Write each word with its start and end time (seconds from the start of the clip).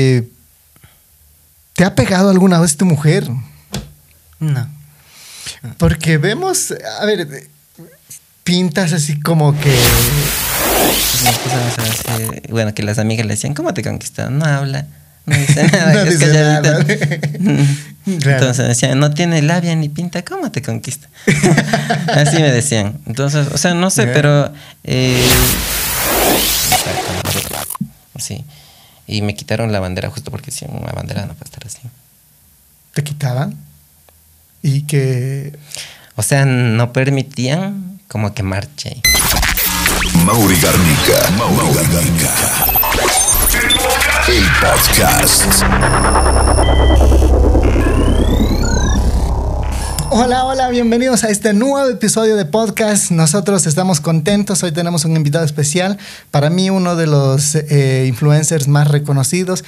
Eh, 0.00 0.28
¿Te 1.74 1.84
ha 1.84 1.94
pegado 1.94 2.30
alguna 2.30 2.58
vez 2.58 2.76
tu 2.76 2.86
mujer? 2.86 3.28
No. 4.38 4.66
Porque 5.76 6.16
vemos, 6.16 6.74
a 7.00 7.04
ver, 7.04 7.26
pintas 8.42 8.92
así 8.94 9.20
como 9.20 9.58
que... 9.60 9.76
Pues 12.04 12.42
bueno, 12.50 12.74
que 12.74 12.82
las 12.82 12.98
amigas 12.98 13.26
le 13.26 13.34
decían, 13.34 13.52
¿cómo 13.54 13.74
te 13.74 13.82
conquistaron? 13.82 14.38
No 14.38 14.46
habla, 14.46 14.86
no 15.26 15.36
dice 15.36 15.64
nada, 15.72 15.92
No 15.92 16.00
es 16.00 16.18
dice 16.18 16.32
nada. 16.32 16.86
Entonces 18.06 18.68
decían, 18.68 18.98
no 18.98 19.10
tiene 19.10 19.42
labia 19.42 19.74
ni 19.76 19.90
pinta, 19.90 20.22
¿cómo 20.22 20.50
te 20.50 20.62
conquista? 20.62 21.08
Así 22.14 22.36
me 22.36 22.50
decían. 22.50 23.00
Entonces, 23.06 23.48
o 23.52 23.58
sea, 23.58 23.74
no 23.74 23.90
sé, 23.90 24.06
pero... 24.06 24.52
eh, 24.84 25.22
sí. 28.18 28.44
Y 29.10 29.22
me 29.22 29.34
quitaron 29.34 29.72
la 29.72 29.80
bandera 29.80 30.08
justo 30.08 30.30
porque 30.30 30.52
si 30.52 30.64
una 30.66 30.92
bandera 30.92 31.26
no 31.26 31.34
puede 31.34 31.46
estar 31.46 31.66
así. 31.66 31.80
¿Te 32.94 33.02
quitaban? 33.02 33.56
Y 34.62 34.82
que... 34.82 35.58
O 36.14 36.22
sea, 36.22 36.44
no 36.44 36.92
permitían 36.92 38.00
como 38.06 38.32
que 38.34 38.44
marche. 38.44 39.02
Mauri 40.24 40.56
Garnica. 40.60 41.30
Mauri 41.36 41.74
Garnica. 41.92 42.34
El 44.28 44.44
podcast. 44.60 45.64
Hola, 50.12 50.44
hola, 50.44 50.68
bienvenidos 50.70 51.22
a 51.22 51.28
este 51.28 51.52
nuevo 51.52 51.88
episodio 51.88 52.34
de 52.34 52.44
podcast. 52.44 53.12
Nosotros 53.12 53.64
estamos 53.68 54.00
contentos. 54.00 54.60
Hoy 54.64 54.72
tenemos 54.72 55.04
un 55.04 55.14
invitado 55.14 55.44
especial. 55.44 55.98
Para 56.32 56.50
mí, 56.50 56.68
uno 56.68 56.96
de 56.96 57.06
los 57.06 57.54
eh, 57.54 58.06
influencers 58.08 58.66
más 58.66 58.88
reconocidos, 58.88 59.62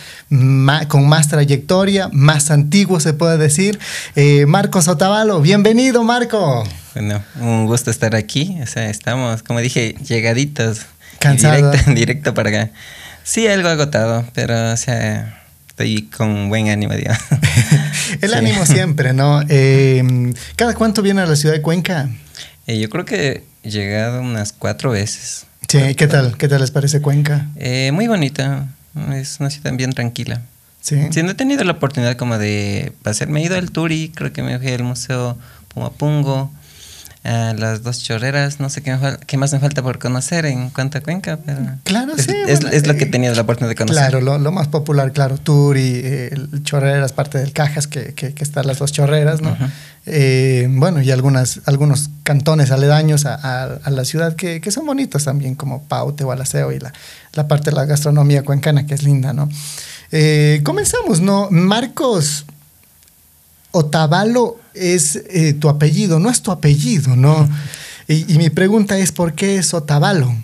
con 0.88 1.08
más 1.08 1.28
trayectoria, 1.28 2.08
más 2.12 2.50
antiguo 2.50 2.98
se 2.98 3.12
puede 3.14 3.38
decir. 3.38 3.78
Eh, 4.16 4.46
Marcos 4.46 4.88
Otavalo. 4.88 5.40
Bienvenido, 5.40 6.02
Marco. 6.02 6.64
Bueno, 6.94 7.22
un 7.40 7.66
gusto 7.66 7.92
estar 7.92 8.16
aquí. 8.16 8.58
O 8.60 8.66
sea, 8.66 8.90
estamos, 8.90 9.44
como 9.44 9.60
dije, 9.60 9.94
llegaditos. 10.04 10.86
Cansado. 11.20 11.70
Directo, 11.70 11.90
directo 11.94 12.34
para 12.34 12.48
acá. 12.48 12.70
Sí, 13.22 13.46
algo 13.46 13.68
agotado, 13.68 14.24
pero, 14.34 14.72
o 14.72 14.76
sea, 14.76 15.41
estoy 15.82 16.02
con 16.16 16.48
buen 16.48 16.68
ánimo, 16.68 16.94
digamos. 16.94 17.20
El 18.20 18.30
Sí. 18.30 18.34
ánimo 18.36 18.64
siempre, 18.66 19.12
¿no? 19.12 19.42
Eh, 19.48 20.32
¿Cada 20.56 20.74
cuánto 20.74 21.02
viene 21.02 21.22
a 21.22 21.26
la 21.26 21.36
ciudad 21.36 21.54
de 21.54 21.62
Cuenca? 21.62 22.08
Eh, 22.66 22.78
yo 22.78 22.88
creo 22.88 23.04
que 23.04 23.44
he 23.62 23.70
llegado 23.70 24.20
unas 24.20 24.52
cuatro 24.52 24.90
veces. 24.90 25.46
Sí, 25.68 25.94
¿qué 25.96 26.06
tal? 26.06 26.36
¿Qué 26.36 26.48
tal 26.48 26.60
les 26.60 26.70
parece 26.70 27.00
Cuenca? 27.00 27.48
Eh, 27.56 27.90
muy 27.92 28.06
bonita. 28.06 28.68
Es 29.14 29.38
una 29.40 29.50
ciudad 29.50 29.72
bien 29.74 29.92
tranquila. 29.92 30.42
Sí. 30.80 30.96
Sí, 31.10 31.22
no 31.22 31.30
he 31.30 31.34
tenido 31.34 31.64
la 31.64 31.72
oportunidad 31.72 32.16
como 32.16 32.38
de 32.38 32.92
pasear. 33.02 33.30
Me 33.30 33.40
he 33.40 33.44
ido 33.44 33.56
al 33.56 33.70
Turi, 33.70 34.12
creo 34.14 34.32
que 34.32 34.42
me 34.42 34.58
fui 34.58 34.68
al 34.72 34.82
Museo 34.82 35.38
Pumapungo, 35.68 36.52
a 37.24 37.54
las 37.56 37.82
dos 37.82 38.02
chorreras. 38.02 38.58
No 38.60 38.68
sé 38.68 38.82
qué, 38.82 38.90
me 38.92 38.98
fal- 38.98 39.18
qué 39.26 39.36
más 39.36 39.52
me 39.52 39.60
falta 39.60 39.82
por 39.82 39.98
conocer 39.98 40.44
en 40.46 40.70
cuanto 40.70 40.98
a 40.98 41.00
Cuenca, 41.02 41.38
pero 41.44 41.60
Claro, 41.84 42.14
es, 42.16 42.24
sí, 42.24 42.32
es- 42.48 42.60
bueno, 42.60 42.76
es 42.76 42.86
lo 42.86 42.94
que 42.94 43.04
he 43.04 43.06
eh, 43.06 43.10
tenido 43.10 43.34
la 43.34 43.42
oportunidad 43.42 43.70
de 43.70 43.76
conocer. 43.76 44.02
Claro, 44.02 44.20
lo, 44.20 44.38
lo 44.38 44.50
más 44.52 44.68
popular, 44.68 45.12
claro, 45.12 45.38
Turi, 45.38 46.00
eh, 46.04 46.30
el 46.32 46.62
Chorreras, 46.64 47.12
parte 47.12 47.38
del 47.38 47.52
Cajas, 47.52 47.86
que, 47.86 48.14
que, 48.14 48.34
que 48.34 48.42
están 48.44 48.66
las 48.66 48.78
dos 48.78 48.90
chorreras, 48.92 49.40
¿no? 49.40 49.56
Eh, 50.06 50.66
bueno, 50.70 51.00
y 51.00 51.12
algunas, 51.12 51.60
algunos 51.66 52.10
cantones 52.24 52.72
aledaños 52.72 53.24
a, 53.24 53.34
a- 53.34 53.78
a 53.84 53.90
la 53.90 54.04
ciudad 54.04 54.34
que, 54.34 54.60
que 54.60 54.70
son 54.72 54.84
bonitos 54.86 55.24
también, 55.24 55.54
como 55.54 55.84
Paute 55.84 56.24
o 56.24 56.32
Alaseo 56.32 56.72
y 56.72 56.80
la, 56.80 56.92
la 57.34 57.46
parte 57.46 57.70
de 57.70 57.76
la 57.76 57.84
gastronomía 57.84 58.42
cuencana, 58.42 58.84
que 58.86 58.94
es 58.94 59.04
linda, 59.04 59.32
¿no? 59.32 59.48
Eh, 60.10 60.60
comenzamos, 60.64 61.20
¿no? 61.20 61.48
Marcos 61.50 62.44
Otavalo 63.72 64.58
es 64.74 65.16
eh, 65.30 65.54
tu 65.54 65.68
apellido, 65.68 66.18
no 66.18 66.30
es 66.30 66.42
tu 66.42 66.50
apellido, 66.50 67.16
¿no? 67.16 67.48
Y, 68.08 68.32
y 68.32 68.38
mi 68.38 68.50
pregunta 68.50 68.98
es, 68.98 69.12
¿por 69.12 69.34
qué 69.34 69.56
es 69.56 69.74
Otavalo? 69.74 70.34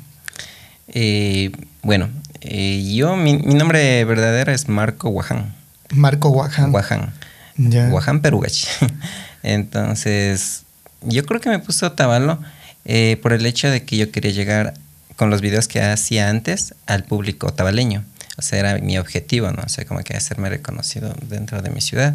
Eh, 0.89 1.53
bueno, 1.83 2.09
eh, 2.41 2.93
yo, 2.95 3.17
mi, 3.17 3.39
mi 3.39 3.55
nombre 3.55 4.05
verdadero 4.05 4.53
es 4.53 4.69
Marco 4.69 5.11
Guaján. 5.11 5.55
Marco 5.91 6.31
Guaján. 6.31 6.73
Guaján. 6.73 7.13
Ya. 7.57 7.89
Guaján 7.89 8.21
Perugachi. 8.21 8.67
Entonces, 9.43 10.63
yo 11.03 11.25
creo 11.25 11.41
que 11.41 11.51
me 11.51 11.59
puso 11.59 11.87
Otavalo 11.87 12.39
eh, 12.85 13.19
por 13.23 13.33
el 13.33 13.45
hecho 13.45 13.71
de 13.71 13.85
que 13.85 13.97
yo 13.97 14.11
quería 14.11 14.31
llegar 14.31 14.75
con 15.17 15.31
los 15.31 15.41
videos 15.41 15.69
que 15.69 15.83
hacía 15.83 16.31
antes 16.31 16.75
al 16.87 17.05
público 17.05 17.49
otavaleño. 17.49 18.05
O 18.39 18.43
sea, 18.43 18.61
era 18.61 18.79
mi 18.79 18.99
objetivo, 18.99 19.51
¿no? 19.51 19.63
O 19.65 19.69
sea, 19.69 19.85
como 19.85 20.01
que 20.01 20.17
hacerme 20.17 20.49
reconocido 20.49 21.15
dentro 21.29 21.61
de 21.61 21.71
mi 21.71 21.81
ciudad. 21.81 22.15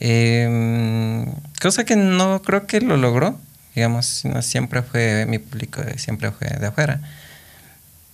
Eh, 0.00 1.26
cosa 1.60 1.84
que 1.84 1.96
no 1.96 2.40
creo 2.42 2.66
que 2.66 2.80
lo 2.80 2.96
logró, 2.96 3.38
digamos, 3.74 4.06
sino 4.06 4.42
siempre 4.42 4.82
fue 4.82 5.26
mi 5.26 5.38
público, 5.38 5.82
siempre 5.96 6.30
fue 6.30 6.48
de 6.48 6.66
afuera. 6.66 7.00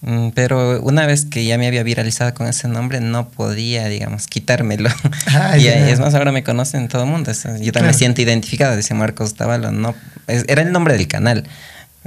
Mm, 0.00 0.30
Pero 0.34 0.80
una 0.82 1.06
vez 1.06 1.24
que 1.24 1.44
ya 1.44 1.56
me 1.58 1.66
había 1.66 1.82
viralizado 1.82 2.34
con 2.34 2.46
ese 2.46 2.68
nombre, 2.68 3.00
no 3.00 3.28
podía, 3.28 3.86
digamos, 3.88 4.26
quitármelo. 4.26 4.90
Ah, 5.34 5.56
y 5.58 5.66
es 5.66 5.98
más, 6.00 6.14
ahora 6.14 6.32
me 6.32 6.44
conocen 6.44 6.88
todo 6.88 7.04
el 7.04 7.08
mundo. 7.10 7.32
Yo 7.32 7.40
también 7.42 7.72
Claro. 7.72 7.86
me 7.86 7.94
siento 7.94 8.20
identificado, 8.22 8.76
dice 8.76 8.94
Marcos 8.94 9.34
Tabalo. 9.34 9.72
No, 9.72 9.94
es- 10.26 10.44
era 10.48 10.62
el 10.62 10.72
nombre 10.72 10.94
del 10.96 11.08
canal, 11.08 11.44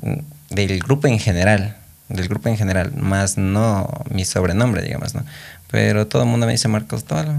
mm, 0.02 0.54
del 0.56 0.80
grupo 0.80 1.08
en 1.08 1.20
general, 1.20 1.76
del 2.10 2.28
grupo 2.28 2.50
en 2.50 2.58
general, 2.58 2.94
más 2.96 3.38
no 3.38 3.90
mi 4.10 4.24
sobrenombre, 4.26 4.82
digamos, 4.84 5.14
¿no? 5.14 5.26
Pero 5.70 6.08
todo 6.08 6.24
el 6.24 6.30
mundo 6.30 6.46
me 6.46 6.54
dice 6.54 6.68
Marcos 6.68 7.04
Tabalo. 7.04 7.34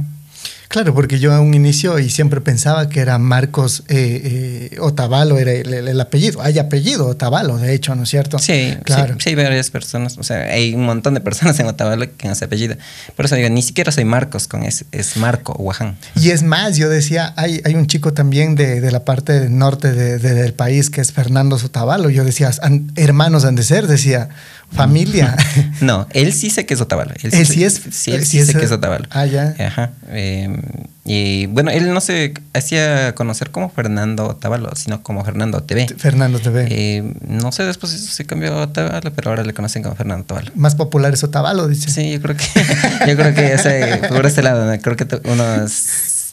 Claro, 0.69 0.93
porque 0.93 1.19
yo 1.19 1.33
a 1.33 1.41
un 1.41 1.55
inicio 1.55 1.99
y 1.99 2.11
siempre 2.11 2.43
pensaba 2.43 2.91
que 2.91 3.01
era 3.01 3.17
Marcos 3.19 3.85
eh, 3.89 4.69
eh, 4.73 4.79
Otavalo, 4.81 5.39
era 5.39 5.51
el, 5.53 5.73
el- 5.73 5.89
el 5.89 6.01
apellido. 6.01 6.43
Hay 6.43 6.59
apellido 6.59 7.07
Otavalo, 7.07 7.57
de 7.57 7.73
hecho, 7.73 7.95
¿no 7.95 8.03
es 8.03 8.11
cierto? 8.11 8.39
Sí, 8.39 8.77
claro. 8.85 9.15
sí, 9.15 9.21
sí, 9.25 9.29
hay 9.31 9.35
varias 9.35 9.71
personas, 9.71 10.19
o 10.19 10.23
sea, 10.23 10.43
hay 10.43 10.75
un 10.75 10.85
montón 10.85 11.15
de 11.15 11.21
personas 11.21 11.59
en 11.59 11.67
Otavalo 11.67 12.05
que 12.19 12.29
no 12.29 12.35
se 12.35 12.45
apellido. 12.45 12.77
Por 13.17 13.25
eso 13.25 13.35
digo, 13.35 13.49
ni 13.49 13.63
siquiera 13.63 13.91
soy 13.93 14.05
Marcos 14.05 14.47
con 14.47 14.63
ese, 14.63 14.85
es 14.93 15.17
Marco 15.17 15.55
Guaján. 15.55 15.97
Y 16.17 16.31
es 16.31 16.43
más, 16.43 16.77
yo 16.77 16.91
decía, 16.91 17.33
hay, 17.37 17.63
hay 17.65 17.75
un 17.75 17.87
chico 17.87 18.13
también 18.13 18.55
de, 18.55 18.83
de 18.83 18.91
la 18.91 19.07
parte 19.07 19.49
norte 19.49 19.93
de- 19.95 20.19
de- 20.19 20.35
del 20.35 20.53
país 20.53 20.91
que 20.91 21.01
es 21.01 21.13
Fernando 21.13 21.59
Sotavalo. 21.59 22.11
Yo 22.11 22.25
decía, 22.25 22.51
"Han- 22.61 22.93
hermanos 22.97 23.47
han 23.47 23.55
de 23.55 23.63
ser, 23.63 23.87
decía, 23.87 24.29
familia. 24.73 25.37
No, 25.81 26.09
él 26.11 26.33
sí 26.33 26.51
sé 26.51 26.67
que 26.67 26.75
es 26.75 26.81
Otavalo. 26.81 27.13
Él 27.23 27.31
sí 27.47 27.63
es- 27.65 27.81
Sí, 27.91 28.11
él 28.11 28.19
él 28.21 28.27
sí, 28.27 28.39
sí 28.41 28.45
sé 28.45 28.51
es- 28.53 28.57
que 28.59 28.65
es 28.65 28.73
Otavalo. 28.73 29.07
Ah, 29.11 29.27
ya. 29.27 29.55
Ajá. 29.61 29.93
eh, 30.09 30.61
y 31.05 31.47
bueno, 31.47 31.71
él 31.71 31.93
no 31.95 32.01
se 32.01 32.35
hacía 32.53 33.15
conocer 33.15 33.51
como 33.51 33.71
Fernando 33.71 34.27
Otavalo, 34.29 34.71
sino 34.77 35.03
como 35.03 35.25
Fernando 35.25 35.63
TV. 35.63 35.87
Fernando 35.97 36.39
TV. 36.41 36.67
Eh, 36.71 37.15
no 37.27 37.51
sé 37.53 37.63
después 37.65 37.93
se 37.93 38.25
cambió 38.27 38.53
a 38.55 38.63
Otavalo, 38.65 39.13
pero 39.15 39.31
ahora 39.31 39.45
le 39.45 39.55
conocen 39.55 39.83
como 39.83 39.95
Fernando 39.95 40.25
Otavalo. 40.25 40.51
Más 40.55 40.75
popular 40.75 41.15
es 41.15 41.23
Otavalo, 41.25 41.67
dice. 41.69 41.91
Sí, 41.91 42.11
yo 42.13 42.21
creo 42.21 42.37
que, 42.37 42.45
yo 43.09 43.17
creo 43.17 43.35
que 43.35 43.55
ese- 43.55 44.01
por 44.09 44.27
ese 44.27 44.43
lado, 44.43 44.71
creo 44.83 44.97
que 44.97 45.07
uno 45.25 45.45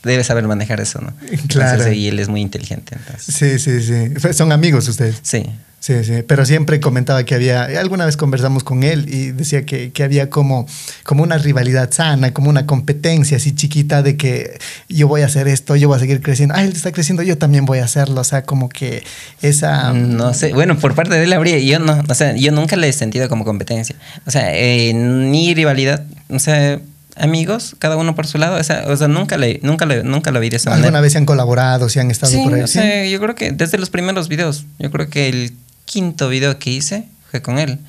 debe 0.03 0.23
saber 0.23 0.47
manejar 0.47 0.81
eso, 0.81 0.99
¿no? 1.01 1.13
Claro. 1.47 1.71
Entonces, 1.71 1.95
y 1.97 2.07
él 2.09 2.19
es 2.19 2.27
muy 2.27 2.41
inteligente, 2.41 2.95
entonces. 2.99 3.33
Sí, 3.33 3.59
sí, 3.59 3.81
sí. 3.81 4.33
Son 4.33 4.51
amigos 4.51 4.87
ustedes. 4.87 5.17
Sí. 5.21 5.45
Sí, 5.85 6.03
sí, 6.03 6.23
pero 6.27 6.47
siempre 6.47 6.79
comentaba 6.79 7.25
que 7.25 7.35
había, 7.35 7.65
alguna 7.79 8.07
vez 8.07 8.17
conversamos 8.17 8.63
con 8.63 8.81
él 8.81 9.05
y 9.07 9.29
decía 9.29 9.67
que, 9.67 9.91
que 9.91 10.01
había 10.01 10.31
como, 10.31 10.65
como 11.03 11.21
una 11.21 11.37
rivalidad 11.37 11.91
sana, 11.91 12.33
como 12.33 12.49
una 12.49 12.65
competencia 12.65 13.37
así 13.37 13.53
chiquita 13.53 14.01
de 14.01 14.17
que 14.17 14.57
yo 14.89 15.07
voy 15.07 15.21
a 15.21 15.27
hacer 15.27 15.47
esto, 15.47 15.75
yo 15.75 15.87
voy 15.87 15.97
a 15.97 15.99
seguir 15.99 16.23
creciendo, 16.23 16.55
ah, 16.57 16.63
él 16.63 16.71
está 16.71 16.91
creciendo, 16.91 17.21
yo 17.21 17.37
también 17.37 17.65
voy 17.65 17.77
a 17.77 17.83
hacerlo, 17.83 18.21
o 18.21 18.23
sea, 18.23 18.41
como 18.45 18.67
que 18.67 19.03
esa... 19.43 19.93
No 19.93 20.33
sé, 20.33 20.53
bueno, 20.53 20.75
por 20.75 20.95
parte 20.95 21.13
de 21.13 21.23
él 21.23 21.33
habría, 21.33 21.59
yo 21.59 21.77
no, 21.77 22.01
o 22.09 22.15
sea, 22.15 22.35
yo 22.35 22.51
nunca 22.51 22.77
le 22.77 22.89
he 22.89 22.93
sentido 22.93 23.29
como 23.29 23.45
competencia, 23.45 23.95
o 24.25 24.31
sea, 24.31 24.55
eh, 24.55 24.91
ni 24.91 25.53
rivalidad, 25.53 26.03
o 26.29 26.39
sea, 26.39 26.79
amigos, 27.15 27.75
cada 27.77 27.95
uno 27.95 28.15
por 28.15 28.25
su 28.25 28.39
lado, 28.39 28.59
o 28.59 28.63
sea, 28.63 28.85
o 28.87 28.97
sea 28.97 29.07
nunca, 29.07 29.37
le, 29.37 29.59
nunca, 29.61 29.85
le, 29.85 30.03
nunca 30.03 30.31
lo 30.31 30.39
vi 30.39 30.49
de 30.49 30.57
esa 30.57 30.71
¿Alguna 30.71 30.87
manera. 30.87 31.01
vez 31.01 31.11
se 31.11 31.19
han 31.19 31.27
colaborado, 31.27 31.89
se 31.89 31.99
han 31.99 32.09
estado 32.09 32.31
Sí, 32.31 32.39
por 32.43 32.55
ahí? 32.55 32.63
o 32.63 33.09
yo 33.11 33.19
creo 33.19 33.35
que 33.35 33.51
desde 33.51 33.77
los 33.77 33.91
primeros 33.91 34.29
videos, 34.29 34.65
yo 34.79 34.89
creo 34.89 35.11
que 35.11 35.29
el 35.29 35.53
quinto 35.85 36.27
video 36.29 36.59
que 36.59 36.71
hice 36.71 37.05
fue 37.31 37.41
con 37.41 37.59
él, 37.59 37.79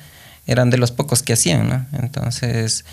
eran 0.45 0.69
de 0.69 0.77
los 0.77 0.91
pocos 0.91 1.23
que 1.23 1.33
hacían, 1.33 1.67
¿no? 1.67 1.85
Entonces, 2.01 2.85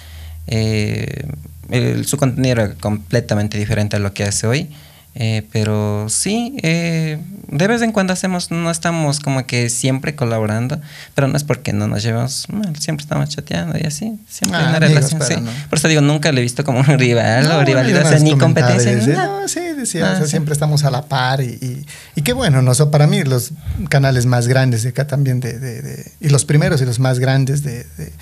eh, 0.47 1.27
el- 1.71 2.05
su 2.07 2.17
contenido 2.17 2.53
era 2.63 2.75
completamente 2.75 3.59
diferente 3.59 3.97
a 3.97 3.99
lo 3.99 4.13
que 4.13 4.25
hace 4.25 4.47
hoy. 4.47 4.71
eh, 5.17 5.47
pero 5.53 6.07
sí, 6.09 6.57
eh, 6.65 7.19
de 7.47 7.67
vez 7.69 7.83
en 7.83 7.93
cuando 7.93 8.13
hacemos, 8.13 8.51
no 8.51 8.69
estamos 8.69 9.21
como 9.21 9.47
que 9.47 9.71
siempre 9.71 10.17
colaborando, 10.17 10.81
pero 11.15 11.29
no 11.29 11.37
es 11.37 11.45
porque 11.45 11.73
no 11.73 11.87
nos 11.87 12.03
llevamos 12.03 12.49
mal, 12.49 12.75
siempre 12.81 13.05
estamos 13.05 13.29
chateando 13.29 13.79
y 13.79 13.87
así, 13.87 14.19
siempre 14.29 14.59
hay 14.59 14.65
Ah, 14.65 14.69
una 14.77 14.77
amigos, 14.85 15.13
relación. 15.13 15.39
sí. 15.39 15.45
no. 15.45 15.53
Por 15.71 15.79
eso 15.79 15.87
digo, 15.87 16.01
nunca 16.01 16.33
le 16.33 16.41
he 16.41 16.43
visto 16.43 16.65
como 16.65 16.81
un 16.81 16.87
rival 16.99 17.45
No, 17.49 17.59
o 17.59 17.65
rivalidad, 17.65 18.05
o 18.05 18.09
sea, 18.09 18.19
ni 18.19 18.37
competencia. 18.37 18.91
ni 18.93 19.07
nada. 19.07 19.41
No, 19.43 19.47
sí, 19.47 19.61
Ah, 20.03 20.13
o 20.13 20.17
sea, 20.17 20.25
sí. 20.25 20.31
siempre 20.31 20.53
estamos 20.53 20.85
a 20.85 20.91
la 20.91 21.03
par 21.07 21.41
y, 21.41 21.47
y, 21.61 21.87
y 22.17 22.23
qué 22.23 22.33
bueno, 22.33 22.63
¿no? 22.63 22.73
Para 22.91 23.07
mí 23.07 23.23
los 23.25 23.53
canales 23.89 24.27
más 24.27 24.49
grandes 24.49 24.83
de 24.83 24.91
acá 24.91 25.07
también, 25.07 25.41
de, 25.41 25.59
de- 25.59 25.83
de- 25.83 26.13
y 26.21 26.29
los 26.29 26.45
primeros 26.45 26.81
y 26.83 26.85
los 26.85 26.99
más 26.99 27.19
grandes 27.19 27.63
de, 27.63 27.85
de- 27.97 28.13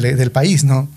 de- 0.00 0.14
del 0.16 0.30
país, 0.30 0.64
¿no? 0.64 0.88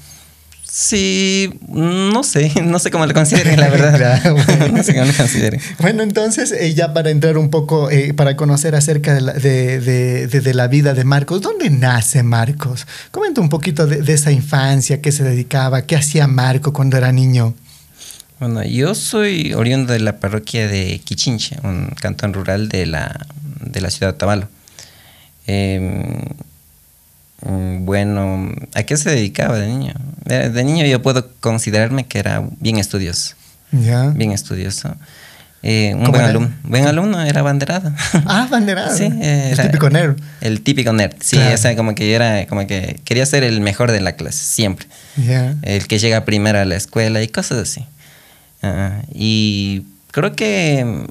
Sí, 0.74 1.60
no 1.68 2.24
sé, 2.24 2.50
no 2.64 2.80
sé 2.80 2.92
cómo 2.92 3.06
lo 3.06 3.14
consideren, 3.14 3.60
la 3.60 3.68
verdad. 3.70 3.92
Claro, 4.22 4.36
bueno. 4.48 4.78
no 4.78 4.84
sé 4.84 4.94
cómo 4.94 5.06
lo 5.06 5.14
consideren. 5.14 5.60
Bueno, 5.80 6.02
entonces, 6.02 6.54
eh, 6.54 6.74
ya 6.74 6.94
para 6.94 7.10
entrar 7.10 7.38
un 7.38 7.50
poco, 7.50 7.90
eh, 7.92 8.14
para 8.14 8.38
conocer 8.38 8.74
acerca 8.76 9.14
de 9.14 9.20
la, 9.22 9.34
de, 9.34 9.82
de- 9.82 10.28
de- 10.28 10.40
de 10.42 10.54
la 10.54 10.68
vida 10.68 10.94
de 10.94 11.04
Marcos, 11.04 11.42
¿dónde 11.42 11.70
nace 11.70 12.24
Marcos? 12.24 12.88
Comenta 13.12 13.42
un 13.42 13.50
poquito 13.50 13.86
de, 13.86 14.02
de 14.02 14.14
esa 14.14 14.32
infancia, 14.32 15.02
qué 15.02 15.12
se 15.12 15.24
dedicaba, 15.26 15.82
qué 15.82 15.98
hacía 15.98 16.28
Marco 16.28 16.72
cuando 16.72 16.96
era 16.98 17.12
niño. 17.12 17.54
Bueno, 18.42 18.64
yo 18.64 18.96
soy 18.96 19.54
oriundo 19.54 19.94
de 19.94 20.00
la 20.00 20.20
parroquia 20.20 20.68
de 20.68 21.00
Quichinche, 21.04 21.58
un 21.64 21.90
cantón 22.02 22.34
rural 22.34 22.70
de 22.70 22.88
la, 22.88 23.28
de 23.60 23.82
la 23.82 23.92
ciudad 23.92 24.14
de 24.14 24.18
Tabalo. 24.18 24.50
Eh, 25.46 26.26
mm, 27.46 27.86
bueno, 27.86 28.52
¿a 28.74 28.82
qué 28.82 28.98
se 28.98 29.12
dedicaba 29.12 29.60
de 29.60 29.68
niño? 29.68 29.94
De, 30.26 30.50
de 30.50 30.64
niño 30.64 30.88
yo 30.88 31.04
puedo 31.04 31.30
considerarme 31.40 32.06
que 32.08 32.18
era 32.18 32.42
bien 32.60 32.78
estudioso, 32.80 33.36
bien 33.72 34.32
estudioso. 34.32 34.96
Eh, 35.62 35.92
un 35.94 36.06
¿Cómo 36.06 36.14
buen 36.14 36.24
alumno, 36.26 36.52
buen 36.64 36.88
alumno, 36.88 37.22
era 37.22 37.42
abanderado. 37.42 37.94
Ah, 38.26 38.48
banderado. 38.50 38.98
Sí, 38.98 39.04
el 39.04 39.22
era- 39.54 39.66
típico 39.66 39.92
nerd. 39.92 40.20
El 40.42 40.62
típico 40.62 40.92
nerd, 40.94 41.14
sí, 41.20 41.36
Claro. 41.36 41.54
o 41.54 41.58
sea, 41.60 41.76
como 41.76 41.94
que 41.94 42.12
era, 42.16 42.48
como 42.48 42.66
que 42.66 43.00
quería 43.06 43.28
ser 43.28 43.44
el 43.44 43.62
mejor 43.62 43.92
de 43.92 44.02
la 44.02 44.14
clase, 44.14 44.44
siempre. 44.44 44.88
El 45.62 45.86
que 45.86 46.00
llega 46.00 46.26
primero 46.26 46.58
a 46.58 46.66
la 46.66 46.76
escuela 46.76 47.22
y 47.22 47.28
cosas 47.28 47.60
así. 47.60 47.86
Y 49.14 49.84
creo 50.12 50.36
que 50.36 51.06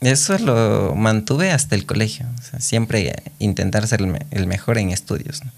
eso 0.00 0.38
lo 0.38 0.94
mantuve 0.94 1.50
hasta 1.50 1.74
el 1.74 1.86
colegio. 1.86 2.26
O 2.38 2.42
sea, 2.42 2.60
siempre 2.60 3.14
intentar 3.38 3.86
ser 3.86 4.00
el, 4.00 4.08
me- 4.08 4.26
el 4.30 4.46
mejor 4.46 4.78
en 4.78 4.90
estudios. 4.90 5.44
¿no? 5.44 5.50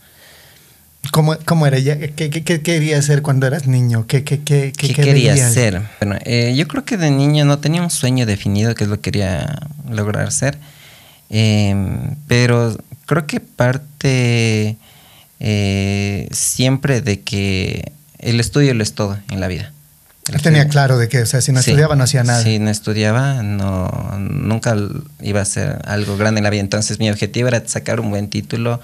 ¿Cómo, 1.12 1.36
cómo 1.44 1.66
era? 1.66 1.78
Ya, 1.78 1.98
¿Qué, 1.98 2.12
qué, 2.30 2.42
qué 2.42 2.60
querías 2.62 3.04
ser 3.04 3.22
cuando 3.22 3.46
eras 3.46 3.66
niño? 3.66 4.06
¿Qué, 4.06 4.24
qué, 4.24 4.40
qué, 4.40 4.72
¿Qué, 4.76 4.88
qué 4.88 4.94
quería 4.94 5.36
ser? 5.50 5.82
Bueno, 6.00 6.18
eh, 6.24 6.54
yo 6.56 6.66
creo 6.68 6.84
que 6.84 6.96
de 6.96 7.10
niño 7.10 7.44
no 7.44 7.58
tenía 7.58 7.82
un 7.82 7.90
sueño 7.90 8.26
definido 8.26 8.74
que 8.74 8.84
es 8.84 8.90
lo 8.90 8.96
que 8.96 9.10
quería 9.12 9.60
lograr 9.90 10.32
ser. 10.32 10.58
Eh, 11.30 11.74
pero 12.26 12.76
creo 13.06 13.26
que 13.26 13.40
parte 13.40 14.76
eh, 15.40 16.28
siempre 16.32 17.00
de 17.00 17.20
que 17.20 17.92
el 18.18 18.40
estudio 18.40 18.74
lo 18.74 18.82
es 18.82 18.92
todo 18.94 19.18
en 19.30 19.40
la 19.40 19.48
vida. 19.48 19.72
Él 20.32 20.42
tenía 20.42 20.68
claro 20.68 20.98
de 20.98 21.08
que, 21.08 21.22
o 21.22 21.26
sea, 21.26 21.40
si 21.40 21.52
no 21.52 21.62
Sí. 21.62 21.70
estudiaba 21.70 21.96
no 21.96 22.04
hacía 22.04 22.22
nada. 22.24 22.42
Si 22.42 22.58
no 22.58 22.70
estudiaba, 22.70 23.42
no, 23.42 23.88
nunca 24.18 24.76
iba 25.22 25.40
a 25.40 25.44
ser 25.44 25.80
algo 25.86 26.16
grande 26.16 26.38
en 26.38 26.44
la 26.44 26.50
vida. 26.50 26.60
Entonces 26.60 26.98
mi 26.98 27.10
objetivo 27.10 27.48
era 27.48 27.62
sacar 27.66 28.00
un 28.00 28.10
buen 28.10 28.28
título 28.28 28.80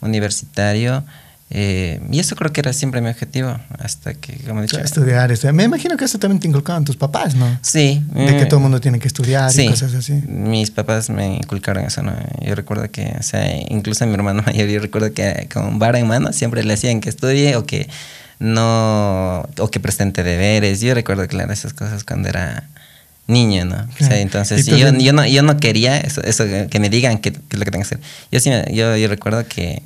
universitario. 0.00 1.04
eh, 1.50 1.98
y 2.12 2.18
eso 2.20 2.36
creo 2.36 2.52
que 2.52 2.60
era 2.60 2.74
siempre 2.74 3.00
mi 3.00 3.08
objetivo. 3.08 3.58
Hasta 3.78 4.12
que, 4.12 4.36
como 4.46 4.60
he 4.60 4.62
dicho, 4.64 4.78
Estudiar, 4.80 5.32
estudiar. 5.32 5.54
Me 5.54 5.64
imagino 5.64 5.96
que 5.96 6.04
eso 6.04 6.18
también 6.18 6.40
te 6.40 6.46
inculcaban 6.48 6.84
tus 6.84 6.96
papás, 6.96 7.34
¿no? 7.36 7.58
sí. 7.62 8.04
De 8.12 8.26
que 8.36 8.42
eh, 8.42 8.46
todo 8.46 8.56
el 8.58 8.62
mundo 8.64 8.80
tiene 8.82 8.98
que 8.98 9.08
estudiar 9.08 9.50
sí, 9.50 9.62
y 9.62 9.68
cosas 9.70 9.94
así. 9.94 10.12
Mis 10.26 10.70
papás 10.70 11.08
me 11.08 11.36
inculcaron 11.36 11.84
eso, 11.86 12.02
¿no? 12.02 12.12
Yo 12.44 12.54
recuerdo 12.54 12.90
que, 12.90 13.14
o 13.18 13.22
sea, 13.22 13.46
incluso 13.70 14.04
a 14.04 14.06
mi 14.06 14.12
hermano 14.12 14.42
mayor, 14.46 14.68
yo 14.68 14.78
recuerdo 14.80 15.10
que 15.14 15.48
con 15.50 15.78
vara 15.78 15.98
en 15.98 16.06
mano 16.06 16.34
siempre 16.34 16.62
le 16.64 16.74
hacían 16.74 17.00
que 17.00 17.08
estudie 17.08 17.56
o 17.56 17.64
que 17.64 17.88
no, 18.38 19.48
o 19.58 19.70
que 19.70 19.80
presente 19.80 20.22
deberes. 20.22 20.80
Yo 20.80 20.94
recuerdo, 20.94 21.26
claro, 21.28 21.52
esas 21.52 21.72
cosas 21.72 22.04
cuando 22.04 22.28
era 22.28 22.68
niño, 23.26 23.64
¿no? 23.64 23.76
O 23.76 24.04
sea, 24.04 24.18
entonces 24.20 24.64
yo, 24.78 24.86
yo, 25.04 25.12
no, 25.12 25.26
yo 25.26 25.42
no 25.42 25.56
quería 25.58 25.98
eso, 25.98 26.22
eso 26.22 26.44
que 26.70 26.80
me 26.80 26.88
digan 26.88 27.18
qué, 27.18 27.28
es 27.30 27.58
lo 27.58 27.64
que 27.64 27.70
tengo 27.70 27.82
que 27.84 27.94
hacer. 27.96 28.00
Yo 28.32 28.40
sí, 28.40 28.48
me- 28.50 28.64
yo, 28.74 28.96
yo 28.96 29.08
recuerdo 29.08 29.46
que 29.46 29.82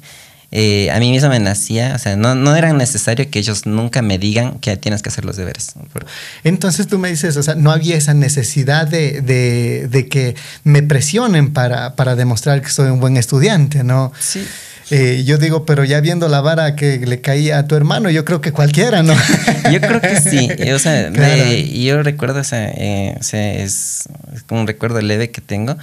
eh, 0.55 0.91
a 0.93 0.99
mí 1.01 1.11
mismo 1.11 1.29
me 1.31 1.41
nacía, 1.41 1.95
o 1.97 1.99
sea, 1.99 2.15
no, 2.15 2.35
no 2.35 2.55
era 2.55 2.73
necesario 2.75 3.29
que 3.31 3.39
ellos 3.39 3.65
nunca 3.67 4.03
me 4.03 4.19
digan 4.19 4.59
que 4.61 4.77
tienes 4.77 5.03
que 5.03 5.09
hacer 5.09 5.25
los 5.25 5.37
deberes. 5.37 5.73
Entonces 6.45 6.87
tú 6.87 6.99
me 6.99 7.09
dices, 7.09 7.37
o 7.39 7.43
sea, 7.43 7.55
no 7.55 7.73
había 7.73 7.97
esa 7.97 8.13
necesidad 8.15 8.87
de, 8.87 9.23
de- 9.23 9.89
de 9.89 10.09
que 10.09 10.37
me 10.63 10.83
presionen 10.83 11.53
para, 11.53 11.97
para 11.97 12.15
demostrar 12.17 12.61
que 12.63 12.69
soy 12.69 12.91
un 12.91 13.01
buen 13.01 13.17
estudiante, 13.17 13.83
¿no? 13.83 14.13
Sí. 14.21 14.47
Eh, 14.95 15.25
yo 15.25 15.39
digo, 15.39 15.65
pero 15.65 15.85
ya 15.85 16.01
viendo 16.03 16.29
la 16.29 16.43
vara 16.43 16.77
que 16.77 16.99
le 16.99 17.23
caía 17.23 17.59
a 17.59 17.67
tu 17.67 17.77
hermano, 17.77 18.11
yo 18.11 18.27
creo 18.27 18.43
que 18.43 18.53
cualquiera, 18.53 19.03
¿no? 19.03 19.15
Yo 19.73 19.81
creo 19.81 20.03
que 20.03 20.21
sí. 20.21 20.51
O 20.75 20.79
sea, 20.79 21.11
yo 21.65 22.03
recuerdo, 22.03 22.41
o 22.41 22.45
sea, 22.45 22.69
eh, 22.69 23.17
o 23.19 23.23
sea, 23.23 23.55
es, 23.55 24.05
es 24.35 24.43
como 24.43 24.61
un 24.61 24.67
recuerdo 24.67 25.01
leve 25.01 25.31
que 25.31 25.41
tengo. 25.41 25.79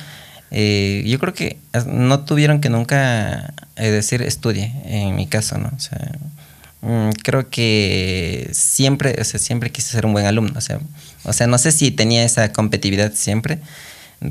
Eh, 0.51 1.03
yo 1.07 1.17
creo 1.19 1.33
que 1.33 1.57
no 1.87 2.21
tuvieron 2.21 2.61
que 2.61 2.69
nunca 2.69 3.53
eh, 3.75 3.89
decir 3.89 4.21
estudie, 4.21 4.73
en 4.85 5.15
mi 5.15 5.25
caso, 5.25 5.57
¿no? 5.57 5.71
O 5.75 5.79
sea, 5.79 6.11
mm, 6.81 7.09
creo 7.23 7.49
que 7.49 8.49
siempre, 8.51 9.15
o 9.19 9.23
sea, 9.23 9.39
siempre 9.39 9.71
quise 9.71 9.89
ser 9.89 10.05
un 10.05 10.13
buen 10.13 10.27
alumno. 10.27 10.53
O 10.55 10.61
sea, 10.61 10.79
o 11.23 11.33
sea, 11.33 11.47
no 11.47 11.57
sé 11.57 11.71
si 11.71 11.89
tenía 11.89 12.23
esa 12.23 12.51
competitividad 12.51 13.13
siempre 13.13 13.59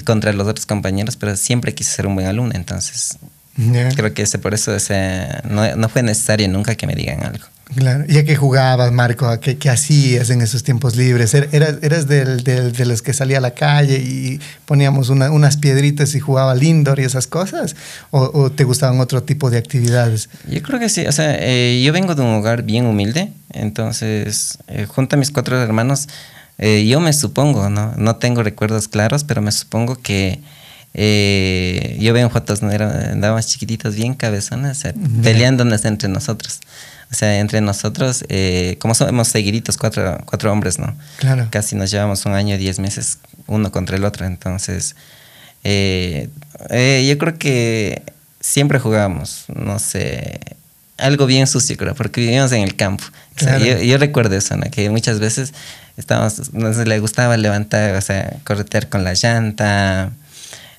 contra 0.05 0.33
los 0.33 0.47
otros 0.47 0.67
compañeros, 0.67 1.17
pero 1.17 1.37
siempre 1.37 1.75
quise 1.75 1.91
ser 1.91 2.07
un 2.07 2.15
buen 2.15 2.27
alumno. 2.27 2.53
Entonces, 2.55 3.19
Ya, 3.59 3.89
creo 3.91 4.15
que 4.15 4.23
ese, 4.23 4.39
por 4.39 4.55
eso, 4.55 4.73
o 4.73 4.79
sea, 4.79 5.43
no, 5.51 5.75
no 5.77 5.89
fue 5.89 6.03
necesario 6.03 6.49
nunca 6.49 6.77
que 6.77 6.87
me 6.87 6.95
digan 6.95 7.25
algo. 7.25 7.45
claro. 7.75 8.05
¿Y 8.09 8.17
a 8.17 8.25
qué 8.25 8.37
jugabas, 8.37 8.93
Marco? 8.93 9.27
¿A 9.27 9.41
qué, 9.41 9.59
qué 9.59 9.69
hacías 9.69 10.31
en 10.31 10.41
esos 10.43 10.63
tiempos 10.63 10.95
libres? 10.97 11.35
¿Er- 11.35 11.49
¿Eras, 11.53 11.75
eras 11.83 12.07
del- 12.07 12.45
del- 12.45 12.73
de 12.73 12.87
los 12.87 13.03
que 13.03 13.13
salía 13.13 13.39
a 13.39 13.41
la 13.41 13.51
calle 13.55 13.99
y 13.99 14.41
poníamos 14.65 15.09
una- 15.11 15.31
unas 15.33 15.57
piedritas 15.57 16.15
y 16.15 16.21
jugaba 16.21 16.53
al 16.53 16.63
indoor 16.63 17.01
y 17.01 17.05
esas 17.05 17.27
cosas? 17.27 17.75
¿O, 18.13 18.31
o 18.33 18.51
te 18.53 18.63
gustaban 18.65 19.01
otro 19.01 19.23
tipo 19.25 19.51
de 19.51 19.59
actividades? 19.59 20.29
Yo 20.49 20.63
creo 20.63 20.79
que 20.79 20.89
sí, 20.89 21.05
o 21.07 21.13
sea, 21.13 21.35
eh, 21.39 21.83
yo 21.85 21.93
vengo 21.93 22.15
de 22.15 22.23
un 22.23 22.35
hogar 22.35 22.63
bien 22.63 22.87
humilde, 22.87 23.33
entonces, 23.53 24.59
eh, 24.69 24.87
junto 24.87 25.17
a 25.17 25.19
mis 25.19 25.31
cuatro 25.33 25.61
hermanos, 25.61 26.09
eh, 26.59 26.87
yo 26.87 27.01
me 27.01 27.13
supongo, 27.13 27.71
¿no? 27.71 27.93
No 27.97 28.17
tengo 28.17 28.43
recuerdos 28.43 28.89
claros, 28.89 29.25
pero 29.25 29.43
me 29.43 29.53
supongo 29.53 29.97
que 29.97 30.41
eh, 30.95 31.97
yo 32.01 32.13
veo 32.13 32.25
en 32.25 32.31
fotos, 32.31 32.63
andábamos 32.63 33.47
chiquititos, 33.47 33.95
bien 33.95 34.15
cabezones, 34.15 34.79
o 34.79 34.81
sea, 34.81 34.95
peleándonos 35.23 35.85
entre 35.85 36.09
nosotros. 36.09 36.61
O 37.11 37.15
sea, 37.15 37.39
entre 37.39 37.63
nosotros, 37.63 38.25
eh, 38.29 38.77
como 38.81 38.95
somos 38.95 39.29
seguiditos, 39.29 39.79
cuatro, 39.79 40.19
cuatro 40.27 40.53
hombres, 40.53 40.79
¿no? 40.79 40.95
Claro. 41.17 41.49
Casi 41.51 41.75
nos 41.75 41.91
llevamos 41.91 42.27
un 42.27 42.35
año, 42.35 42.59
diez 42.59 42.79
meses, 42.79 43.19
uno 43.47 43.73
contra 43.73 43.97
el 43.97 44.05
otro. 44.05 44.27
Entonces, 44.27 44.95
eh, 45.65 46.29
eh, 46.69 47.07
yo 47.09 47.17
creo 47.17 47.39
que 47.39 48.03
siempre 48.41 48.79
jugábamos, 48.79 49.45
no 49.55 49.79
sé, 49.79 50.39
algo 50.99 51.25
bien 51.25 51.47
sucio, 51.47 51.79
creo, 51.79 51.95
porque 51.95 52.21
vivíamos 52.21 52.53
en 52.53 52.63
el 52.63 52.77
campo. 52.77 53.05
O 53.37 53.41
sea, 53.41 53.57
Claro. 53.57 53.65
yo, 53.65 53.83
yo 53.85 53.99
recuerdo 53.99 54.37
eso, 54.37 54.57
¿no? 54.57 54.71
que 54.71 54.91
muchas 54.91 55.19
veces 55.19 55.55
estábamos, 55.97 56.53
nos 56.53 56.77
le 56.77 56.99
gustaba 56.99 57.37
levantar, 57.39 57.95
o 57.97 58.01
sea, 58.03 58.37
corretear 58.45 58.89
con 58.91 59.03
la 59.05 59.15
llanta, 59.15 60.13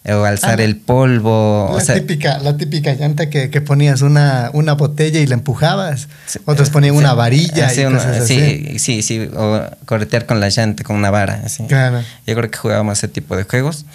o 0.05 0.23
alzar 0.23 0.59
Ah, 0.59 0.63
el 0.63 0.77
polvo. 0.77 1.67
La, 1.71 1.75
o 1.77 1.79
sea, 1.81 1.95
típica, 1.95 2.39
la 2.39 2.55
típica 2.57 2.93
llanta 2.93 3.29
que, 3.29 3.49
que 3.49 3.61
ponías 3.61 4.01
una, 4.01 4.49
una 4.53 4.73
botella 4.73 5.19
y 5.19 5.27
la 5.27 5.33
empujabas. 5.35 6.07
Sí, 6.25 6.39
Otros 6.45 6.69
ponían 6.69 6.93
sí, 6.93 6.99
una 6.99 7.13
varilla 7.13 7.67
así 7.67 7.81
y 7.81 7.85
una- 7.85 7.97
cosas 7.97 8.17
así. 8.21 8.35
sí, 8.39 8.79
sí, 8.79 9.01
sí, 9.01 9.29
o 9.35 9.61
corretear 9.85 10.25
con 10.25 10.39
la 10.39 10.49
llanta, 10.49 10.83
con 10.83 10.95
una 10.95 11.11
vara. 11.11 11.41
así. 11.45 11.63
Claro. 11.67 12.01
Yo 12.25 12.35
creo 12.35 12.49
que 12.49 12.57
jugábamos 12.57 12.97
ese 12.97 13.07
tipo 13.07 13.35
de 13.35 13.43
juegos. 13.43 13.85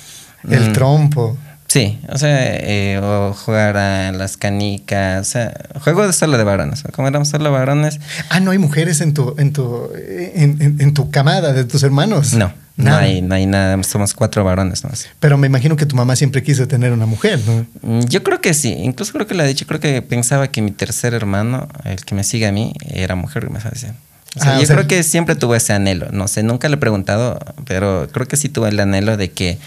El 0.48 0.70
Mm, 0.70 0.72
trompo. 0.74 1.38
Sí, 1.74 1.98
o 2.08 2.16
sea, 2.18 2.38
eh, 2.40 3.00
o 3.02 3.32
jugar 3.34 3.76
a 3.76 4.12
las 4.12 4.36
canicas, 4.36 5.20
o 5.22 5.24
sea, 5.28 5.52
juegos 5.82 6.14
solo 6.14 6.38
de 6.38 6.44
varones. 6.44 6.84
Como 6.94 7.08
éramos 7.08 7.26
solo 7.30 7.50
varones, 7.50 7.98
Ah, 8.28 8.38
no 8.38 8.52
hay 8.52 8.58
mujeres 8.58 9.00
en 9.00 9.12
tu, 9.12 9.34
en 9.38 9.52
tu, 9.52 9.88
en, 9.96 10.62
en- 10.62 10.80
en 10.80 10.94
tu 10.94 11.10
camada 11.10 11.52
de 11.52 11.64
tus 11.64 11.82
hermanos. 11.82 12.32
no, 12.34 12.52
no 12.76 12.94
hay, 12.94 13.22
no 13.22 13.34
hay 13.34 13.46
nada, 13.46 13.82
somos 13.82 14.14
cuatro 14.14 14.44
varones. 14.44 14.84
¿no? 14.84 14.90
Pero 15.18 15.36
me 15.36 15.48
imagino 15.48 15.74
que 15.74 15.84
tu 15.84 15.96
mamá 15.96 16.14
siempre 16.14 16.44
quiso 16.44 16.68
tener 16.68 16.92
una 16.92 17.06
mujer, 17.06 17.40
¿no? 17.44 17.66
Mm, 17.82 18.04
Yo 18.06 18.22
creo 18.22 18.40
que 18.40 18.54
sí, 18.54 18.72
incluso 18.78 19.12
creo 19.12 19.26
que 19.26 19.34
le 19.34 19.42
he 19.42 19.48
dicho, 19.48 19.66
creo 19.66 19.80
que 19.80 20.00
pensaba 20.00 20.46
que 20.46 20.62
mi 20.62 20.70
tercer 20.70 21.12
hermano, 21.12 21.66
el 21.84 22.04
que 22.04 22.14
me 22.14 22.22
sigue 22.22 22.46
a 22.46 22.52
mí, 22.52 22.72
era 22.88 23.16
mujer, 23.16 23.50
me 23.50 23.58
decía. 23.58 23.94
O 24.36 24.40
sea, 24.40 24.52
Ah, 24.52 24.56
o 24.58 24.60
yo 24.60 24.66
sea- 24.66 24.76
creo 24.76 24.86
que 24.86 25.02
siempre 25.02 25.34
tuve 25.34 25.56
ese 25.56 25.72
anhelo, 25.72 26.06
no 26.12 26.28
sé, 26.28 26.44
nunca 26.44 26.68
le 26.68 26.74
he 26.76 26.78
preguntado, 26.78 27.40
pero 27.66 28.06
creo 28.12 28.28
que 28.28 28.36
sí 28.36 28.48
tuve 28.48 28.68
el 28.68 28.78
anhelo 28.78 29.16
de 29.16 29.32
que 29.32 29.58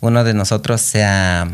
uno 0.00 0.24
de 0.24 0.34
nosotros 0.34 0.80
sea, 0.80 1.48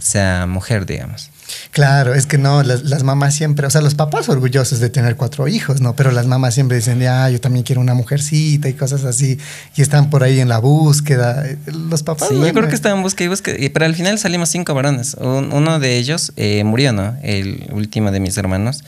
sea 0.00 0.46
mujer, 0.46 0.86
digamos. 0.86 1.30
Claro, 1.72 2.14
es 2.14 2.26
que 2.26 2.38
no, 2.38 2.62
las, 2.62 2.84
las 2.84 3.02
mamás 3.02 3.34
siempre, 3.34 3.66
o 3.66 3.70
sea, 3.70 3.80
los 3.82 3.94
papás 3.94 4.28
orgullosos 4.30 4.80
de 4.80 4.88
tener 4.88 5.14
cuatro 5.16 5.46
hijos, 5.46 5.80
¿no? 5.82 5.94
Pero 5.94 6.10
las 6.10 6.26
mamás 6.26 6.54
siempre 6.54 6.78
dicen, 6.78 6.98
ya, 7.00 7.28
yo 7.28 7.38
también 7.40 7.64
quiero 7.64 7.80
una 7.82 7.92
mujercita 7.94 8.68
y 8.68 8.72
cosas 8.74 9.04
así, 9.04 9.38
y 9.76 9.82
están 9.82 10.08
por 10.08 10.22
ahí 10.22 10.40
en 10.40 10.48
la 10.48 10.58
búsqueda. 10.58 11.44
Los 11.66 12.02
papás. 12.02 12.28
Sí, 12.30 12.34
yo 12.34 12.52
creo 12.52 12.68
que 12.68 12.74
estaba 12.74 12.96
en 12.96 13.02
busca 13.02 13.24
y 13.24 13.28
y- 13.64 13.68
pero 13.68 13.84
al 13.84 13.94
final 13.94 14.18
salimos 14.18 14.48
cinco 14.48 14.72
varones. 14.74 15.14
Un- 15.14 15.52
uno 15.52 15.78
de 15.78 15.96
ellos 15.98 16.32
eh, 16.36 16.64
murió, 16.64 16.92
¿no? 16.92 17.16
El 17.22 17.68
último 17.72 18.10
de 18.10 18.20
mis 18.20 18.36
hermanos. 18.38 18.82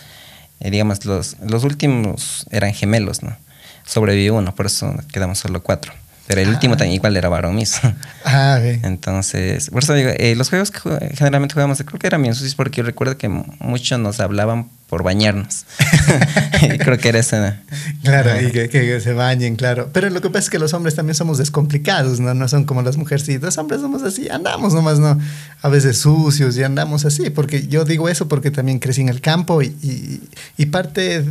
Eh, 0.61 0.71
digamos, 0.71 1.05
los, 1.05 1.37
los 1.47 1.63
últimos 1.65 2.47
eran 2.51 2.73
gemelos, 2.73 3.23
¿no? 3.23 3.37
Sobrevivió 3.85 4.35
uno, 4.35 4.55
por 4.55 4.67
eso 4.67 4.95
quedamos 5.13 5.39
solo 5.39 5.63
cuatro. 5.63 5.93
Pero 6.27 6.41
el 6.41 6.49
último 6.49 6.77
también 6.77 6.97
igual 6.97 7.17
era 7.17 7.29
varón 7.29 7.55
mismo. 7.55 7.93
Ah. 8.29 8.59
Entonces, 8.61 9.71
por 9.71 9.85
eso 9.85 9.95
digo, 9.95 10.11
eh, 10.17 10.35
los 10.35 10.51
juegos 10.51 10.73
que 10.73 10.81
generalmente 11.15 11.53
jugábamos, 11.53 11.81
creo 11.87 12.01
que 12.01 12.09
eran 12.09 12.23
bien 12.23 12.35
sucios 12.35 12.57
porque 12.57 12.79
yo 12.79 12.83
recuerdo 12.83 13.17
que 13.17 13.29
muchos 13.29 14.01
nos 14.01 14.19
hablaban 14.19 14.69
por 14.89 15.03
bañarnos. 15.03 15.67
Creo 16.79 16.99
que 16.99 17.09
era 17.09 17.19
esa. 17.19 17.61
Claro, 18.03 18.41
y 18.41 18.51
que, 18.51 18.69
que, 18.69 19.01
se 19.01 19.13
bañen, 19.13 19.57
claro. 19.57 19.91
Pero 19.93 20.11
lo 20.11 20.21
que 20.21 20.29
pasa 20.31 20.45
es 20.45 20.51
que 20.51 20.59
los 20.59 20.75
hombres 20.75 20.95
también 20.95 21.15
somos 21.15 21.39
descomplicados, 21.39 22.21
¿no? 22.21 22.35
No 22.35 22.49
son 22.49 22.65
como 22.65 22.83
las 22.83 22.97
mujercitas. 22.97 23.43
Los 23.43 23.59
hombres 23.59 23.81
somos 23.81 24.03
así, 24.03 24.29
andamos 24.29 24.75
nomás, 24.75 24.99
¿no? 24.99 25.19
A 25.63 25.69
veces 25.69 25.99
sucios 25.99 26.57
y 26.57 26.63
andamos 26.63 27.05
así. 27.05 27.31
Porque 27.31 27.67
yo 27.67 27.85
digo 27.85 28.09
eso 28.09 28.29
porque 28.29 28.51
también 28.51 28.79
crecí 28.79 29.01
en 29.01 29.09
el 29.09 29.21
campo 29.21 29.63
y, 29.63 29.67
y, 29.83 30.21
y 30.57 30.67
parte, 30.67 31.25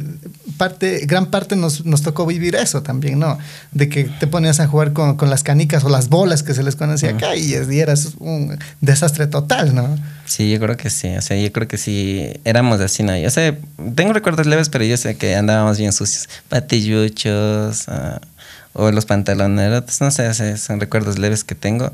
parte, 0.58 1.06
gran 1.06 1.28
parte 1.28 1.56
nos, 1.56 1.86
nos, 1.86 2.02
tocó 2.02 2.26
vivir 2.26 2.56
eso 2.56 2.84
también, 2.84 3.20
¿no? 3.20 3.38
De 3.72 3.90
que 3.90 4.04
te 4.04 4.28
ponías 4.28 4.60
a 4.60 4.68
jugar 4.68 4.94
con, 4.94 5.16
con 5.16 5.30
las 5.30 5.44
canicas 5.44 5.84
o 5.84 5.90
las 5.90 6.10
bolas 6.10 6.44
que 6.44 6.54
se 6.54 6.64
les 6.64 6.76
conocía 6.76 7.12
acá 7.12 7.36
y, 7.36 7.54
y 7.54 7.80
eras 7.80 8.14
un 8.20 8.58
desastre 8.82 9.28
total, 9.28 9.74
¿no? 9.74 9.98
Sí, 10.26 10.52
yo 10.52 10.60
creo 10.60 10.76
que 10.76 10.90
sí. 10.90 11.16
O 11.16 11.22
sea, 11.22 11.38
yo 11.38 11.52
creo 11.52 11.68
que 11.68 11.78
sí 11.78 12.34
éramos 12.44 12.80
así, 12.82 13.04
¿no? 13.04 13.16
Yo 13.16 13.30
sé, 13.30 13.58
tengo 13.96 14.14
recuerdos 14.14 14.48
leves, 14.48 14.70
pero 14.70 14.84
yo 14.84 14.98
sé 14.98 15.18
que 15.18 15.36
andábamos 15.36 15.78
bien 15.78 15.94
sucios. 15.94 16.28
Patilluchos, 16.50 17.88
uh, 17.88 18.20
o 18.74 18.92
los 18.92 19.06
pantaloneros, 19.06 20.02
no 20.02 20.12
sé, 20.12 20.58
son 20.58 20.80
recuerdos 20.80 21.18
leves 21.18 21.44
que 21.44 21.56
tengo. 21.56 21.92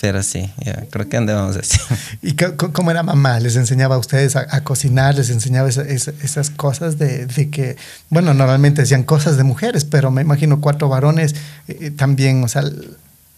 Pero 0.00 0.22
sí, 0.22 0.52
yo 0.64 0.72
creo 0.90 1.08
que 1.08 1.16
andábamos 1.16 1.56
así. 1.56 1.78
¿Y 2.22 2.34
cómo 2.34 2.90
era 2.90 3.02
mamá? 3.02 3.40
¿Les 3.40 3.56
enseñaba 3.56 3.94
a 3.94 3.98
ustedes 3.98 4.36
a, 4.36 4.62
cocinar? 4.62 5.14
¿Les 5.14 5.30
enseñaba 5.30 5.68
esa, 5.68 5.82
esa, 5.82 6.12
esas 6.22 6.50
cosas 6.50 6.98
de, 6.98 7.26
de, 7.26 7.48
que, 7.48 7.76
bueno, 8.10 8.34
normalmente 8.34 8.82
decían 8.82 9.04
cosas 9.04 9.36
de 9.36 9.44
mujeres, 9.44 9.84
pero 9.84 10.10
me 10.10 10.20
imagino 10.20 10.60
cuatro 10.60 10.88
varones 10.88 11.34
eh, 11.68 11.90
también, 11.90 12.44
o 12.44 12.48
sea, 12.48 12.64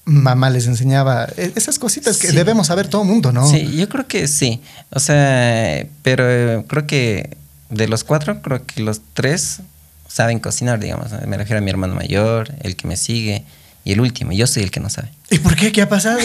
mamá 0.06 0.50
les 0.50 0.66
enseñaba 0.68 1.28
esas 1.36 1.78
cositas 1.78 2.16
que 2.16 2.28
sí. 2.28 2.36
debemos 2.36 2.68
saber 2.68 2.86
todo 2.88 3.02
el 3.02 3.08
mundo, 3.08 3.32
¿no? 3.32 3.46
Sí, 3.46 3.76
yo 3.76 3.88
creo 3.88 4.06
que 4.06 4.28
sí. 4.28 4.62
O 4.90 5.00
sea, 5.00 5.84
pero 6.02 6.64
creo 6.66 6.86
que 6.86 7.36
de 7.70 7.88
los 7.88 8.04
cuatro, 8.04 8.40
creo 8.40 8.64
que 8.64 8.82
los 8.82 9.00
tres 9.14 9.60
saben 10.08 10.38
cocinar, 10.38 10.78
digamos. 10.78 11.10
Me 11.26 11.36
refiero 11.36 11.58
a 11.58 11.60
mi 11.60 11.70
hermano 11.70 11.94
mayor, 11.96 12.54
el 12.62 12.76
que 12.76 12.86
me 12.86 12.96
sigue 12.96 13.44
y 13.84 13.92
el 13.92 14.00
último. 14.00 14.30
Yo 14.30 14.46
soy 14.46 14.62
el 14.62 14.70
que 14.70 14.78
no 14.78 14.88
sabe. 14.88 15.10
¿Y 15.28 15.40
por 15.40 15.56
qué? 15.56 15.72
¿Qué 15.72 15.82
ha 15.82 15.88
pasado? 15.88 16.20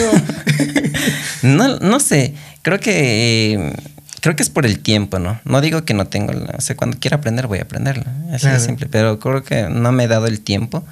no, 1.42 1.78
no 1.80 2.00
sé. 2.00 2.34
Creo 2.62 2.78
que... 2.78 3.54
Eh, 3.54 3.72
creo 4.20 4.36
que 4.36 4.44
es 4.44 4.50
por 4.50 4.64
el 4.64 4.78
tiempo, 4.78 5.18
¿no? 5.18 5.40
No 5.44 5.60
digo 5.60 5.84
que 5.84 5.94
no 5.94 6.06
tengo, 6.06 6.32
o 6.56 6.60
sea, 6.60 6.76
cuando 6.76 6.98
quiera 7.00 7.16
aprender 7.16 7.48
voy 7.48 7.58
a 7.58 7.62
aprenderlo, 7.62 8.04
así 8.28 8.42
claro. 8.42 8.60
de 8.60 8.64
simple, 8.64 8.86
pero 8.86 9.18
creo 9.18 9.42
que 9.42 9.68
no 9.68 9.90
me 9.90 10.04
he 10.04 10.08
dado 10.08 10.28
el 10.28 10.40
tiempo 10.40 10.84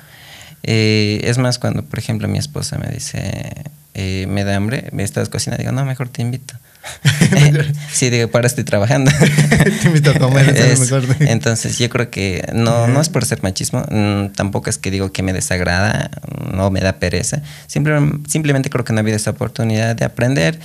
eh, 0.62 1.20
es 1.24 1.38
más, 1.38 1.58
cuando, 1.58 1.84
por 1.84 1.98
ejemplo, 1.98 2.28
mi 2.28 2.38
esposa 2.38 2.78
me 2.78 2.88
dice, 2.88 3.64
eh, 3.94 4.26
me 4.28 4.44
da 4.44 4.56
hambre, 4.56 4.88
me 4.92 5.02
estás 5.02 5.28
cocinando, 5.28 5.62
digo, 5.62 5.72
no, 5.72 5.84
mejor 5.84 6.08
te 6.08 6.22
invito. 6.22 6.54
sí, 7.92 8.10
digo, 8.10 8.28
para 8.28 8.46
estoy 8.46 8.64
trabajando. 8.64 9.10
te 9.82 9.88
invito 9.88 10.10
a 10.10 10.14
comer, 10.14 10.56
es, 10.56 10.80
mejor. 10.80 11.04
Entonces, 11.20 11.78
yo 11.78 11.88
creo 11.88 12.10
que 12.10 12.46
no, 12.52 12.88
no 12.88 13.00
es 13.00 13.08
por 13.08 13.24
ser 13.24 13.42
machismo, 13.42 13.84
mm, 13.90 14.32
tampoco 14.34 14.70
es 14.70 14.78
que 14.78 14.90
digo 14.90 15.12
que 15.12 15.22
me 15.22 15.32
desagrada, 15.32 16.10
no 16.52 16.70
me 16.70 16.80
da 16.80 16.94
pereza. 16.94 17.42
Simple, 17.66 17.98
simplemente 18.28 18.70
creo 18.70 18.84
que 18.84 18.92
no 18.92 18.98
ha 18.98 19.02
habido 19.02 19.16
esa 19.16 19.30
oportunidad 19.30 19.96
de 19.96 20.04
aprender. 20.04 20.58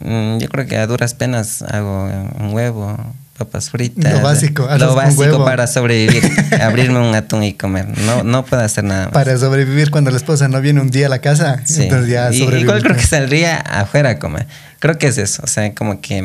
Mm, 0.00 0.38
yo 0.38 0.48
creo 0.48 0.66
que 0.66 0.76
a 0.76 0.86
duras 0.86 1.14
penas 1.14 1.62
hago 1.62 2.04
un 2.38 2.52
huevo, 2.52 2.96
papas 3.38 3.70
fritas. 3.70 4.12
Lo 4.12 4.20
básico. 4.20 4.68
Lo 4.78 4.94
básico 4.94 5.44
para 5.44 5.66
sobrevivir. 5.66 6.22
abrirme 6.60 6.98
un 6.98 7.14
atún 7.14 7.44
y 7.44 7.54
comer. 7.54 7.86
No, 7.98 8.24
no 8.24 8.44
puedo 8.44 8.62
hacer 8.62 8.84
nada 8.84 9.06
más. 9.06 9.12
Para 9.12 9.38
sobrevivir 9.38 9.90
cuando 9.90 10.10
la 10.10 10.16
esposa 10.16 10.48
no 10.48 10.60
viene 10.60 10.80
un 10.80 10.90
día 10.90 11.06
a 11.06 11.08
la 11.08 11.20
casa. 11.20 11.62
Sí. 11.64 11.84
Entonces 11.84 12.10
ya 12.10 12.32
y, 12.32 12.42
igual 12.42 12.82
creo 12.82 12.96
que 12.96 13.06
saldría 13.06 13.58
afuera 13.58 14.10
a 14.10 14.18
comer. 14.18 14.46
Creo 14.80 14.98
que 14.98 15.06
es 15.06 15.18
eso. 15.18 15.42
O 15.44 15.46
sea, 15.46 15.72
como 15.74 16.00
que 16.00 16.22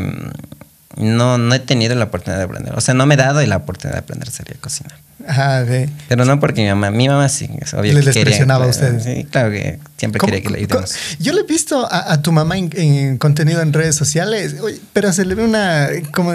no, 0.98 1.38
no 1.38 1.56
he 1.56 1.60
tenido 1.60 1.96
la 1.96 2.06
oportunidad 2.06 2.40
de 2.40 2.46
aprender. 2.46 2.74
O 2.76 2.82
sea, 2.82 2.94
no 2.94 3.06
me 3.06 3.14
he 3.16 3.18
dado 3.18 3.46
la 3.46 3.58
oportunidad 3.58 3.94
de 3.94 4.00
aprender 4.00 4.30
sería 4.30 4.56
cocinar. 4.60 4.98
Ah, 5.28 5.64
sí. 5.68 5.86
Pero 6.10 6.26
no 6.26 6.40
porque 6.40 6.62
mi 6.62 6.68
mamá, 6.68 6.92
mi 6.92 7.08
mamá 7.08 7.30
sí, 7.30 7.50
es 7.62 7.74
obvio 7.74 7.94
Les 7.94 8.06
que 8.06 8.12
quería, 8.12 8.26
presionaba 8.26 8.66
a 8.66 8.68
ustedes. 8.68 9.04
Sí, 9.04 9.26
claro 9.30 9.52
que 9.52 9.80
siempre 9.98 10.20
quería 10.20 10.42
que 10.42 10.50
le 10.50 10.58
ayudemos. 10.60 10.96
Yo 11.20 11.34
le 11.34 11.42
he 11.42 11.46
visto 11.46 11.88
a, 11.90 12.14
a 12.14 12.22
tu 12.22 12.32
mamá 12.32 12.58
en, 12.58 12.70
en, 12.76 13.18
contenido 13.18 13.62
en 13.62 13.72
redes 13.74 13.96
sociales, 13.96 14.56
pero 14.92 15.14
se 15.14 15.26
le 15.26 15.36
ve 15.36 15.46
una 15.46 15.88
como 16.12 16.34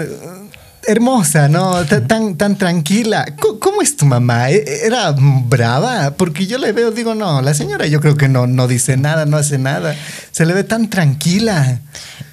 hermosa, 0.89 1.47
¿no? 1.47 1.85
Tan, 1.85 2.35
tan 2.35 2.57
tranquila. 2.57 3.25
¿Cómo 3.59 3.81
es 3.81 3.95
tu 3.95 4.05
mamá? 4.05 4.49
¿E-, 4.49 4.85
¿Era 4.85 5.11
brava? 5.17 6.15
Porque 6.17 6.47
yo 6.47 6.57
le 6.57 6.71
veo, 6.71 6.91
digo, 6.91 7.15
no, 7.15 7.41
la 7.41 7.53
señora 7.53 7.85
yo 7.85 8.01
creo 8.01 8.17
que 8.17 8.27
no, 8.27 8.47
no 8.47 8.67
dice 8.67 8.97
nada, 8.97 9.25
no 9.25 9.37
hace 9.37 9.57
nada. 9.57 9.95
Se 10.31 10.45
le 10.45 10.53
ve 10.53 10.63
tan 10.63 10.89
tranquila. 10.89 11.79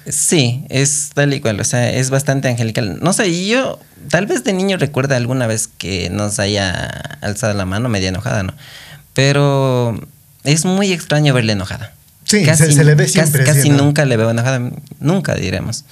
Sí, 0.09 0.65
es 0.69 1.09
tal 1.13 1.33
y 1.33 1.41
cual, 1.41 1.59
o 1.59 1.63
sea, 1.63 1.91
es 1.91 2.09
bastante 2.09 2.47
angelical. 2.47 2.99
No 3.01 3.13
sé, 3.13 3.47
yo 3.47 3.79
tal 4.09 4.25
vez 4.25 4.43
de 4.43 4.53
niño 4.53 4.77
recuerda 4.77 5.17
alguna 5.17 5.47
vez 5.47 5.67
que 5.67 6.09
nos 6.09 6.39
haya 6.39 6.71
alzado 7.21 7.53
la 7.53 7.65
mano 7.65 7.89
media 7.89 8.09
enojada, 8.09 8.43
¿no? 8.43 8.53
Pero 9.13 9.99
es 10.43 10.65
muy 10.65 10.93
extraño 10.93 11.33
verle 11.33 11.53
enojada. 11.53 11.93
Sí, 12.23 12.43
casi, 12.43 12.65
se, 12.65 12.71
se, 12.73 12.83
le 12.83 12.95
ve 12.95 13.07
siempre. 13.07 13.43
Casi, 13.43 13.59
casi 13.59 13.69
nunca 13.69 14.05
le 14.05 14.17
veo 14.17 14.29
enojada, 14.29 14.71
nunca 14.99 15.35
diremos. 15.35 15.85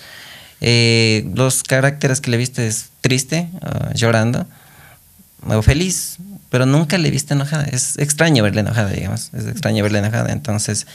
Eh, 0.62 1.28
los 1.36 1.64
caracteres 1.64 2.22
que 2.22 2.32
le 2.32 2.38
viste 2.38 2.68
es 2.68 2.90
triste, 3.02 3.50
uh, 3.62 3.94
llorando 3.94 4.48
o 5.48 5.62
feliz, 5.62 6.18
pero 6.50 6.66
nunca 6.66 6.98
le 6.98 7.12
viste 7.12 7.34
enojada. 7.34 7.66
Es 7.66 7.98
extraño 7.98 8.44
verle 8.44 8.62
enojada, 8.62 8.90
digamos. 8.90 9.30
Es 9.34 9.46
extraño 9.46 9.84
verle 9.84 10.00
enojada. 10.00 10.32
Entonces, 10.32 10.88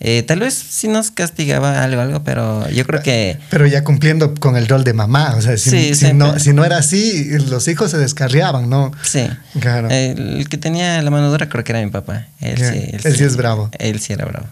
eh, 0.00 0.22
tal 0.22 0.40
vez 0.40 0.54
sí 0.54 0.88
nos 0.88 1.10
castigaba 1.10 1.82
algo, 1.82 2.00
algo, 2.00 2.22
pero 2.22 2.68
yo 2.70 2.86
creo 2.86 3.02
que. 3.02 3.38
Pero 3.50 3.66
ya 3.66 3.84
cumpliendo 3.84 4.34
con 4.34 4.56
el 4.56 4.68
rol 4.68 4.84
de 4.84 4.92
mamá. 4.92 5.34
O 5.36 5.42
sea, 5.42 5.56
si, 5.56 5.70
sí, 5.70 5.94
si, 5.94 6.12
no, 6.12 6.38
si 6.38 6.52
no, 6.52 6.64
era 6.64 6.78
así, 6.78 7.28
los 7.50 7.66
hijos 7.68 7.90
se 7.90 7.98
descarriaban, 7.98 8.70
¿no? 8.70 8.92
Sí. 9.02 9.28
Claro. 9.60 9.88
El, 9.90 10.48
que 10.48 10.56
tenía 10.56 11.02
la 11.02 11.10
mano 11.10 11.30
dura 11.30 11.48
creo 11.48 11.64
que 11.64 11.72
era 11.72 11.82
mi 11.84 11.90
papá. 11.90 12.26
Él, 12.40 12.56
yeah. 12.56 12.72
sí, 12.72 12.78
él, 12.92 13.00
él 13.02 13.16
sí, 13.16 13.24
es 13.24 13.36
bravo. 13.36 13.70
Él 13.78 14.00
sí 14.00 14.12
era 14.12 14.24
bravo. 14.24 14.46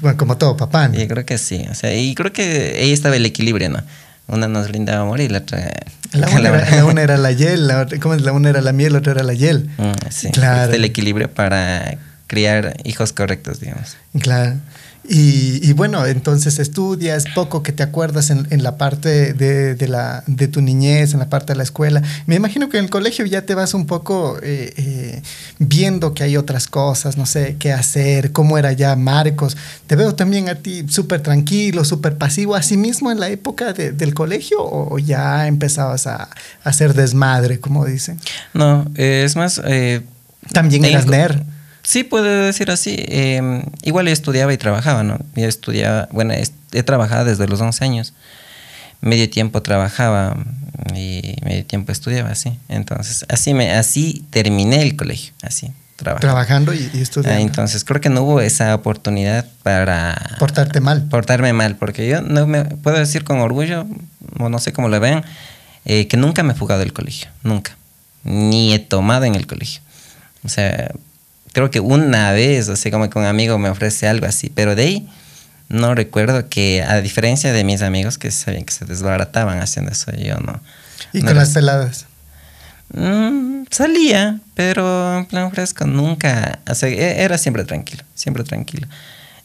Bueno, 0.00 0.16
como 0.16 0.36
todo 0.36 0.56
papá, 0.56 0.88
¿no? 0.88 0.98
Yo 0.98 1.06
creo 1.06 1.24
que 1.24 1.38
sí. 1.38 1.64
O 1.70 1.74
sea, 1.74 1.94
y 1.94 2.14
creo 2.14 2.32
que 2.32 2.78
ahí 2.80 2.92
estaba 2.92 3.14
el 3.16 3.26
equilibrio, 3.26 3.68
¿no? 3.68 3.82
Una 4.28 4.48
nos 4.48 4.68
brindaba 4.68 5.02
amor 5.02 5.20
y 5.20 5.28
la 5.28 5.38
otra. 5.38 5.70
La 6.12 6.28
una, 6.34 6.48
era, 6.48 6.70
la 6.70 6.84
una 6.84 7.02
era 7.02 7.16
la 7.16 7.32
hiel, 7.32 7.68
la 7.68 7.82
otra, 7.82 7.98
¿cómo 7.98 8.14
es? 8.14 8.22
La 8.22 8.32
una 8.32 8.50
era 8.50 8.60
la 8.60 8.72
miel, 8.72 8.92
la 8.92 8.98
otra 8.98 9.12
era 9.12 9.22
la 9.22 9.34
hiel. 9.34 9.70
Mm, 9.78 10.10
sí, 10.10 10.30
claro. 10.30 10.72
el 10.72 10.84
equilibrio 10.84 11.30
para 11.32 11.98
criar 12.26 12.76
hijos 12.84 13.12
correctos, 13.12 13.60
digamos. 13.60 13.96
Claro. 14.20 14.56
Y, 15.08 15.60
y, 15.62 15.72
bueno, 15.72 16.04
entonces 16.04 16.58
estudias, 16.58 17.24
poco 17.34 17.62
que 17.62 17.72
te 17.72 17.82
acuerdas 17.82 18.30
en, 18.30 18.46
en 18.50 18.62
la 18.62 18.76
parte 18.76 19.32
de, 19.34 19.74
de, 19.74 19.88
la, 19.88 20.24
de 20.26 20.48
tu 20.48 20.60
niñez, 20.62 21.12
en 21.12 21.20
la 21.20 21.28
parte 21.28 21.52
de 21.52 21.56
la 21.56 21.62
escuela. 21.62 22.02
Me 22.26 22.34
imagino 22.34 22.68
que 22.68 22.78
en 22.78 22.84
el 22.84 22.90
colegio 22.90 23.24
ya 23.24 23.42
te 23.42 23.54
vas 23.54 23.74
un 23.74 23.86
poco 23.86 24.38
eh, 24.42 24.72
eh, 24.76 25.22
viendo 25.58 26.12
que 26.12 26.24
hay 26.24 26.36
otras 26.36 26.66
cosas, 26.66 27.16
no 27.16 27.26
sé, 27.26 27.56
qué 27.58 27.72
hacer, 27.72 28.32
cómo 28.32 28.58
era 28.58 28.72
ya 28.72 28.96
Marcos. 28.96 29.56
Te 29.86 29.94
veo 29.94 30.14
también 30.14 30.48
a 30.48 30.56
ti 30.56 30.84
súper 30.88 31.22
tranquilo, 31.22 31.84
súper 31.84 32.16
pasivo, 32.16 32.56
así 32.56 32.76
mismo 32.76 33.12
en 33.12 33.20
la 33.20 33.28
época 33.28 33.72
de, 33.72 33.92
del 33.92 34.12
colegio 34.12 34.58
o 34.60 34.98
ya 34.98 35.46
empezabas 35.46 36.06
a, 36.06 36.24
a, 36.24 36.30
hacer 36.64 36.94
desmadre, 36.94 37.60
como 37.60 37.84
dicen. 37.84 38.18
No, 38.54 38.90
eh, 38.96 39.22
es 39.24 39.36
más... 39.36 39.60
también 40.52 40.84
eras 40.84 41.06
nerd. 41.06 41.40
Sí, 41.86 42.02
puede 42.02 42.46
decir 42.46 42.72
así. 42.72 42.96
Eh, 42.98 43.62
igual 43.82 44.06
yo 44.06 44.12
estudiaba 44.12 44.52
y 44.52 44.58
trabajaba, 44.58 45.04
¿no? 45.04 45.20
Yo 45.36 45.46
estudiaba, 45.46 46.08
bueno, 46.10 46.34
he 46.72 46.82
trabajado 46.82 47.24
desde 47.24 47.46
los 47.46 47.60
11 47.60 47.84
años. 47.84 48.12
Medio 49.00 49.30
tiempo 49.30 49.62
trabajaba 49.62 50.36
y 50.96 51.36
medio 51.44 51.64
tiempo 51.64 51.92
estudiaba, 51.92 52.30
así. 52.30 52.58
Entonces, 52.68 53.24
así, 53.28 53.54
me, 53.54 53.70
así 53.70 54.24
terminé 54.30 54.82
el 54.82 54.96
colegio, 54.96 55.32
así. 55.42 55.70
Trabajando, 55.94 56.26
trabajando 56.26 56.74
y, 56.74 56.90
y 56.92 57.02
estudiando. 57.02 57.38
Ah, 57.38 57.40
entonces, 57.40 57.84
creo 57.84 58.00
que 58.00 58.08
no 58.08 58.22
hubo 58.22 58.40
esa 58.40 58.74
oportunidad 58.74 59.46
para... 59.62 60.36
Portarte 60.40 60.80
mal. 60.80 61.06
Portarme 61.08 61.52
mal, 61.52 61.76
porque 61.76 62.08
yo 62.08 62.20
no 62.20 62.48
me 62.48 62.64
puedo 62.64 62.98
decir 62.98 63.22
con 63.22 63.38
orgullo, 63.38 63.86
o 64.40 64.48
no 64.48 64.58
sé 64.58 64.72
cómo 64.72 64.88
lo 64.88 64.98
vean, 64.98 65.24
eh, 65.84 66.08
que 66.08 66.16
nunca 66.16 66.42
me 66.42 66.52
he 66.52 66.56
fugado 66.56 66.80
del 66.80 66.92
colegio, 66.92 67.28
nunca. 67.44 67.76
Ni 68.24 68.74
he 68.74 68.80
tomado 68.80 69.24
en 69.24 69.36
el 69.36 69.46
colegio. 69.46 69.82
O 70.42 70.48
sea, 70.48 70.90
creo 71.56 71.70
que 71.70 71.80
una 71.80 72.32
vez, 72.32 72.68
o 72.68 72.76
sea, 72.76 72.92
como 72.92 73.08
que 73.08 73.18
un 73.18 73.24
amigo 73.24 73.58
me 73.58 73.70
ofrece 73.70 74.06
algo 74.06 74.26
así, 74.26 74.52
pero 74.54 74.74
de 74.74 74.82
ahí 74.82 75.08
no 75.70 75.94
recuerdo 75.94 76.50
que, 76.50 76.82
a 76.82 77.00
diferencia 77.00 77.50
de 77.50 77.64
mis 77.64 77.80
amigos 77.80 78.18
que 78.18 78.30
sabían 78.30 78.66
que 78.66 78.74
se 78.74 78.84
desbarataban 78.84 79.60
haciendo 79.60 79.90
eso, 79.90 80.12
yo 80.12 80.36
no. 80.36 80.60
¿Y 81.14 81.20
no 81.20 81.28
con 81.28 81.36
las 81.36 81.54
peladas? 81.54 82.04
Mm, 82.92 83.62
salía, 83.70 84.38
pero 84.52 85.16
en 85.16 85.24
plan 85.24 85.50
fresco, 85.50 85.86
nunca, 85.86 86.58
o 86.68 86.74
sea, 86.74 86.90
era 86.90 87.38
siempre 87.38 87.64
tranquilo, 87.64 88.04
siempre 88.14 88.44
tranquilo. 88.44 88.86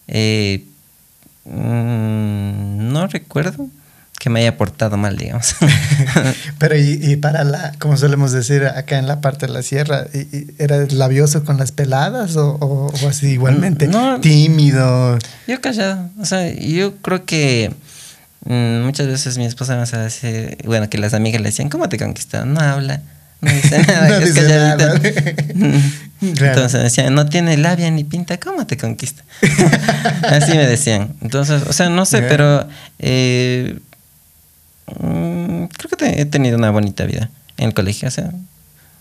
Eh, 0.09 0.65
mmm, 1.45 2.91
no 2.91 3.07
recuerdo 3.07 3.69
que 4.21 4.29
me 4.29 4.41
haya 4.41 4.55
portado 4.55 4.97
mal, 4.97 5.17
digamos. 5.17 5.55
Pero 6.59 6.77
y, 6.77 6.99
y, 7.01 7.15
para 7.15 7.43
la, 7.43 7.73
como 7.79 7.97
solemos 7.97 8.31
decir 8.31 8.65
acá 8.65 8.99
en 8.99 9.07
la 9.07 9.19
parte 9.19 9.47
de 9.47 9.53
la 9.53 9.63
sierra, 9.63 10.05
¿eras 10.59 10.93
labioso 10.93 11.43
con 11.43 11.57
las 11.57 11.71
peladas 11.71 12.35
o, 12.35 12.55
o, 12.59 12.93
o 12.93 13.07
así 13.09 13.29
igualmente? 13.29 13.87
No, 13.87 14.19
Tímido. 14.19 15.17
Yo 15.47 15.59
callado, 15.59 16.09
o 16.19 16.25
sea, 16.25 16.53
yo 16.53 16.97
creo 16.97 17.25
que 17.25 17.71
Mm, 18.45 18.81
muchas 18.83 19.07
veces 19.07 19.37
mi 19.37 19.45
esposa 19.45 19.75
me 19.75 19.83
hace 19.83 19.97
decir, 19.97 20.57
bueno, 20.65 20.89
que 20.89 20.97
las 20.97 21.13
amigas 21.13 21.41
le 21.41 21.49
decían, 21.49 21.69
¿cómo 21.69 21.89
te 21.89 21.97
conquistó? 21.99 22.43
No 22.45 22.59
habla, 22.59 23.01
no 23.39 23.51
dice 23.51 23.83
nada, 23.87 24.09
No 24.09 24.15
es 24.15 24.33
dice 24.33 24.47
nada. 24.47 25.01
Entonces 26.21 26.73
me 26.73 26.83
decían, 26.83 27.13
no 27.13 27.27
tiene 27.27 27.57
labia 27.57 27.89
ni 27.91 28.03
pinta, 28.03 28.39
¿cómo 28.39 28.65
te 28.65 28.77
conquista? 28.77 29.23
Así 30.23 30.53
me 30.53 30.65
decían. 30.65 31.15
Entonces, 31.21 31.63
o 31.67 31.73
sea, 31.73 31.89
no 31.89 32.05
sé, 32.05 32.21
pero 32.23 32.67
eh, 32.99 33.79
mm, 34.99 35.65
creo 35.65 35.89
que 35.89 35.95
te- 35.97 36.21
he 36.21 36.25
tenido 36.25 36.57
una 36.57 36.71
bonita 36.71 37.05
vida 37.05 37.29
en 37.57 37.67
el 37.69 37.73
colegio, 37.73 38.07
o 38.07 38.11
sea, 38.11 38.31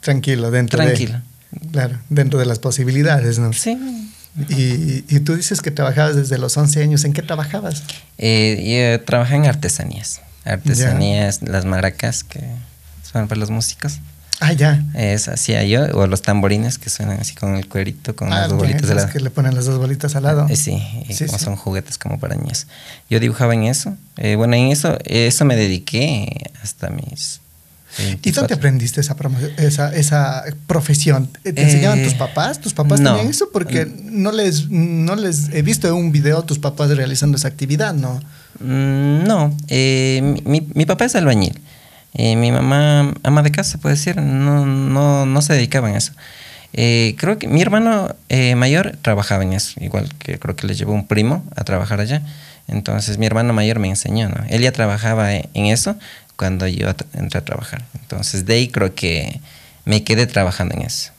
Tranquilo, 0.01 0.51
dentro 0.51 0.79
tranquilo. 0.83 1.21
de... 1.53 1.69
Claro, 1.73 1.99
dentro 2.09 2.39
de 2.39 2.47
las 2.47 2.59
posibilidades, 2.59 3.39
¿no? 3.39 3.53
Sí. 3.53 3.77
Y, 4.49 5.05
y 5.09 5.21
tú 5.21 5.35
dices 5.37 5.61
que 5.61 5.71
trabajabas 5.73 6.15
desde 6.15 6.39
los 6.39 6.57
11 6.57 6.83
años. 6.83 7.05
¿En 7.05 7.13
qué 7.13 7.21
trabajabas? 7.23 7.83
Eh, 8.17 8.95
yo 8.99 9.05
trabajé 9.05 9.35
en 9.35 9.47
artesanías. 9.47 10.21
Artesanías, 10.45 11.43
las 11.43 11.65
maracas 11.65 12.23
que 12.25 12.41
son 13.03 13.27
para 13.29 13.41
los 13.41 13.51
músicos. 13.51 13.99
Ah, 14.43 14.53
ya. 14.55 14.83
Es 14.95 15.29
hacía 15.29 15.63
yo, 15.65 15.85
o 15.95 16.07
los 16.07 16.23
tamborines 16.23 16.79
que 16.79 16.89
suenan 16.89 17.21
así 17.21 17.35
con 17.35 17.57
el 17.57 17.69
cuerito, 17.69 18.17
con 18.17 18.33
Ah, 18.33 18.41
las 18.41 18.49
dos 18.49 18.59
bolitas 18.59 18.81
de 18.83 18.87
esas 18.89 18.97
lado. 18.97 19.13
que 19.13 19.21
le 19.21 19.29
ponen 19.31 19.55
las 19.55 19.67
dos 19.67 19.79
bolitas 19.79 20.17
al 20.17 20.23
lado. 20.23 20.47
Eh, 20.49 20.57
sí, 20.57 20.83
y 21.09 21.13
Sí, 21.13 21.27
como 21.27 21.39
sí. 21.39 21.45
son 21.45 21.57
juguetes 21.57 21.99
como 21.99 22.19
para 22.19 22.37
niños. 22.37 22.67
Yo 23.11 23.21
dibujaba 23.21 23.53
en 23.55 23.65
eso. 23.65 23.97
Eh, 24.17 24.37
bueno, 24.37 24.55
en 24.57 24.69
eso, 24.69 24.97
eso 25.05 25.45
me 25.45 25.57
dediqué 25.57 26.51
hasta 26.63 26.89
mis. 26.89 27.41
¿Y 27.99 28.03
dónde 28.31 28.55
24. 28.55 28.57
aprendiste 28.57 29.01
esa, 29.01 29.17
esa, 29.59 29.95
esa 29.95 30.45
profesión? 30.67 31.29
¿Te 31.43 31.51
Eh, 31.51 31.55
enseñaban 31.57 32.03
tus 32.05 32.15
papás? 32.15 32.61
¿Tus 32.61 32.73
papás 32.73 33.01
no. 33.01 33.11
tenían 33.17 33.29
eso? 33.31 33.51
Porque 33.53 33.85
no 34.05 34.31
les, 34.33 34.71
no 34.71 35.17
les 35.17 35.49
he 35.51 35.61
visto 35.63 35.87
en 35.89 35.95
un 35.95 36.13
video 36.13 36.39
a 36.39 36.47
tus 36.47 36.59
papás 36.61 36.89
realizando 36.91 37.37
esa 37.37 37.49
actividad, 37.49 37.93
¿no? 37.93 38.21
Mm, 38.61 39.25
no, 39.27 39.55
eh, 39.69 40.41
mi 40.75 40.87
papá 40.87 41.05
es 41.07 41.15
albañil. 41.17 41.59
Eh, 42.15 42.37
mi 42.37 42.51
mamá, 42.53 43.15
ama 43.23 43.43
de 43.43 43.51
casa, 43.51 43.79
puede 43.79 43.95
decir, 43.95 44.17
no, 44.17 44.67
no, 44.67 45.27
no 45.27 45.43
se 45.43 45.53
dedicaban 45.55 45.95
a 45.95 45.99
eso. 45.99 46.13
Eh, 46.73 47.15
creo 47.19 47.39
que 47.39 47.49
mi 47.49 47.63
hermano 47.63 48.15
eh, 48.29 48.55
mayor 48.55 48.97
trabajaba 49.03 49.43
en 49.43 49.53
eso, 49.53 49.83
igual 49.83 50.09
que 50.19 50.39
creo 50.39 50.55
que 50.55 50.67
le 50.67 50.75
llevó 50.75 50.93
un 50.93 51.07
primo 51.07 51.45
a 51.57 51.65
trabajar 51.65 52.01
allá. 52.01 52.23
Entonces 52.69 53.19
mi 53.19 53.27
hermano 53.27 53.53
mayor 53.53 53.81
me 53.81 53.89
enseñó, 53.89 54.29
¿no? 54.29 54.45
Él 54.49 54.63
ya 54.63 54.71
trabajaba 54.73 55.35
en 55.35 55.49
en 55.55 55.67
eso 55.67 55.97
cuando 56.37 56.67
yo 56.69 56.89
entré 57.15 57.39
a 57.39 57.45
trabajar. 57.45 57.85
Entonces 58.01 58.47
de 58.47 58.55
ahí 58.55 58.69
creo 58.69 58.95
que 58.95 59.41
me 59.85 60.05
quedé 60.05 60.27
trabajando 60.27 60.75
en 60.77 60.83
eso. 60.83 61.11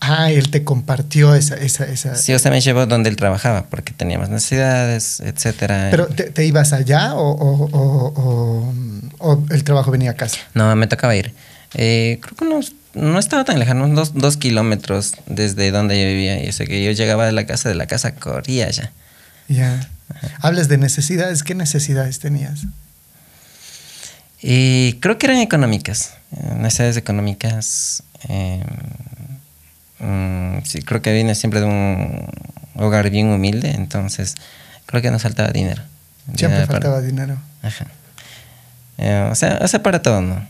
Ah, 0.00 0.30
él 0.30 0.50
te 0.50 0.62
compartió 0.62 1.34
esa... 1.34 1.56
esa, 1.56 1.84
esa 1.84 2.14
Sí, 2.14 2.32
o 2.32 2.38
sea, 2.38 2.50
me 2.52 2.60
llevó 2.60 2.86
donde 2.86 3.10
él 3.10 3.16
trabajaba 3.16 3.64
porque 3.66 3.92
tenía 3.92 4.18
más 4.18 4.28
necesidades, 4.30 5.20
etcétera. 5.20 5.88
¿Pero 5.90 6.06
te, 6.06 6.24
te 6.30 6.44
ibas 6.46 6.72
allá 6.72 7.14
o, 7.14 7.30
o- 7.32 7.68
o- 7.72 8.12
o- 8.14 8.74
o 9.18 9.44
el 9.50 9.64
trabajo 9.64 9.90
venía 9.90 10.12
a 10.12 10.14
casa? 10.14 10.38
No, 10.54 10.74
me 10.76 10.86
tocaba 10.86 11.16
ir. 11.16 11.34
Eh, 11.74 12.20
creo 12.22 12.36
que 12.36 12.44
no, 12.44 12.60
no 13.10 13.18
estaba 13.18 13.44
tan 13.44 13.58
lejano, 13.58 13.84
unos 13.84 14.12
dos, 14.12 14.14
dos 14.22 14.36
kilómetros 14.36 15.14
desde 15.26 15.70
donde 15.72 16.00
yo 16.00 16.06
vivía. 16.06 16.42
Y 16.44 16.46
eso 16.48 16.64
que 16.64 16.84
yo 16.84 16.92
llegaba 16.92 17.26
de 17.26 17.32
la 17.32 17.44
casa, 17.46 17.68
de 17.68 17.74
la 17.74 17.86
casa 17.86 18.14
corría 18.14 18.70
ya. 18.70 18.92
Ya. 19.48 19.88
Hablas 20.40 20.68
de 20.68 20.78
necesidades. 20.78 21.42
¿Qué 21.42 21.54
necesidades 21.56 22.20
tenías? 22.20 22.60
Y 24.40 24.94
creo 25.00 25.18
que 25.18 25.26
eran 25.26 25.38
económicas, 25.38 26.12
eh, 26.36 26.54
necesidades 26.56 26.96
económicas. 26.96 28.02
eh, 28.28 28.62
mm, 30.00 30.58
sí, 30.64 30.82
creo 30.82 31.02
que 31.02 31.12
vine 31.12 31.34
siempre 31.34 31.60
de 31.60 31.66
un 31.66 32.26
hogar 32.74 33.10
bien 33.10 33.28
humilde, 33.28 33.70
entonces 33.72 34.34
creo 34.86 35.02
que 35.02 35.10
nos 35.10 35.22
faltaba 35.22 35.50
dinero. 35.50 35.82
Siempre 36.26 36.48
Dinero 36.48 36.66
para- 36.66 36.80
faltaba 36.80 37.00
dinero. 37.00 37.38
Ajá. 37.62 37.86
Eh, 38.98 39.28
o, 39.30 39.34
sea, 39.34 39.58
o 39.62 39.68
sea, 39.68 39.82
para 39.82 40.02
todo, 40.02 40.20
¿no? 40.20 40.46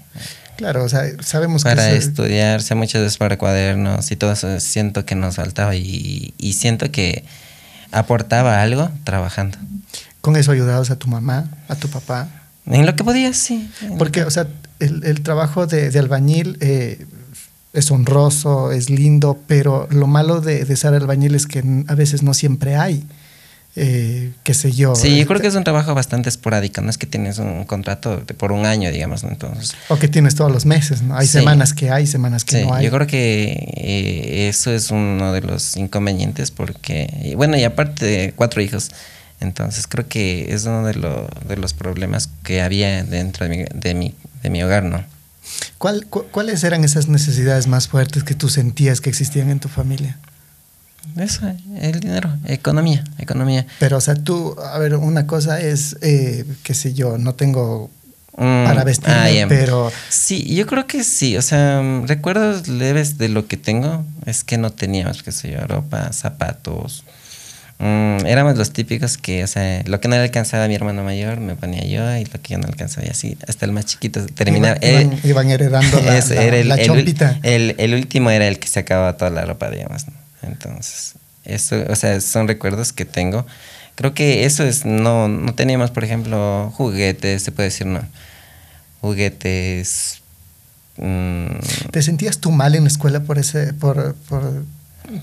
Claro, 0.57 0.83
o 0.85 0.89
sea, 0.89 1.03
sabemos 1.21 1.63
para 1.63 1.89
que... 1.89 1.97
eso- 1.97 2.09
estudiar, 2.09 2.59
o 2.59 2.63
sea, 2.63 2.77
muchas 2.77 3.03
veces 3.03 3.17
para 3.19 3.37
cuadernos 3.39 4.11
y 4.11 4.17
todo 4.17 4.33
eso, 4.33 4.59
siento 4.61 5.05
que 5.05 5.15
nos 5.15 5.37
faltaba 5.37 5.77
y, 5.77 6.35
y 6.39 6.53
siento 6.55 6.91
que 6.91 7.25
aportaba 7.93 8.61
algo 8.63 8.91
trabajando. 9.05 9.57
con 10.21 10.37
eso 10.37 10.51
ayudabas 10.53 10.91
a 10.91 10.97
tu 10.97 11.09
mamá, 11.09 11.49
a 11.69 11.77
tu 11.77 11.89
papá. 11.89 12.29
En 12.67 12.85
lo 12.87 12.95
que 12.97 13.05
podía, 13.05 13.33
sí. 13.33 13.71
Porque, 13.99 14.21
que- 14.21 14.27
o 14.27 14.31
sea, 14.31 14.47
el, 14.81 15.05
el 15.05 15.23
trabajo 15.23 15.67
de, 15.67 15.91
de 15.91 15.99
albañil 15.99 16.59
eh, 16.61 17.07
es 17.79 17.91
honroso, 17.91 18.73
es 18.73 18.91
lindo, 18.91 19.39
pero 19.47 19.87
lo 19.91 20.07
malo 20.07 20.41
de, 20.41 20.65
de 20.65 20.77
ser 20.77 20.95
albañil 20.95 21.35
es 21.35 21.47
que 21.47 21.63
a 21.89 21.95
veces 21.95 22.23
no 22.23 22.35
siempre 22.35 22.77
hay, 22.77 23.05
eh, 23.77 24.33
qué 24.43 24.55
sé 24.55 24.73
yo. 24.73 24.95
Sí, 24.97 25.19
yo 25.19 25.27
creo 25.27 25.37
este, 25.37 25.43
que 25.43 25.49
es 25.49 25.55
un 25.55 25.63
trabajo 25.65 25.95
bastante 25.95 26.29
esporádico, 26.29 26.81
no 26.81 26.91
es 26.91 26.99
que 26.99 27.07
tienes 27.07 27.39
un 27.39 27.65
contrato 27.65 28.17
de- 28.19 28.35
por 28.35 28.51
un 28.51 28.67
año, 28.67 28.91
digamos, 28.91 29.23
¿no? 29.23 29.31
Entonces, 29.31 29.75
O 29.89 29.99
que 29.99 30.09
tienes 30.09 30.35
todos 30.35 30.51
los 30.51 30.67
meses, 30.67 31.03
¿no? 31.03 31.17
Hay 31.17 31.27
Sí. 31.27 31.35
semanas 31.35 31.75
que 31.75 31.91
hay, 31.91 32.07
semanas 32.07 32.45
que 32.45 32.59
sí, 32.61 32.65
no 32.67 32.75
hay. 32.75 32.85
yo 32.85 32.91
creo 32.91 33.07
que 33.07 33.73
eh, 33.77 34.49
eso 34.49 34.73
es 34.73 34.91
uno 34.91 35.33
de 35.33 35.43
los 35.43 35.77
inconvenientes 35.77 36.51
porque, 36.51 37.09
y 37.23 37.35
bueno, 37.35 37.57
y 37.57 37.65
aparte 37.65 38.05
de 38.05 38.33
cuatro 38.35 38.61
hijos, 38.63 38.91
entonces 39.41 39.87
creo 39.87 40.09
que 40.09 40.53
es 40.53 40.65
uno 40.65 40.85
de, 40.85 40.95
lo- 40.95 41.29
de 41.47 41.57
los 41.57 41.73
problemas 41.73 42.29
que 42.43 42.61
había 42.63 43.05
dentro 43.05 43.49
de 43.49 43.57
mi, 43.57 43.65
de 43.73 43.95
mi, 43.95 44.15
de 44.43 44.51
mi 44.51 44.63
hogar, 44.65 44.83
¿no? 44.83 45.05
¿Cuál- 45.79 46.07
cu- 46.07 46.25
¿Cuáles 46.31 46.65
eran 46.65 46.85
esas 46.85 47.09
necesidades 47.09 47.67
más 47.67 47.89
fuertes 47.89 48.25
que 48.25 48.35
tú 48.35 48.49
sentías 48.49 49.01
que 49.01 49.11
existían 49.11 49.51
en 49.51 49.61
tu 49.61 49.69
familia? 49.69 50.19
Eso, 51.17 51.51
el 51.81 52.01
dinero, 52.01 52.31
economía, 52.47 53.03
economía. 53.19 53.67
Pero, 53.79 53.97
o 53.97 54.01
sea, 54.01 54.15
tú, 54.15 54.55
a 54.61 54.79
ver, 54.79 54.95
una 54.97 55.27
cosa 55.27 55.61
es, 55.61 55.97
eh, 56.03 56.45
qué 56.63 56.75
sé 56.75 56.93
yo, 56.95 57.17
no 57.19 57.35
tengo 57.35 57.91
Mm, 58.41 58.65
para 58.67 58.85
vestirme, 58.85 59.15
ah, 59.17 59.31
ya. 59.33 59.49
pero 59.49 59.91
Sí, 60.11 60.55
yo 60.55 60.65
creo 60.69 60.87
que 60.87 61.03
sí. 61.03 61.37
O 61.37 61.43
sea, 61.43 61.83
recuerdos 62.07 62.69
leves 62.69 63.19
de 63.19 63.29
lo 63.29 63.49
que 63.49 63.57
tengo 63.57 64.05
es 64.27 64.45
que 64.45 64.59
no 64.59 64.71
teníamos, 64.71 65.25
qué 65.25 65.33
sé 65.33 65.51
yo, 65.51 65.67
ropa, 65.67 66.13
zapatos. 66.13 67.03
Mm, 67.81 68.27
éramos 68.27 68.57
los 68.59 68.73
típicos 68.73 69.19
que, 69.19 69.45
o 69.45 69.47
sea, 69.47 69.83
lo 69.87 70.01
que 70.01 70.09
no 70.09 70.17
le 70.17 70.23
alcanzaba 70.23 70.65
a 70.65 70.69
mi 70.69 70.75
hermano 70.75 71.05
mayor 71.05 71.39
me 71.39 71.55
ponía 71.55 71.85
yo 71.85 72.17
y 72.17 72.25
lo 72.25 72.43
que 72.43 72.55
yo 72.55 72.59
no 72.59 72.67
alcanzaba 72.67 73.07
y 73.07 73.11
así, 73.11 73.39
hasta 73.47 73.67
el 73.67 73.73
más 73.73 73.87
chiquito 73.87 74.27
terminaba. 74.27 74.77
iban, 74.83 75.13
eh, 75.13 75.19
iban 75.23 75.49
heredando 75.51 76.01
la, 76.05 76.19
la- 76.19 76.43
era 76.43 76.57
el, 76.57 76.69
la 76.69 76.75
el 76.75 76.81
ul- 76.91 76.97
chompita. 76.97 77.39
el- 77.45 77.77
el 77.79 77.95
último 77.95 78.31
era 78.31 78.49
el 78.49 78.59
que 78.59 78.67
se 78.67 78.81
acababa 78.81 79.17
toda 79.17 79.31
la 79.31 79.45
ropa, 79.45 79.71
digamos. 79.71 80.07
¿no? 80.09 80.13
Entonces, 80.43 81.15
eso, 81.45 81.77
o 81.89 81.95
sea, 81.95 82.21
son 82.21 82.49
recuerdos 82.49 82.93
que 82.93 83.05
tengo. 83.05 83.47
Creo 83.95 84.13
que 84.13 84.45
eso 84.45 84.65
es, 84.65 84.85
no, 84.85 85.29
no 85.29 85.55
teníamos, 85.55 85.91
por 85.93 86.03
ejemplo, 86.05 86.73
juguetes, 86.77 87.43
se 87.43 87.53
puede 87.53 87.69
decir, 87.69 87.87
no. 87.87 88.01
Juguetes. 89.01 90.21
mm, 90.97 91.47
¿Te 91.93 92.03
sentías 92.03 92.39
tú 92.39 92.51
mal 92.51 92.75
en 92.75 92.83
la 92.85 92.89
escuela 92.89 93.21
por 93.21 93.39
ese, 93.39 93.73
por, 93.73 94.15
por 94.29 94.65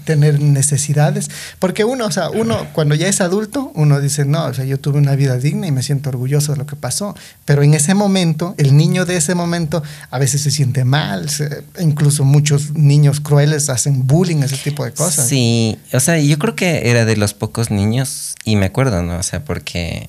tener 0.06 0.40
necesidades? 0.40 1.30
Porque 1.60 1.84
uno, 1.84 2.06
o 2.06 2.12
sea, 2.12 2.30
uno 2.30 2.68
cuando 2.74 2.96
ya 2.96 3.08
es 3.08 3.22
adulto, 3.22 3.72
uno 3.76 4.00
dice, 4.02 4.26
no, 4.26 4.46
o 4.46 4.54
sea, 4.54 4.66
yo 4.66 4.80
tuve 4.80 4.98
una 4.98 5.16
vida 5.16 5.38
digna 5.38 5.68
y 5.68 5.72
me 5.72 5.84
siento 5.84 6.10
orgulloso 6.10 6.52
de 6.54 6.58
lo 6.58 6.66
que 6.66 6.76
pasó. 6.76 7.16
Pero 7.46 7.64
en 7.64 7.74
ese 7.74 7.94
momento, 7.94 8.56
el 8.58 8.76
niño 8.76 9.06
de 9.06 9.18
ese 9.18 9.36
momento 9.36 9.84
a 10.10 10.20
veces 10.20 10.42
se 10.42 10.52
siente 10.52 10.86
mal, 10.86 11.30
se- 11.30 11.64
incluso 11.80 12.24
muchos 12.26 12.72
niños 12.74 13.20
crueles 13.20 13.70
hacen 13.70 14.08
bullying, 14.08 14.38
ese 14.44 14.58
tipo 14.58 14.84
de 14.86 14.92
cosas. 14.92 15.28
Sí, 15.28 15.78
o 15.94 16.00
sea, 16.00 16.18
yo 16.20 16.38
creo 16.40 16.56
que 16.56 16.90
era 16.90 17.06
de 17.06 17.18
los 17.18 17.34
pocos 17.34 17.72
niños, 17.72 18.36
y 18.44 18.56
me 18.56 18.66
acuerdo, 18.66 19.02
¿no? 19.04 19.18
O 19.18 19.24
sea, 19.24 19.44
porque 19.44 20.08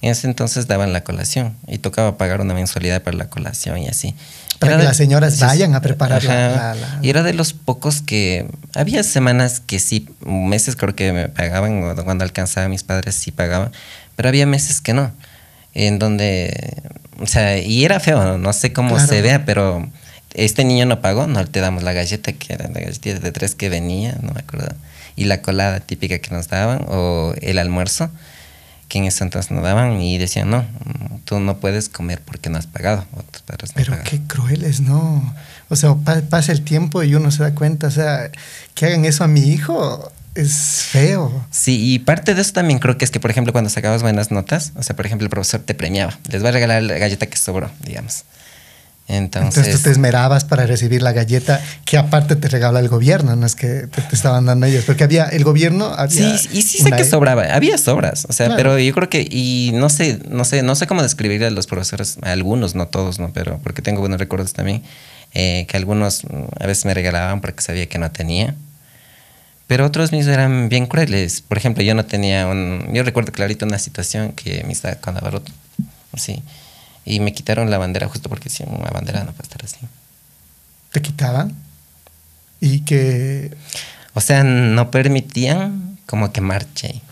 en 0.00 0.10
ese 0.10 0.26
entonces 0.26 0.66
daban 0.66 0.92
la 0.92 1.02
colación 1.02 1.54
y 1.66 1.78
tocaba 1.78 2.18
pagar 2.18 2.40
una 2.42 2.52
mensualidad 2.52 3.02
para 3.02 3.16
la 3.16 3.28
colación 3.30 3.78
y 3.78 3.88
así. 3.88 4.14
Para 4.58 4.72
Era 4.74 4.80
que 4.82 4.86
las 4.88 4.96
señoras 4.96 5.38
vayan 5.40 5.74
a 5.74 5.80
preparar 5.80 6.22
la- 6.24 6.48
la- 6.50 6.74
la- 6.74 6.98
Y 7.02 7.10
era 7.10 7.22
de 7.22 7.34
los 7.34 7.52
pocos 7.52 8.02
que. 8.02 8.46
Había 8.74 9.02
semanas 9.02 9.60
que 9.60 9.78
sí, 9.78 10.08
meses 10.24 10.76
creo 10.76 10.94
que 10.94 11.12
me 11.12 11.28
pagaban, 11.28 11.82
o 11.84 12.04
cuando 12.04 12.24
alcanzaba 12.24 12.66
a 12.66 12.68
mis 12.68 12.82
padres 12.84 13.14
sí 13.14 13.30
pagaban, 13.32 13.72
pero 14.16 14.28
había 14.28 14.46
meses 14.46 14.80
que 14.80 14.92
no. 14.94 15.12
En 15.74 15.98
donde. 15.98 16.82
O 17.20 17.26
sea, 17.26 17.58
y 17.58 17.84
era 17.84 18.00
feo, 18.00 18.22
no, 18.24 18.38
No 18.38 18.52
sé 18.52 18.72
cómo 18.72 18.94
Claro. 18.96 19.08
se 19.08 19.22
vea, 19.22 19.44
pero 19.44 19.88
este 20.34 20.64
niño 20.64 20.86
no 20.86 21.00
pagó, 21.00 21.26
no 21.26 21.44
te 21.46 21.60
damos 21.60 21.82
la 21.82 21.92
galleta, 21.92 22.32
que 22.32 22.54
era 22.54 22.68
la 22.68 22.80
galletita 22.80 23.18
de 23.20 23.32
tres 23.32 23.54
que 23.54 23.68
venía, 23.68 24.16
no 24.22 24.32
me 24.32 24.40
acuerdo. 24.40 24.74
Y 25.16 25.24
la 25.26 25.40
colada 25.42 25.78
típica 25.80 26.18
que 26.18 26.30
nos 26.34 26.48
daban, 26.48 26.84
o 26.88 27.34
el 27.40 27.58
almuerzo, 27.58 28.10
que 28.94 28.98
en 29.00 29.06
ese 29.06 29.24
entonces 29.24 29.50
nos 29.50 29.64
daban 29.64 30.00
y 30.00 30.18
decían, 30.18 30.50
no, 30.50 30.64
tú 31.24 31.40
no 31.40 31.56
puedes 31.58 31.88
comer 31.88 32.20
porque 32.24 32.48
no 32.48 32.58
has 32.58 32.68
pagado. 32.68 33.04
o 33.16 33.22
tus 33.24 33.42
padres 33.42 33.70
no 33.70 33.74
Pero 33.74 33.90
pagaron". 33.92 34.08
qué 34.10 34.20
crueles, 34.32 34.80
¿no? 34.80 35.34
O 35.68 35.74
sea, 35.76 35.94
pa- 35.96 36.20
pasa 36.30 36.52
el 36.52 36.62
tiempo 36.62 37.02
y 37.02 37.14
uno 37.16 37.30
se 37.32 37.42
da 37.42 37.54
cuenta, 37.56 37.88
o 37.88 37.90
sea, 37.90 38.30
que 38.74 38.86
hagan 38.86 39.04
eso 39.04 39.24
a 39.24 39.26
mi 39.26 39.40
hijo 39.40 40.12
es 40.36 40.84
feo. 40.90 41.44
Sí, 41.50 41.92
y 41.94 41.98
parte 41.98 42.34
de 42.34 42.40
eso 42.42 42.52
también 42.52 42.78
creo 42.78 42.96
que 42.98 43.04
es 43.04 43.10
que, 43.10 43.18
por 43.20 43.30
ejemplo, 43.32 43.52
cuando 43.52 43.68
sacabas 43.70 44.02
buenas 44.02 44.30
notas, 44.30 44.72
o 44.76 44.82
sea, 44.84 44.94
por 44.94 45.06
ejemplo, 45.06 45.24
el 45.24 45.30
profesor 45.30 45.60
te 45.60 45.74
premiaba, 45.74 46.16
les 46.30 46.44
va 46.44 46.50
a 46.50 46.52
regalar 46.52 46.82
la 46.84 46.94
galleta 46.98 47.26
que 47.26 47.36
sobró, 47.36 47.70
digamos. 47.84 48.22
Entonces, 49.06 49.58
Entonces 49.58 49.76
tú 49.76 49.82
te 49.82 49.90
esmerabas 49.90 50.44
para 50.44 50.64
recibir 50.66 51.02
la 51.02 51.12
galleta 51.12 51.60
que 51.84 51.98
aparte 51.98 52.36
te 52.36 52.48
regala 52.48 52.80
el 52.80 52.88
gobierno, 52.88 53.36
no 53.36 53.44
es 53.44 53.54
que 53.54 53.86
te, 53.86 54.00
te 54.00 54.14
estaban 54.16 54.46
dando 54.46 54.64
ellos, 54.64 54.84
porque 54.86 55.04
había 55.04 55.26
el 55.26 55.44
gobierno. 55.44 55.86
Había 55.94 56.38
Sí, 56.38 56.48
y 56.52 56.62
sí 56.62 56.78
sé 56.78 56.84
una- 56.88 56.96
que 56.96 57.04
sobraba, 57.04 57.42
había 57.52 57.76
sobras, 57.76 58.26
o 58.30 58.32
sea, 58.32 58.46
Claro. 58.46 58.56
pero 58.58 58.78
yo 58.78 58.94
creo 58.94 59.10
que, 59.10 59.20
y 59.30 59.72
no 59.74 59.90
sé, 59.90 60.20
no 60.30 60.44
sé, 60.46 60.62
no 60.62 60.74
sé 60.74 60.86
cómo 60.86 61.02
describir 61.02 61.44
a 61.44 61.50
los 61.50 61.66
profesores, 61.66 62.16
a 62.22 62.32
algunos, 62.32 62.74
no 62.74 62.88
todos, 62.88 63.18
¿no? 63.18 63.30
Pero 63.34 63.58
porque 63.62 63.82
tengo 63.82 64.00
buenos 64.00 64.18
recuerdos 64.18 64.54
también, 64.54 64.82
eh, 65.34 65.66
que 65.68 65.76
algunos 65.76 66.24
mm, 66.24 66.44
a 66.62 66.66
veces 66.66 66.86
me 66.86 66.94
regalaban 66.94 67.42
porque 67.42 67.60
sabía 67.62 67.86
que 67.86 67.98
no 67.98 68.10
tenía. 68.10 68.54
Pero 69.66 69.84
otros 69.86 70.12
mismos 70.12 70.32
eran 70.32 70.68
bien 70.68 70.86
crueles. 70.86 71.40
Por 71.42 71.56
ejemplo, 71.58 71.82
yo 71.82 71.94
no 71.94 72.04
tenía 72.04 72.46
un... 72.46 72.86
Yo 72.92 73.02
recuerdo 73.02 73.32
clarito 73.32 73.64
una 73.64 73.78
situación 73.78 74.32
que 74.32 74.62
me 74.66 74.72
estaba 74.72 74.96
con 74.96 75.16
Abaroto, 75.16 75.52
así. 76.12 76.42
Y 77.04 77.20
me 77.20 77.32
quitaron 77.32 77.70
la 77.70 77.78
bandera 77.78 78.08
justo 78.08 78.28
porque 78.28 78.48
si 78.48 78.62
una 78.64 78.90
bandera 78.90 79.24
no 79.24 79.32
puede 79.32 79.42
estar 79.42 79.64
así. 79.64 79.78
Te 80.92 81.02
quitaban 81.02 81.54
y 82.60 82.80
que 82.80 83.54
O 84.14 84.20
sea, 84.20 84.42
no 84.44 84.90
permitían 84.90 85.98
como 86.06 86.32
que 86.32 86.40
marche. 86.40 87.02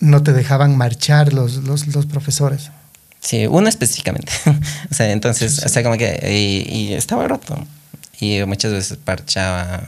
no 0.00 0.22
te 0.22 0.32
dejaban 0.32 0.76
marchar 0.76 1.32
los, 1.32 1.56
los, 1.56 1.86
los 1.88 2.06
profesores. 2.06 2.70
Sí, 3.20 3.46
uno 3.46 3.68
específicamente. 3.68 4.32
o 4.90 4.94
sea, 4.94 5.10
entonces, 5.12 5.62
o 5.64 5.68
sea, 5.68 5.82
como 5.82 5.96
que 5.96 6.20
y, 6.30 6.74
y 6.74 6.94
estaba 6.94 7.26
roto. 7.26 7.56
Y 8.20 8.42
muchas 8.46 8.72
veces 8.72 8.98
parchaba, 9.02 9.82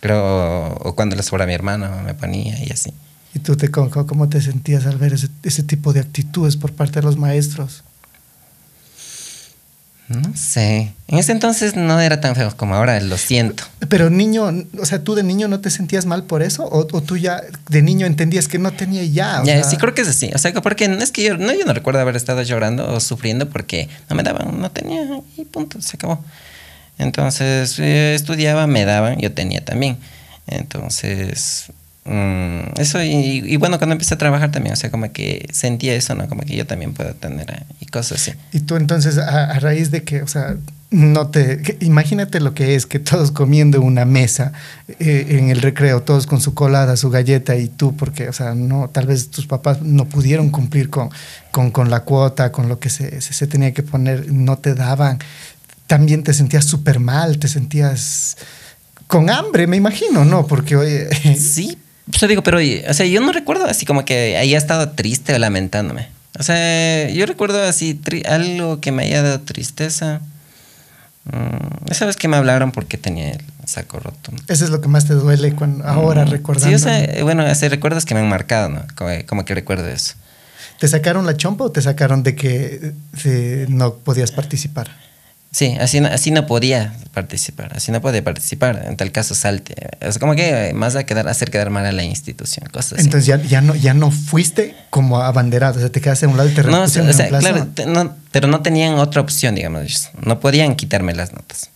creo, 0.00 0.74
o 0.74 0.94
cuando 0.94 1.16
le 1.16 1.22
sobra 1.22 1.44
a 1.44 1.46
mi 1.46 1.54
hermano 1.54 2.02
me 2.02 2.14
ponía 2.14 2.62
y 2.64 2.70
así. 2.70 2.92
¿Y 3.34 3.38
tú 3.40 3.56
te, 3.56 3.70
cómo, 3.70 3.90
cómo 4.06 4.28
te 4.28 4.40
sentías 4.40 4.86
al 4.86 4.98
ver 4.98 5.12
ese, 5.12 5.28
ese 5.42 5.62
tipo 5.62 5.92
de 5.92 6.00
actitudes 6.00 6.56
por 6.56 6.72
parte 6.72 7.00
de 7.00 7.02
los 7.06 7.16
maestros? 7.16 7.82
No 10.10 10.36
sé. 10.36 10.92
En 11.06 11.18
ese 11.18 11.30
entonces 11.30 11.76
no 11.76 12.00
era 12.00 12.20
tan 12.20 12.34
feo 12.34 12.52
como 12.56 12.74
ahora, 12.74 12.98
lo 13.00 13.16
siento. 13.16 13.62
Pero 13.88 14.10
niño, 14.10 14.52
o 14.76 14.84
sea, 14.84 15.04
¿tú 15.04 15.14
de 15.14 15.22
niño 15.22 15.46
no 15.46 15.60
te 15.60 15.70
sentías 15.70 16.04
mal 16.04 16.24
por 16.24 16.42
eso? 16.42 16.64
¿O, 16.64 16.80
o 16.80 17.00
tú 17.00 17.16
ya 17.16 17.40
de 17.68 17.80
niño 17.80 18.06
entendías 18.06 18.48
que 18.48 18.58
no 18.58 18.72
tenía 18.72 19.04
ya? 19.04 19.40
O 19.40 19.44
Ya, 19.44 19.54
sea, 19.54 19.64
sí, 19.70 19.76
creo 19.76 19.94
que 19.94 20.02
es 20.02 20.08
así. 20.08 20.28
O 20.34 20.38
sea, 20.38 20.52
que 20.52 20.60
porque 20.60 20.88
no 20.88 20.98
es 20.98 21.12
que 21.12 21.22
yo 21.22 21.36
no, 21.38 21.52
yo 21.54 21.64
no 21.64 21.72
recuerdo 21.72 22.00
haber 22.00 22.16
estado 22.16 22.42
llorando 22.42 22.92
o 22.92 22.98
sufriendo 22.98 23.48
porque 23.48 23.88
no 24.08 24.16
me 24.16 24.24
daban, 24.24 24.60
no 24.60 24.68
tenía 24.72 25.00
y 25.36 25.44
punto, 25.44 25.80
se 25.80 25.96
acabó. 25.96 26.24
Entonces, 26.98 27.78
eh, 27.78 28.14
estudiaba, 28.16 28.66
me 28.66 28.84
daban, 28.84 29.18
yo 29.20 29.32
tenía 29.32 29.64
también. 29.64 29.96
Entonces, 30.48 31.66
mm, 32.04 32.80
eso 32.80 33.02
y, 33.02 33.42
y 33.46 33.56
bueno, 33.56 33.78
cuando 33.78 33.92
empecé 33.94 34.14
a 34.14 34.18
trabajar 34.18 34.50
también, 34.50 34.72
o 34.72 34.76
sea, 34.76 34.90
como 34.90 35.10
que 35.12 35.46
sentía 35.52 35.94
eso, 35.94 36.14
¿no? 36.14 36.28
Como 36.28 36.42
que 36.42 36.56
yo 36.56 36.66
también 36.66 36.92
puedo 36.94 37.14
tener 37.14 37.50
eh, 37.50 37.62
y 37.80 37.86
cosas 37.86 38.20
así. 38.20 38.32
Y 38.52 38.60
tú 38.60 38.76
entonces, 38.76 39.18
a, 39.18 39.44
a 39.50 39.58
raíz 39.60 39.90
de 39.90 40.02
que, 40.04 40.22
o 40.22 40.26
sea, 40.28 40.56
no 40.90 41.28
te... 41.28 41.62
que- 41.62 41.76
imagínate 41.84 42.40
lo 42.40 42.52
que 42.52 42.74
es 42.74 42.84
que 42.86 42.98
todos 42.98 43.30
comiendo 43.30 43.78
en 43.78 43.84
una 43.84 44.04
mesa 44.04 44.52
eh, 44.98 45.26
en 45.38 45.50
el 45.50 45.60
recreo, 45.62 46.02
todos 46.02 46.26
con 46.26 46.40
su 46.40 46.52
colada, 46.54 46.96
su 46.96 47.10
galleta 47.10 47.54
y 47.56 47.68
tú, 47.68 47.94
porque, 47.96 48.28
o 48.28 48.32
sea, 48.32 48.54
no, 48.54 48.88
tal 48.88 49.06
vez 49.06 49.30
tus 49.30 49.46
papás 49.46 49.82
no 49.82 50.06
pudieron 50.06 50.50
cumplir 50.50 50.90
con, 50.90 51.10
con, 51.52 51.70
con 51.70 51.90
la 51.90 52.00
cuota, 52.00 52.50
con 52.50 52.68
lo 52.68 52.80
que 52.80 52.90
se, 52.90 53.20
se, 53.20 53.32
se 53.34 53.46
tenía 53.46 53.72
que 53.72 53.82
poner, 53.84 54.32
no 54.32 54.58
te 54.58 54.74
daban. 54.74 55.18
También 55.86 56.22
te 56.24 56.34
sentías 56.34 56.64
súper 56.64 56.98
mal, 56.98 57.38
te 57.38 57.46
sentías 57.48 58.36
con 59.06 59.28
hambre, 59.30 59.66
me 59.66 59.76
imagino, 59.76 60.24
¿no? 60.24 60.46
Porque, 60.46 60.76
oye... 60.76 61.08
Sí, 61.36 61.78
yo 62.18 62.28
digo, 62.28 62.42
pero, 62.42 62.58
o 62.58 62.94
sea, 62.94 63.06
yo 63.06 63.20
no 63.20 63.32
recuerdo 63.32 63.66
así 63.66 63.86
como 63.86 64.04
que 64.04 64.36
haya 64.36 64.58
estado 64.58 64.90
triste 64.90 65.34
o 65.34 65.38
lamentándome. 65.38 66.08
O 66.38 66.42
sea, 66.42 67.08
yo 67.10 67.26
recuerdo 67.26 67.62
así 67.62 68.00
algo 68.28 68.80
que 68.80 68.92
me 68.92 69.04
haya 69.04 69.22
dado 69.22 69.40
tristeza. 69.40 70.20
Mm, 71.24 71.90
esa 71.90 72.06
vez 72.06 72.16
que 72.16 72.28
me 72.28 72.36
hablaron 72.36 72.72
porque 72.72 72.96
tenía 72.96 73.32
el 73.32 73.40
saco 73.66 73.98
roto. 73.98 74.32
Eso 74.48 74.64
es 74.64 74.70
lo 74.70 74.80
que 74.80 74.88
más 74.88 75.06
te 75.06 75.14
duele 75.14 75.52
cuando, 75.54 75.84
ahora 75.86 76.24
Mm, 76.24 76.30
recordando. 76.30 76.68
Sí, 76.68 76.74
o 76.74 76.78
sea, 76.78 77.22
bueno, 77.22 77.42
hace 77.42 77.68
recuerdos 77.68 78.04
que 78.04 78.14
me 78.14 78.20
han 78.20 78.28
marcado, 78.28 78.68
¿no? 78.68 78.82
Como, 78.94 79.10
como 79.26 79.44
que 79.44 79.54
recuerdo 79.54 79.88
eso. 79.88 80.14
¿Te 80.78 80.88
sacaron 80.88 81.26
la 81.26 81.36
chompa 81.36 81.64
o 81.64 81.70
te 81.70 81.82
sacaron 81.82 82.22
de 82.22 82.34
que 82.34 82.94
eh, 83.24 83.66
no 83.68 83.94
podías 83.96 84.32
participar? 84.32 84.90
Sí, 85.52 85.76
así 85.80 86.00
no, 86.00 86.06
así 86.08 86.30
no 86.30 86.46
podía 86.46 86.94
participar, 87.12 87.72
así 87.74 87.90
no 87.90 88.00
podía 88.00 88.22
participar. 88.22 88.84
En 88.86 88.96
tal 88.96 89.10
caso, 89.10 89.34
salte. 89.34 89.74
Es 90.00 90.18
como 90.20 90.36
que 90.36 90.68
eh, 90.68 90.72
más 90.74 90.94
a 90.94 91.02
quedar, 91.04 91.26
hacer 91.28 91.50
quedar 91.50 91.70
mal 91.70 91.84
a 91.86 91.90
la 91.92 92.04
institución, 92.04 92.68
cosas 92.72 92.94
así. 92.94 93.02
Entonces 93.06 93.26
ya, 93.26 93.36
ya, 93.42 93.60
no, 93.60 93.74
ya 93.74 93.92
no 93.92 94.12
fuiste 94.12 94.76
como 94.90 95.20
abanderado, 95.20 95.78
o 95.78 95.80
sea, 95.80 95.90
te 95.90 96.00
quedaste 96.00 96.26
a 96.26 96.28
un 96.28 96.36
lado 96.36 96.48
y 96.48 96.52
te 96.54 96.62
No, 96.62 96.82
o 96.82 96.88
sea, 96.88 97.02
o 97.02 97.28
claro, 97.40 97.66
te- 97.74 97.86
no, 97.86 98.16
pero 98.30 98.46
no 98.46 98.62
tenían 98.62 98.94
otra 98.94 99.20
opción, 99.22 99.56
digamos. 99.56 99.82
ellos. 99.82 100.10
No 100.24 100.38
podían 100.38 100.76
quitarme 100.76 101.14
las 101.14 101.32
notas. 101.32 101.70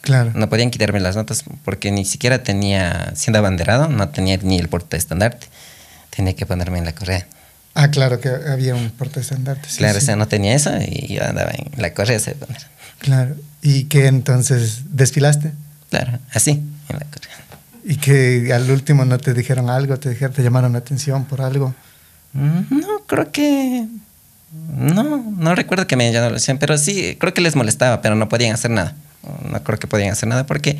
Claro. 0.00 0.32
No 0.34 0.48
podían 0.48 0.70
quitarme 0.70 0.98
las 1.00 1.14
notas 1.14 1.44
porque 1.62 1.90
ni 1.90 2.06
siquiera 2.06 2.42
tenía, 2.42 3.12
siendo 3.14 3.38
abanderado, 3.38 3.88
no 3.88 4.08
tenía 4.08 4.38
ni 4.38 4.56
el 4.58 4.68
porte 4.70 4.96
estandarte. 4.96 5.46
Tenía 6.08 6.34
que 6.34 6.46
ponerme 6.46 6.78
en 6.78 6.86
la 6.86 6.94
correa. 6.94 7.26
Ah, 7.74 7.90
claro 7.90 8.18
que 8.18 8.30
había 8.30 8.74
un 8.74 8.90
portaestandarte. 8.90 9.68
Sí, 9.68 9.76
claro, 9.78 10.00
sí. 10.00 10.04
o 10.04 10.06
sea, 10.06 10.16
no 10.16 10.26
tenía 10.26 10.54
eso 10.54 10.70
y 10.80 11.14
yo 11.14 11.24
andaba 11.24 11.50
en 11.50 11.80
la 11.80 11.92
correa. 11.92 12.18
se. 12.18 12.34
Claro. 13.00 13.34
¿Y 13.62 13.84
que 13.84 14.06
entonces 14.06 14.82
desfilaste? 14.94 15.52
Claro, 15.90 16.18
así, 16.32 16.52
en 16.88 16.98
la. 16.98 17.06
¿Y 17.84 17.96
que 17.96 18.52
al 18.52 18.70
último 18.70 19.04
no 19.04 19.18
te 19.18 19.34
dijeron 19.34 19.68
algo, 19.70 19.98
te, 19.98 20.10
dijeron, 20.10 20.34
te 20.34 20.42
llamaron 20.42 20.72
la 20.72 20.78
atención 20.78 21.24
por 21.24 21.40
algo? 21.40 21.74
Mm, 22.32 22.78
No, 22.78 23.00
creo 23.06 23.32
que. 23.32 23.86
No, 24.76 25.16
no 25.36 25.54
recuerdo 25.54 25.86
que 25.86 25.96
me 25.96 26.04
hayan 26.04 26.14
llamado 26.14 26.30
la 26.30 26.36
atención, 26.36 26.58
pero 26.58 26.76
sí, 26.76 27.16
creo 27.18 27.32
que 27.34 27.40
les 27.40 27.56
molestaba, 27.56 28.02
pero 28.02 28.14
no 28.16 28.28
podían 28.28 28.54
hacer 28.54 28.70
nada. 28.70 28.94
No 29.50 29.62
creo 29.62 29.78
que 29.78 29.86
podían 29.86 30.12
hacer 30.12 30.28
nada 30.28 30.46
porque 30.46 30.78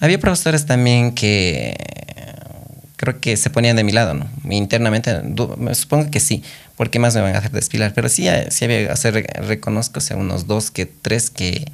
había 0.00 0.18
profesores 0.18 0.66
también 0.66 1.14
que 1.14 1.76
creo 2.96 3.20
que 3.20 3.36
se 3.36 3.50
ponían 3.50 3.76
de 3.76 3.84
mi 3.84 3.92
lado, 3.92 4.14
¿no? 4.14 4.28
Internamente, 4.50 5.14
supongo 5.74 6.10
que 6.10 6.20
sí, 6.20 6.42
porque 6.76 6.98
más 6.98 7.14
me 7.14 7.20
van 7.22 7.34
a 7.34 7.38
hacer 7.38 7.50
desfilar, 7.52 7.92
pero 7.94 8.08
sí, 8.08 8.28
eh, 8.28 8.48
sí 8.50 8.64
había, 8.66 8.92
o 8.92 8.96
sea, 8.96 9.10
re- 9.10 9.26
reconozco, 9.46 9.98
o 9.98 10.02
sea, 10.02 10.16
unos 10.16 10.46
dos 10.46 10.70
que 10.70 10.86
tres 10.86 11.30
que 11.30 11.70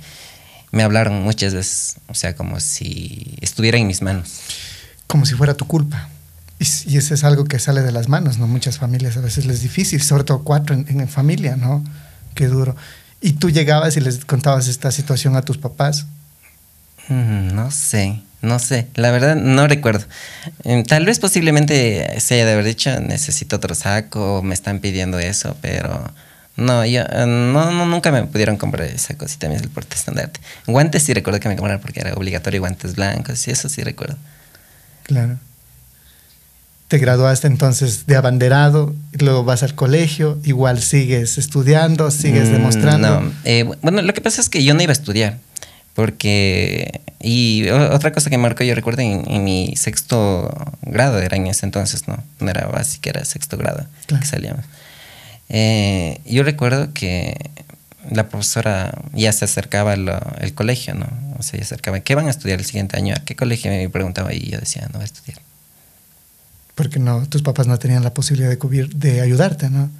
me 0.71 0.83
hablaron 0.83 1.23
muchas 1.23 1.55
veces, 1.55 1.97
o 2.09 2.15
sea, 2.15 2.35
como 2.35 2.59
si 2.61 3.35
estuviera 3.41 3.79
en 3.79 3.87
mis 3.87 4.01
manos. 4.03 4.41
Como 5.07 5.27
si 5.27 5.35
fuera 5.35 5.55
tu 5.55 5.67
culpa. 5.67 6.09
Y, 6.59 6.65
y 6.95 6.97
eso 6.97 7.13
es 7.15 7.25
algo 7.25 7.45
que 7.45 7.59
sale 7.59 7.83
de 7.83 7.93
las 7.93 8.09
manos, 8.09 8.39
¿no? 8.39 8.47
Muchas 8.47 8.79
familias 8.79 9.17
a 9.17 9.21
veces 9.21 9.45
les 9.47 9.57
es 9.57 9.63
difícil, 9.63 10.01
sobre 10.03 10.25
todo 10.25 10.45
cuatro 10.45 10.75
en, 10.75 10.87
en 10.89 11.09
familia, 11.09 11.57
¿no? 11.57 11.85
Qué 12.35 12.47
duro. 12.47 12.75
Y 13.21 13.33
tú 13.35 13.51
llegabas 13.51 13.97
y 13.97 14.01
les 14.01 14.25
contabas 14.25 14.69
esta 14.69 14.91
situación 14.93 15.37
a 15.37 15.43
tus 15.43 15.59
papás. 15.59 16.07
Mm, 17.09 17.55
No 17.55 17.71
sé, 17.71 18.21
no 18.43 18.59
sé. 18.59 18.87
La 18.97 19.11
verdad 19.11 19.37
no 19.37 19.67
recuerdo. 19.69 20.05
Eh, 20.65 20.83
Tal 20.87 21.07
vez 21.07 21.19
posiblemente 21.19 22.21
se 22.21 22.35
haya 22.35 22.47
de 22.47 22.53
haber 22.53 22.65
dicho 22.65 22.91
necesito 23.01 23.57
otro 23.57 23.75
saco, 23.75 24.43
me 24.43 24.53
están 24.55 24.81
pidiendo 24.81 25.19
eso, 25.19 25.57
pero 25.63 26.13
no, 26.57 26.85
yo 26.85 27.01
eh, 27.03 27.25
no, 27.27 27.71
no 27.71 27.87
nunca 27.87 28.11
me 28.13 28.25
pudieron 28.25 28.57
comprar 28.57 28.89
esa 28.89 29.17
cosita 29.17 29.43
también 29.47 29.63
del 29.63 29.71
porte 29.71 29.97
estandarte. 29.97 30.41
Guantes 30.67 31.03
sí 31.05 31.15
recuerdo 31.15 31.41
que 31.41 31.49
me 31.49 31.57
compraron 31.57 31.81
porque 31.81 32.01
era 32.01 32.13
obligatorio 32.15 32.61
guantes 32.61 32.95
blancos 32.97 33.47
y 33.49 33.53
eso 33.53 33.69
sí 33.69 33.83
recuerdo. 33.83 34.17
Claro. 35.05 35.39
Te 36.89 36.99
graduaste 36.99 37.47
entonces 37.47 38.05
de 38.07 38.17
abanderado, 38.17 38.95
luego 39.19 39.45
vas 39.45 39.63
al 39.63 39.75
colegio, 39.75 40.39
igual 40.45 40.83
sigues 40.83 41.39
estudiando, 41.39 42.11
sigues 42.11 42.49
Mm, 42.51 42.53
demostrando. 42.53 43.21
No, 43.23 43.33
eh, 43.45 43.65
bueno, 43.81 44.03
lo 44.03 44.13
que 44.13 44.21
pasa 44.21 44.43
es 44.43 44.51
que 44.51 44.63
yo 44.63 44.75
no 44.75 44.83
iba 44.83 44.91
a 44.91 44.93
estudiar. 44.93 45.39
Porque. 45.95 47.01
Y 47.21 47.69
otra 47.69 48.13
cosa 48.13 48.31
que 48.31 48.39
marcó, 48.39 48.65
yo 48.65 48.75
recuerdo 48.75 49.03
en, 49.03 49.31
en 49.31 49.45
mi 49.45 49.75
sexto 49.77 50.53
grado, 50.83 51.21
era 51.21 51.37
en 51.37 51.47
ese 51.47 51.67
entonces, 51.67 52.09
¿no? 52.09 52.23
No 52.41 52.51
era 52.51 52.67
básica, 52.67 53.11
era 53.11 53.25
sexto 53.25 53.57
grado 53.57 53.87
Claro. 54.07 54.21
que 54.23 54.27
salíamos. 54.29 54.65
Eh, 55.49 56.21
yo 56.27 56.43
recuerdo 56.43 56.93
que 56.93 57.51
la 58.11 58.29
profesora 58.29 58.99
ya 59.13 59.33
se 59.33 59.45
acercaba 59.45 59.93
al 59.93 60.11
el 60.41 60.55
colegio, 60.55 60.95
¿no? 60.95 61.07
O 61.39 61.43
sea, 61.43 61.61
ya 61.61 61.65
se 61.67 61.75
acercaba. 61.75 62.01
¿Qué 62.01 62.15
van 62.17 62.27
a 62.27 62.31
estudiar 62.31 62.59
el 62.59 62.65
siguiente 62.65 62.97
año? 62.97 63.15
¿A 63.17 63.21
qué 63.25 63.37
colegio? 63.37 63.71
Me 63.71 63.89
preguntaba 63.89 64.35
y 64.35 64.51
yo 64.51 64.59
decía, 64.59 64.83
no 64.87 64.95
voy 64.95 65.03
a 65.03 65.05
estudiar. 65.05 65.39
Porque 66.75 66.99
no, 66.99 67.25
tus 67.29 67.43
papás 67.43 67.67
no 67.69 67.79
tenían 67.79 68.03
la 68.03 68.15
posibilidad 68.15 68.49
de 68.49 68.59
cubrir, 68.59 68.97
de 68.97 69.21
ayudarte, 69.21 69.69
¿no? 69.71 69.91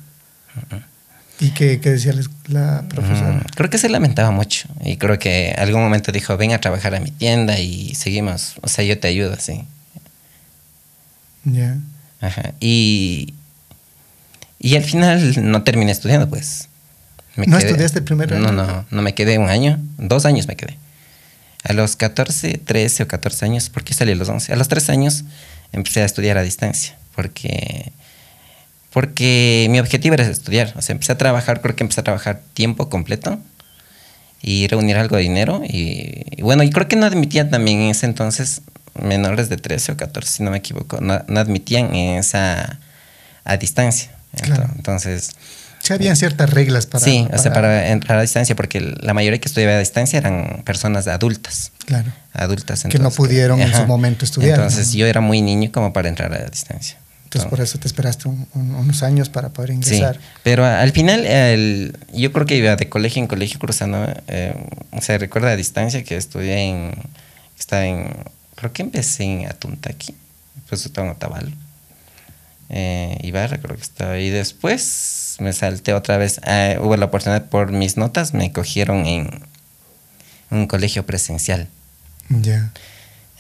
¿Y 1.43 1.51
qué, 1.51 1.81
qué 1.81 1.91
decía 1.91 2.15
la 2.47 2.85
profesora? 2.89 3.33
Mm, 3.33 3.41
creo 3.57 3.69
que 3.69 3.79
se 3.79 3.89
lamentaba 3.89 4.31
mucho 4.31 4.69
y 4.85 4.97
creo 4.97 5.19
que 5.19 5.53
algún 5.59 5.83
momento 5.83 6.13
dijo, 6.13 6.37
ven 6.37 6.53
a 6.53 6.61
trabajar 6.61 6.95
a 6.95 7.01
mi 7.01 7.11
tienda 7.11 7.59
y 7.59 7.97
seguimos, 7.97 8.55
o 8.61 8.69
sea, 8.69 8.85
yo 8.85 8.97
te 9.01 9.09
ayudo, 9.09 9.35
sí. 9.41 9.65
Ya. 11.43 11.79
Ajá. 12.21 12.55
Y, 12.61 13.35
y 14.61 14.77
al 14.77 14.85
final 14.85 15.51
no 15.51 15.65
terminé 15.65 15.91
estudiando, 15.91 16.29
pues. 16.29 16.69
Me 17.35 17.47
¿No 17.47 17.59
estudiaste 17.59 17.99
el 17.99 18.05
primer 18.05 18.33
año? 18.33 18.53
No, 18.53 18.53
no, 18.53 18.87
no 18.89 19.03
me 19.03 19.13
quedé 19.15 19.39
un 19.39 19.49
año, 19.49 19.81
dos 19.99 20.27
años 20.27 20.47
me 20.47 20.55
quedé. 20.55 20.79
A 21.65 21.73
los 21.73 21.97
14, 21.97 22.59
13 22.59 23.03
o 23.03 23.09
14 23.09 23.47
años, 23.47 23.69
porque 23.69 23.95
salí 23.95 24.13
a 24.13 24.15
los 24.15 24.29
11. 24.29 24.53
A 24.53 24.57
los 24.57 24.69
3 24.69 24.91
años 24.91 25.25
empecé 25.73 26.03
a 26.03 26.05
estudiar 26.05 26.39
a 26.39 26.43
distancia, 26.43 26.97
porque, 27.17 27.91
porque 28.93 29.67
mi 29.71 29.79
objetivo 29.81 30.15
era 30.15 30.25
estudiar. 30.25 30.73
O 30.77 30.83
sea, 30.83 30.93
empecé 30.93 31.13
a 31.13 31.19
trabajar, 31.19 31.61
creo 31.61 31.75
que 31.77 31.85
empecé 31.85 32.01
a 32.01 32.05
trabajar 32.05 32.41
tiempo 32.55 32.89
completo. 32.89 33.39
y 34.45 34.67
reunir 34.67 34.97
algo 34.97 35.17
de 35.17 35.23
dinero. 35.23 35.63
Y, 35.65 36.25
y 36.37 36.43
bueno, 36.43 36.63
y 36.65 36.71
creo 36.71 36.89
que 36.89 36.97
no 36.97 37.07
admitían 37.07 37.49
también 37.51 37.79
en 37.81 37.91
ese 37.91 38.07
entonces 38.07 38.63
menores 39.01 39.49
de 39.49 39.57
13 39.57 39.93
o 39.93 39.97
14, 39.97 40.29
si 40.29 40.43
no 40.43 40.51
me 40.51 40.59
equivoco, 40.59 41.01
no, 41.01 41.23
no 41.29 41.41
admitían 41.41 41.95
en 41.95 42.19
esa 42.19 42.79
a 43.45 43.57
distancia. 43.57 44.11
Claro. 44.43 44.69
Entonces, 44.77 45.31
Sí, 45.81 45.93
habían 45.93 46.15
ciertas 46.17 46.49
reglas 46.51 46.87
para. 46.87 47.05
sí, 47.05 47.27
o 47.33 47.39
sea, 47.39 47.53
para 47.53 47.89
entrar 47.91 48.17
a 48.19 48.23
distancia, 48.23 48.55
porque 48.55 48.81
la 49.01 49.15
mayoría 49.15 49.41
que 49.41 49.49
estudiaba 49.49 49.75
a 49.75 49.79
distancia 49.81 50.17
eran 50.19 50.63
personas 50.65 51.09
adultas. 51.09 51.73
Claro. 51.87 52.13
Adultas. 52.33 52.85
Que 52.89 52.99
no 53.01 53.11
pudieron 53.11 53.61
en 53.61 53.73
su 53.75 53.85
momento 53.87 54.25
estudiar, 54.25 54.59
Entonces 54.59 54.89
¿no? 54.89 54.95
yo 54.99 55.07
era 55.07 55.21
muy 55.21 55.41
niño 55.43 55.71
como 55.73 55.93
para 55.93 56.09
entrar 56.09 56.33
a 56.35 56.45
distancia. 56.49 56.99
Entonces, 57.35 57.49
por 57.51 57.61
eso 57.61 57.79
te 57.79 57.87
esperaste 57.87 58.29
un- 58.29 58.47
un- 58.55 58.75
unos 58.75 59.03
años 59.03 59.29
para 59.31 59.49
poder 59.49 59.71
Sí, 59.71 59.77
ingresar. 59.77 60.21
pero 60.43 60.67
al 60.67 60.93
final 60.93 61.25
el- 61.25 61.97
yo 62.13 62.31
creo 62.33 62.45
que 62.45 62.57
iba 62.57 62.77
de 62.77 62.89
colegio 62.91 63.23
en 63.23 63.27
colegio 63.27 63.59
cruzando. 63.59 64.07
eh, 64.29 64.55
se 65.01 65.17
recuerda 65.17 65.51
a 65.51 65.57
distancia 65.57 66.05
que 66.05 66.17
estudié 66.17 66.59
en. 66.69 66.93
Estaba 67.59 67.87
en. 67.87 68.09
Creo 68.57 68.73
que 68.73 68.83
empecé 68.83 69.25
en 69.25 69.47
Atuntaqui. 69.47 70.15
Después 70.57 70.85
estaba 70.85 71.07
en 71.09 71.15
Otavalo. 71.15 71.51
Eh, 72.69 73.19
Ibarra 73.23 73.59
creo 73.59 73.77
que 73.77 73.83
estaba 73.83 74.13
ahí. 74.13 74.31
Después 74.31 75.37
me 75.41 75.53
salté 75.53 75.95
otra 75.95 76.17
vez. 76.19 76.41
ah, 76.45 76.75
hubo 76.81 76.97
la 76.97 77.07
oportunidad 77.07 77.47
por 77.47 77.73
mis 77.73 77.97
notas. 77.97 78.35
Me 78.35 78.53
cogieron 78.53 79.07
en 79.07 79.31
un 80.51 80.67
colegio 80.67 81.05
presencial. 81.07 81.69
Ya. 82.29 82.73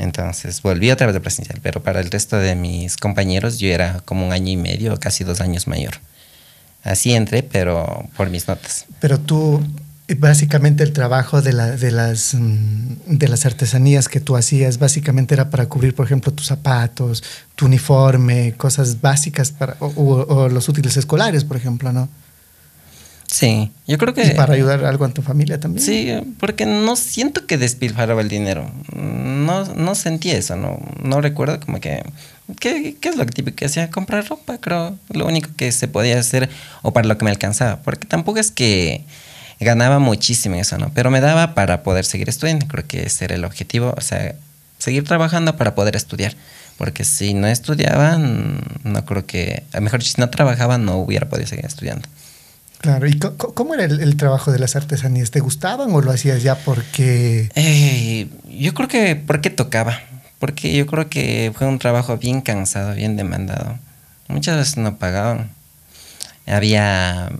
Entonces 0.02 0.60
volví 0.62 0.90
otra 0.90 1.06
vez 1.06 1.14
de 1.14 1.20
presencial, 1.20 1.58
pero 1.62 1.82
para 1.82 2.00
el 2.00 2.10
resto 2.10 2.36
de 2.36 2.54
mis 2.54 2.96
compañeros 2.96 3.58
yo 3.58 3.68
era 3.68 4.00
como 4.04 4.26
un 4.26 4.32
año 4.32 4.50
y 4.50 4.56
medio, 4.56 4.96
casi 4.98 5.24
dos 5.24 5.40
años 5.40 5.66
mayor. 5.66 5.94
Así 6.84 7.12
entré, 7.12 7.42
pero 7.42 8.08
por 8.16 8.28
mis 8.28 8.48
notas. 8.48 8.86
Pero 9.00 9.20
tú, 9.20 9.62
básicamente 10.18 10.82
el 10.82 10.92
trabajo 10.92 11.40
de, 11.40 11.52
la- 11.52 11.76
de, 11.76 11.90
las, 11.92 12.34
mm, 12.34 12.96
de 13.06 13.28
las 13.28 13.46
artesanías 13.46 14.08
que 14.08 14.20
tú 14.20 14.36
hacías, 14.36 14.78
básicamente 14.78 15.34
era 15.34 15.48
para 15.50 15.66
cubrir, 15.66 15.94
por 15.94 16.06
ejemplo, 16.06 16.32
tus 16.32 16.46
zapatos, 16.46 17.22
tu 17.54 17.66
uniforme, 17.66 18.54
cosas 18.56 19.00
básicas 19.00 19.52
para, 19.52 19.76
o 19.80 20.48
los 20.48 20.68
útiles 20.68 20.96
escolares, 20.96 21.44
por 21.44 21.56
ejemplo, 21.56 21.92
¿no? 21.92 22.08
Sí, 23.32 23.70
yo 23.86 23.96
creo 23.96 24.12
que... 24.12 24.26
Y 24.26 24.30
para 24.32 24.52
ayudar 24.52 24.84
algo 24.84 25.06
a 25.06 25.08
tu 25.08 25.22
familia 25.22 25.58
también. 25.58 25.82
Sí, 25.82 26.12
porque 26.38 26.66
no 26.66 26.96
siento 26.96 27.46
que 27.46 27.56
despilfarraba 27.56 28.20
el 28.20 28.28
dinero. 28.28 28.70
No, 28.94 29.64
no 29.74 29.94
sentí 29.94 30.30
eso, 30.30 30.54
no, 30.54 30.78
no 31.02 31.22
recuerdo 31.22 31.58
como 31.58 31.80
que... 31.80 32.02
¿qué, 32.60 32.94
¿Qué 33.00 33.08
es 33.08 33.16
lo 33.16 33.24
típico 33.24 33.56
que 33.56 33.64
hacía? 33.64 33.90
Comprar 33.90 34.28
ropa, 34.28 34.58
creo. 34.58 34.98
Lo 35.08 35.26
único 35.26 35.48
que 35.56 35.72
se 35.72 35.88
podía 35.88 36.18
hacer 36.18 36.50
o 36.82 36.92
para 36.92 37.08
lo 37.08 37.16
que 37.16 37.24
me 37.24 37.30
alcanzaba. 37.30 37.80
Porque 37.80 38.06
tampoco 38.06 38.38
es 38.38 38.50
que 38.50 39.02
ganaba 39.60 39.98
muchísimo 39.98 40.56
eso, 40.56 40.76
¿no? 40.76 40.92
Pero 40.92 41.10
me 41.10 41.22
daba 41.22 41.54
para 41.54 41.82
poder 41.82 42.04
seguir 42.04 42.28
estudiando. 42.28 42.66
Creo 42.68 42.86
que 42.86 43.04
ese 43.04 43.24
era 43.24 43.34
el 43.34 43.46
objetivo. 43.46 43.94
O 43.96 44.02
sea, 44.02 44.34
seguir 44.76 45.04
trabajando 45.04 45.56
para 45.56 45.74
poder 45.74 45.96
estudiar. 45.96 46.34
Porque 46.76 47.04
si 47.04 47.32
no 47.32 47.46
estudiaba, 47.46 48.18
no 48.18 49.04
creo 49.06 49.24
que... 49.24 49.62
A 49.72 49.78
lo 49.78 49.84
mejor 49.84 50.02
si 50.02 50.20
no 50.20 50.28
trabajaba, 50.28 50.76
no 50.76 50.96
hubiera 50.98 51.30
podido 51.30 51.46
seguir 51.46 51.64
estudiando. 51.64 52.06
Claro. 52.82 53.06
¿Y 53.06 53.16
cómo 53.18 53.74
era 53.74 53.84
el, 53.84 54.16
trabajo 54.16 54.50
de 54.50 54.58
las 54.58 54.74
artesanías? 54.74 55.30
¿Te 55.30 55.38
gustaban 55.38 55.92
o 55.94 56.00
lo 56.00 56.10
hacías 56.10 56.42
ya 56.42 56.56
porque... 56.56 57.48
Eh, 57.54 58.26
yo 58.58 58.74
creo 58.74 58.88
que 58.88 59.14
porque 59.14 59.50
tocaba, 59.50 60.00
porque 60.40 60.76
yo 60.76 60.84
creo 60.88 61.08
que 61.08 61.52
fue 61.54 61.68
un 61.68 61.78
trabajo 61.78 62.16
bien 62.16 62.40
cansado, 62.40 62.92
bien 62.94 63.16
demandado. 63.16 63.78
Muchas 64.26 64.56
veces 64.56 64.78
no 64.78 64.96
pagaban. 64.96 65.52
Había, 66.44 67.30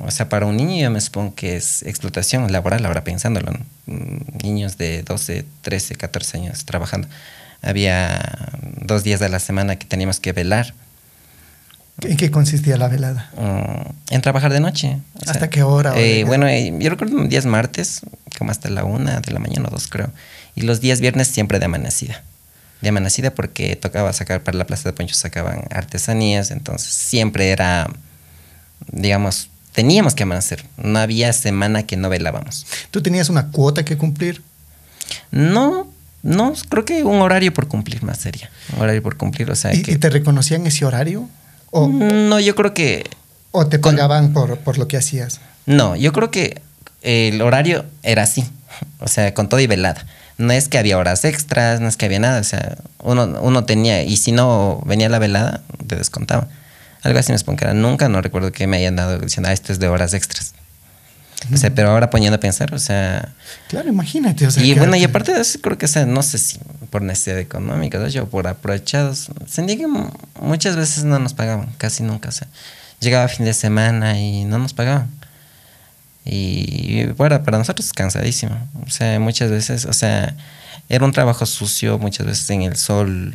o 0.00 0.10
sea, 0.10 0.30
para 0.30 0.46
un 0.46 0.56
niño 0.56 0.84
yo 0.84 0.90
me 0.90 1.02
supongo 1.02 1.34
que 1.34 1.56
es 1.56 1.82
explotación 1.82 2.50
laboral, 2.50 2.86
ahora 2.86 3.04
pensándolo. 3.04 3.52
Mm, 3.84 4.38
niños 4.42 4.78
de 4.78 5.02
12, 5.02 5.44
13, 5.60 5.96
14 5.96 6.38
años 6.38 6.64
trabajando. 6.64 7.06
Había 7.60 8.50
dos 8.80 9.04
días 9.04 9.20
de 9.20 9.28
la 9.28 9.40
semana 9.40 9.76
que 9.76 9.84
teníamos 9.84 10.20
que 10.20 10.32
velar, 10.32 10.72
¿En 12.02 12.16
qué 12.16 12.30
consistía 12.30 12.76
la 12.76 12.88
velada? 12.88 13.30
mm, 13.38 14.14
en 14.14 14.20
trabajar 14.22 14.52
de 14.52 14.60
noche. 14.60 14.98
O 15.26 15.30
¿Hasta 15.30 15.48
qué 15.50 15.62
hora? 15.62 15.92
eh, 15.92 15.94
¿O 15.94 16.16
de- 16.18 16.24
bueno, 16.24 16.46
eh, 16.46 16.72
yo 16.78 16.90
recuerdo 16.90 17.24
días 17.24 17.46
martes, 17.46 18.02
como 18.38 18.50
hasta 18.50 18.68
la 18.68 18.84
una 18.84 19.20
de 19.20 19.32
la 19.32 19.38
mañana 19.38 19.68
o 19.68 19.70
dos, 19.70 19.88
creo. 19.88 20.10
Y 20.54 20.62
los 20.62 20.80
días 20.80 21.00
viernes 21.00 21.28
siempre 21.28 21.58
de 21.58 21.64
amanecida. 21.64 22.22
De 22.82 22.90
amanecida 22.90 23.30
porque 23.34 23.76
tocaba 23.76 24.12
sacar 24.12 24.42
para 24.42 24.58
la 24.58 24.66
Plaza 24.66 24.88
de 24.88 24.92
Poncho, 24.92 25.14
sacaban 25.14 25.62
artesanías, 25.70 26.50
entonces 26.50 26.92
siempre 26.92 27.48
era, 27.50 27.88
digamos, 28.92 29.48
teníamos 29.72 30.14
que 30.14 30.24
amanecer. 30.24 30.64
No 30.76 30.98
había 30.98 31.32
semana 31.32 31.84
que 31.84 31.96
no 31.96 32.08
velábamos. 32.10 32.66
¿Tú 32.90 33.02
tenías 33.02 33.28
una 33.30 33.50
cuota 33.50 33.84
que 33.84 33.96
cumplir? 33.96 34.42
No, 35.30 35.90
no, 36.22 36.52
creo 36.68 36.84
que 36.84 37.04
un 37.04 37.20
horario 37.20 37.52
por 37.54 37.68
cumplir 37.68 38.02
más 38.02 38.18
sería. 38.18 38.50
Un 38.74 38.82
horario 38.82 39.02
por 39.02 39.16
cumplir, 39.16 39.50
o 39.50 39.56
sea 39.56 39.74
¿Y, 39.74 39.82
que... 39.82 39.92
y 39.92 39.96
te 39.96 40.10
reconocían 40.10 40.66
ese 40.66 40.84
horario? 40.84 41.28
¿O, 41.70 41.88
No, 41.88 42.40
yo 42.40 42.54
creo 42.54 42.74
que 42.74 43.04
o 43.50 43.66
te 43.66 43.80
con- 43.80 43.96
pagaban 43.96 44.32
por, 44.32 44.58
por 44.58 44.78
lo 44.78 44.86
que 44.88 44.96
hacías? 44.96 45.40
No, 45.66 45.96
yo 45.96 46.12
creo 46.12 46.30
que 46.30 46.60
el 47.02 47.40
horario 47.42 47.84
era 48.02 48.22
así, 48.24 48.44
o 49.00 49.08
sea, 49.08 49.32
con 49.34 49.48
todo 49.48 49.60
y 49.60 49.66
velada. 49.66 50.06
No 50.38 50.52
es 50.52 50.68
que 50.68 50.76
había 50.78 50.98
horas 50.98 51.24
extras, 51.24 51.80
no 51.80 51.88
es 51.88 51.96
que 51.96 52.04
había 52.06 52.18
nada, 52.20 52.40
o 52.40 52.44
sea, 52.44 52.76
uno, 53.02 53.38
uno 53.40 53.64
tenía, 53.64 54.02
y 54.02 54.16
si 54.18 54.32
no 54.32 54.82
venía 54.84 55.08
la 55.08 55.18
velada, 55.18 55.62
te 55.86 55.96
descontaba. 55.96 56.48
Algo 57.02 57.18
así 57.18 57.32
me 57.32 57.36
era. 57.64 57.72
Nunca 57.74 58.08
no 58.08 58.20
recuerdo 58.20 58.52
que 58.52 58.66
me 58.66 58.76
hayan 58.76 58.96
dado 58.96 59.18
diciendo, 59.18 59.48
ah, 59.48 59.52
esto 59.52 59.72
es 59.72 59.78
de 59.78 59.88
horas 59.88 60.12
extras. 60.12 60.52
O 61.54 61.56
sea, 61.56 61.72
pero 61.74 61.90
ahora 61.90 62.10
poniendo 62.10 62.36
a 62.36 62.40
pensar, 62.40 62.74
o 62.74 62.78
sea... 62.78 63.32
Claro, 63.68 63.88
imagínate. 63.88 64.46
O 64.46 64.50
sea, 64.50 64.62
y 64.64 64.74
bueno, 64.74 64.96
y 64.96 65.04
aparte 65.04 65.32
de 65.32 65.40
eso, 65.40 65.58
creo 65.62 65.78
que, 65.78 65.84
o 65.86 65.88
sea, 65.88 66.04
no 66.04 66.22
sé 66.22 66.38
si 66.38 66.58
por 66.86 67.02
necesidad 67.02 67.38
económica, 67.38 68.06
yo 68.08 68.26
por 68.28 68.46
aprovechados, 68.46 69.28
mu- 69.88 70.10
muchas 70.40 70.76
veces 70.76 71.04
no 71.04 71.18
nos 71.18 71.34
pagaban, 71.34 71.68
casi 71.78 72.02
nunca, 72.02 72.28
o 72.28 72.32
sea, 72.32 72.48
llegaba 73.00 73.28
fin 73.28 73.44
de 73.44 73.52
semana 73.54 74.18
y 74.18 74.44
no 74.44 74.58
nos 74.58 74.72
pagaban. 74.74 75.08
Y 76.24 77.04
bueno, 77.16 77.42
para 77.44 77.58
nosotros 77.58 77.86
es 77.86 77.92
cansadísimo, 77.92 78.56
o 78.84 78.90
sea, 78.90 79.18
muchas 79.20 79.50
veces, 79.50 79.84
o 79.84 79.92
sea, 79.92 80.34
era 80.88 81.04
un 81.04 81.12
trabajo 81.12 81.46
sucio, 81.46 81.98
muchas 81.98 82.26
veces 82.26 82.50
en 82.50 82.62
el 82.62 82.76
sol, 82.76 83.34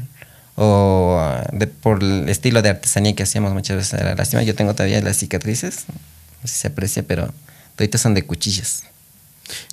o 0.58 1.18
ah, 1.20 1.48
de, 1.54 1.68
por 1.68 2.04
el 2.04 2.28
estilo 2.28 2.62
de 2.62 2.70
artesanía 2.70 3.16
que 3.16 3.24
hacíamos 3.24 3.54
muchas 3.54 3.78
veces 3.78 3.94
era 4.00 4.14
lástima. 4.16 4.44
Yo 4.44 4.56
tengo 4.56 4.74
todavía 4.74 5.02
las 5.02 5.18
cicatrices, 5.18 5.86
no 6.42 6.48
sé 6.48 6.54
si 6.54 6.60
se 6.62 6.68
aprecia, 6.68 7.04
pero 7.04 7.34
ahorita 7.80 7.98
son 7.98 8.14
de 8.14 8.24
cuchillas. 8.24 8.84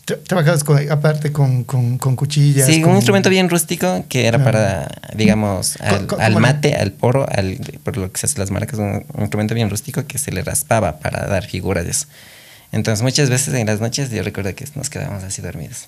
Tra- 0.07 0.19
Trabajabas 0.27 0.65
con- 0.65 0.91
aparte 0.91 1.33
con, 1.33 1.65
con, 1.65 1.99
con 1.99 2.17
cuchillas. 2.17 2.67
Sí, 2.67 2.81
con- 2.81 2.91
un 2.91 2.97
instrumento 2.97 3.31
bien 3.31 3.49
rústico 3.49 4.05
que 4.09 4.27
era 4.27 4.39
Claro. 4.39 4.53
para, 4.53 4.89
digamos, 5.15 5.77
al, 5.81 6.37
mate, 6.41 6.75
al 6.77 6.93
poro, 6.93 7.27
al, 7.31 7.59
por 7.85 7.97
lo 7.97 8.11
que 8.13 8.19
se 8.21 8.27
hace 8.27 8.39
las 8.39 8.51
marcas, 8.51 8.79
un, 8.79 9.05
un 9.15 9.21
instrumento 9.21 9.55
bien 9.55 9.71
rústico 9.71 10.07
que 10.07 10.19
se 10.19 10.33
le 10.33 10.43
raspaba 10.43 10.99
para 10.99 11.27
dar 11.27 11.45
figuras 11.47 11.85
de 11.85 11.91
eso. 11.93 12.07
Entonces, 12.73 13.03
muchas 13.03 13.31
veces 13.31 13.55
en 13.55 13.67
las 13.67 13.81
noches 13.81 14.11
yo 14.11 14.23
recuerdo 14.23 14.55
que 14.55 14.65
nos 14.75 14.91
quedábamos 14.91 15.25
así 15.25 15.41
dormidos. 15.43 15.87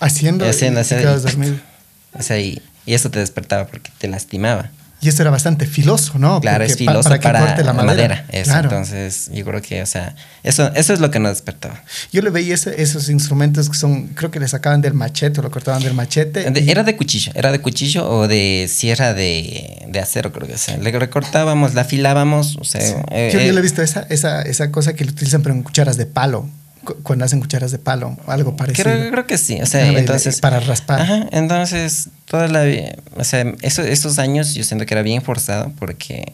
Haciendo, 0.00 0.48
Haciendo, 0.48 0.80
y 0.80 0.82
haciendo, 0.82 1.16
y- 1.16 1.20
dormido. 1.20 1.54
O 2.18 2.22
sea, 2.22 2.38
y, 2.40 2.60
y 2.86 2.94
eso 2.94 3.10
te 3.10 3.20
despertaba 3.20 3.66
porque 3.68 3.90
te 3.98 4.08
lastimaba. 4.08 4.70
Y 5.02 5.08
eso 5.08 5.22
era 5.22 5.30
bastante 5.30 5.66
filoso, 5.66 6.18
¿no? 6.18 6.40
claro, 6.40 6.58
Porque 6.58 6.72
es 6.72 6.78
filoso 6.78 7.08
para, 7.08 7.20
para, 7.20 7.38
que 7.40 7.46
corte 7.46 7.64
la 7.64 7.72
madera. 7.72 8.26
Eso, 8.30 8.50
Claro. 8.50 8.68
entonces 8.68 9.30
yo 9.32 9.44
creo 9.46 9.62
que, 9.62 9.80
o 9.82 9.86
sea, 9.86 10.14
eso, 10.42 10.70
eso 10.74 10.92
es 10.92 11.00
lo 11.00 11.10
que 11.10 11.18
nos 11.18 11.30
despertaba. 11.32 11.82
Yo 12.12 12.20
le 12.20 12.28
veía 12.30 12.54
ese- 12.54 12.82
esos 12.82 13.08
instrumentos 13.08 13.70
que 13.70 13.78
son, 13.78 14.08
creo 14.08 14.30
que 14.30 14.38
le 14.40 14.46
sacaban 14.48 14.82
del 14.82 14.92
machete 14.92 15.40
o 15.40 15.42
lo 15.42 15.50
cortaban 15.50 15.82
del 15.82 15.94
machete. 15.94 16.50
De- 16.50 16.60
y- 16.60 16.70
Era 16.70 16.82
de 16.84 16.96
cuchillo, 16.96 17.32
era 17.34 17.50
de 17.50 17.60
cuchillo 17.60 18.08
o 18.10 18.28
de 18.28 18.68
sierra 18.70 19.14
de, 19.14 19.86
de 19.88 19.98
acero, 20.00 20.32
creo 20.32 20.46
que. 20.46 20.54
O 20.54 20.58
sea, 20.58 20.76
le 20.76 20.92
recortábamos, 20.92 21.72
la 21.74 21.80
afilábamos, 21.82 22.56
o 22.60 22.64
sea... 22.64 22.80
Sí. 22.82 22.94
eh, 23.10 23.30
yo, 23.32 23.40
yo 23.40 23.46
eh, 23.46 23.52
le 23.52 23.58
he 23.58 23.62
visto 23.62 23.80
esa, 23.82 24.06
esa, 24.10 24.42
esa 24.42 24.70
cosa 24.70 24.92
que 24.92 25.04
lo 25.06 25.12
utilizan 25.12 25.42
pero 25.42 25.54
en 25.54 25.62
cucharas 25.62 25.96
de 25.96 26.04
palo. 26.06 26.46
Cu- 26.84 26.96
Cuando 27.02 27.24
hacen 27.24 27.40
cucharas 27.40 27.70
de 27.70 27.78
palo, 27.78 28.16
algo 28.26 28.56
parecido. 28.56 28.84
Creo, 28.90 29.10
creo 29.10 29.26
que 29.26 29.38
sí, 29.38 29.60
o 29.60 29.66
sea, 29.66 29.84
Ah, 29.84 29.92
de- 29.92 29.98
entonces... 30.00 30.40
para 30.40 30.60
raspar. 30.60 31.00
Ajá, 31.02 31.26
entonces, 31.32 32.08
toda 32.26 32.48
la... 32.48 32.62
vi- 32.64 32.84
O 33.16 33.24
sea, 33.24 33.44
eso, 33.62 33.82
esos 33.82 34.18
años 34.18 34.54
yo 34.54 34.64
siento 34.64 34.86
que 34.86 34.94
era 34.94 35.02
bien 35.02 35.22
forzado 35.22 35.72
porque... 35.78 36.32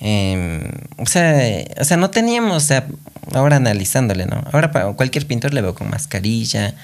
em, 0.00 0.62
o, 0.96 1.06
sea, 1.06 1.40
o 1.80 1.84
sea, 1.84 1.96
no 1.96 2.10
teníamos, 2.10 2.56
o 2.56 2.66
sea, 2.66 2.86
ahora 3.34 3.56
analizándole, 3.56 4.26
¿no? 4.26 4.42
Ahora 4.52 4.70
para 4.70 4.92
cualquier 4.92 5.26
pintor 5.26 5.52
le 5.54 5.60
veo 5.62 5.74
con 5.74 5.90
mascarilla, 5.90 6.74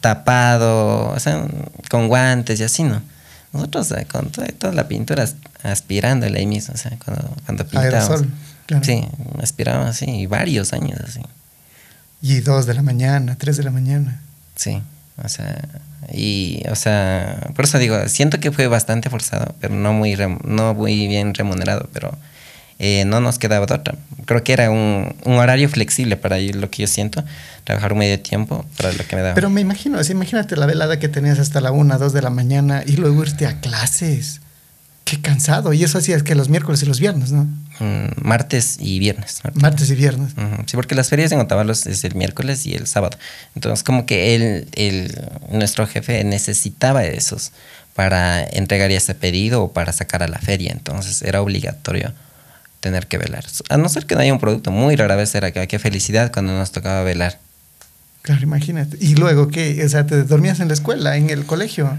tapado, 0.00 1.10
o 1.10 1.18
sea, 1.20 1.44
con 1.90 2.08
guantes 2.08 2.60
y 2.60 2.64
así, 2.64 2.82
¿no? 2.84 3.02
Nosotros 3.52 3.90
o 3.90 3.94
sea, 3.94 4.04
con 4.06 4.30
toda, 4.30 4.46
toda 4.48 4.72
la 4.72 4.88
pintura 4.88 5.22
as- 5.24 5.36
aspirándole 5.62 6.38
ahí 6.40 6.46
mismo, 6.46 6.74
o 6.74 6.76
sea, 6.78 6.92
cuando, 7.04 7.34
cuando 7.44 7.64
pintábamos. 7.66 8.10
Aerosol, 8.10 8.30
claro. 8.66 8.84
Sí, 8.84 9.04
aspirábamos 9.42 9.88
así, 9.90 10.06
y 10.10 10.26
varios 10.26 10.72
años 10.72 10.98
así. 11.06 11.20
Y 12.24 12.40
dos 12.40 12.64
de 12.64 12.72
la 12.72 12.80
mañana, 12.80 13.36
tres 13.36 13.58
de 13.58 13.64
la 13.64 13.70
mañana. 13.70 14.18
Sí, 14.56 14.80
o 15.22 15.28
sea, 15.28 15.60
y, 16.10 16.62
o 16.70 16.74
sea, 16.74 17.50
por 17.54 17.66
eso 17.66 17.78
digo, 17.78 18.08
siento 18.08 18.40
que 18.40 18.50
fue 18.50 18.66
bastante 18.66 19.10
forzado, 19.10 19.54
pero 19.60 19.74
no 19.74 19.92
muy, 19.92 20.16
no 20.42 20.72
muy 20.72 21.06
bien 21.06 21.34
remunerado, 21.34 21.86
pero 21.92 22.16
eh, 22.78 23.04
no 23.04 23.20
nos 23.20 23.38
quedaba 23.38 23.66
de 23.66 23.74
otra. 23.74 23.94
Creo 24.24 24.42
que 24.42 24.54
era 24.54 24.70
un, 24.70 25.14
un 25.26 25.34
horario 25.34 25.68
flexible 25.68 26.16
para 26.16 26.38
lo 26.38 26.70
que 26.70 26.80
yo 26.80 26.88
siento, 26.88 27.22
trabajar 27.64 27.92
un 27.92 27.98
medio 27.98 28.18
tiempo 28.18 28.64
para 28.78 28.90
lo 28.94 29.06
que 29.06 29.16
me 29.16 29.20
daba. 29.20 29.34
Pero 29.34 29.50
me 29.50 29.60
imagino, 29.60 30.00
imagínate 30.02 30.56
la 30.56 30.64
velada 30.64 30.98
que 30.98 31.10
tenías 31.10 31.38
hasta 31.38 31.60
la 31.60 31.72
1, 31.72 31.98
2 31.98 32.10
de 32.14 32.22
la 32.22 32.30
mañana 32.30 32.84
y 32.86 32.96
luego 32.96 33.22
irte 33.22 33.46
a 33.46 33.60
clases. 33.60 34.40
Qué 35.04 35.20
cansado. 35.20 35.72
Y 35.72 35.84
eso 35.84 35.98
hacías 35.98 36.22
que 36.22 36.34
los 36.34 36.48
miércoles 36.48 36.82
y 36.82 36.86
los 36.86 36.98
viernes, 36.98 37.30
¿no? 37.30 37.44
Mm, 37.78 38.26
martes 38.26 38.78
y 38.80 38.98
viernes. 38.98 39.40
Martes 39.54 39.90
y 39.90 39.94
viernes. 39.94 40.32
Sí, 40.66 40.76
porque 40.76 40.94
las 40.94 41.08
ferias 41.08 41.30
en 41.32 41.40
Otavalos 41.40 41.86
es 41.86 42.04
el 42.04 42.14
miércoles 42.14 42.66
y 42.66 42.74
el 42.74 42.86
sábado. 42.86 43.18
Entonces, 43.54 43.84
como 43.84 44.06
que 44.06 44.34
él, 44.34 44.68
el, 44.74 45.14
nuestro 45.50 45.86
jefe 45.86 46.24
necesitaba 46.24 47.04
esos 47.04 47.52
para 47.94 48.42
entregar 48.42 48.90
ese 48.90 49.14
pedido 49.14 49.62
o 49.64 49.72
para 49.72 49.92
sacar 49.92 50.22
a 50.22 50.28
la 50.28 50.38
feria. 50.38 50.72
Entonces, 50.72 51.20
era 51.22 51.42
obligatorio 51.42 52.12
tener 52.80 53.06
que 53.06 53.18
velar. 53.18 53.44
A 53.68 53.76
no 53.76 53.88
ser 53.88 54.06
que 54.06 54.14
no 54.14 54.20
haya 54.20 54.32
un 54.32 54.40
producto, 54.40 54.70
muy 54.70 54.96
rara 54.96 55.16
vez 55.16 55.34
era 55.34 55.52
que 55.52 55.66
qué 55.66 55.78
felicidad 55.78 56.32
cuando 56.32 56.52
nos 56.52 56.70
tocaba 56.70 57.02
velar. 57.02 57.38
Claro, 58.22 58.42
imagínate. 58.42 58.96
Y 59.00 59.16
luego, 59.16 59.48
¿qué? 59.48 59.82
O 59.84 59.88
sea, 59.88 60.06
¿te 60.06 60.22
dormías 60.22 60.60
en 60.60 60.68
la 60.68 60.74
escuela, 60.74 61.16
en 61.16 61.28
el 61.28 61.44
colegio? 61.44 61.90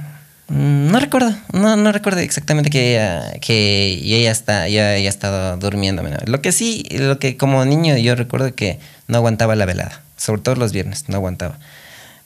Mm, 0.48 0.92
No 0.92 1.00
recuerdo, 1.00 1.34
no, 1.54 1.76
no 1.76 1.92
recuerdo 1.92 2.20
exactamente 2.20 2.70
que 2.70 2.94
ella, 2.94 3.34
que 3.42 4.00
ya 4.06 4.32
está, 4.32 4.68
ya 4.68 4.90
haya 4.92 5.10
estado 5.10 5.58
durmiendo. 5.58 6.04
Lo 6.26 6.42
que 6.42 6.52
sí, 6.52 6.86
lo 6.92 7.20
que 7.20 7.38
como 7.38 7.66
niño 7.66 7.98
yo 7.98 8.16
recuerdo 8.16 8.54
que 8.54 8.80
no 9.08 9.18
aguantaba 9.18 9.56
la 9.56 9.66
velada, 9.66 10.02
sobre 10.18 10.42
todo 10.42 10.56
los 10.56 10.72
viernes, 10.72 11.06
no 11.10 11.16
aguantaba. 11.18 11.58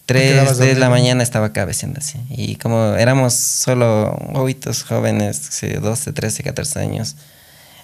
Tres 0.05 0.57
de 0.57 0.73
la 0.73 0.89
mañana 0.89 1.21
estaba 1.21 1.53
cabeceando 1.53 1.99
así. 1.99 2.19
Y 2.29 2.55
como 2.55 2.95
éramos 2.95 3.35
solo 3.35 4.17
bobitos 4.33 4.83
jóvenes, 4.83 5.39
sí, 5.51 5.67
12, 5.67 6.13
13, 6.13 6.41
14 6.43 6.79
años, 6.79 7.15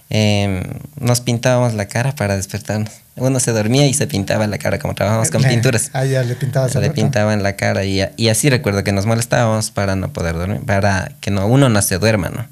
em, 0.09 0.61
nos 0.99 1.21
pintábamos 1.21 1.73
la 1.73 1.87
cara 1.87 2.13
para 2.15 2.35
despertarnos. 2.35 2.91
Uno 3.17 3.39
se 3.39 3.51
dormía 3.51 3.87
y 3.87 3.93
se 3.93 4.07
pintaba 4.07 4.45
la 4.47 4.57
cara, 4.57 4.77
como 4.79 4.93
trabajábamos 4.93 5.31
con 5.31 5.41
Le- 5.41 5.49
pinturas. 5.49 5.89
Ah, 5.93 6.05
ya 6.05 6.21
le 6.23 6.35
pintabas 6.35 6.75
Le 6.75 6.89
pintaban 6.91 7.41
la 7.43 7.55
cara 7.55 7.85
y, 7.85 8.01
y 8.17 8.27
así 8.29 8.49
recuerdo 8.49 8.83
que 8.83 8.91
nos 8.91 9.05
molestábamos 9.05 9.71
para 9.71 9.95
no 9.95 10.11
poder 10.11 10.35
dormir, 10.35 10.61
para 10.65 11.11
que 11.21 11.31
no, 11.31 11.47
uno 11.47 11.69
no 11.69 11.81
se 11.81 11.97
duerma, 11.97 12.29
¿no? 12.29 12.45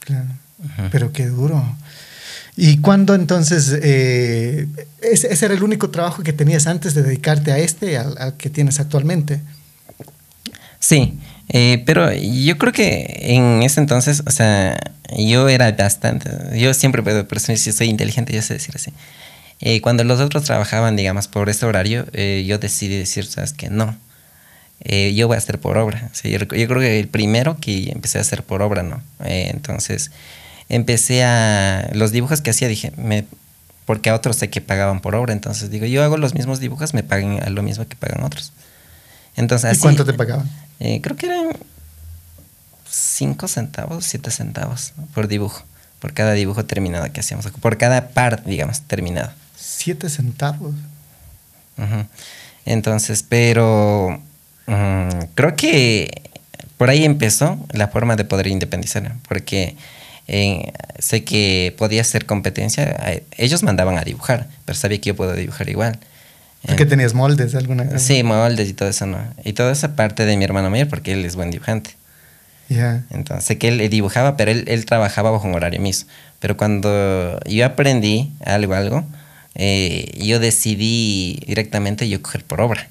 Claro. 0.00 0.26
Pero 0.90 1.12
qué 1.12 1.26
duro. 1.26 1.62
¿Y 2.56 2.78
cuándo 2.78 3.14
entonces, 3.14 3.74
eh, 3.82 4.66
ese, 5.00 5.32
ese 5.32 5.44
era 5.46 5.54
el 5.54 5.62
único 5.62 5.90
trabajo 5.90 6.22
que 6.22 6.32
tenías 6.32 6.66
antes 6.66 6.94
de 6.94 7.02
dedicarte 7.02 7.50
a 7.52 7.58
este, 7.58 7.96
al, 7.98 8.16
al 8.18 8.34
que 8.36 8.50
tienes 8.50 8.78
actualmente? 8.80 9.40
Sí, 10.78 11.18
eh, 11.48 11.82
pero 11.86 12.12
yo 12.12 12.58
creo 12.58 12.72
que 12.72 13.34
en 13.34 13.62
ese 13.62 13.80
entonces, 13.80 14.22
o 14.26 14.30
sea, 14.30 14.78
yo 15.16 15.48
era 15.48 15.70
bastante, 15.72 16.30
yo 16.58 16.72
siempre 16.74 17.02
puedo 17.02 17.26
presumir 17.26 17.58
si 17.58 17.72
soy 17.72 17.88
inteligente, 17.88 18.32
yo 18.32 18.42
sé 18.42 18.54
decir 18.54 18.74
así. 18.74 18.92
Eh, 19.60 19.80
cuando 19.80 20.04
los 20.04 20.20
otros 20.20 20.44
trabajaban, 20.44 20.96
digamos, 20.96 21.28
por 21.28 21.48
este 21.48 21.66
horario, 21.66 22.06
eh, 22.12 22.44
yo 22.46 22.58
decidí 22.58 22.98
decir, 22.98 23.24
sabes 23.26 23.52
que 23.52 23.70
no, 23.70 23.96
eh, 24.84 25.14
yo 25.14 25.28
voy 25.28 25.36
a 25.36 25.38
hacer 25.38 25.60
por 25.60 25.78
obra. 25.78 26.08
O 26.10 26.14
sea, 26.14 26.30
yo, 26.30 26.38
yo 26.38 26.46
creo 26.46 26.80
que 26.80 26.98
el 26.98 27.08
primero 27.08 27.56
que 27.60 27.90
empecé 27.90 28.18
a 28.18 28.22
hacer 28.22 28.42
por 28.42 28.62
obra, 28.62 28.82
¿no? 28.82 29.02
Eh, 29.24 29.48
entonces, 29.50 30.10
empecé 30.68 31.22
a, 31.24 31.90
los 31.92 32.10
dibujos 32.10 32.40
que 32.40 32.50
hacía, 32.50 32.68
dije, 32.68 32.92
me, 32.96 33.24
porque 33.84 34.10
a 34.10 34.14
otros 34.14 34.36
sé 34.36 34.50
que 34.50 34.60
pagaban 34.60 35.00
por 35.00 35.14
obra, 35.14 35.32
entonces 35.32 35.70
digo, 35.70 35.86
yo 35.86 36.02
hago 36.02 36.16
los 36.16 36.34
mismos 36.34 36.58
dibujos, 36.58 36.94
me 36.94 37.02
paguen 37.02 37.42
a 37.42 37.50
lo 37.50 37.62
mismo 37.62 37.86
que 37.86 37.96
pagan 37.96 38.24
otros. 38.24 38.52
Entonces, 39.36 39.70
¿Y 39.70 39.72
así, 39.72 39.82
cuánto 39.82 40.04
te 40.04 40.14
pagaban? 40.14 40.50
Eh, 40.84 41.00
creo 41.00 41.16
que 41.16 41.26
eran 41.26 41.52
5 42.90 43.46
centavos, 43.48 44.04
7 44.04 44.30
centavos 44.30 44.92
por 45.14 45.28
dibujo, 45.28 45.62
por 46.00 46.12
cada 46.12 46.32
dibujo 46.32 46.64
terminado 46.64 47.10
que 47.12 47.20
hacíamos, 47.20 47.46
por 47.60 47.78
cada 47.78 48.08
par, 48.08 48.44
digamos, 48.44 48.80
terminado. 48.82 49.30
Siete 49.56 50.10
centavos. 50.10 50.74
Ujú. 51.78 52.06
Entonces, 52.66 53.24
pero 53.26 54.20
mm, 54.66 55.08
creo 55.34 55.54
que 55.56 56.30
por 56.76 56.90
ahí 56.90 57.04
empezó 57.04 57.64
la 57.70 57.86
forma 57.88 58.16
de 58.16 58.24
poder 58.24 58.48
independizar, 58.48 59.14
porque 59.28 59.76
eh, 60.26 60.72
sé 60.98 61.22
que 61.24 61.74
podía 61.78 62.00
hacer 62.00 62.26
competencia. 62.26 62.84
eh, 63.06 63.24
Ellos 63.36 63.62
mandaban 63.62 63.98
a 63.98 64.02
dibujar, 64.02 64.48
pero 64.64 64.76
sabía 64.76 65.00
que 65.00 65.08
yo 65.08 65.16
puedo 65.16 65.34
dibujar 65.34 65.68
igual. 65.68 65.98
¿Porque 66.66 66.86
tenías 66.86 67.14
moldes 67.14 67.54
alguna 67.54 67.84
cosa? 67.84 67.98
Sí, 67.98 68.22
moldes 68.22 68.68
y 68.68 68.72
todo 68.74 68.88
eso, 68.88 69.06
¿no? 69.06 69.18
Y 69.44 69.52
toda 69.52 69.72
esa 69.72 69.96
parte 69.96 70.24
de 70.24 70.36
mi 70.36 70.44
hermano 70.44 70.70
mayor, 70.70 70.88
porque 70.88 71.12
él 71.12 71.24
es 71.24 71.34
buen 71.34 71.50
dibujante. 71.50 71.90
Ya. 72.68 73.04
Entonces, 73.10 73.44
sé 73.44 73.58
que 73.58 73.68
él 73.68 73.90
dibujaba, 73.90 74.36
pero 74.36 74.50
él, 74.50 74.64
él 74.68 74.84
trabajaba 74.86 75.30
bajo 75.30 75.46
un 75.48 75.54
horario 75.54 75.80
mismo. 75.80 76.08
Pero 76.38 76.56
cuando 76.56 77.38
yo 77.46 77.66
aprendí 77.66 78.30
algo, 78.44 78.74
algo, 78.74 79.04
eh, 79.54 80.12
yo 80.18 80.40
decidí 80.40 81.40
directamente 81.46 82.08
yo 82.08 82.22
coger 82.22 82.44
por 82.44 82.60
obra. 82.60 82.88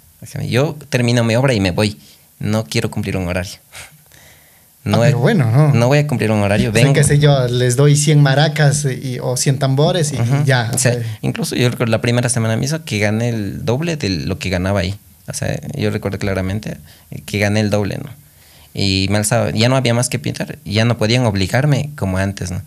Yo 0.48 0.76
termino 0.90 1.24
mi 1.24 1.36
obra 1.36 1.54
y 1.54 1.60
me 1.60 1.72
voy. 1.72 1.98
No 2.40 2.64
quiero 2.66 2.92
cumplir 2.92 3.18
un 3.18 3.28
horario. 3.28 3.54
Ah, 4.84 4.98
pero 5.00 5.20
bueno, 5.20 5.52
¿no? 5.52 5.74
No 5.74 5.88
voy 5.88 6.00
a 6.00 6.08
cumplir 6.08 6.32
un 6.32 6.42
horario. 6.42 6.70
O 6.72 6.74
sea, 6.74 6.82
Vengo. 6.82 6.94
qué 6.96 7.04
sé 7.04 7.20
yo, 7.20 7.48
les 7.48 7.76
doy 7.76 7.96
100 7.96 8.22
maracas 8.22 8.86
y- 8.86 9.20
o 9.20 9.38
100 9.38 9.60
tambores 9.60 10.12
y, 10.12 10.16
Ujú. 10.16 10.38
y 10.42 10.46
ya. 10.46 10.72
O 10.74 10.78
sea, 10.80 10.98
incluso 11.22 11.56
yo 11.56 11.70
recuerdo 11.70 11.92
la 11.92 12.02
primera 12.02 12.30
semana 12.30 12.56
mismo 12.58 12.84
que 12.84 12.98
gané 13.00 13.30
el 13.30 13.64
doble 13.64 13.96
de 13.96 14.10
lo 14.10 14.40
que 14.40 14.50
ganaba 14.50 14.80
ahí. 14.80 14.96
O 15.28 15.34
sea, 15.34 15.60
yo 15.76 15.92
recuerdo 15.92 16.18
claramente 16.18 16.78
que 17.28 17.38
gané 17.38 17.60
el 17.60 17.70
doble, 17.70 18.00
¿no? 18.04 18.10
Y 18.74 19.06
me 19.12 19.18
alzaba, 19.18 19.52
ya 19.52 19.70
no 19.70 19.76
había 19.76 19.94
más 19.94 20.10
que 20.10 20.18
pintar, 20.18 20.58
ya 20.66 20.84
no 20.86 20.98
podían 20.98 21.26
obligarme 21.26 21.92
como 21.96 22.18
antes, 22.18 22.50
¿no? 22.52 22.62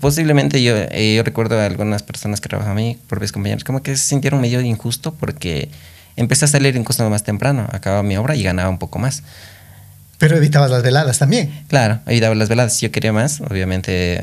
Posiblemente 0.00 0.62
yo, 0.62 0.74
eh, 0.76 1.14
yo 1.16 1.22
recuerdo 1.22 1.60
a 1.60 1.66
algunas 1.66 2.02
personas 2.02 2.40
que 2.40 2.48
trabajan 2.48 2.72
a 2.72 2.74
mí, 2.76 2.96
mis 3.20 3.32
compañeros, 3.32 3.62
como 3.62 3.82
que 3.82 3.94
se 3.96 4.04
sintieron 4.08 4.40
medio 4.40 4.60
injusto 4.62 5.12
porque 5.14 5.68
empecé 6.16 6.46
a 6.46 6.48
salir 6.48 6.76
incluso 6.76 7.08
más 7.10 7.24
temprano, 7.24 7.68
acababa 7.72 8.02
mi 8.02 8.16
obra 8.16 8.34
y 8.36 8.42
ganaba 8.42 8.70
un 8.70 8.78
poco 8.78 8.98
más. 8.98 9.22
Pero 10.22 10.36
evitabas 10.36 10.70
las 10.70 10.84
veladas 10.84 11.18
también. 11.18 11.50
Claro, 11.66 11.98
evitaba 12.06 12.32
las 12.36 12.48
veladas. 12.48 12.76
Si 12.76 12.86
yo 12.86 12.92
quería 12.92 13.12
más, 13.12 13.40
obviamente 13.40 14.18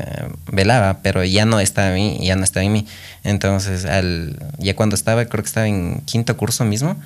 velaba, 0.50 1.00
pero 1.02 1.22
ya 1.24 1.44
no 1.44 1.60
estaba 1.60 1.88
en 1.88 1.94
mí, 1.96 2.18
ya 2.22 2.36
no 2.36 2.44
estaba 2.44 2.64
en 2.64 2.72
mí. 2.72 2.86
Entonces, 3.22 3.84
al, 3.84 4.38
ya 4.56 4.74
cuando 4.74 4.94
estaba, 4.96 5.26
creo 5.26 5.42
que 5.44 5.48
estaba 5.48 5.66
en 5.66 6.00
quinto 6.06 6.38
curso 6.38 6.64
mismo, 6.64 6.96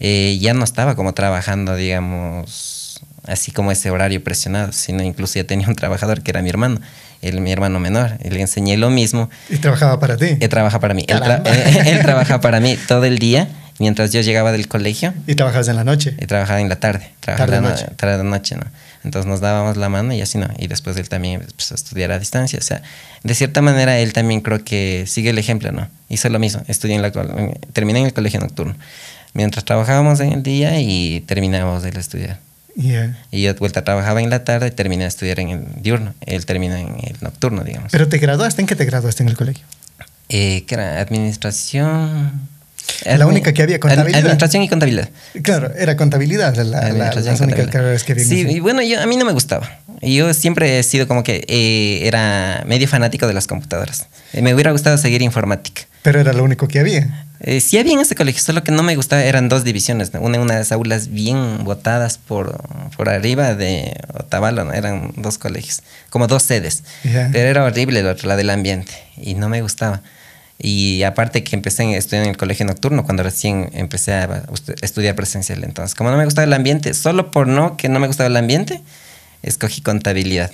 eh, 0.00 0.36
ya 0.38 0.52
no 0.52 0.64
estaba 0.64 0.96
como 0.96 1.14
trabajando, 1.14 1.76
digamos, 1.76 3.00
así 3.26 3.52
como 3.52 3.72
ese 3.72 3.90
horario 3.90 4.22
presionado, 4.22 4.70
sino 4.72 5.02
incluso 5.02 5.36
ya 5.36 5.44
tenía 5.44 5.66
un 5.68 5.74
trabajador 5.74 6.22
que 6.22 6.30
era 6.30 6.42
mi 6.42 6.50
hermano, 6.50 6.78
él, 7.22 7.40
mi 7.40 7.50
hermano 7.52 7.80
menor, 7.80 8.18
y 8.22 8.28
le 8.28 8.42
enseñé 8.42 8.76
lo 8.76 8.90
mismo. 8.90 9.30
Y 9.48 9.56
trabajaba 9.56 9.98
para 9.98 10.18
ti. 10.18 10.36
Él 10.38 10.48
trabaja 10.50 10.78
para 10.78 10.92
mí, 10.92 11.06
él, 11.08 11.16
tra- 11.20 11.42
Caramba. 11.42 11.50
él 11.90 12.00
trabaja 12.02 12.40
para 12.42 12.60
mí 12.60 12.76
todo 12.86 13.04
el 13.06 13.18
día, 13.18 13.48
mientras 13.78 14.12
yo 14.12 14.20
llegaba 14.20 14.52
del 14.52 14.68
colegio, 14.68 15.14
Y 15.26 15.34
trabajabas 15.34 15.68
en 15.68 15.76
la 15.76 15.84
noche. 15.84 16.14
y 16.20 16.26
trabajaba 16.26 16.60
en 16.60 16.68
la 16.68 16.76
tarde, 16.80 17.10
trabajaba 17.20 17.50
Tarde 17.50 17.62
la 17.62 17.70
noche. 17.70 17.86
no- 17.90 17.96
tarde 17.96 18.24
noche, 18.24 18.56
¿no? 18.56 18.64
Entonces 19.04 19.28
nos 19.28 19.40
dábamos 19.40 19.76
la 19.76 19.88
mano 19.88 20.12
y 20.14 20.20
así 20.20 20.36
no. 20.36 20.48
Y 20.58 20.66
después 20.66 20.96
él 20.96 21.08
también 21.08 21.40
a 21.42 21.74
estudiar 21.74 22.10
a 22.10 22.18
distancia. 22.18 22.58
O 22.58 22.62
sea, 22.62 22.82
de 23.22 23.34
cierta 23.36 23.62
manera 23.62 23.98
él 24.00 24.12
también 24.12 24.40
creo 24.40 24.64
que 24.64 25.04
sigue 25.06 25.30
el 25.30 25.38
ejemplo, 25.38 25.70
¿no? 25.70 25.88
Hizo 26.08 26.28
lo 26.28 26.38
mismo, 26.40 26.62
estudié 26.66 26.96
en 26.96 27.02
la, 27.02 27.12
terminé 27.72 28.00
en 28.00 28.06
el 28.06 28.12
colegio 28.12 28.40
nocturno. 28.40 28.74
Mientras 29.32 29.64
trabajábamos 29.64 30.18
en 30.20 30.32
el 30.32 30.42
día 30.42 30.80
y 30.80 31.20
terminábamos 31.20 31.82
de 31.84 31.90
estudiar. 31.90 32.40
Ya. 32.74 33.16
Y 33.30 33.42
yo 33.42 33.52
de 33.54 33.58
vuelta 33.60 33.84
trabajaba 33.84 34.20
en 34.22 34.28
la 34.30 34.42
tarde 34.44 34.66
y 34.68 34.70
terminé 34.70 35.04
de 35.04 35.08
estudiar 35.08 35.38
en 35.40 35.50
el 35.50 35.64
diurno. 35.82 36.14
Él 36.22 36.44
terminó 36.44 36.74
en 36.74 36.88
el 37.04 37.16
nocturno, 37.20 37.62
digamos. 37.62 37.92
Pero 37.92 38.08
te 38.08 38.18
graduaste, 38.18 38.60
¿en 38.62 38.66
qué 38.66 38.74
te 38.76 38.84
graduaste 38.86 39.22
en 39.22 39.28
el 39.28 39.36
colegio? 39.36 39.64
Eh, 40.28 40.64
¿Qué 40.66 40.74
era? 40.74 41.00
Administración... 41.00 42.48
La 43.04 43.26
única 43.26 43.52
que 43.52 43.62
había, 43.62 43.76
Ad- 43.76 43.80
contabilidad. 43.80 44.18
Administración 44.20 44.62
y 44.62 44.68
contabilidad. 44.68 45.08
Claro, 45.42 45.72
era 45.76 45.96
contabilidad 45.96 46.54
la, 46.56 46.64
la- 46.64 46.78
Administración 46.78 47.32
las 47.32 47.40
únicas 47.40 47.64
contabilidad. 47.64 47.72
carreras 47.72 48.04
que 48.04 48.12
había. 48.12 48.24
Sí, 48.24 48.46
y 48.48 48.60
bueno, 48.60 48.82
yo, 48.82 49.00
a 49.00 49.06
mí 49.06 49.16
no 49.16 49.24
me 49.24 49.32
gustaba. 49.32 49.80
Yo 50.02 50.32
siempre 50.34 50.78
he 50.78 50.82
sido 50.82 51.08
como 51.08 51.22
que 51.22 51.44
eh, 51.48 52.06
era 52.06 52.62
medio 52.66 52.86
fanático 52.88 53.26
de 53.26 53.34
las 53.34 53.46
computadoras. 53.46 54.06
Eh, 54.32 54.42
me 54.42 54.52
hubiera 54.54 54.72
gustado 54.72 54.98
seguir 54.98 55.22
informática. 55.22 55.82
Pero 56.02 56.20
era 56.20 56.32
lo 56.32 56.44
único 56.44 56.68
que 56.68 56.78
había. 56.78 57.24
Eh, 57.40 57.60
sí 57.60 57.76
había 57.78 57.92
en 57.92 58.00
ese 58.00 58.14
colegio, 58.14 58.40
solo 58.42 58.62
que 58.64 58.72
no 58.72 58.82
me 58.82 58.96
gustaba, 58.96 59.22
eran 59.22 59.48
dos 59.50 59.62
divisiones, 59.62 60.14
¿no? 60.14 60.20
una 60.20 60.40
unas 60.40 60.72
aulas 60.72 61.08
bien 61.08 61.64
botadas 61.64 62.16
por, 62.18 62.56
por 62.96 63.08
arriba 63.10 63.54
de 63.54 63.94
Otavalo, 64.14 64.64
¿no? 64.64 64.72
eran 64.72 65.12
dos 65.16 65.36
colegios, 65.36 65.82
como 66.08 66.28
dos 66.28 66.42
sedes, 66.44 66.82
pero 67.02 67.38
era 67.48 67.64
horrible 67.64 68.02
otro, 68.08 68.26
la 68.28 68.36
del 68.36 68.48
ambiente, 68.48 68.92
y 69.18 69.34
no 69.34 69.50
me 69.50 69.60
gustaba. 69.60 70.00
Y 70.58 71.02
aparte 71.02 71.44
que 71.44 71.54
empecé 71.54 71.82
a 71.84 71.96
estudiar 71.98 72.24
en 72.24 72.30
el 72.30 72.36
colegio 72.36 72.64
nocturno 72.64 73.04
cuando 73.04 73.22
recién 73.22 73.68
empecé 73.74 74.14
a 74.14 74.44
estudiar 74.80 75.14
presencial. 75.14 75.62
Entonces, 75.64 75.94
como 75.94 76.10
no 76.10 76.16
me 76.16 76.24
gustaba 76.24 76.44
el 76.46 76.52
ambiente, 76.54 76.94
solo 76.94 77.30
por 77.30 77.46
no 77.46 77.76
que 77.76 77.88
no 77.88 78.00
me 78.00 78.06
gustaba 78.06 78.28
el 78.28 78.36
ambiente, 78.36 78.80
escogí 79.42 79.82
contabilidad. 79.82 80.50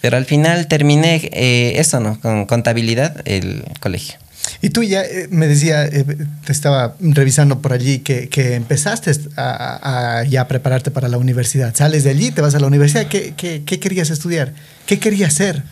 Pero 0.00 0.16
al 0.16 0.24
final 0.24 0.66
terminé 0.66 1.20
eh, 1.32 1.74
eso, 1.76 2.00
¿no? 2.00 2.18
Con 2.20 2.46
contabilidad, 2.46 3.22
el 3.24 3.64
colegio. 3.78 4.16
Y 4.60 4.70
tú 4.70 4.82
ya 4.82 5.02
eh, 5.04 5.28
me 5.30 5.46
decía, 5.46 5.84
eh, 5.84 6.04
te 6.44 6.50
estaba 6.50 6.96
revisando 6.98 7.60
por 7.62 7.72
allí 7.72 8.00
que, 8.00 8.28
que 8.28 8.56
empezaste 8.56 9.12
a, 9.36 10.18
a- 10.18 10.24
ya 10.24 10.48
prepararte 10.48 10.90
para 10.90 11.06
la 11.08 11.18
universidad. 11.18 11.72
Sales 11.76 12.02
de 12.02 12.10
allí, 12.10 12.32
te 12.32 12.40
vas 12.40 12.56
a 12.56 12.58
la 12.58 12.66
universidad. 12.66 13.06
¿Qué, 13.06 13.34
qué, 13.36 13.62
qué 13.64 13.78
querías 13.78 14.10
estudiar? 14.10 14.52
¿Qué 14.84 14.98
querías 14.98 15.32
ser? 15.34 15.62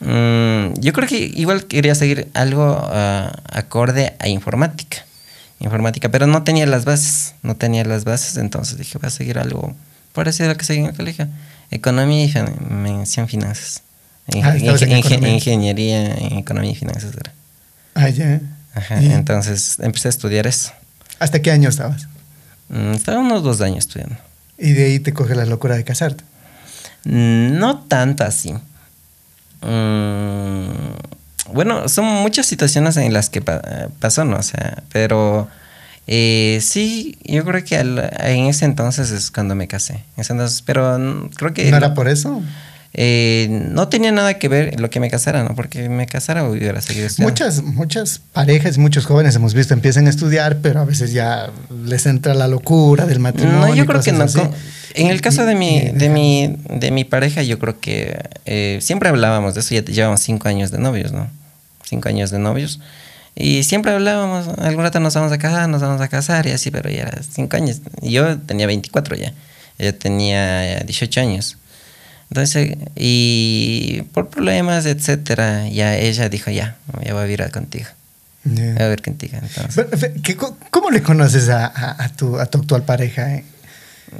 Mm, 0.00 0.74
yo 0.80 0.92
creo 0.92 1.08
que 1.08 1.18
igual 1.18 1.66
quería 1.66 1.94
seguir 1.94 2.28
algo 2.34 2.76
ah, 2.90 3.32
acorde 3.50 4.14
a 4.18 4.28
informática. 4.28 5.04
Informática, 5.60 6.08
pero 6.10 6.26
no 6.26 6.42
tenía 6.42 6.66
las 6.66 6.84
bases. 6.84 7.34
No 7.42 7.56
tenía 7.56 7.84
las 7.84 8.04
bases, 8.04 8.36
entonces 8.36 8.76
dije, 8.76 8.98
voy 8.98 9.06
a 9.06 9.10
seguir 9.10 9.38
algo 9.38 9.74
parecido 10.12 10.50
a 10.50 10.52
lo 10.52 10.58
que 10.58 10.64
seguí 10.64 10.80
en 10.80 10.86
el 10.86 10.96
colegio. 10.96 11.28
Economía 11.70 12.24
y 12.24 12.32
mención 12.72 13.28
finanzas. 13.28 13.82
Ah, 14.42 14.54
en. 14.56 15.26
Ingeniería 15.26 16.14
en 16.16 16.38
economía 16.38 16.70
y 16.72 16.74
finanzas 16.74 17.12
era. 17.14 17.32
Ah, 17.94 18.08
ya. 18.08 18.40
Ajá, 18.74 19.00
Y- 19.02 19.12
entonces 19.12 19.78
empecé 19.80 20.08
a 20.08 20.10
estudiar 20.10 20.46
eso. 20.46 20.72
¿Hasta 21.18 21.40
qué 21.40 21.50
año 21.52 21.68
estabas? 21.68 22.08
Mm, 22.68 22.92
Estaba 22.92 23.18
unos 23.20 23.42
dos 23.42 23.60
años 23.60 23.78
estudiando. 23.78 24.16
Y 24.58 24.72
de 24.72 24.86
ahí 24.86 24.98
te 24.98 25.12
coge 25.14 25.34
la 25.34 25.44
locura 25.46 25.76
de 25.76 25.84
casarte. 25.84 26.24
Mm, 27.04 27.58
No 27.58 27.78
tanto 27.80 28.24
así. 28.24 28.54
Mm, 29.64 31.52
bueno, 31.52 31.88
son 31.88 32.04
muchas 32.06 32.46
situaciones 32.46 32.96
en 32.96 33.12
las 33.12 33.30
que 33.30 33.40
pa- 33.42 33.62
pasó, 34.00 34.24
¿no? 34.24 34.36
O 34.36 34.42
sea, 34.42 34.82
pero 34.92 35.48
eh, 36.06 36.58
sí, 36.62 37.16
yo 37.24 37.44
creo 37.44 37.64
que 37.64 37.76
en 37.76 38.46
ese 38.46 38.64
entonces 38.64 39.10
es 39.10 39.30
cuando 39.30 39.54
me 39.54 39.68
casé. 39.68 40.04
Entonces, 40.16 40.62
pero 40.62 41.28
creo 41.36 41.52
que 41.54 41.70
¿No 41.70 41.76
era 41.76 41.94
por 41.94 42.08
eso? 42.08 42.42
Eh, 42.96 43.48
no 43.50 43.88
tenía 43.88 44.12
nada 44.12 44.38
que 44.38 44.48
ver 44.48 44.78
lo 44.78 44.88
que 44.88 45.00
me 45.00 45.10
casara, 45.10 45.42
¿no? 45.42 45.56
Porque 45.56 45.88
me 45.88 46.06
casara 46.06 46.48
hubiera 46.48 46.80
seguido 46.80 47.08
estudiando. 47.08 47.32
Muchas, 47.32 47.62
muchas 47.62 48.20
parejas, 48.32 48.78
muchos 48.78 49.04
jóvenes 49.04 49.34
hemos 49.34 49.52
visto 49.52 49.74
empiezan 49.74 50.06
a 50.06 50.10
estudiar, 50.10 50.58
pero 50.62 50.80
a 50.80 50.84
veces 50.84 51.12
ya 51.12 51.50
les 51.84 52.06
entra 52.06 52.34
la 52.34 52.46
locura 52.46 53.04
del 53.04 53.18
matrimonio. 53.18 53.66
No, 53.66 53.74
yo 53.74 53.84
creo 53.86 54.00
que 54.00 54.12
no. 54.12 54.22
así. 54.24 54.40
En 54.94 55.08
el 55.08 55.20
caso 55.20 55.44
de 55.44 55.56
mi, 55.56 55.90
de 55.92 56.08
mi, 56.08 56.56
de 56.70 56.92
mi 56.92 57.02
pareja, 57.04 57.42
yo 57.42 57.58
creo 57.58 57.80
que 57.80 58.16
eh, 58.44 58.78
siempre 58.80 59.08
hablábamos 59.08 59.54
de 59.54 59.60
eso. 59.60 59.74
Ya 59.74 59.82
llevamos 59.82 60.20
cinco 60.20 60.48
años 60.48 60.70
de 60.70 60.78
novios, 60.78 61.10
¿no? 61.10 61.28
Cinco 61.84 62.08
años 62.08 62.30
de 62.30 62.38
novios. 62.38 62.78
Y 63.34 63.64
siempre 63.64 63.90
hablábamos, 63.90 64.56
algún 64.58 64.84
rato 64.84 65.00
nos 65.00 65.14
vamos 65.14 65.32
a 65.32 65.38
casar, 65.38 65.68
nos 65.68 65.82
vamos 65.82 66.00
a 66.00 66.06
casar 66.06 66.46
y 66.46 66.52
así, 66.52 66.70
pero 66.70 66.88
ya 66.90 67.02
era 67.02 67.20
cinco 67.28 67.56
años. 67.56 67.80
Yo 68.02 68.38
tenía 68.38 68.68
24 68.68 69.16
ya. 69.16 69.32
Ella 69.78 69.98
tenía 69.98 70.78
18 70.84 71.20
años. 71.20 71.58
Entonces, 72.34 72.76
y 72.96 74.02
por 74.12 74.28
problemas, 74.28 74.86
etcétera, 74.86 75.68
ya 75.68 75.96
ella 75.96 76.28
dijo, 76.28 76.50
ya, 76.50 76.76
ya 77.04 77.12
voy 77.14 77.22
a 77.22 77.26
vivir 77.26 77.48
contigo. 77.52 77.86
Ya. 78.42 78.72
Voy 78.72 78.82
a 78.82 78.84
vivir 78.86 79.02
contigo. 79.02 79.38
Entonces, 79.40 79.76
Pero, 79.76 79.96
fe- 79.96 80.14
¿qué 80.20 80.34
co- 80.34 80.58
¿Cómo 80.72 80.90
le 80.90 81.00
conoces 81.00 81.48
a, 81.48 81.64
a- 81.66 82.04
a 82.04 82.08
tu, 82.08 82.40
a 82.40 82.46
tu 82.46 82.58
actual 82.58 82.82
pareja? 82.82 83.36
eh? 83.36 83.44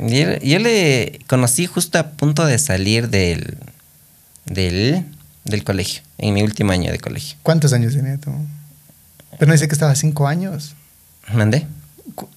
Yo, 0.00 0.38
yo 0.38 0.60
le 0.60 1.18
conocí 1.26 1.66
justo 1.66 1.98
a 1.98 2.12
punto 2.12 2.46
de 2.46 2.56
salir 2.60 3.08
del, 3.08 3.58
del, 4.46 5.04
del 5.44 5.64
colegio, 5.64 6.02
en 6.18 6.34
mi 6.34 6.42
último 6.44 6.70
año 6.70 6.92
de 6.92 7.00
colegio. 7.00 7.36
¿Cuántos 7.42 7.72
años 7.72 7.94
tenía 7.94 8.16
tú? 8.18 8.30
Pero 9.40 9.48
no 9.48 9.54
dice 9.54 9.66
que 9.66 9.74
estaba 9.74 9.96
cinco 9.96 10.28
años. 10.28 10.76
¿Mandé? 11.32 11.66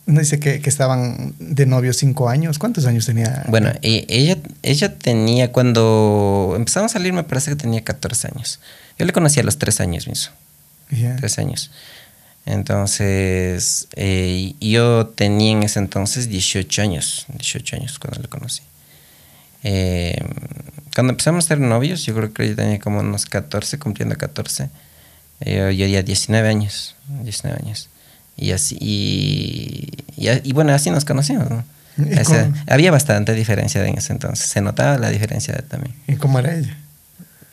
No 0.05 0.19
dice 0.19 0.39
que, 0.39 0.61
que 0.61 0.69
estaban 0.69 1.35
de 1.39 1.65
novios 1.65 1.97
cinco 1.97 2.29
años. 2.29 2.57
¿Cuántos 2.57 2.85
años 2.85 3.05
tenía? 3.05 3.43
Bueno, 3.49 3.71
y 3.81 4.05
ella, 4.07 4.37
ella 4.63 4.97
tenía, 4.97 5.51
cuando 5.51 6.53
empezamos 6.55 6.91
a 6.91 6.93
salir, 6.93 7.11
me 7.11 7.23
parece 7.23 7.51
que 7.51 7.57
tenía 7.57 7.83
14 7.83 8.29
años. 8.33 8.59
Yo 8.97 9.05
le 9.05 9.13
conocí 9.13 9.39
a 9.39 9.43
los 9.43 9.57
3 9.57 9.81
años 9.81 10.07
mismo, 10.07 10.33
Ya. 10.89 11.15
3 11.17 11.39
años. 11.39 11.71
Entonces, 12.45 13.89
eh, 13.97 14.55
yo 14.61 15.07
tenía 15.07 15.51
en 15.51 15.63
ese 15.63 15.79
entonces 15.79 16.29
18 16.29 16.81
años, 16.81 17.25
18 17.27 17.75
años 17.75 17.99
cuando 17.99 18.21
le 18.21 18.29
conocí. 18.29 18.61
Eh, 19.63 20.17
cuando 20.95 21.11
empezamos 21.11 21.43
a 21.43 21.47
ser 21.49 21.59
novios, 21.59 22.05
yo 22.05 22.15
creo 22.15 22.33
que 22.33 22.47
yo 22.47 22.55
tenía 22.55 22.79
como 22.79 23.01
unos 23.01 23.25
14, 23.25 23.77
cumpliendo 23.79 24.15
14. 24.15 24.69
Eh, 25.41 25.75
yo 25.77 25.85
ya 25.87 26.01
19 26.01 26.47
años, 26.47 26.95
19 27.23 27.59
años. 27.63 27.89
Y 28.37 28.51
así, 28.51 28.77
y, 28.79 29.89
y, 30.15 30.29
y 30.43 30.53
bueno, 30.53 30.71
así 30.73 30.91
nos 30.91 31.03
conocimos, 31.05 31.49
¿no? 31.49 31.63
¿Y 31.97 32.13
O 32.19 32.23
sea, 32.23 32.43
cómo? 32.45 32.55
había 32.67 32.91
bastante 32.91 33.33
diferencia 33.33 33.83
en 33.85 33.97
ese 33.97 34.13
entonces, 34.13 34.47
se 34.47 34.61
notaba 34.61 34.97
la 34.99 35.09
diferencia 35.09 35.55
también. 35.67 35.95
¿Y 36.07 36.15
cómo 36.15 36.37
era 36.39 36.55
ella? 36.55 36.77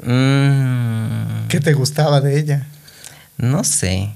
Mm, 0.03 1.49
¿Qué 1.49 1.61
te 1.61 1.72
gustaba 1.72 2.20
de 2.20 2.39
ella? 2.39 2.66
No 3.39 3.64
sé. 3.64 4.11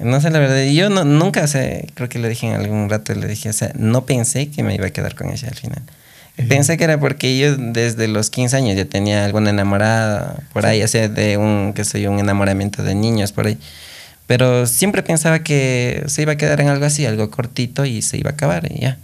No 0.00 0.20
sé 0.20 0.30
la 0.30 0.38
verdad. 0.38 0.64
Yo 0.64 0.88
no, 0.90 1.04
nunca, 1.04 1.42
o 1.42 1.46
sea, 1.46 1.80
creo 1.94 2.08
que 2.08 2.18
le 2.18 2.28
dije 2.28 2.46
en 2.46 2.54
algún 2.54 2.88
rato, 2.88 3.14
le 3.14 3.26
dije, 3.26 3.50
o 3.50 3.52
sea, 3.52 3.72
no 3.74 4.06
pensé 4.06 4.48
que 4.50 4.62
me 4.62 4.74
iba 4.74 4.86
a 4.86 4.90
quedar 4.90 5.14
con 5.14 5.30
ella 5.30 5.48
al 5.48 5.56
final. 5.56 5.82
Pensé 6.48 6.76
que 6.76 6.82
era 6.82 6.98
porque 6.98 7.38
yo 7.38 7.56
desde 7.56 8.08
los 8.08 8.28
15 8.28 8.56
años 8.56 8.76
ya 8.76 8.84
tenía 8.86 9.24
alguna 9.24 9.50
enamorada 9.50 10.36
por 10.52 10.66
ahí, 10.66 10.82
o 10.82 10.88
sea, 10.88 11.08
de 11.08 11.36
un, 11.36 11.72
que 11.74 11.84
soy 11.84 12.08
un 12.08 12.18
enamoramiento 12.18 12.82
de 12.82 12.96
niños 12.96 13.30
por 13.30 13.46
ahí. 13.46 13.58
Pero 14.26 14.66
siempre 14.66 15.02
pensaba 15.02 15.40
que 15.40 16.02
se 16.06 16.22
iba 16.22 16.32
a 16.32 16.36
quedar 16.36 16.60
en 16.60 16.68
algo 16.68 16.86
así, 16.86 17.04
algo 17.04 17.30
cortito 17.30 17.84
y 17.84 18.00
se 18.02 18.16
iba 18.16 18.30
a 18.30 18.32
acabar 18.32 18.70
y 18.72 18.80
ya. 18.80 18.98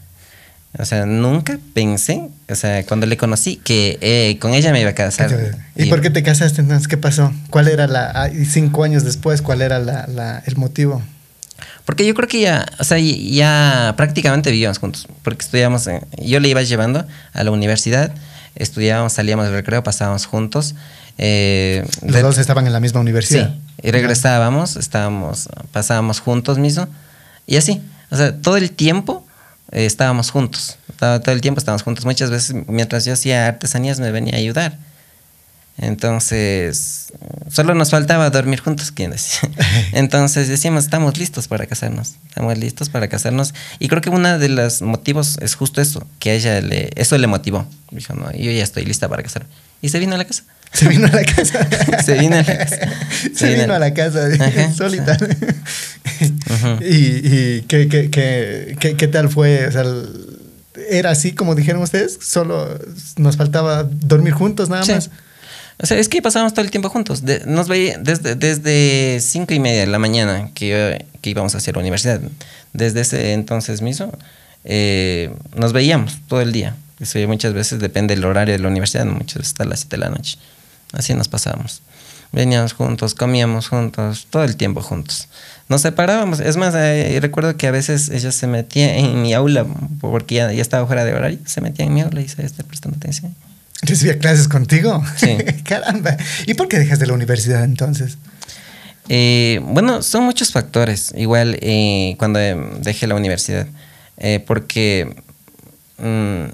O 0.78 0.84
sea, 0.84 1.04
nunca 1.04 1.58
pensé, 1.74 2.28
o 2.48 2.54
sea, 2.54 2.86
cuando 2.86 3.04
le 3.06 3.16
conocí, 3.16 3.56
que 3.56 3.98
eh, 4.00 4.38
con 4.38 4.54
ella 4.54 4.70
me 4.72 4.80
iba 4.80 4.90
a 4.90 4.94
casar. 4.94 5.30
¿Y 5.74 5.86
por 5.86 6.00
qué 6.00 6.10
te 6.10 6.22
casaste 6.22 6.60
entonces? 6.60 6.86
¿Qué 6.86 6.96
pasó? 6.96 7.32
¿Cuál 7.50 7.66
era 7.68 7.88
la... 7.88 8.12
ah, 8.14 8.28
y 8.30 8.44
cinco 8.44 8.84
años 8.84 9.02
después, 9.04 9.42
cuál 9.42 9.62
era 9.62 9.80
la, 9.80 10.06
la- 10.06 10.42
el 10.46 10.56
motivo? 10.56 11.02
Porque 11.84 12.06
yo 12.06 12.14
creo 12.14 12.28
que 12.28 12.40
ya, 12.40 12.66
o 12.78 12.84
sea, 12.84 12.98
ya 12.98 13.94
prácticamente 13.96 14.52
vivíamos 14.52 14.78
juntos. 14.78 15.08
Porque 15.24 15.44
estudiábamos, 15.44 15.88
yo 16.22 16.38
le 16.38 16.48
iba 16.48 16.62
llevando 16.62 17.04
a 17.32 17.42
la 17.44 17.50
universidad, 17.50 18.12
estudiábamos, 18.54 19.12
salíamos 19.12 19.46
del 19.46 19.54
recreo, 19.54 19.82
pasábamos 19.82 20.26
juntos. 20.26 20.76
Eh, 21.18 21.84
Los 22.02 22.12
re- 22.14 22.22
dos 22.22 22.38
estaban 22.38 22.66
en 22.66 22.72
la 22.72 22.80
misma 22.80 23.00
Sí, 23.00 23.02
universidad. 23.02 23.54
y 23.82 23.90
regresábamos, 23.90 24.76
estábamos, 24.76 25.48
pasábamos 25.72 26.20
juntos 26.20 26.58
mismo. 26.58 26.88
Y 27.46 27.56
así, 27.56 27.80
o 28.10 28.16
sea, 28.16 28.36
todo 28.36 28.56
el 28.56 28.70
tiempo 28.70 29.26
eh, 29.72 29.86
estábamos 29.86 30.30
juntos. 30.30 30.76
Todo, 30.98 31.20
todo 31.20 31.34
el 31.34 31.40
tiempo 31.40 31.58
estábamos 31.58 31.82
juntos. 31.82 32.04
Muchas 32.04 32.30
veces, 32.30 32.54
mientras 32.68 33.04
yo 33.04 33.12
hacía 33.12 33.46
artesanías, 33.48 34.00
me 34.00 34.10
venía 34.10 34.34
a 34.34 34.38
ayudar. 34.38 34.78
Entonces, 35.78 37.10
solo 37.50 37.74
nos 37.74 37.90
faltaba 37.90 38.28
dormir 38.28 38.60
juntos, 38.60 38.92
¿quién 38.92 39.12
decía? 39.12 39.48
Entonces 39.92 40.46
decíamos, 40.48 40.84
estamos 40.84 41.16
listos 41.16 41.48
para 41.48 41.64
casarnos, 41.66 42.16
estamos 42.28 42.58
listos 42.58 42.90
para 42.90 43.08
casarnos. 43.08 43.54
Y 43.78 43.88
creo 43.88 44.02
que 44.02 44.10
uno 44.10 44.38
de 44.38 44.48
los 44.50 44.82
motivos 44.82 45.38
es 45.40 45.54
justo 45.54 45.80
eso, 45.80 46.06
que 46.18 46.30
a 46.30 46.34
ella 46.34 46.60
le, 46.60 46.90
eso 46.96 47.16
le 47.16 47.26
motivó. 47.26 47.66
Dijo, 47.92 48.12
no, 48.14 48.30
yo 48.32 48.50
ya 48.50 48.62
estoy 48.62 48.84
lista 48.84 49.08
para 49.08 49.22
casarme. 49.22 49.48
Y 49.80 49.88
se 49.88 49.98
vino 49.98 50.14
a 50.16 50.18
la 50.18 50.26
casa. 50.26 50.42
Se 50.72 50.88
vino 50.88 51.06
a 51.06 51.10
la 51.10 51.24
casa. 51.24 51.68
Se 52.04 52.18
vino 52.18 52.36
a 52.36 52.42
la 52.42 52.44
casa. 52.58 52.76
Se, 52.76 53.34
Se 53.34 53.46
vino 53.48 53.60
vino 53.62 53.74
a- 53.74 53.78
la 53.78 53.92
casa 53.94 54.26
Ajá. 54.38 54.72
solita. 54.74 55.16
¿Y, 56.80 56.86
y 56.94 57.60
qué, 57.68 57.88
qué, 57.88 58.10
qué, 58.10 58.76
qué- 58.78 58.96
qué 58.96 59.08
tal 59.08 59.28
fue? 59.28 59.66
O 59.66 59.72
sea, 59.72 59.84
¿Era 60.88 61.10
así 61.10 61.32
como 61.32 61.54
dijeron 61.54 61.82
ustedes? 61.82 62.18
¿Solo 62.22 62.78
nos 63.16 63.36
faltaba 63.36 63.84
dormir 63.84 64.32
juntos 64.32 64.68
nada 64.68 64.82
Sí. 64.84 64.92
más? 64.92 65.10
O 65.82 65.86
sea, 65.86 65.98
es 65.98 66.08
que 66.08 66.20
pasábamos 66.20 66.52
todo 66.52 66.64
el 66.64 66.70
tiempo 66.70 66.88
juntos. 66.90 67.24
De- 67.24 67.42
nos 67.46 67.68
veía 67.68 67.98
desde, 67.98 68.34
desde 68.34 69.18
cinco 69.20 69.54
y 69.54 69.60
media 69.60 69.80
de 69.80 69.86
la 69.86 69.98
mañana 69.98 70.50
que, 70.54 71.06
que 71.20 71.30
íbamos 71.30 71.54
hacia 71.54 71.72
la 71.72 71.78
universidad. 71.80 72.20
Desde 72.72 73.00
ese 73.00 73.32
entonces 73.32 73.80
mismo 73.82 74.12
eh, 74.64 75.30
nos 75.56 75.72
veíamos 75.72 76.18
todo 76.28 76.40
el 76.40 76.52
día. 76.52 76.76
Eso 77.00 77.18
ya 77.18 77.26
muchas 77.26 77.54
veces 77.54 77.80
depende 77.80 78.14
del 78.14 78.24
horario 78.24 78.52
de 78.52 78.58
la 78.60 78.68
universidad, 78.68 79.06
muchas 79.06 79.36
veces 79.38 79.52
hasta 79.52 79.64
las 79.64 79.80
7 79.80 79.96
de 79.96 80.00
la 80.00 80.08
noche. 80.10 80.36
Así 80.92 81.14
nos 81.14 81.28
pasábamos. 81.28 81.82
Veníamos 82.32 82.72
juntos, 82.72 83.14
comíamos 83.14 83.68
juntos, 83.68 84.26
todo 84.30 84.44
el 84.44 84.56
tiempo 84.56 84.82
juntos. 84.82 85.28
Nos 85.68 85.82
separábamos. 85.82 86.40
Es 86.40 86.56
más, 86.56 86.74
eh, 86.76 87.18
recuerdo 87.20 87.56
que 87.56 87.66
a 87.66 87.70
veces 87.70 88.08
ella 88.08 88.30
se 88.30 88.46
metía 88.46 88.96
en 88.96 89.22
mi 89.22 89.34
aula 89.34 89.66
porque 90.00 90.36
ya, 90.36 90.52
ya 90.52 90.62
estaba 90.62 90.86
fuera 90.86 91.04
de 91.04 91.12
horario. 91.12 91.38
Se 91.44 91.60
metía 91.60 91.86
en 91.86 91.94
mi 91.94 92.02
aula 92.02 92.20
y 92.20 92.28
se 92.28 92.44
estaba 92.44 92.68
prestando 92.68 92.96
atención. 92.96 93.34
¿Recibía 93.82 94.18
clases 94.18 94.46
contigo? 94.46 95.02
Sí. 95.16 95.36
Caramba. 95.64 96.16
¿Y 96.46 96.54
por 96.54 96.68
qué 96.68 96.78
dejaste 96.78 97.06
la 97.06 97.14
universidad 97.14 97.64
entonces? 97.64 98.18
Eh, 99.08 99.60
bueno, 99.64 100.02
son 100.02 100.24
muchos 100.24 100.52
factores. 100.52 101.12
Igual 101.16 101.58
eh, 101.60 102.14
cuando 102.18 102.38
dejé 102.38 103.06
la 103.06 103.14
universidad. 103.14 103.66
Eh, 104.18 104.44
porque 104.46 105.16
mm, 105.98 106.44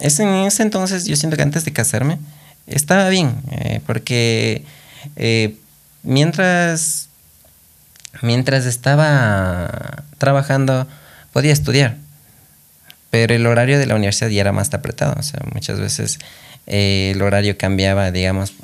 es 0.00 0.18
en 0.18 0.28
ese 0.28 0.62
entonces 0.64 1.06
yo 1.06 1.16
siento 1.16 1.36
que 1.36 1.42
antes 1.44 1.64
de 1.64 1.72
casarme 1.72 2.18
estaba 2.66 3.08
bien. 3.08 3.34
eh, 3.50 3.80
porque 3.86 4.64
eh, 5.16 5.56
mientras, 6.02 7.08
mientras 8.22 8.66
estaba 8.66 10.04
trabajando 10.18 10.86
podía 11.32 11.52
estudiar. 11.52 11.96
Pero 13.10 13.34
el 13.34 13.46
horario 13.46 13.78
de 13.78 13.86
la 13.86 13.94
universidad 13.94 14.28
ya 14.28 14.40
era 14.40 14.52
más 14.52 14.72
apretado. 14.74 15.14
O 15.18 15.22
sea, 15.22 15.40
muchas 15.52 15.78
veces 15.78 16.18
eh, 16.66 17.12
el 17.14 17.22
horario 17.22 17.56
cambiaba, 17.56 18.10
digamos, 18.10 18.54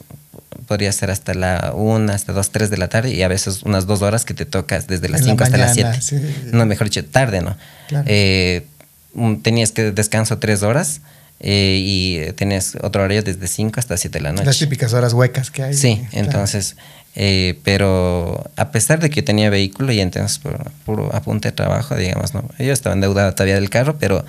podría 0.67 0.91
ser 0.93 1.11
hasta 1.11 1.35
la 1.35 1.73
1, 1.75 2.13
hasta 2.13 2.33
2, 2.33 2.51
3 2.51 2.71
de 2.71 2.77
la 2.77 2.89
tarde 2.89 3.11
y 3.15 3.23
a 3.23 3.29
veces 3.29 3.63
unas 3.63 3.87
dos 3.87 4.03
horas 4.03 4.25
que 4.25 4.35
te 4.35 4.47
tocas 4.47 4.87
desde 4.87 5.09
las 5.09 5.21
En 5.21 5.27
la 5.27 5.33
5 5.33 5.45
hasta 5.45 5.57
las 5.57 5.77
mañana, 5.77 6.01
7. 6.01 6.33
sí. 6.33 6.51
No, 6.53 6.67
mejor 6.67 6.89
dicho, 6.89 7.05
tarde, 7.05 7.43
¿no? 7.43 7.57
Claro. 7.89 8.05
Eh, 8.09 8.67
mm, 9.15 9.37
tenías 9.37 9.73
que 9.73 9.91
descanso 9.93 10.39
3 10.39 10.63
horas 10.63 11.01
eh, 11.41 11.79
y 11.81 12.33
tenés 12.33 12.77
otro 12.83 13.03
horario 13.03 13.23
desde 13.23 13.47
5 13.49 13.81
hasta 13.81 13.97
7 13.97 14.19
de 14.19 14.23
la 14.23 14.33
noche. 14.33 14.45
Las 14.45 14.59
típicas 14.59 14.93
horas 14.93 15.13
huecas 15.15 15.51
que 15.51 15.63
hay. 15.63 15.75
Sí, 15.75 15.97
Claro. 16.11 16.27
entonces, 16.27 16.77
eh, 17.17 17.59
pero 17.65 18.45
a 18.57 18.71
pesar 18.71 19.01
de 19.01 19.11
que 19.11 19.23
tenía 19.23 19.51
vehículo 19.51 19.93
y 19.93 20.01
entonces 20.01 20.39
por 20.39 20.71
puro 20.85 21.15
apunte 21.15 21.49
de 21.49 21.53
trabajo, 21.53 21.97
digamos, 21.97 22.35
no, 22.35 22.45
yo 22.59 22.73
estaba 22.73 22.95
endeudado 22.95 23.33
todavía 23.35 23.55
del 23.57 23.71
carro, 23.71 23.97
pero 23.99 24.25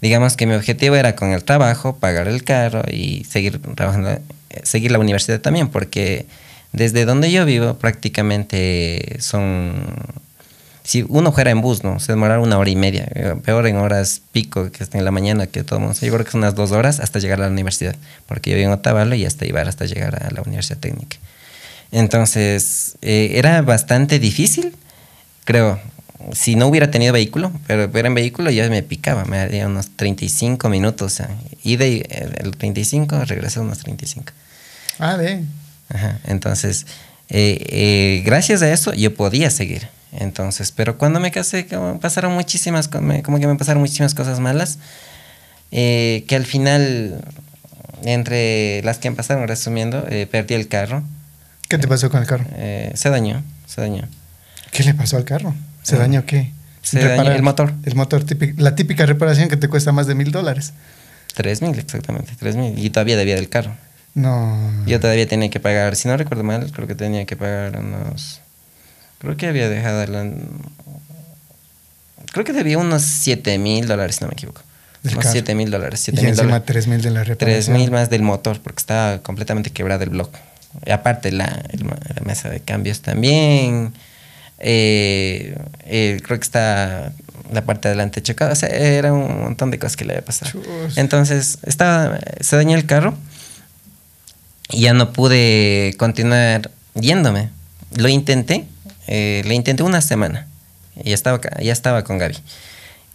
digamos 0.00 0.36
que 0.36 0.46
mi 0.46 0.54
objetivo 0.54 0.96
era 0.96 1.14
con 1.14 1.32
el 1.32 1.44
trabajo 1.44 1.96
pagar 1.96 2.28
el 2.28 2.42
carro 2.44 2.82
y 2.90 3.24
seguir 3.24 3.60
trabajando, 3.74 4.10
eh, 4.10 4.20
seguir 4.62 4.90
la 4.92 4.98
universidad 4.98 5.40
también, 5.40 5.68
porque 5.68 6.26
desde 6.72 7.04
donde 7.04 7.30
yo 7.30 7.44
vivo 7.44 7.74
prácticamente 7.74 9.16
son, 9.20 9.74
si 10.84 11.04
uno 11.08 11.32
fuera 11.32 11.50
en 11.50 11.60
bus, 11.60 11.84
¿no? 11.84 12.00
Se 12.00 12.12
demorara 12.12 12.40
una 12.40 12.58
hora 12.58 12.70
y 12.70 12.76
media, 12.76 13.06
eh, 13.14 13.34
peor 13.44 13.66
en 13.66 13.76
horas 13.76 14.20
pico, 14.32 14.70
que 14.70 14.82
está 14.82 14.98
en 14.98 15.04
la 15.04 15.10
mañana, 15.10 15.46
que 15.46 15.62
todo 15.62 15.78
el 15.78 15.84
mundo, 15.84 15.98
yo 16.00 16.12
creo 16.12 16.24
que 16.24 16.30
son 16.30 16.40
unas 16.40 16.54
dos 16.54 16.72
horas 16.72 17.00
hasta 17.00 17.18
llegar 17.18 17.40
a 17.40 17.44
la 17.44 17.50
universidad, 17.50 17.94
porque 18.26 18.50
yo 18.50 18.56
vivo 18.56 18.68
en 18.68 18.74
Otavalo 18.74 19.14
y 19.14 19.24
hasta 19.24 19.46
iba 19.46 19.60
hasta 19.60 19.86
llegar 19.86 20.22
a 20.24 20.30
la 20.30 20.42
universidad 20.42 20.78
técnica. 20.78 21.16
Entonces, 21.92 22.96
eh, 23.02 23.32
era 23.34 23.62
bastante 23.62 24.18
difícil, 24.18 24.74
creo, 25.44 25.78
si 26.32 26.54
no 26.54 26.66
hubiera 26.66 26.90
tenido 26.90 27.12
vehículo, 27.12 27.52
pero 27.66 27.90
era 27.96 28.08
en 28.08 28.14
vehículo 28.14 28.50
ya 28.50 28.68
me 28.68 28.82
picaba, 28.82 29.24
me 29.24 29.38
haría 29.38 29.66
unos 29.66 29.90
35 29.96 30.68
minutos, 30.68 31.12
o 31.12 31.16
sea, 31.16 31.30
ida 31.64 31.86
y 31.86 31.98
eh, 32.08 32.28
el 32.38 32.56
35, 32.56 33.24
regresé 33.24 33.60
unos 33.60 33.78
35. 33.78 34.32
Ah, 34.98 35.16
bien. 35.16 35.48
Ajá, 35.88 36.18
entonces, 36.24 36.86
eh, 37.28 37.58
eh, 37.68 38.22
gracias 38.24 38.62
a 38.62 38.72
eso 38.72 38.92
yo 38.94 39.14
podía 39.14 39.50
seguir. 39.50 39.88
Entonces, 40.12 40.72
pero 40.72 40.98
cuando 40.98 41.20
me 41.20 41.30
casé, 41.30 41.66
como 41.66 41.98
pasaron 41.98 42.32
muchísimas, 42.34 42.88
como 42.88 43.38
que 43.40 43.46
me 43.46 43.56
pasaron 43.56 43.80
muchísimas 43.80 44.14
cosas 44.14 44.40
malas, 44.40 44.78
eh, 45.70 46.24
que 46.28 46.36
al 46.36 46.44
final, 46.44 47.24
entre 48.04 48.82
las 48.82 48.98
que 48.98 49.08
me 49.10 49.16
pasaron, 49.16 49.48
resumiendo, 49.48 50.06
eh, 50.08 50.26
perdí 50.30 50.54
el 50.54 50.68
carro, 50.68 51.02
¿Qué 51.68 51.78
te 51.78 51.88
pasó 51.88 52.10
con 52.10 52.20
el 52.20 52.26
carro? 52.26 52.44
eh, 52.56 52.92
se 52.94 53.08
dañó, 53.08 53.42
se 53.66 53.80
dañó. 53.80 54.06
¿Qué 54.72 54.82
le 54.84 54.92
pasó 54.94 55.16
al 55.16 55.24
carro? 55.24 55.54
¿Se 55.82 55.96
Ah. 55.96 56.00
dañó 56.00 56.26
qué? 56.26 56.50
Se 56.82 56.98
dañó 57.00 57.32
el 57.32 57.42
motor. 57.42 57.72
El 57.84 57.94
motor, 57.94 58.24
típico- 58.24 58.60
la 58.60 58.74
típica 58.74 59.06
reparación 59.06 59.48
que 59.48 59.56
te 59.56 59.68
cuesta 59.68 59.92
más 59.92 60.06
de 60.06 60.14
mil 60.14 60.30
dólares. 60.32 60.72
Tres 61.34 61.62
mil, 61.62 61.78
exactamente, 61.78 62.32
tres 62.38 62.56
mil. 62.56 62.78
Y 62.78 62.90
todavía 62.90 63.16
debía 63.16 63.36
del 63.36 63.48
carro. 63.48 63.74
No. 64.14 64.70
Yo 64.86 65.00
todavía 65.00 65.26
tenía 65.26 65.48
que 65.48 65.60
pagar, 65.60 65.96
si 65.96 66.08
no 66.08 66.16
recuerdo 66.18 66.44
mal, 66.44 66.70
creo 66.72 66.86
que 66.86 66.94
tenía 66.94 67.24
que 67.24 67.36
pagar 67.36 67.78
unos. 67.78 68.41
Creo 69.22 69.36
que 69.36 69.46
había 69.46 69.68
dejado. 69.70 70.04
la- 70.06 70.30
creo 72.32 72.44
que 72.44 72.52
debía 72.52 72.76
unos 72.78 73.02
7 73.02 73.56
mil 73.58 73.86
dólares, 73.86 74.16
si 74.16 74.22
no 74.24 74.28
me 74.28 74.34
equivoco. 74.34 74.60
Unos 75.04 75.16
carro. 75.16 75.30
7 75.32 75.54
mil 75.54 75.70
dólares. 75.70 76.00
y 76.00 76.04
7 76.06 76.20
mil 76.20 76.30
encima 76.30 76.46
dólares. 76.46 76.66
tres 76.66 76.86
mil 76.86 77.02
de 77.02 77.10
la 77.10 77.22
3 77.24 77.28
reparación. 77.38 77.76
mil 77.76 77.90
más 77.90 78.10
del 78.10 78.22
motor, 78.22 78.60
porque 78.60 78.80
estaba 78.80 79.18
completamente 79.22 79.70
quebrado 79.70 80.04
el 80.04 80.10
bloque. 80.10 80.38
Y 80.86 80.90
aparte, 80.90 81.32
la, 81.32 81.62
el 81.70 81.84
la 81.86 82.22
mesa 82.24 82.48
de 82.50 82.60
cambios 82.60 83.00
también. 83.00 83.92
Eh, 84.58 85.56
eh, 85.86 86.20
creo 86.24 86.38
que 86.38 86.44
está 86.44 87.12
la 87.52 87.64
parte 87.64 87.88
de 87.88 87.92
adelante 87.94 88.22
chocada. 88.22 88.52
O 88.52 88.56
sea, 88.56 88.68
era 88.70 89.12
un 89.12 89.42
montón 89.42 89.70
de 89.70 89.78
cosas 89.78 89.96
que 89.96 90.04
le 90.04 90.12
había 90.14 90.24
pasado. 90.24 90.50
Chus. 90.52 90.96
Entonces, 90.98 91.58
estaba, 91.64 92.18
se 92.40 92.56
dañó 92.56 92.76
el 92.76 92.86
carro 92.86 93.14
y 94.70 94.82
ya 94.82 94.94
no 94.94 95.12
pude 95.12 95.94
continuar 95.98 96.70
yéndome. 96.94 97.50
Lo 97.96 98.08
intenté, 98.08 98.66
eh, 99.06 99.42
lo 99.44 99.52
intenté 99.52 99.82
una 99.82 100.00
semana. 100.00 100.46
Ya 101.02 101.14
estaba, 101.14 101.40
ya 101.60 101.72
estaba 101.72 102.04
con 102.04 102.18
Gaby. 102.18 102.36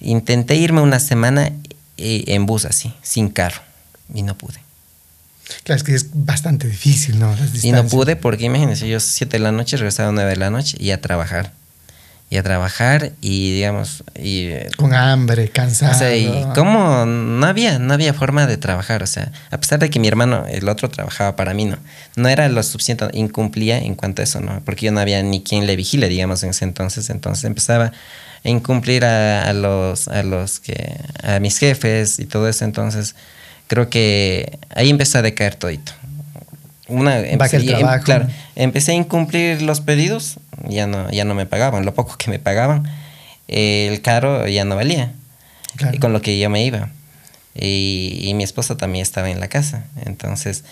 Intenté 0.01 0.55
irme 0.55 0.81
una 0.81 0.99
semana 0.99 1.51
eh, 1.97 2.23
en 2.27 2.45
bus 2.45 2.65
así, 2.65 2.93
sin 3.01 3.29
carro. 3.29 3.61
Y 4.13 4.23
no 4.23 4.37
pude. 4.37 4.59
Claro, 5.63 5.77
es 5.77 5.83
que 5.83 5.95
es 5.95 6.07
bastante 6.13 6.67
difícil, 6.67 7.19
¿no? 7.19 7.35
Las 7.35 7.63
Y 7.63 7.71
no 7.71 7.85
pude 7.87 8.15
porque 8.15 8.45
imagínense, 8.45 8.87
yo 8.87 8.99
7 8.99 9.37
de 9.37 9.43
la 9.43 9.51
noche 9.51 9.77
regresaba 9.77 10.09
a 10.09 10.11
9 10.11 10.29
de 10.31 10.35
la 10.35 10.49
noche 10.49 10.77
y 10.79 10.91
a 10.91 11.01
trabajar. 11.01 11.53
Y 12.29 12.35
a 12.35 12.43
trabajar 12.43 13.13
y 13.21 13.53
digamos, 13.53 14.03
y 14.21 14.49
Con 14.75 14.93
hambre, 14.93 15.47
cansado. 15.49 15.93
O 15.93 15.97
sea, 15.97 16.13
y 16.13 16.45
cómo 16.55 17.05
no 17.05 17.45
había, 17.45 17.79
no 17.79 17.93
había 17.93 18.13
forma 18.13 18.45
de 18.47 18.57
trabajar. 18.57 19.01
O 19.01 19.07
sea, 19.07 19.31
a 19.49 19.57
pesar 19.57 19.79
de 19.79 19.89
que 19.89 19.97
mi 19.99 20.09
hermano, 20.09 20.45
el 20.45 20.67
otro, 20.67 20.89
trabajaba 20.89 21.37
para 21.37 21.53
mí, 21.53 21.63
no. 21.63 21.77
No 22.17 22.27
era 22.27 22.49
lo 22.49 22.61
suficiente, 22.63 23.07
incumplía 23.13 23.77
en 23.77 23.95
cuanto 23.95 24.21
a 24.21 24.23
eso, 24.23 24.41
¿no? 24.41 24.61
Porque 24.65 24.87
yo 24.87 24.91
no 24.91 24.99
había 24.99 25.23
ni 25.23 25.41
quien 25.41 25.65
le 25.65 25.77
vigile, 25.77 26.09
digamos, 26.09 26.43
en 26.43 26.49
ese 26.49 26.65
entonces. 26.65 27.09
Entonces 27.09 27.45
empezaba 27.45 27.93
a 28.43 28.49
incumplir 28.49 29.05
a, 29.05 29.43
a 29.43 29.53
los, 29.53 30.09
a 30.09 30.21
los 30.23 30.59
que, 30.59 30.99
a 31.23 31.39
mis 31.39 31.57
jefes 31.57 32.19
y 32.19 32.25
todo 32.25 32.49
eso. 32.49 32.65
Entonces, 32.65 33.15
creo 33.67 33.89
que 33.89 34.59
ahí 34.75 34.89
empezó 34.89 35.19
a 35.19 35.21
decaer 35.21 35.55
todito. 35.55 35.93
Una, 36.89 37.19
el 37.19 37.25
y- 37.25 37.69
em- 37.71 38.01
claro, 38.03 38.27
empecé 38.55 38.91
a 38.91 38.95
incumplir 38.95 39.61
los 39.61 39.81
pedidos, 39.81 40.37
ya 40.67 40.87
no, 40.87 41.09
ya 41.11 41.25
no 41.25 41.35
me 41.35 41.45
pagaban, 41.45 41.85
lo 41.85 41.93
poco 41.93 42.17
que 42.17 42.29
me 42.31 42.39
pagaban, 42.39 42.83
eh, 43.47 43.89
el 43.91 44.01
caro 44.01 44.47
ya 44.47 44.63
no 44.65 44.75
valía, 44.75 45.11
Claro. 45.75 45.95
y 45.95 45.99
con 45.99 46.13
lo 46.13 46.21
que 46.21 46.39
yo 46.39 46.49
me 46.49 46.63
iba. 46.65 46.89
Y, 47.53 48.19
y 48.23 48.33
mi 48.35 48.43
esposa 48.43 48.77
también 48.77 49.01
estaba 49.03 49.29
en 49.29 49.39
la 49.39 49.47
casa, 49.47 49.83
entonces, 50.05 50.63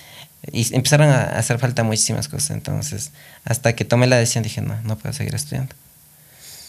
y 0.52 0.74
empezaron 0.76 1.10
a 1.10 1.24
hacer 1.24 1.58
falta 1.60 1.84
muchísimas 1.84 2.28
cosas, 2.28 2.52
entonces, 2.52 3.12
hasta 3.44 3.74
que 3.74 3.84
tomé 3.86 4.08
la 4.08 4.18
decisión 4.18 4.44
dije, 4.44 4.62
no, 4.62 4.76
no 4.84 4.98
puedo 4.98 5.12
seguir 5.14 5.34
estudiando. 5.36 5.74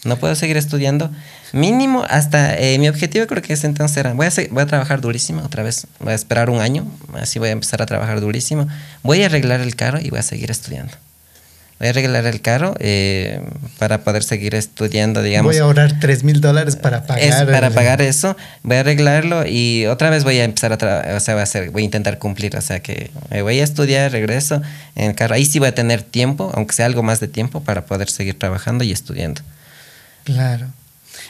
No 0.03 0.17
puedo 0.17 0.35
seguir 0.35 0.57
estudiando. 0.57 1.11
Mínimo, 1.53 2.03
hasta 2.09 2.55
eh, 2.57 2.77
mi 2.79 2.87
objetivo 2.89 3.25
creo 3.27 3.41
que 3.41 3.53
ese 3.53 3.67
entonces 3.67 3.97
era, 3.97 4.13
voy 4.13 4.27
a, 4.27 4.31
voy 4.51 4.63
a 4.63 4.65
trabajar 4.65 5.01
durísimo 5.01 5.41
otra 5.43 5.63
vez, 5.63 5.87
voy 5.99 6.11
a 6.11 6.15
esperar 6.15 6.49
un 6.49 6.59
año, 6.61 6.85
así 7.13 7.39
voy 7.39 7.49
a 7.49 7.51
empezar 7.53 7.81
a 7.81 7.85
trabajar 7.85 8.19
durísimo, 8.21 8.67
voy 9.03 9.23
a 9.23 9.25
arreglar 9.27 9.61
el 9.61 9.75
carro 9.75 9.99
y 10.01 10.09
voy 10.09 10.19
a 10.19 10.23
seguir 10.23 10.51
estudiando. 10.51 10.93
Voy 11.79 11.87
a 11.87 11.91
arreglar 11.91 12.25
el 12.25 12.41
carro 12.41 12.73
eh, 12.79 13.39
para 13.77 13.99
poder 14.03 14.23
seguir 14.23 14.55
estudiando, 14.55 15.21
digamos. 15.21 15.51
Voy 15.51 15.59
a 15.59 15.63
ahorrar 15.63 15.99
tres 15.99 16.23
mil 16.23 16.41
dólares 16.41 16.75
para 16.75 17.05
pagar. 17.05 17.23
Es 17.23 17.35
para 17.45 17.67
el- 17.67 17.73
pagar 17.73 18.01
eso, 18.01 18.35
voy 18.63 18.77
a 18.77 18.79
arreglarlo 18.79 19.45
y 19.47 19.85
otra 19.85 20.09
vez 20.09 20.23
voy 20.23 20.39
a 20.39 20.43
empezar 20.43 20.73
a 20.73 20.77
trabajar, 20.77 21.13
o 21.15 21.19
sea, 21.19 21.35
voy 21.35 21.41
a, 21.41 21.43
hacer, 21.43 21.69
voy 21.69 21.83
a 21.83 21.85
intentar 21.85 22.17
cumplir, 22.17 22.57
o 22.57 22.61
sea, 22.61 22.79
que 22.81 23.11
voy 23.43 23.59
a 23.59 23.63
estudiar, 23.63 24.11
regreso 24.11 24.61
en 24.95 25.11
el 25.11 25.15
carro, 25.15 25.35
ahí 25.35 25.45
sí 25.45 25.59
voy 25.59 25.67
a 25.67 25.75
tener 25.75 26.01
tiempo, 26.01 26.51
aunque 26.55 26.73
sea 26.73 26.87
algo 26.87 27.03
más 27.03 27.19
de 27.19 27.27
tiempo, 27.27 27.61
para 27.61 27.85
poder 27.85 28.09
seguir 28.09 28.37
trabajando 28.39 28.83
y 28.83 28.91
estudiando. 28.91 29.41
Claro. 30.27 30.67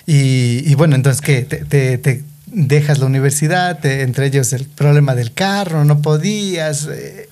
Y, 0.08 0.64
y 0.66 0.74
bueno, 0.76 0.96
entonces, 0.96 1.22
¿qué? 1.22 1.44
Te, 1.44 1.58
te- 1.66 1.98
te 2.00 2.24
dejas 2.48 2.98
la 3.00 3.06
universidad, 3.06 3.80
te- 3.80 4.02
entre 4.02 4.26
ellos 4.26 4.52
el 4.54 4.66
problema 4.66 5.14
del 5.16 5.34
carro, 5.34 5.86
no 5.86 6.02
podías, 6.02 6.88
eh, 6.92 7.30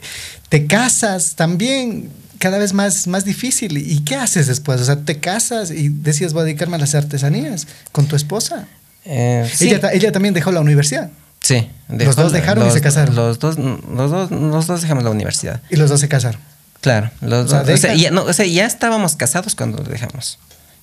te 0.49 0.67
casas 0.67 1.35
también, 1.35 2.09
cada 2.37 2.57
vez 2.59 2.73
más, 2.73 3.07
más 3.07 3.25
difícil. 3.25 3.77
¿Y 3.77 4.01
qué 4.03 4.15
haces 4.15 4.45
después? 4.47 4.79
O 4.81 4.85
sea, 4.85 4.97
te 4.97 5.19
casas 5.19 5.71
y 5.71 5.89
decías, 5.89 6.33
voy 6.33 6.41
a 6.41 6.45
dedicarme 6.45 6.75
a 6.75 6.79
las 6.79 6.93
artesanías 6.95 7.65
con 7.91 8.05
tu 8.07 8.15
esposa. 8.15 8.67
Eh, 9.05 9.49
sí. 9.53 9.69
Ella, 9.69 9.91
ella 9.93 10.11
también 10.11 10.33
dejó 10.33 10.51
la 10.51 10.59
universidad 10.61 11.09
Sí. 11.41 11.67
Los 11.89 12.15
dos 12.15 12.31
dejaron 12.31 12.67
y 12.67 12.71
se 12.71 12.81
casaron. 12.81 13.15
Los 13.15 13.37
dos, 13.39 13.57
los 13.59 14.09
dos, 14.11 14.31
los 14.31 14.65
dos 14.67 14.81
dejamos 14.81 15.03
la 15.03 15.11
universidad. 15.11 15.61
y 15.69 15.75
los 15.77 15.89
dos 15.91 15.99
se 15.99 16.07
casaron. 16.07 16.41
Claro. 16.81 17.11
Los 17.21 17.45
O 17.45 17.49
sea, 17.49 17.63
dos- 17.63 17.73
o 17.73 17.77
sea, 17.77 17.93
ya, 17.95 18.09
no, 18.11 18.23
o 18.23 18.33
sea, 18.33 18.45
ya 18.47 18.65
estábamos 18.65 19.15
casados 19.15 19.53
cuando 19.55 19.83
dejamos. 19.83 20.37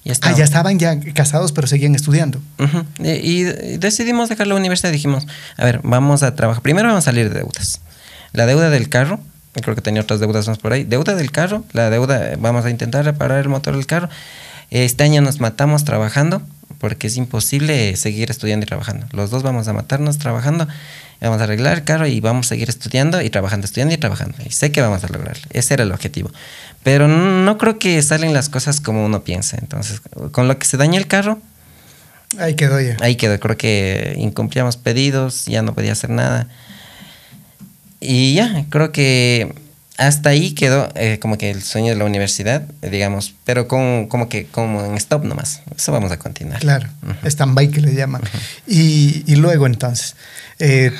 Ya 0.05 0.15
Ah, 0.23 0.35
ya 0.37 0.45
estaban 0.45 0.79
ya 0.79 0.99
casados, 1.15 1.53
pero 1.53 1.67
seguían 1.67 1.95
estudiando. 1.95 2.41
Y 2.99 3.45
decidimos 3.79 4.29
dejar 4.29 4.49
la 4.49 4.57
universidad. 4.57 4.91
Dijimos, 4.93 5.27
a 5.57 5.65
ver, 5.65 5.81
vamos 5.85 6.23
a 6.23 6.35
trabajar. 6.35 6.63
Primero 6.63 6.89
vamos 6.89 7.05
a 7.05 7.11
salir 7.11 7.29
de 7.29 7.39
deudas. 7.39 7.81
La 8.33 8.47
deuda 8.47 8.71
del 8.71 8.89
carro, 8.89 9.21
creo 9.53 9.75
que 9.75 9.83
tenía 9.83 10.03
otras 10.03 10.19
deudas 10.19 10.49
más 10.49 10.59
por 10.59 10.73
ahí. 10.73 10.85
Deuda 10.85 11.15
del 11.15 11.31
carro, 11.31 11.65
la 11.73 11.91
deuda, 11.91 12.33
vamos 12.39 12.65
a 12.65 12.71
intentar 12.71 13.05
reparar 13.05 13.39
el 13.41 13.49
motor 13.49 13.77
del 13.77 13.87
carro. 13.87 14.09
Este 14.71 15.05
año 15.05 15.21
nos 15.21 15.39
matamos 15.39 15.85
trabajando 15.85 16.43
porque 16.79 17.07
es 17.07 17.17
imposible 17.17 17.95
seguir 17.95 18.31
estudiando 18.31 18.65
y 18.65 18.67
trabajando. 18.67 19.07
Los 19.13 19.31
dos 19.31 19.43
vamos 19.45 19.69
a 19.69 19.73
matarnos 19.73 20.19
trabajando. 20.19 20.67
Vamos 21.21 21.41
a 21.41 21.45
arreglar 21.45 21.75
el 21.75 21.85
carro 21.85 22.09
y 22.09 22.19
vamos 22.19 22.47
a 22.47 22.49
seguir 22.49 22.69
estudiando 22.69 23.23
y 23.23 23.31
trabajando, 23.31 23.67
estudiando 23.67 23.95
y 23.95 23.99
trabajando. 23.99 24.37
Y 24.45 24.51
sé 24.51 24.73
que 24.73 24.81
vamos 24.81 25.05
a 25.05 25.09
lograrlo. 25.09 25.45
Ese 25.51 25.75
era 25.75 25.85
el 25.85 25.93
objetivo. 25.93 26.33
Pero 26.83 27.07
no 27.09 27.59
creo 27.59 27.79
que 27.79 28.01
salen 28.03 28.33
las 28.35 28.49
cosas 28.49 28.81
como 28.81 29.05
uno 29.05 29.23
piensa. 29.23 29.57
Entonces, 29.61 30.01
con 30.33 30.49
lo 30.49 30.59
que 30.59 30.67
se 30.67 30.77
daña 30.77 30.99
el 30.99 31.07
carro, 31.07 31.39
Ahí 32.39 32.55
quedó 32.55 32.81
ya. 32.81 32.97
Ahí 33.01 33.17
quedó, 33.17 33.39
creo 33.39 33.57
que 33.57 34.15
incumplíamos 34.17 34.77
pedidos, 34.77 35.45
ya 35.45 35.63
no 35.63 35.75
podía 35.75 35.93
hacer 35.93 36.11
nada. 36.11 36.49
Y 38.01 38.35
ya, 38.35 38.65
creo 38.71 38.91
que 38.91 39.55
hasta 39.99 40.31
ahí 40.31 40.53
quedó 40.53 40.89
eh, 40.95 41.19
como 41.21 41.37
que 41.39 41.51
el 41.51 41.63
sueño 41.63 41.91
de 41.91 41.97
la 41.97 42.05
universidad, 42.05 42.63
digamos, 42.81 43.35
pero 43.45 43.69
con, 43.69 44.07
como 44.09 44.29
que 44.29 44.47
como 44.47 44.85
en 44.85 44.97
stop 44.97 45.25
nomás. 45.25 45.61
Eso 45.77 45.93
vamos 45.93 46.11
a 46.11 46.19
continuar. 46.19 46.61
Claro, 46.61 46.89
Ujú. 47.03 47.29
stand-by 47.29 47.71
que 47.71 47.81
le 47.81 47.95
llaman. 47.95 48.23
y, 48.67 49.23
y 49.27 49.37
luego 49.37 49.67
entonces, 49.67 50.17
eh, 50.59 50.91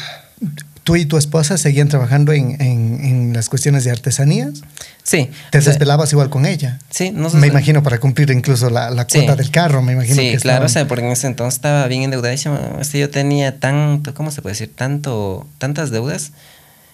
tú 0.85 0.97
y 0.97 1.07
tu 1.07 1.17
esposa 1.17 1.59
seguían 1.59 1.89
trabajando 1.89 2.33
en, 2.33 2.61
en- 2.61 3.05
en 3.05 3.33
las 3.33 3.49
cuestiones 3.49 3.85
de 3.85 3.91
artesanías. 3.91 4.63
Sí. 5.05 5.31
Te 5.51 5.61
desvelabas 5.61 6.13
igual 6.13 6.29
con 6.31 6.45
ella. 6.47 6.79
Sí, 6.91 7.11
nosotros- 7.11 7.41
Me 7.41 7.47
imagino 7.49 7.83
para 7.83 7.99
cumplir 8.01 8.31
incluso 8.31 8.69
la, 8.71 8.91
la 8.91 9.07
Sí. 9.09 9.19
cuota 9.19 9.37
del 9.37 9.51
carro, 9.51 9.83
me 9.83 9.93
imagino 9.93 10.17
Sí, 10.17 10.33
que 10.33 10.39
claro, 10.39 10.67
o 10.67 10.69
sea, 10.69 10.87
porque 10.89 11.05
en 11.05 11.13
ese 11.13 11.27
entonces 11.29 11.55
estaba 11.59 11.87
bien 11.89 12.03
endeudadísimo. 12.03 12.59
O 12.79 12.85
sea, 12.85 13.01
yo 13.01 13.11
tenía 13.11 13.59
tanto, 13.61 14.15
¿cómo 14.15 14.31
se 14.31 14.43
puede 14.43 14.55
decir? 14.55 14.73
Tanto, 14.75 15.47
tantas 15.59 15.91
deudas 15.91 16.33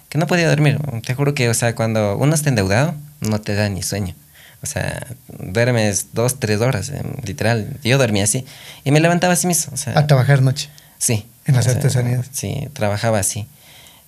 que 0.09 0.19
no 0.19 0.27
podía 0.27 0.49
dormir. 0.49 0.79
Te 1.07 1.15
juro 1.15 1.35
que, 1.35 1.49
o 1.49 1.55
sea, 1.55 1.75
cuando 1.75 2.17
uno 2.17 2.35
está 2.35 2.49
endeudado, 2.49 2.95
no 3.21 3.41
te 3.41 3.55
da 3.55 3.69
ni 3.69 3.83
sueño. 3.83 4.15
O 4.63 4.67
sea, 4.67 5.07
duermes 5.39 6.09
dos, 6.15 6.41
tres 6.41 6.61
horas, 6.61 6.89
eh, 6.89 7.03
literal. 7.25 7.77
Yo 7.85 7.97
dormía 7.99 8.25
así. 8.25 8.45
Y 8.85 8.91
me 8.91 9.01
levantaba 9.01 9.35
así 9.35 9.47
mismo. 9.47 9.73
O 9.75 9.77
sea, 9.77 9.97
a 9.99 10.07
trabajar 10.07 10.43
noche. 10.43 10.69
Sí. 10.99 11.27
En 11.47 11.55
las 11.55 11.67
o 11.67 11.71
sea, 11.71 11.77
artesanías. 11.79 12.27
Sí, 12.33 12.69
trabajaba 12.73 13.19
así. 13.21 13.47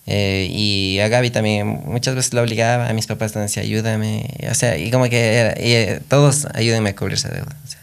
Eh, 0.06 0.48
y 0.50 0.98
a 1.00 1.08
Gaby 1.08 1.30
también 1.30 1.66
muchas 1.86 2.14
veces 2.14 2.32
la 2.34 2.42
obligaba, 2.42 2.88
a 2.88 2.92
mis 2.94 3.06
papás 3.06 3.32
también 3.32 3.46
decía, 3.48 3.62
ayúdame. 3.62 4.28
O 4.50 4.54
sea, 4.54 4.76
y 4.76 4.90
como 4.90 5.08
que 5.08 5.34
era- 5.34 5.60
y, 5.60 5.72
eh, 5.72 6.00
todos 6.08 6.46
ayúdenme 6.54 6.90
a 6.90 6.96
cubrir 6.96 7.14
esa 7.14 7.28
deuda. 7.28 7.56
O 7.64 7.68
sea, 7.68 7.80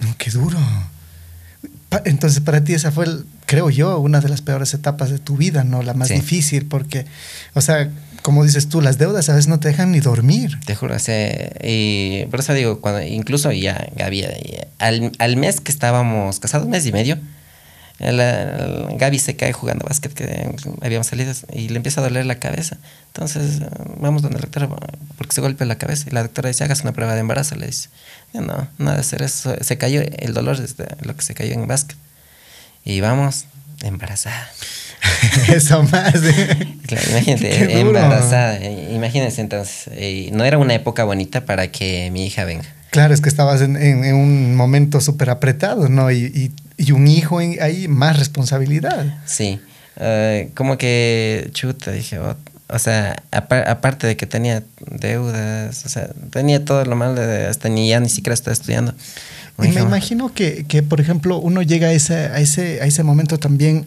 No, 0.00 0.14
qué 0.18 0.30
duro. 0.30 0.58
Pa- 1.88 2.02
Entonces, 2.04 2.40
para 2.40 2.62
ti 2.64 2.74
esa 2.74 2.90
fue, 2.90 3.04
el- 3.06 3.24
creo 3.46 3.70
yo, 3.70 3.98
una 4.00 4.20
de 4.20 4.28
las 4.28 4.42
peores 4.42 4.74
etapas 4.74 5.10
de 5.10 5.18
tu 5.18 5.36
vida, 5.36 5.64
¿no? 5.64 5.82
La 5.82 5.94
más 5.94 6.08
Sí. 6.08 6.14
difícil, 6.14 6.66
porque, 6.66 7.06
o 7.54 7.60
sea, 7.60 7.88
como 8.22 8.42
dices 8.44 8.68
tú, 8.68 8.80
las 8.80 8.98
deudas 8.98 9.28
a 9.28 9.34
veces 9.34 9.48
no 9.48 9.60
te 9.60 9.68
dejan 9.68 9.92
ni 9.92 10.00
dormir. 10.00 10.58
Te 10.66 10.74
juro, 10.74 10.96
o 10.96 10.98
sea, 10.98 11.52
y 11.62 12.24
por 12.30 12.40
eso 12.40 12.52
digo, 12.54 12.80
cuando 12.80 13.02
incluso 13.02 13.52
ya 13.52 13.86
Gaby, 13.96 14.22
eh, 14.22 14.68
al, 14.78 15.12
al 15.18 15.36
mes 15.36 15.60
que 15.60 15.70
estábamos 15.70 16.40
casados, 16.40 16.66
mes 16.68 16.84
y 16.86 16.92
medio, 16.92 17.18
el, 17.98 18.18
el 18.20 18.96
Gaby 18.98 19.18
se 19.18 19.36
cae 19.36 19.52
jugando 19.52 19.84
básquet, 19.86 20.12
que 20.12 20.50
habíamos 20.82 21.06
salido, 21.06 21.32
y 21.52 21.68
le 21.68 21.76
empieza 21.76 22.00
a 22.00 22.04
doler 22.04 22.26
la 22.26 22.36
cabeza. 22.40 22.76
Entonces, 23.08 23.60
vamos 23.98 24.22
donde 24.22 24.38
la 24.38 24.42
doctora, 24.42 24.68
porque 25.16 25.34
se 25.34 25.40
golpea 25.40 25.66
la 25.66 25.76
cabeza, 25.78 26.06
y 26.08 26.12
la 26.12 26.22
doctora 26.22 26.48
dice, 26.48 26.64
hagas 26.64 26.82
una 26.82 26.92
prueba 26.92 27.14
de 27.14 27.20
embarazo, 27.20 27.54
le 27.56 27.66
dice. 27.66 27.88
No, 28.32 28.66
nada 28.78 28.94
de 28.96 29.00
hacer 29.00 29.22
eso, 29.22 29.54
se 29.60 29.78
cayó, 29.78 30.00
el 30.02 30.34
dolor 30.34 30.60
es 30.60 30.76
de 30.76 30.88
lo 31.02 31.14
que 31.16 31.22
se 31.22 31.34
cayó 31.34 31.52
en 31.54 31.66
básquet. 31.68 31.96
Y 32.84 33.00
vamos, 33.00 33.44
embarazada. 33.82 34.50
Eso 35.54 35.82
más. 35.84 36.14
¿eh? 36.16 36.76
Claro, 36.86 37.10
imagínate, 37.10 37.80
embarazada. 37.80 38.58
Imagínense 38.64 39.40
entonces, 39.40 39.88
eh, 39.92 40.28
no 40.32 40.44
era 40.44 40.58
una 40.58 40.74
época 40.74 41.04
bonita 41.04 41.44
para 41.46 41.68
que 41.70 42.10
mi 42.10 42.26
hija 42.26 42.44
venga. 42.44 42.64
Claro, 42.90 43.14
es 43.14 43.20
que 43.20 43.28
estabas 43.28 43.60
en, 43.62 43.76
en- 43.76 44.04
en 44.04 44.14
un 44.14 44.54
momento 44.54 45.00
súper 45.00 45.30
apretado, 45.30 45.88
¿no? 45.88 46.10
Y, 46.10 46.24
y- 46.26 46.52
y 46.76 46.92
un 46.92 47.06
hijo 47.08 47.40
en- 47.40 47.62
ahí, 47.62 47.88
más 47.88 48.18
responsabilidad. 48.18 49.18
Sí, 49.26 49.60
eh, 49.96 50.50
como 50.54 50.76
que 50.78 51.48
chuta, 51.52 51.90
dije, 51.92 52.18
oh, 52.18 52.36
o 52.68 52.78
sea, 52.78 53.22
apa- 53.30 53.60
aparte 53.70 54.06
de 54.06 54.16
que 54.16 54.26
tenía 54.26 54.62
deudas, 54.90 55.84
o 55.84 55.88
sea, 55.88 56.08
tenía 56.30 56.64
todo 56.64 56.84
lo 56.84 56.96
malo, 56.96 57.14
de, 57.14 57.46
hasta 57.46 57.68
ni 57.68 57.88
ya 57.88 58.00
ni 58.00 58.08
siquiera 58.08 58.34
estaba 58.34 58.52
estudiando. 58.52 58.94
Y 59.62 59.68
me 59.68 59.82
"Oh, 59.82 59.86
imagino 59.86 60.32
que, 60.34 60.64
que, 60.66 60.82
por 60.82 61.00
ejemplo, 61.00 61.38
uno 61.38 61.62
llega 61.62 61.88
a 61.88 61.92
ese, 61.92 62.14
a, 62.14 62.40
ese, 62.40 62.80
a 62.82 62.86
ese 62.86 63.02
momento 63.04 63.38
también 63.38 63.86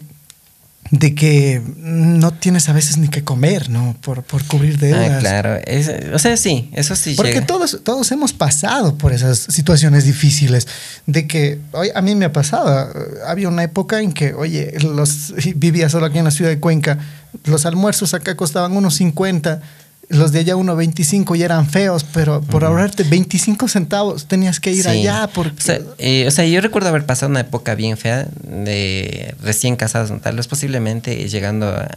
de 0.90 1.14
que 1.14 1.60
no 1.76 2.30
tienes 2.32 2.68
a 2.68 2.72
veces 2.72 2.96
ni 2.96 3.08
que 3.08 3.22
comer, 3.22 3.68
¿no? 3.68 3.94
Por, 4.00 4.22
por 4.22 4.44
cubrir 4.44 4.78
deudas. 4.78 5.10
Ah, 5.16 5.18
claro, 5.20 5.56
es- 5.66 5.90
o 6.14 6.18
sea, 6.18 6.36
sí, 6.36 6.70
eso 6.72 6.96
sí 6.96 7.14
Porque 7.16 7.32
llega. 7.34 7.46
todos, 7.46 7.80
todos 7.84 8.10
hemos 8.12 8.32
pasado 8.32 8.96
por 8.96 9.12
esas 9.12 9.38
situaciones 9.38 10.04
difíciles. 10.04 10.66
De 11.06 11.26
que, 11.26 11.60
oye, 11.72 11.92
a 11.94 12.00
mí 12.00 12.14
me 12.14 12.24
ha 12.24 12.32
pasado. 12.32 12.90
Había 13.26 13.48
una 13.48 13.62
época 13.64 14.00
en 14.00 14.12
que, 14.12 14.32
oye, 14.34 14.72
los, 14.82 15.34
vivía 15.56 15.88
solo 15.88 16.06
aquí 16.06 16.18
en 16.18 16.24
la 16.24 16.30
ciudad 16.30 16.50
de 16.50 16.58
Cuenca. 16.58 16.98
Los 17.44 17.66
almuerzos 17.66 18.14
acá 18.14 18.36
costaban 18.36 18.72
unos 18.76 18.94
50, 18.94 19.60
los 20.08 20.32
de 20.32 20.38
allá 20.40 20.56
unos 20.56 20.76
25 20.76 21.36
y 21.36 21.42
eran 21.42 21.68
feos, 21.68 22.04
pero 22.14 22.40
por 22.40 22.64
ahorrarte 22.64 23.02
25 23.04 23.68
centavos 23.68 24.26
tenías 24.26 24.58
que 24.60 24.72
ir 24.72 24.84
Sí. 24.84 24.88
allá. 24.88 25.28
Porque, 25.34 25.56
O 25.58 25.60
sea, 25.60 25.80
eh, 25.98 26.24
o 26.26 26.30
sea, 26.30 26.46
yo 26.46 26.60
recuerdo 26.60 26.88
haber 26.88 27.04
pasado 27.04 27.30
una 27.30 27.40
época 27.40 27.74
bien 27.74 27.96
fea 27.98 28.26
de 28.42 29.34
recién 29.42 29.76
casados, 29.76 30.10
tal 30.22 30.36
vez 30.36 30.48
posiblemente 30.48 31.28
llegando 31.28 31.68
a 31.68 31.88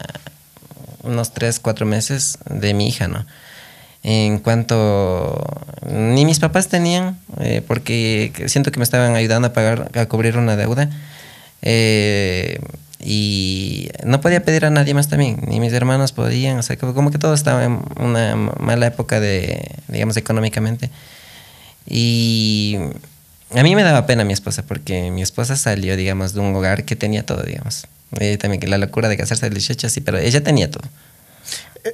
unos 1.03 1.33
3, 1.33 1.59
4 1.59 1.85
meses 1.85 2.37
de 2.49 2.73
mi 2.73 2.87
hija, 2.87 3.07
¿no? 3.07 3.25
En 4.03 4.39
cuanto 4.39 5.39
ni 5.87 6.25
mis 6.25 6.39
papás 6.39 6.67
tenían, 6.67 7.17
eh, 7.39 7.61
porque 7.65 8.31
siento 8.47 8.71
que 8.71 8.79
me 8.79 8.83
estaban 8.83 9.15
ayudando 9.15 9.47
a 9.49 9.53
pagar, 9.53 9.91
a 9.95 10.05
cubrir 10.07 10.37
una 10.37 10.55
deuda. 10.55 10.89
eh, 11.61 12.59
y 13.03 13.89
no 14.03 14.21
podía 14.21 14.43
pedir 14.43 14.65
a 14.65 14.69
nadie 14.69 14.93
más 14.93 15.07
también, 15.07 15.39
ni 15.47 15.59
mis 15.59 15.73
hermanos 15.73 16.11
podían, 16.11 16.57
o 16.57 16.63
sea, 16.63 16.77
como 16.77 17.11
que 17.11 17.17
todo 17.17 17.33
estaba 17.33 17.63
en 17.63 17.81
una 17.99 18.35
mala 18.35 18.87
época 18.87 19.19
de, 19.19 19.71
digamos, 19.87 20.17
económicamente. 20.17 20.89
Y 21.87 22.77
a 23.55 23.63
mí 23.63 23.75
me 23.75 23.83
daba 23.83 24.05
pena 24.05 24.23
mi 24.23 24.33
esposa, 24.33 24.63
porque 24.63 25.11
mi 25.11 25.21
esposa 25.21 25.55
salió, 25.55 25.97
digamos, 25.97 26.33
de 26.33 26.39
un 26.39 26.55
hogar 26.55 26.85
que 26.85 26.95
tenía 26.95 27.25
todo, 27.25 27.43
digamos. 27.43 27.87
Eh, 28.19 28.37
también 28.37 28.59
que 28.59 28.67
la 28.67 28.77
locura 28.77 29.09
de 29.09 29.17
casarse 29.17 29.49
de 29.49 29.55
lechecha, 29.55 29.89
sí, 29.89 30.01
pero 30.01 30.17
ella 30.17 30.43
tenía 30.43 30.69
todo. 30.69 30.87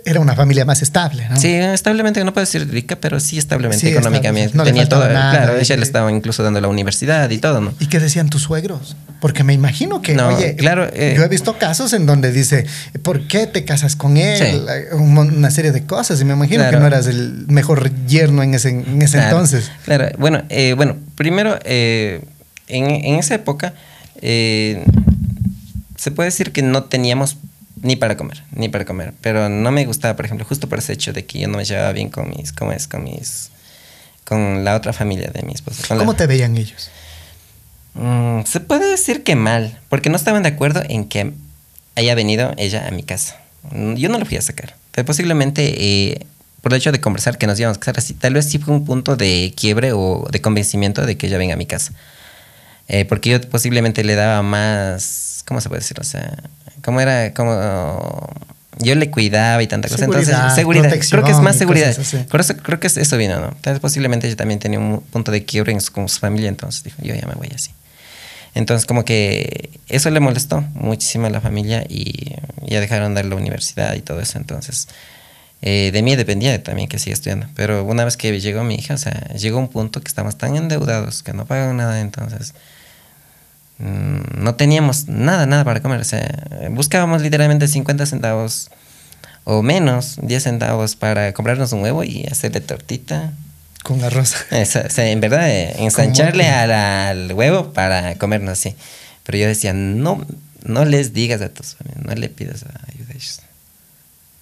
Era 0.06 0.20
una 0.20 0.36
familia 0.36 0.66
más 0.66 0.82
estable, 0.82 1.28
¿no? 1.30 1.38
Sí, 1.40 1.54
establemente, 1.54 2.24
no 2.24 2.34
puedo 2.34 2.46
decir 2.46 2.68
rica, 2.70 2.98
pero 3.00 3.20
sí 3.20 3.38
establemente 3.38 3.86
Sí, 3.88 3.94
económicamente. 3.94 4.56
No 4.58 4.64
tenía 4.64 4.88
todo. 4.90 5.08
nada, 5.08 5.32
claro, 5.32 5.58
ella 5.58 5.76
le 5.78 5.84
estaba 5.84 6.12
incluso 6.12 6.44
dando 6.44 6.60
la 6.60 6.68
universidad 6.68 7.30
y 7.30 7.38
todo, 7.38 7.62
¿no? 7.62 7.74
¿Y 7.80 7.88
qué 7.88 8.00
decían 8.00 8.30
tus 8.30 8.42
suegros? 8.44 8.96
Porque 9.22 9.44
me 9.44 9.54
imagino 9.54 10.02
que, 10.02 10.14
No, 10.14 10.28
oye, 10.28 10.56
claro, 10.56 10.88
eh, 10.94 11.14
yo 11.18 11.24
he 11.24 11.28
visto 11.30 11.58
casos 11.58 11.94
en 11.94 12.06
donde 12.06 12.32
dice, 12.32 12.66
¿por 13.02 13.28
qué 13.28 13.48
te 13.48 13.64
casas 13.66 13.96
con 13.96 14.18
él? 14.18 14.38
Sí. 14.38 14.96
Mon- 14.98 15.36
Una 15.38 15.52
serie 15.52 15.72
de 15.72 15.84
cosas. 15.86 16.20
Y 16.22 16.26
me 16.26 16.34
imagino 16.34 16.58
Claro. 16.64 16.78
que 16.78 16.82
no 16.82 16.88
eras 16.88 17.08
el 17.08 17.46
mejor 17.48 17.90
yerno 18.08 18.44
en 18.44 18.54
ese, 18.54 18.70
en 18.70 19.02
ese 19.02 19.18
Claro, 19.18 19.30
entonces. 19.32 19.72
Claro, 19.86 20.10
bueno, 20.20 20.44
eh, 20.50 20.74
bueno 20.76 20.98
primero, 21.16 21.58
eh, 21.64 22.22
en, 22.68 22.90
en 22.90 23.16
esa 23.16 23.36
época, 23.36 23.74
eh, 24.22 24.84
se 25.96 26.12
puede 26.12 26.28
decir 26.30 26.52
que 26.52 26.62
no 26.62 26.84
teníamos 26.84 27.38
ni 27.82 27.96
para 27.96 28.18
comer, 28.18 28.44
ni 28.52 28.70
para 28.70 28.86
comer, 28.86 29.14
pero 29.22 29.50
no 29.50 29.72
me 29.72 29.86
gustaba, 29.86 30.16
por 30.16 30.26
ejemplo, 30.26 30.46
justo 30.46 30.68
por 30.70 30.80
ese 30.80 30.94
hecho 30.94 31.14
de 31.14 31.26
que 31.26 31.40
yo 31.40 31.48
no 31.48 31.58
me 31.58 31.66
llevaba 31.66 31.92
bien 31.92 32.10
con 32.10 32.30
mis, 32.30 32.52
¿cómo 32.52 32.72
es? 32.72 32.88
Con 32.88 33.04
mis, 33.04 33.50
con 34.26 34.64
la 34.64 34.76
otra 34.76 34.94
familia 34.94 35.30
de 35.32 35.44
mi 35.44 35.54
esposa. 35.54 35.84
la- 35.94 36.00
¿Cómo 36.00 36.16
te 36.16 36.28
veían 36.28 36.56
ellos? 36.58 36.90
Mm, 37.94 38.44
se 38.46 38.60
puede 38.60 38.90
decir 38.90 39.24
que 39.24 39.36
mal, 39.36 39.80
porque 39.90 40.10
no 40.10 40.16
estaban 40.16 40.44
de 40.44 40.50
acuerdo 40.50 40.84
en 40.88 41.06
que 41.06 41.34
haya 41.96 42.14
venido 42.16 42.54
ella 42.58 42.88
a 42.88 42.92
mi 42.92 43.04
casa. 43.04 43.38
Mm, 43.72 43.96
Yo 43.96 44.10
no 44.10 44.20
lo 44.20 44.26
fui 44.26 44.38
a 44.38 44.42
sacar. 44.42 44.76
Pero 44.92 45.06
posiblemente 45.06 45.74
eh, 46.12 46.26
por 46.62 46.74
el 46.74 46.78
hecho 46.80 46.92
de 46.92 47.02
conversar 47.02 47.38
que 47.38 47.48
nos 47.48 47.60
íbamos 47.60 47.78
a 47.78 47.80
casar 47.80 47.98
así, 48.00 48.14
tal 48.14 48.34
vez 48.34 48.50
sí 48.50 48.60
fue 48.60 48.74
un 48.74 48.86
punto 48.86 49.16
de 49.16 49.54
quiebre 49.56 49.92
o 49.94 50.28
de 50.32 50.42
convencimiento 50.42 51.06
de 51.06 51.18
que 51.18 51.28
ella 51.28 51.38
venga 51.38 51.54
a 51.56 51.58
mi 51.58 51.66
casa. 51.66 51.94
Eh, 52.88 53.06
porque 53.06 53.30
yo 53.32 53.42
posiblemente 53.42 54.04
le 54.04 54.16
daba 54.16 54.42
más, 54.44 55.44
¿cómo 55.48 55.60
se 55.62 55.70
puede 55.70 55.82
decir? 55.82 56.00
O 56.00 56.04
sea, 56.04 56.38
¿cómo 56.84 57.02
era? 57.02 57.34
Como 57.34 58.30
yo 58.80 58.96
le 58.96 59.10
cuidaba 59.10 59.62
y 59.64 59.68
tanta 59.68 59.88
cosa. 59.90 60.06
Entonces, 60.28 60.56
seguridad. 60.56 60.84
Creo 61.10 61.24
que 61.26 61.32
es 61.32 61.44
más 61.44 61.56
seguridad. 61.58 61.90
eso 62.42 62.56
creo 62.58 62.80
que 62.80 62.88
es- 62.88 62.98
eso 62.98 63.18
vino, 63.18 63.40
¿no? 63.40 63.56
Vez 63.64 63.80
posiblemente 63.80 64.28
ella 64.28 64.36
también 64.36 64.60
tenía 64.60 64.80
un 64.80 65.02
punto 65.02 65.32
de 65.32 65.44
quiebre 65.46 65.72
en 65.74 65.82
su, 65.82 65.92
con 65.92 66.08
su 66.08 66.20
familia, 66.20 66.48
entonces 66.50 66.84
dijo, 66.84 66.98
yo 67.02 67.14
ya 67.16 67.26
me 67.28 67.34
voy 67.34 67.50
así. 67.54 67.72
Entonces, 68.54 68.86
como 68.86 69.04
que 69.06 69.70
eso 69.88 70.10
le 70.10 70.20
molestó 70.20 70.62
muchísimo 70.74 71.28
a 71.28 71.30
la 71.30 71.42
familia 71.42 71.84
y 71.90 72.36
ya 72.66 72.80
dejaron 72.80 73.14
de 73.14 73.22
dar 73.22 73.26
la 73.30 73.36
universidad 73.36 73.94
y 73.96 74.02
todo 74.02 74.20
eso. 74.22 74.38
Entonces, 74.38 74.88
eh, 75.62 75.92
de 75.92 76.02
mí 76.02 76.16
dependía 76.16 76.62
también 76.64 76.88
que 76.88 76.98
siga 77.00 77.14
estudiando. 77.14 77.48
Pero 77.56 77.84
una 77.84 78.06
vez 78.06 78.16
que 78.18 78.40
llegó 78.40 78.64
mi 78.64 78.76
hija, 78.76 78.94
o 78.96 78.98
sea, 78.98 79.28
llegó 79.36 79.60
un 79.60 79.68
punto 79.68 80.02
que 80.02 80.08
estamos 80.08 80.38
tan 80.38 80.56
endeudados 80.56 81.22
que 81.24 81.34
no 81.34 81.46
pagan 81.46 81.78
nada, 81.78 82.00
entonces 82.00 82.54
no 83.80 84.56
teníamos 84.56 85.08
nada, 85.08 85.46
nada 85.46 85.64
para 85.64 85.82
comer. 85.82 86.00
O 86.02 86.04
sea, 86.04 86.28
buscábamos 86.72 87.22
literalmente 87.22 87.68
50 87.68 88.06
centavos 88.06 88.70
o 89.44 89.62
menos, 89.62 90.18
10 90.22 90.44
centavos 90.44 90.96
para 90.96 91.34
comprarnos 91.34 91.72
un 91.74 91.82
huevo 91.84 92.04
y 92.04 92.26
hacerle 92.26 92.62
tortita. 92.62 93.32
Con 93.84 94.04
arroz. 94.04 94.36
Esa- 94.52 94.86
o 94.88 94.90
sea, 94.90 95.10
en 95.10 95.22
verdad, 95.22 95.50
eh, 95.50 95.76
ensancharle 95.80 96.48
al, 96.50 96.72
al 96.72 97.34
huevo 97.34 97.72
para 97.74 98.16
comernos 98.16 98.52
así. 98.60 98.76
Pero 99.24 99.38
yo 99.38 99.48
decía, 99.48 99.74
no, 99.74 100.26
no 100.64 100.84
les 100.86 101.14
digas 101.14 101.42
a 101.42 101.50
tus 101.50 101.76
familias, 101.76 102.06
no 102.06 102.16
le 102.16 102.30
pidas 102.30 102.64
ayuda 102.64 103.10
a 103.10 103.12
ellos. 103.14 103.42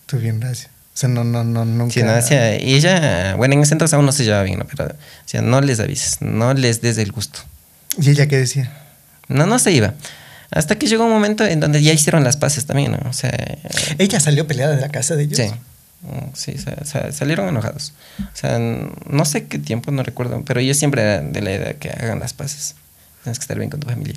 Tú 0.05 0.17
bien, 0.17 0.39
gracias. 0.39 0.67
O 0.93 0.97
sea, 0.97 1.09
no, 1.09 1.23
no, 1.25 1.43
no, 1.43 1.65
nunca. 1.65 1.93
Sí, 1.93 2.03
no, 2.03 2.13
decía, 2.13 2.57
y 2.59 2.73
ella, 2.75 3.35
bueno, 3.35 3.55
en 3.55 3.61
ese 3.61 3.73
entonces 3.73 3.93
aún 3.93 4.05
no 4.05 4.11
se 4.13 4.23
llevaba 4.23 4.43
bien, 4.43 4.59
¿no? 4.59 4.65
Pero 4.65 4.95
decía, 5.25 5.41
no 5.41 5.59
les 5.61 5.79
avises, 5.81 6.21
no 6.21 6.53
les 6.53 6.81
des 6.81 6.97
el 6.99 7.11
gusto. 7.11 7.41
¿Y 7.99 8.11
ella 8.11 8.27
qué 8.27 8.37
decía? 8.37 8.71
No, 9.27 9.45
no 9.45 9.59
se 9.59 9.71
iba. 9.71 9.93
Hasta 10.51 10.75
que 10.77 10.87
llegó 10.87 11.05
un 11.05 11.11
momento 11.11 11.43
en 11.45 11.59
donde 11.59 11.81
ya 11.81 11.91
hicieron 11.91 12.23
las 12.23 12.37
paces 12.37 12.65
también, 12.65 12.91
¿no? 12.91 12.99
O 13.09 13.13
sea, 13.13 13.31
¿Ella 13.97 14.19
salió 14.19 14.47
peleada 14.47 14.75
de 14.75 14.81
la 14.81 14.89
casa 14.89 15.15
de 15.15 15.23
ellos? 15.23 15.37
sí. 15.37 15.49
Mm, 16.01 16.33
Sí, 16.35 16.55
sa- 16.59 16.85
sa- 16.85 17.11
salieron 17.11 17.47
enojados. 17.49 17.93
O 18.19 18.37
sea, 18.37 18.59
no 18.59 19.25
sé 19.25 19.47
qué 19.47 19.57
tiempo, 19.57 19.89
no 19.91 20.03
recuerdo, 20.03 20.43
pero 20.45 20.61
yo 20.61 20.73
siempre 20.75 21.01
era 21.01 21.21
de 21.21 21.41
la 21.41 21.51
idea 21.51 21.73
que 21.79 21.89
hagan 21.89 22.19
las 22.19 22.33
paces. 22.33 22.75
tienes 23.23 23.39
que 23.39 23.43
estar 23.43 23.57
bien 23.57 23.71
con 23.71 23.79
tu 23.79 23.87
familia. 23.89 24.13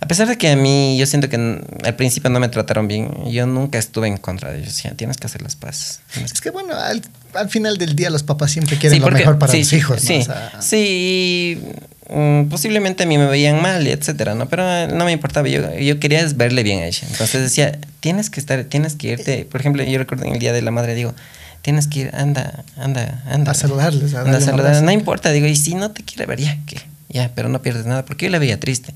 A 0.00 0.08
pesar 0.08 0.26
de 0.26 0.36
que 0.36 0.50
a 0.50 0.56
mí, 0.56 0.96
yo 0.98 1.06
siento 1.06 1.28
que 1.28 1.36
al 1.36 1.94
principio 1.94 2.30
no 2.30 2.40
me 2.40 2.48
trataron 2.48 2.88
bien, 2.88 3.08
yo 3.30 3.46
nunca 3.46 3.78
estuve 3.78 4.08
en 4.08 4.16
contra 4.16 4.50
de 4.50 4.56
ellos. 4.58 4.74
Decía, 4.74 4.94
tienes 4.96 5.18
que 5.18 5.26
hacer 5.28 5.40
las 5.42 5.54
paces. 5.54 6.00
Es 6.24 6.40
que 6.40 6.50
bueno, 6.50 6.74
al, 6.74 7.00
al 7.34 7.48
final 7.48 7.78
del 7.78 7.94
día 7.94 8.10
los 8.10 8.24
papás 8.24 8.50
siempre 8.50 8.76
quieren 8.76 8.98
Sí, 8.98 9.04
lo 9.04 9.08
mejor 9.12 9.38
para 9.38 9.52
sí, 9.52 9.62
sí, 9.62 9.76
hijos. 9.76 10.02
¿no? 10.02 10.08
Sí, 10.08 10.18
O 10.18 10.24
sea, 10.24 10.52
sí, 10.60 11.62
mm, 12.10 12.48
posiblemente 12.48 13.04
a 13.04 13.06
mí 13.06 13.18
me 13.18 13.26
veían 13.26 13.60
mal, 13.62 13.86
etcétera, 13.86 14.34
¿no? 14.34 14.48
Pero 14.48 14.62
eh, 14.68 14.88
no 14.92 15.04
me 15.04 15.12
importaba, 15.12 15.48
yo, 15.48 15.74
yo 15.78 15.98
quería 16.00 16.26
verle 16.34 16.62
bien 16.62 16.80
a 16.80 16.86
ella. 16.86 17.06
Entonces 17.10 17.42
decía, 17.42 17.78
tienes 18.00 18.30
que 18.30 18.40
estar, 18.40 18.64
tienes 18.64 18.94
que 18.96 19.08
irte. 19.12 19.44
Por 19.50 19.60
ejemplo, 19.60 19.82
yo 19.82 19.98
recuerdo 19.98 20.24
en 20.24 20.32
el 20.34 20.38
Día 20.38 20.52
de 20.52 20.62
la 20.62 20.70
Madre, 20.70 20.94
digo, 20.94 21.14
tienes 21.62 21.86
que 21.86 22.00
ir, 22.00 22.10
anda, 22.14 22.64
anda, 22.76 23.22
anda. 23.26 23.52
A 23.52 23.54
saludarles, 23.54 24.14
a 24.14 24.20
Anda 24.20 24.30
a 24.30 24.32
darle 24.32 24.38
un 24.38 24.44
saludar. 24.44 24.66
abrazo. 24.66 24.84
No 24.84 24.90
importa, 24.92 25.30
digo, 25.30 25.46
y 25.46 25.56
si 25.56 25.74
no 25.74 25.90
te 25.90 26.02
quiere 26.02 26.26
ver, 26.26 26.40
ya, 26.40 26.58
que 26.66 26.78
Ya, 27.08 27.30
pero 27.34 27.48
no 27.48 27.60
pierdes 27.62 27.86
nada, 27.86 28.04
porque 28.04 28.26
yo 28.26 28.30
la 28.32 28.38
veía 28.38 28.58
triste. 28.60 28.94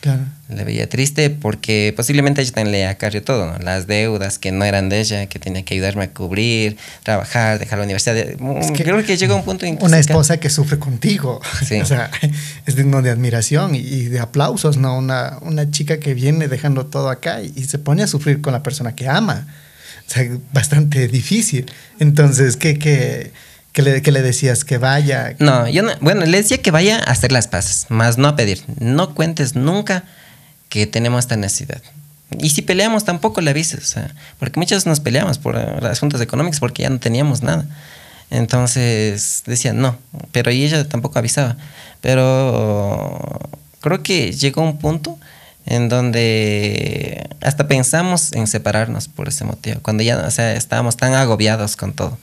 Claro. 0.00 0.22
Le 0.48 0.64
veía 0.64 0.88
triste 0.88 1.30
porque 1.30 1.92
posiblemente 1.96 2.42
ella 2.42 2.52
también 2.52 2.72
le 2.72 2.86
acarrió 2.86 3.22
todo, 3.22 3.52
¿no? 3.52 3.58
Las 3.58 3.86
deudas 3.86 4.38
que 4.38 4.50
no 4.50 4.64
eran 4.64 4.88
de 4.88 5.00
ella, 5.00 5.26
que 5.26 5.38
tenía 5.38 5.64
que 5.64 5.74
ayudarme 5.74 6.04
a 6.04 6.10
cubrir, 6.12 6.76
trabajar, 7.02 7.58
dejar 7.58 7.78
la 7.78 7.84
universidad. 7.84 8.16
Es 8.16 8.70
que 8.72 8.82
Creo 8.82 9.04
que 9.04 9.16
llegó 9.16 9.36
un 9.36 9.44
punto 9.44 9.66
en 9.66 9.78
que 9.78 9.84
Una 9.84 9.98
esposa 9.98 10.38
que 10.38 10.50
sufre 10.50 10.78
contigo. 10.78 11.40
Sí. 11.66 11.80
o 11.80 11.86
sea, 11.86 12.10
es 12.66 12.76
digno 12.76 13.02
de 13.02 13.10
admiración 13.10 13.74
y, 13.74 14.04
de 14.06 14.18
aplausos, 14.20 14.76
¿no? 14.76 14.98
Una, 14.98 15.38
una 15.42 15.70
chica 15.70 16.00
que 16.00 16.14
viene 16.14 16.48
dejando 16.48 16.86
todo 16.86 17.10
acá 17.10 17.42
y, 17.42 17.52
y 17.54 17.64
se 17.64 17.78
pone 17.78 18.02
a 18.02 18.06
sufrir 18.06 18.40
con 18.40 18.52
la 18.52 18.62
persona 18.62 18.94
que 18.94 19.08
ama. 19.08 19.46
O 20.08 20.12
sea, 20.12 20.28
bastante 20.52 21.06
difícil. 21.06 21.70
Entonces, 22.00 22.56
¿qué, 22.56 22.78
qué, 22.78 23.30
qué 23.72 23.82
le, 23.82 24.02
qué 24.02 24.12
le 24.12 24.22
decías? 24.22 24.64
Que 24.64 24.78
vaya. 24.78 25.34
No, 25.38 25.68
yo 25.68 25.82
no, 25.82 25.92
bueno, 26.00 26.24
le 26.26 26.38
decía 26.38 26.58
que 26.58 26.70
vaya 26.70 26.98
a 26.98 27.10
hacer 27.10 27.32
las 27.32 27.48
paces, 27.48 27.86
más 27.88 28.18
no 28.18 28.28
a 28.28 28.36
pedir. 28.36 28.62
No 28.78 29.14
cuentes 29.14 29.54
nunca 29.54 30.04
que 30.68 30.86
tenemos 30.86 31.20
esta 31.20 31.36
necesidad. 31.36 31.82
Y 32.38 32.50
si 32.50 32.62
peleamos 32.62 33.04
tampoco 33.04 33.40
le 33.40 33.50
avises, 33.50 33.80
o 33.82 33.86
sea, 33.86 34.14
porque 34.38 34.60
muchas 34.60 34.78
veces 34.78 34.86
nos 34.86 35.00
peleamos 35.00 35.38
por 35.38 35.56
eh, 35.56 35.86
asuntos 35.88 36.20
económicos 36.20 36.60
porque 36.60 36.82
ya 36.84 36.90
no 36.90 37.00
teníamos 37.00 37.42
nada. 37.42 37.66
Entonces 38.30 39.42
decía 39.46 39.72
no, 39.72 39.98
pero 40.30 40.50
ella 40.50 40.88
tampoco 40.88 41.18
avisaba. 41.18 41.56
Pero 42.00 43.50
creo 43.80 44.02
que 44.02 44.32
llegó 44.32 44.62
un 44.62 44.78
punto 44.78 45.18
en 45.66 45.88
donde 45.88 47.28
hasta 47.40 47.66
pensamos 47.68 48.32
en 48.32 48.46
separarnos 48.46 49.08
por 49.08 49.28
ese 49.28 49.44
motivo, 49.44 49.80
cuando 49.82 50.02
ya, 50.02 50.18
o 50.18 50.30
sea, 50.30 50.54
estábamos 50.54 50.96
tan 50.96 51.14
agobiados 51.14 51.76
con 51.76 51.92
todo. 51.92 52.18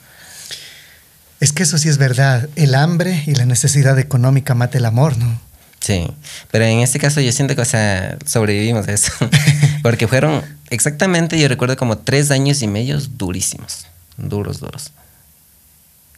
Es 1.40 1.52
que 1.52 1.62
eso 1.62 1.78
sí 1.78 1.88
es 1.88 1.98
verdad. 1.98 2.48
El 2.56 2.74
hambre 2.74 3.22
y 3.26 3.34
la 3.34 3.46
necesidad 3.46 3.98
económica 3.98 4.54
mata 4.54 4.78
el 4.78 4.84
amor, 4.86 5.16
¿no? 5.16 5.40
Sí, 5.80 6.08
pero 6.50 6.64
en 6.64 6.80
este 6.80 6.98
caso 6.98 7.20
yo 7.20 7.30
siento 7.30 7.54
que, 7.54 7.60
o 7.62 7.64
sea, 7.64 8.18
sobrevivimos 8.26 8.88
a 8.88 8.92
eso. 8.92 9.12
Porque 9.82 10.08
fueron 10.08 10.42
exactamente, 10.70 11.38
yo 11.38 11.46
recuerdo 11.46 11.76
como 11.76 11.98
tres 11.98 12.30
años 12.32 12.60
y 12.62 12.66
medio 12.66 12.98
durísimos. 13.00 13.86
Duros, 14.16 14.58
duros. 14.58 14.90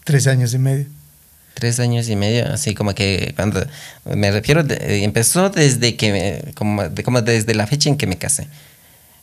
Tres 0.05 0.27
años 0.27 0.55
y 0.55 0.59
medio. 0.59 0.87
Tres 1.53 1.79
años 1.79 2.09
y 2.09 2.17
medio, 2.17 2.51
así 2.51 2.75
como 2.75 2.95
que 2.95 3.35
cuando 3.37 3.63
me 4.07 4.31
refiero, 4.31 4.63
de- 4.65 5.05
empezó 5.05 5.51
desde 5.51 5.95
que, 5.97 6.13
me- 6.13 6.53
como, 6.55 6.89
de- 6.89 7.03
como 7.03 7.21
desde 7.21 7.55
la 7.55 7.67
fecha 7.67 7.91
en 7.91 7.99
que 7.99 8.07
me 8.07 8.17
casé. 8.17 8.49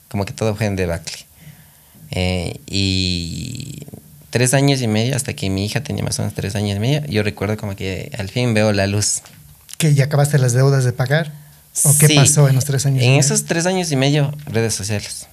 Como 0.08 0.24
que 0.26 0.34
todo 0.34 0.56
fue 0.56 0.68
en 0.68 0.76
debacle. 0.76 1.18
Eh, 2.12 2.60
y 2.68 3.88
tres 4.30 4.54
años 4.54 4.82
y 4.82 4.88
medio, 4.88 5.16
hasta 5.16 5.34
que 5.34 5.50
mi 5.50 5.66
hija 5.66 5.82
tenía 5.84 6.04
más 6.04 6.20
o 6.20 6.22
menos 6.24 6.36
tres 6.36 6.56
años 6.56 6.78
y 6.78 6.80
medio, 6.80 7.06
yo 7.08 7.24
recuerdo 7.24 7.58
como 7.58 7.76
que 7.76 8.12
al 8.18 8.30
fin 8.30 8.54
veo 8.54 8.72
la 8.74 8.88
luz. 8.88 9.22
¿Que 9.78 9.94
ya 9.94 10.06
acabaste 10.06 10.38
las 10.40 10.54
deudas 10.54 10.84
de 10.84 10.92
pagar? 10.94 11.32
¿O 11.84 11.96
qué 12.00 12.08
Sí, 12.08 12.16
pasó 12.16 12.50
en 12.50 12.56
los 12.56 12.66
tres 12.66 12.86
años? 12.86 13.02
y 13.02 13.06
En 13.06 13.12
medio? 13.12 13.22
esos 13.22 13.46
tres 13.46 13.66
años 13.66 13.92
y 13.92 13.96
medio, 13.96 14.34
redes 14.48 14.74
sociales. 14.74 15.28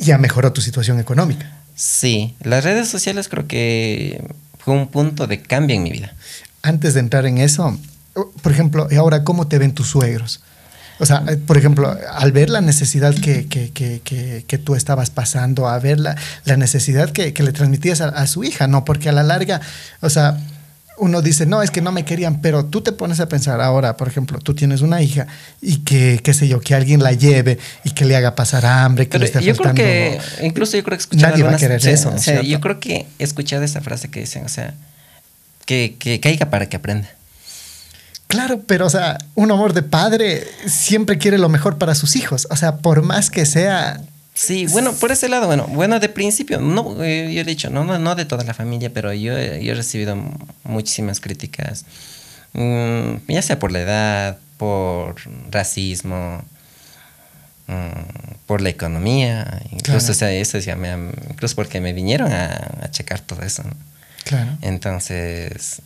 Ya 0.00 0.16
mejoró 0.18 0.52
tu 0.52 0.60
situación 0.62 0.98
económica. 0.98 1.50
Sí, 1.76 2.34
las 2.40 2.64
redes 2.64 2.88
sociales 2.88 3.28
creo 3.28 3.46
que 3.46 4.24
fue 4.58 4.74
un 4.74 4.88
punto 4.88 5.26
de 5.26 5.42
cambio 5.42 5.76
en 5.76 5.82
mi 5.82 5.90
vida. 5.90 6.14
Antes 6.62 6.94
de 6.94 7.00
entrar 7.00 7.26
en 7.26 7.36
eso, 7.38 7.78
por 8.42 8.52
ejemplo, 8.52 8.88
¿y 8.90 8.94
ahora 8.96 9.24
cómo 9.24 9.48
te 9.48 9.58
ven 9.58 9.74
tus 9.74 9.88
suegros? 9.88 10.42
O 10.98 11.06
sea, 11.06 11.24
por 11.46 11.56
ejemplo, 11.56 11.96
al 12.12 12.32
ver 12.32 12.50
la 12.50 12.60
necesidad 12.60 13.14
que, 13.14 13.46
que, 13.46 13.70
que, 13.70 14.00
que, 14.04 14.44
que 14.46 14.58
tú 14.58 14.74
estabas 14.74 15.10
pasando, 15.10 15.68
a 15.68 15.78
ver 15.78 15.98
la, 15.98 16.16
la 16.44 16.56
necesidad 16.56 17.10
que, 17.10 17.32
que 17.32 17.42
le 17.42 17.52
transmitías 17.52 18.00
a, 18.00 18.08
a 18.08 18.26
su 18.26 18.44
hija, 18.44 18.68
¿no? 18.68 18.84
Porque 18.84 19.08
a 19.08 19.12
la 19.12 19.22
larga, 19.22 19.60
o 20.00 20.10
sea, 20.10 20.38
uno 20.96 21.22
dice, 21.22 21.46
no, 21.46 21.62
es 21.62 21.70
que 21.70 21.80
no 21.80 21.92
me 21.92 22.04
querían, 22.04 22.40
pero 22.40 22.66
tú 22.66 22.80
te 22.80 22.92
pones 22.92 23.18
a 23.20 23.28
pensar 23.28 23.60
ahora, 23.60 23.96
por 23.96 24.08
ejemplo, 24.08 24.38
tú 24.38 24.54
tienes 24.54 24.80
una 24.80 25.02
hija 25.02 25.26
y 25.60 25.78
que, 25.78 26.20
qué 26.22 26.32
sé 26.34 26.46
yo, 26.46 26.60
que 26.60 26.74
alguien 26.74 27.02
la 27.02 27.12
lleve 27.12 27.58
y 27.82 27.90
que 27.90 28.04
le 28.04 28.14
haga 28.16 28.34
pasar 28.34 28.64
hambre, 28.64 29.06
que 29.06 29.12
Pero 29.12 29.20
le 29.20 29.26
esté 29.26 29.38
yo 29.40 29.56
creo 29.56 29.74
faltando... 29.74 29.82
que, 29.82 30.20
incluso 30.46 30.76
yo 30.76 30.84
creo 30.84 30.96
que 30.96 31.02
he 31.02 31.04
escuchado 31.04 31.32
Nadie 31.32 31.42
va 31.44 31.52
a 31.52 31.56
querer 31.56 31.86
eso, 31.86 32.08
o 32.10 32.12
sea, 32.12 32.20
¿cierto? 32.20 32.42
yo 32.44 32.60
creo 32.60 32.80
que 32.80 33.06
he 33.18 33.24
escuchado 33.24 33.64
esa 33.64 33.80
frase 33.80 34.08
que 34.10 34.20
dicen, 34.20 34.44
o 34.44 34.48
sea, 34.48 34.74
que, 35.66 35.96
que 35.98 36.20
caiga 36.20 36.50
para 36.50 36.68
que 36.68 36.76
aprenda. 36.76 37.08
Claro, 38.26 38.62
pero 38.66 38.86
o 38.86 38.90
sea, 38.90 39.18
un 39.34 39.50
amor 39.52 39.74
de 39.74 39.82
padre 39.82 40.44
siempre 40.66 41.18
quiere 41.18 41.38
lo 41.38 41.48
mejor 41.48 41.78
para 41.78 41.94
sus 41.94 42.16
hijos. 42.16 42.46
O 42.50 42.56
sea, 42.56 42.76
por 42.78 43.02
más 43.02 43.30
que 43.30 43.46
sea... 43.46 44.00
Sí, 44.36 44.66
bueno, 44.66 44.92
por 44.94 45.12
ese 45.12 45.28
lado, 45.28 45.46
bueno, 45.46 45.66
bueno, 45.68 46.00
de 46.00 46.08
principio, 46.08 46.60
no, 46.60 47.04
eh, 47.04 47.32
yo 47.32 47.42
he 47.42 47.44
dicho, 47.44 47.70
no, 47.70 47.84
no, 47.84 47.98
no 48.00 48.16
de 48.16 48.24
toda 48.24 48.42
la 48.42 48.52
familia, 48.52 48.90
pero 48.92 49.12
yo, 49.12 49.38
he- 49.38 49.62
yo 49.64 49.72
he 49.72 49.74
recibido 49.76 50.16
muchísimas 50.64 51.20
críticas, 51.20 51.84
mm, 52.52 53.14
ya 53.28 53.42
sea 53.42 53.60
por 53.60 53.70
la 53.70 53.80
edad, 53.82 54.38
por 54.56 55.14
racismo, 55.52 56.42
mm, 57.68 58.34
por 58.46 58.60
la 58.60 58.70
economía, 58.70 59.62
incluso, 59.70 59.98
Claro. 59.98 60.10
o 60.10 60.14
sea, 60.14 60.32
eso 60.32 60.58
ya 60.58 60.74
me, 60.74 60.90
incluso 61.30 61.54
porque 61.54 61.80
me 61.80 61.92
vinieron 61.92 62.32
a, 62.32 62.46
a 62.82 62.90
checar 62.90 63.20
todo 63.20 63.42
eso. 63.42 63.62
¿no? 63.62 63.70
Claro. 64.24 64.50
Entonces, 64.62 65.80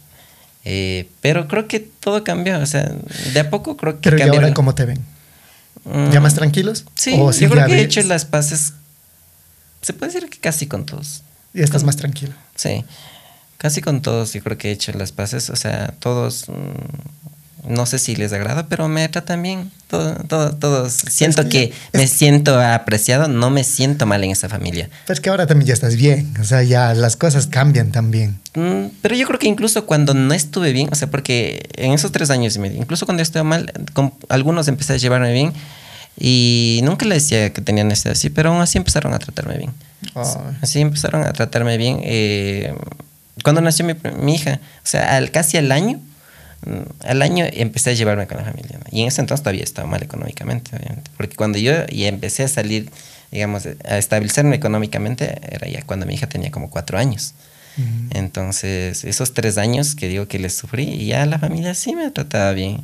eh, 0.70 1.08
pero 1.22 1.48
creo 1.48 1.66
que 1.66 1.80
todo 1.80 2.22
cambió, 2.24 2.58
o 2.58 2.66
sea, 2.66 2.92
de 3.32 3.40
a 3.40 3.48
poco 3.48 3.78
creo 3.78 4.02
que 4.02 4.10
Pero 4.10 4.18
¿y 4.18 4.28
ahora 4.28 4.52
cómo 4.52 4.74
te 4.74 4.84
ven? 4.84 5.02
¿Ya 6.12 6.20
más 6.20 6.34
tranquilos? 6.34 6.84
Sí, 6.94 7.16
¿O 7.18 7.32
yo 7.32 7.48
creo 7.48 7.66
que 7.66 7.76
he 7.76 7.80
hecho 7.80 8.02
las 8.02 8.26
paces, 8.26 8.74
se 9.80 9.94
puede 9.94 10.12
decir 10.12 10.28
que 10.28 10.38
casi 10.38 10.66
con 10.66 10.84
todos. 10.84 11.22
Ya 11.54 11.64
estás 11.64 11.84
más 11.84 11.96
tranquilo. 11.96 12.34
Sí, 12.54 12.84
casi 13.56 13.80
con 13.80 14.02
todos 14.02 14.34
yo 14.34 14.42
creo 14.42 14.58
que 14.58 14.68
he 14.68 14.72
hecho 14.72 14.92
las 14.92 15.10
paces, 15.10 15.48
o 15.48 15.56
sea, 15.56 15.94
todos, 16.00 16.50
mm, 16.50 16.52
no 17.68 17.86
sé 17.86 17.98
si 17.98 18.16
les 18.16 18.32
agrada, 18.32 18.66
pero 18.66 18.88
me 18.88 19.08
tratan 19.08 19.42
bien, 19.42 19.70
todo, 19.88 20.14
todo, 20.26 20.52
todos. 20.56 20.92
Siento 20.92 21.48
que 21.48 21.72
me 21.92 22.06
siento 22.06 22.60
apreciado, 22.60 23.28
no 23.28 23.50
me 23.50 23.62
siento 23.64 24.06
mal 24.06 24.24
en 24.24 24.30
esa 24.30 24.48
familia. 24.48 24.88
Pero 25.06 25.14
es 25.14 25.20
que 25.20 25.30
ahora 25.30 25.46
también 25.46 25.68
ya 25.68 25.74
estás 25.74 25.96
bien. 25.96 26.34
O 26.40 26.44
sea, 26.44 26.62
ya 26.62 26.94
las 26.94 27.16
cosas 27.16 27.46
cambian 27.46 27.92
también. 27.92 28.38
Mm, 28.54 28.86
Pero 29.02 29.14
yo 29.14 29.26
creo 29.26 29.38
que 29.38 29.46
incluso 29.48 29.86
cuando 29.86 30.14
no 30.14 30.34
estuve 30.34 30.72
bien, 30.72 30.88
o 30.90 30.94
sea, 30.94 31.10
porque 31.10 31.68
en 31.76 31.92
esos 31.92 32.10
tres 32.12 32.30
años 32.30 32.56
y 32.56 32.58
medio, 32.58 32.78
incluso 32.78 33.06
cuando 33.06 33.22
estuve 33.22 33.42
mal, 33.42 33.72
con 33.92 34.12
algunos 34.28 34.66
empecé 34.68 34.94
a 34.94 34.96
llevarme 34.96 35.32
bien 35.32 35.52
y 36.18 36.80
nunca 36.82 37.06
les 37.06 37.22
decía 37.24 37.52
que 37.52 37.60
tenían 37.60 37.88
necesidad 37.88 38.12
así, 38.12 38.30
pero 38.30 38.50
aún 38.50 38.60
así 38.60 38.78
empezaron 38.78 39.14
a 39.14 39.18
tratarme 39.18 39.56
bien. 39.58 39.72
Ay. 40.14 40.24
Así 40.62 40.80
empezaron 40.80 41.22
a 41.22 41.32
tratarme 41.32 41.76
bien. 41.76 42.00
eh, 42.02 42.74
cuando 43.44 43.60
nació 43.60 43.84
mi, 43.84 43.94
mi 44.20 44.34
hija, 44.34 44.58
o 44.78 44.86
sea, 44.86 45.16
al, 45.16 45.30
casi 45.30 45.56
al 45.58 45.70
año, 45.70 46.00
al 47.04 47.22
año 47.22 47.46
empecé 47.50 47.90
a 47.90 47.92
llevarme 47.92 48.26
con 48.26 48.38
la 48.38 48.44
familia. 48.44 48.78
¿no? 48.78 48.84
Y 48.90 49.02
en 49.02 49.08
ese 49.08 49.20
entonces 49.20 49.42
todavía 49.42 49.64
estaba 49.64 49.88
mal 49.88 50.02
económicamente, 50.02 50.76
obviamente. 50.76 51.10
Porque 51.16 51.36
cuando 51.36 51.58
yo 51.58 51.72
ya 51.86 52.08
empecé 52.08 52.44
a 52.44 52.48
salir, 52.48 52.90
digamos, 53.30 53.66
a 53.66 53.98
estabilizarme 53.98 54.56
económicamente, 54.56 55.38
era 55.50 55.68
ya 55.68 55.82
cuando 55.82 56.06
mi 56.06 56.14
hija 56.14 56.28
tenía 56.28 56.50
como 56.50 56.70
cuatro 56.70 56.98
años. 56.98 57.34
Mm. 57.76 58.16
Entonces, 58.16 59.04
esos 59.04 59.34
tres 59.34 59.56
años 59.56 59.94
que 59.94 60.08
digo 60.08 60.26
que 60.26 60.38
les 60.38 60.54
sufrí, 60.54 60.84
y 60.84 61.06
ya 61.06 61.24
la 61.26 61.38
familia 61.38 61.74
sí 61.74 61.94
me 61.94 62.10
trataba 62.10 62.52
bien. 62.52 62.80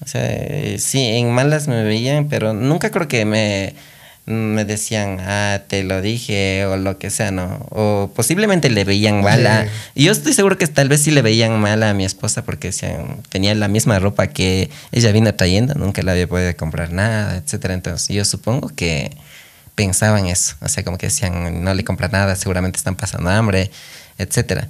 O 0.00 0.06
sea, 0.06 0.22
eh, 0.26 0.76
sí, 0.78 1.00
en 1.00 1.30
malas 1.30 1.68
me 1.68 1.82
veían, 1.82 2.28
pero 2.28 2.52
nunca 2.52 2.90
creo 2.90 3.08
que 3.08 3.24
me, 3.24 3.74
me 4.26 4.64
decían, 4.64 5.18
ah, 5.20 5.62
te 5.68 5.84
lo 5.84 6.02
dije, 6.02 6.66
o 6.66 6.76
lo 6.76 6.98
que 6.98 7.10
sea, 7.10 7.30
¿no? 7.30 7.64
O 7.70 8.10
posiblemente 8.14 8.68
le 8.70 8.82
veían 8.84 9.22
mal 9.22 9.46
a... 9.46 9.60
Y 9.94 10.04
yo 10.04 10.12
estoy 10.12 10.32
seguro 10.32 10.58
que 10.58 10.66
tal 10.66 10.88
vez 10.88 11.02
sí 11.02 11.12
le 11.12 11.22
veían 11.22 11.58
mal 11.60 11.82
a 11.84 11.94
mi 11.94 12.04
esposa 12.04 12.44
porque 12.44 12.68
decían, 12.68 13.22
tenía 13.28 13.54
la 13.54 13.68
misma 13.68 13.98
ropa 14.00 14.26
que 14.26 14.68
ella 14.90 15.12
vino 15.12 15.32
trayendo, 15.34 15.74
nunca 15.74 16.02
le 16.02 16.10
había 16.10 16.26
podido 16.26 16.54
comprar 16.56 16.92
nada, 16.92 17.36
etcétera. 17.36 17.74
Entonces, 17.74 18.08
yo 18.08 18.24
supongo 18.24 18.68
que 18.68 19.16
pensaban 19.76 20.26
eso. 20.26 20.56
O 20.60 20.68
sea, 20.68 20.82
como 20.82 20.98
que 20.98 21.06
decían, 21.06 21.62
no 21.62 21.72
le 21.74 21.84
compra 21.84 22.08
nada, 22.08 22.34
seguramente 22.34 22.78
están 22.78 22.96
pasando 22.96 23.30
hambre, 23.30 23.70
etcétera. 24.18 24.68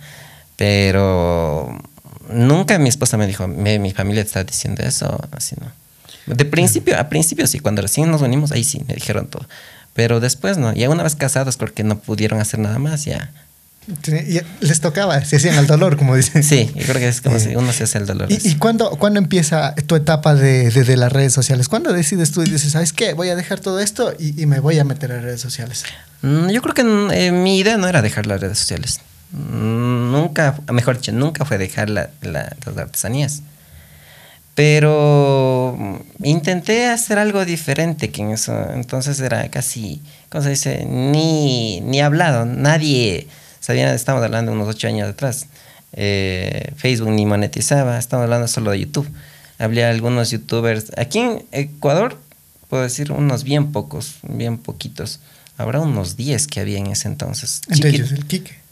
Pero 0.57 1.79
nunca 2.29 2.79
mi 2.79 2.89
esposa 2.89 3.17
me 3.17 3.27
dijo, 3.27 3.47
"Me- 3.49 3.79
mi 3.79 3.93
familia 3.93 4.23
está 4.23 4.43
diciendo 4.45 4.83
eso, 4.83 5.19
así 5.33 5.55
no. 5.61 5.71
De 6.27 6.45
principio, 6.45 6.99
a 6.99 7.09
principio 7.09 7.47
sí, 7.47 7.61
cuando 7.61 7.83
recién 7.83 8.11
nos 8.11 8.23
unimos, 8.23 8.53
ahí 8.53 8.65
sí, 8.65 8.83
me 8.89 8.95
dijeron 8.95 9.27
todo. 9.29 9.47
Pero 9.95 10.21
después 10.21 10.59
no, 10.59 10.73
ya 10.75 10.91
una 10.91 11.03
vez 11.03 11.15
casados, 11.17 11.57
porque 11.57 11.85
no 11.85 11.99
pudieron 11.99 12.41
hacer 12.41 12.61
nada 12.61 12.79
más, 12.79 13.05
ya 13.05 13.31
Sí, 14.03 14.41
les 14.61 14.81
tocaba, 14.81 15.25
se 15.25 15.37
hacían 15.37 15.55
el 15.59 15.69
dolor, 15.69 15.97
como 15.97 16.17
dicen. 16.17 16.43
Sí, 16.43 16.69
yo 16.75 16.83
creo 16.87 16.97
que 16.97 17.07
es 17.07 17.21
como 17.21 17.37
Eh, 17.37 17.41
si 17.41 17.55
uno 17.55 17.73
se 17.73 17.85
hace 17.85 17.99
el 17.99 18.07
dolor. 18.07 18.27
¿Y, 18.33 18.49
y 18.49 18.57
cuándo, 18.57 18.91
cuándo 18.91 19.21
empieza 19.21 19.77
tu 19.87 19.95
etapa 19.95 20.35
de, 20.35 20.71
de- 20.71 20.83
de 20.83 20.97
las 20.97 21.13
redes 21.13 21.33
sociales? 21.33 21.69
¿Cuándo 21.69 21.93
decides 21.93 22.33
tú 22.33 22.43
y 22.43 22.51
dices, 22.51 22.73
¿sabes 22.73 22.93
qué? 22.93 23.13
Voy 23.15 23.29
a 23.29 23.37
dejar 23.37 23.61
todo 23.61 23.79
esto 23.79 24.13
y, 24.19 24.43
y 24.43 24.47
me 24.47 24.59
voy 24.59 24.81
a 24.81 24.85
meter 24.85 25.13
a 25.13 25.21
redes 25.21 25.41
sociales? 25.41 25.85
Mm, 26.23 26.49
Yo 26.49 26.63
creo 26.63 26.75
que 26.75 26.83
mm, 26.83 27.11
eh, 27.13 27.31
mi 27.31 27.59
idea 27.59 27.77
no 27.77 27.87
era 27.87 28.03
dejar 28.03 28.27
las 28.27 28.41
redes 28.41 28.59
sociales. 28.59 28.99
Mm, 29.31 30.11
Nunca, 30.11 30.59
mejor 30.73 30.97
dicho, 30.97 31.13
nunca 31.13 31.45
fue 31.45 31.57
dejar 31.57 31.89
la- 31.89 32.11
la- 32.23 32.57
las 32.67 32.77
artesanías. 32.77 33.43
Pero 34.57 36.03
intenté 36.23 36.87
hacer 36.87 37.19
algo 37.19 37.45
diferente 37.45 38.11
que 38.11 38.23
en 38.23 38.31
eso. 38.31 38.59
Entonces 38.73 39.21
era 39.21 39.47
casi, 39.51 40.01
¿cómo 40.31 40.43
se 40.43 40.49
dice? 40.51 40.87
Ni, 40.87 41.83
ni 41.83 42.01
hablado. 42.01 42.47
Nadie 42.47 43.29
sabía, 43.61 43.93
estamos 43.93 44.25
hablando 44.25 44.53
de 44.53 44.57
unos 44.57 44.75
ocho 44.75 44.89
años 44.89 45.11
atrás. 45.11 45.49
Eh, 45.93 46.73
Facebook 46.75 47.11
ni 47.11 47.27
monetizaba, 47.27 47.99
estamos 47.99 48.25
hablando 48.25 48.49
solo 48.49 48.71
de 48.71 48.81
YouTube. 48.81 49.07
Había 49.59 49.91
algunos 49.91 50.31
youtubers. 50.31 50.91
Aquí 50.97 51.19
en 51.19 51.45
Ecuador, 51.53 52.19
puedo 52.71 52.83
decir 52.83 53.13
unos 53.13 53.45
bien 53.45 53.73
pocos, 53.73 54.17
bien 54.23 54.57
poquitos. 54.57 55.21
Habrá 55.59 55.81
unos 55.81 56.17
10 56.17 56.47
que 56.47 56.61
había 56.61 56.79
en 56.79 56.87
ese 56.87 57.09
entonces. 57.09 57.61
Entre 57.69 57.91
ellos 57.91 58.11
el 58.11 58.25
Quique. 58.25 58.66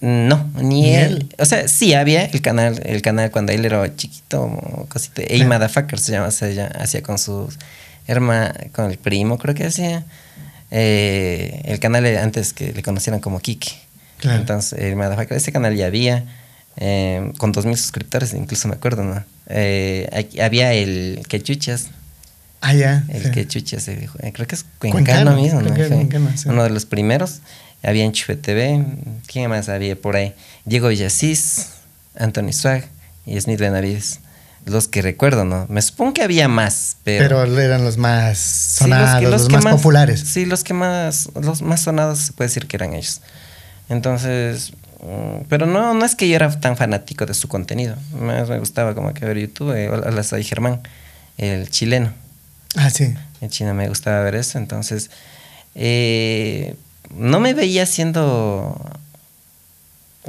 No, 0.00 0.50
ni, 0.56 0.82
Ni 0.82 0.94
él. 0.94 1.04
él. 1.30 1.34
O 1.38 1.44
sea, 1.44 1.68
sí 1.68 1.94
había 1.94 2.24
el 2.24 2.40
canal, 2.42 2.80
el 2.84 3.00
canal 3.02 3.30
cuando 3.30 3.52
él 3.52 3.64
era 3.64 3.94
chiquito, 3.96 4.86
cosita. 4.88 5.22
Ey 5.22 5.38
Claro. 5.40 5.54
Motherfucker 5.54 5.98
se 5.98 6.12
llama, 6.12 6.30
se 6.30 6.54
llama- 6.54 6.72
hacía 6.78 7.02
con 7.02 7.18
su 7.18 7.48
hermana, 8.06 8.54
con 8.72 8.90
el 8.90 8.98
primo, 8.98 9.38
creo 9.38 9.54
que 9.54 9.66
hacía. 9.66 10.04
Eh, 10.70 11.62
el 11.64 11.78
canal 11.78 12.04
antes 12.18 12.52
que 12.52 12.72
le 12.72 12.82
conocieran 12.82 13.20
como 13.20 13.40
Kike. 13.40 13.70
Claro. 14.18 14.38
Entonces, 14.40 14.78
el 14.80 14.96
Motherfucker, 14.96 15.36
ese 15.36 15.52
canal 15.52 15.74
ya 15.76 15.86
había, 15.86 16.24
eh, 16.76 17.32
con 17.38 17.52
2000 17.52 17.76
suscriptores, 17.76 18.34
incluso 18.34 18.68
me 18.68 18.74
acuerdo, 18.74 19.04
¿no? 19.04 19.22
Eh, 19.48 20.08
aquí 20.12 20.40
había 20.40 20.72
el 20.72 21.22
Quechuchas, 21.28 21.88
Ah, 22.60 22.74
ya. 22.74 23.04
el 23.08 23.24
sí. 23.24 23.30
Quechuchas, 23.30 23.86
eh, 23.88 24.08
creo 24.32 24.46
que 24.46 24.54
es 24.56 24.64
Cuencano, 24.78 24.92
Cuencano 25.04 25.36
mismo, 25.36 25.62
¿no? 25.62 25.74
Cuencano, 25.74 26.30
sí. 26.36 26.48
Uno 26.48 26.64
de 26.64 26.70
los 26.70 26.84
primeros. 26.86 27.40
Había 27.82 28.04
en 28.04 28.12
Chufe 28.12 28.36
TV. 28.36 28.84
¿Quién 29.26 29.50
más 29.50 29.68
había 29.68 29.96
por 29.96 30.16
ahí? 30.16 30.34
Diego 30.64 30.88
Villasís, 30.88 31.68
Anthony 32.18 32.52
Swag 32.52 32.84
y 33.26 33.40
Smith 33.40 33.60
Benavides. 33.60 34.20
Los 34.64 34.88
que 34.88 35.00
recuerdo, 35.00 35.44
¿no? 35.44 35.66
Me 35.68 35.80
supongo 35.80 36.14
que 36.14 36.22
había 36.24 36.48
más, 36.48 36.96
pero... 37.04 37.22
Pero 37.42 37.60
eran 37.60 37.84
los 37.84 37.98
más 37.98 38.36
Sí, 38.38 38.78
sonados, 38.84 39.20
que- 39.20 39.28
los, 39.30 39.46
que 39.48 39.58
más, 39.58 39.76
populares. 39.76 40.20
Sí, 40.20 40.44
los 40.44 40.64
que 40.64 40.74
más, 40.74 41.28
los 41.40 41.62
más 41.62 41.82
sonados 41.82 42.18
se 42.18 42.32
puede 42.32 42.48
decir 42.48 42.66
que 42.66 42.76
eran 42.76 42.92
ellos. 42.94 43.20
Entonces, 43.88 44.72
mm, 45.02 45.44
pero 45.48 45.66
no, 45.66 45.94
no 45.94 46.04
es 46.04 46.16
que 46.16 46.28
yo 46.28 46.34
era 46.34 46.50
tan 46.58 46.76
fanático 46.76 47.26
de 47.26 47.34
su 47.34 47.46
contenido. 47.46 47.94
Más 48.20 48.48
me 48.48 48.58
gustaba 48.58 48.96
como 48.96 49.14
que 49.14 49.24
ver 49.24 49.38
YouTube. 49.38 49.70
Eh, 49.76 49.88
hola, 49.88 50.24
soy 50.24 50.42
Germán, 50.42 50.80
el 51.38 51.70
chileno. 51.70 52.12
Ah, 52.74 52.90
sí. 52.90 53.14
En 53.40 53.50
China 53.50 53.72
me 53.72 53.86
gustaba 53.88 54.20
ver 54.22 54.34
eso, 54.34 54.58
entonces 54.58 55.10
eh, 55.76 56.74
no 57.14 57.40
me 57.40 57.54
veía 57.54 57.84
haciendo 57.84 58.80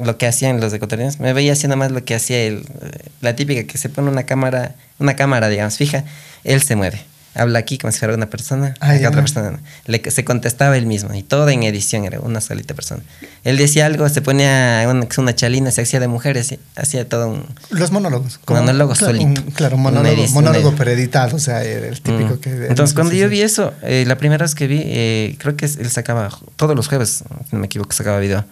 lo 0.04 0.18
que 0.18 0.28
hacían 0.28 0.60
los 0.60 0.74
ecuatorianos, 0.74 1.20
me 1.20 1.34
veía 1.34 1.54
haciendo 1.54 1.76
más 1.78 1.92
lo 1.92 2.04
que 2.06 2.16
hacía 2.16 2.44
él, 2.44 2.66
eh, 2.82 3.10
la 3.22 3.36
típica 3.36 3.64
que 3.64 3.78
se 3.78 3.90
pone 3.90 4.10
una 4.10 4.24
cámara, 4.24 4.76
una 5.00 5.16
cámara, 5.16 5.50
digamos, 5.50 5.78
fija, 5.78 6.04
él 6.44 6.62
se 6.62 6.76
mueve. 6.76 7.02
Habla 7.38 7.60
aquí 7.60 7.78
como 7.78 7.92
si 7.92 8.00
fuera 8.00 8.14
una 8.16 8.30
persona, 8.30 8.74
Ah, 8.80 8.92
acá 8.92 9.10
otra 9.10 9.22
persona. 9.22 9.60
Le, 9.86 10.02
se 10.10 10.26
contestaba 10.26 10.76
él 10.78 10.86
mismo 10.88 11.14
y 11.14 11.24
todo 11.24 11.48
en 11.50 11.64
edición 11.64 12.04
era 12.06 12.20
una 12.20 12.42
solita 12.42 12.74
persona. 12.74 13.02
Él 13.44 13.58
decía 13.58 13.86
algo, 13.86 14.10
se 14.10 14.22
ponía 14.22 14.86
una, 14.90 15.08
una 15.18 15.36
chalina, 15.36 15.72
se 15.72 15.82
hacía 15.82 16.00
de 16.00 16.08
mujeres, 16.08 16.56
hacía 16.76 17.08
todo 17.08 17.28
un... 17.30 17.46
Los 17.70 17.92
monólogos. 17.92 18.40
Monólogos 18.48 18.98
claro, 19.00 19.18
solito. 19.18 19.42
un- 19.42 19.52
claro, 19.52 19.78
monólogo, 19.78 20.14
edición, 20.16 20.34
monólogo 20.34 20.70
una- 20.70 20.78
pero 20.78 20.92
editado, 20.92 21.36
o 21.36 21.40
sea, 21.40 21.64
era 21.64 21.88
el 21.88 22.02
típico 22.02 22.36
Mm. 22.36 22.40
que... 22.40 22.50
Entonces, 22.68 22.94
cuando 22.94 23.14
yo 23.14 23.30
vi 23.30 23.42
eso, 23.42 23.74
eh, 23.84 24.04
la 24.08 24.18
primera 24.18 24.44
vez 24.44 24.56
que 24.56 24.68
vi, 24.68 24.82
eh, 24.84 25.36
creo 25.40 25.56
que 25.56 25.66
él 25.66 25.90
sacaba 25.92 26.30
todos 26.56 26.76
los 26.76 26.88
jueves, 26.88 27.24
no 27.52 27.60
me 27.60 27.68
equivoco, 27.68 27.92
sacaba 27.94 28.20
video. 28.20 28.46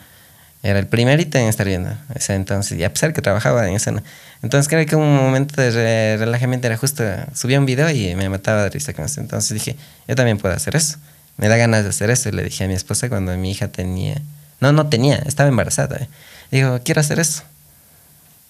Era 0.65 0.79
el 0.79 0.87
primerito 0.87 1.37
en 1.37 1.45
estar 1.47 1.65
viendo. 1.67 1.95
Ese 2.15 2.33
entonces, 2.33 2.77
y 2.79 2.83
a 2.83 2.91
pesar 2.91 3.13
que 3.13 3.21
trabajaba 3.21 3.67
en 3.67 3.75
eso. 3.75 3.91
¿no? 3.91 4.01
Entonces, 4.41 4.67
creo 4.67 4.85
que 4.85 4.95
un 4.95 5.15
momento 5.15 5.61
de 5.61 5.69
re- 5.69 6.17
relajamiento 6.17 6.65
era 6.67 6.75
justo, 6.75 7.03
subía 7.33 7.59
un 7.59 7.65
video 7.67 7.89
y 7.91 8.15
me 8.15 8.27
mataba 8.29 8.63
de 8.63 8.69
risa 8.71 8.93
con 8.93 9.05
eso. 9.05 9.21
Entonces 9.21 9.51
dije, 9.53 9.75
yo 10.07 10.15
también 10.15 10.37
puedo 10.39 10.55
hacer 10.55 10.75
eso. 10.75 10.97
Me 11.37 11.47
da 11.49 11.57
ganas 11.57 11.83
de 11.83 11.89
hacer 11.89 12.09
eso. 12.09 12.29
Y 12.29 12.31
le 12.31 12.43
dije 12.43 12.63
a 12.63 12.67
mi 12.67 12.73
esposa 12.73 13.09
cuando 13.09 13.35
mi 13.37 13.51
hija 13.51 13.67
tenía, 13.67 14.21
no, 14.59 14.71
no 14.71 14.87
tenía, 14.89 15.17
estaba 15.17 15.49
embarazada. 15.49 16.07
Digo, 16.51 16.79
quiero 16.83 17.01
hacer 17.01 17.19
eso. 17.19 17.43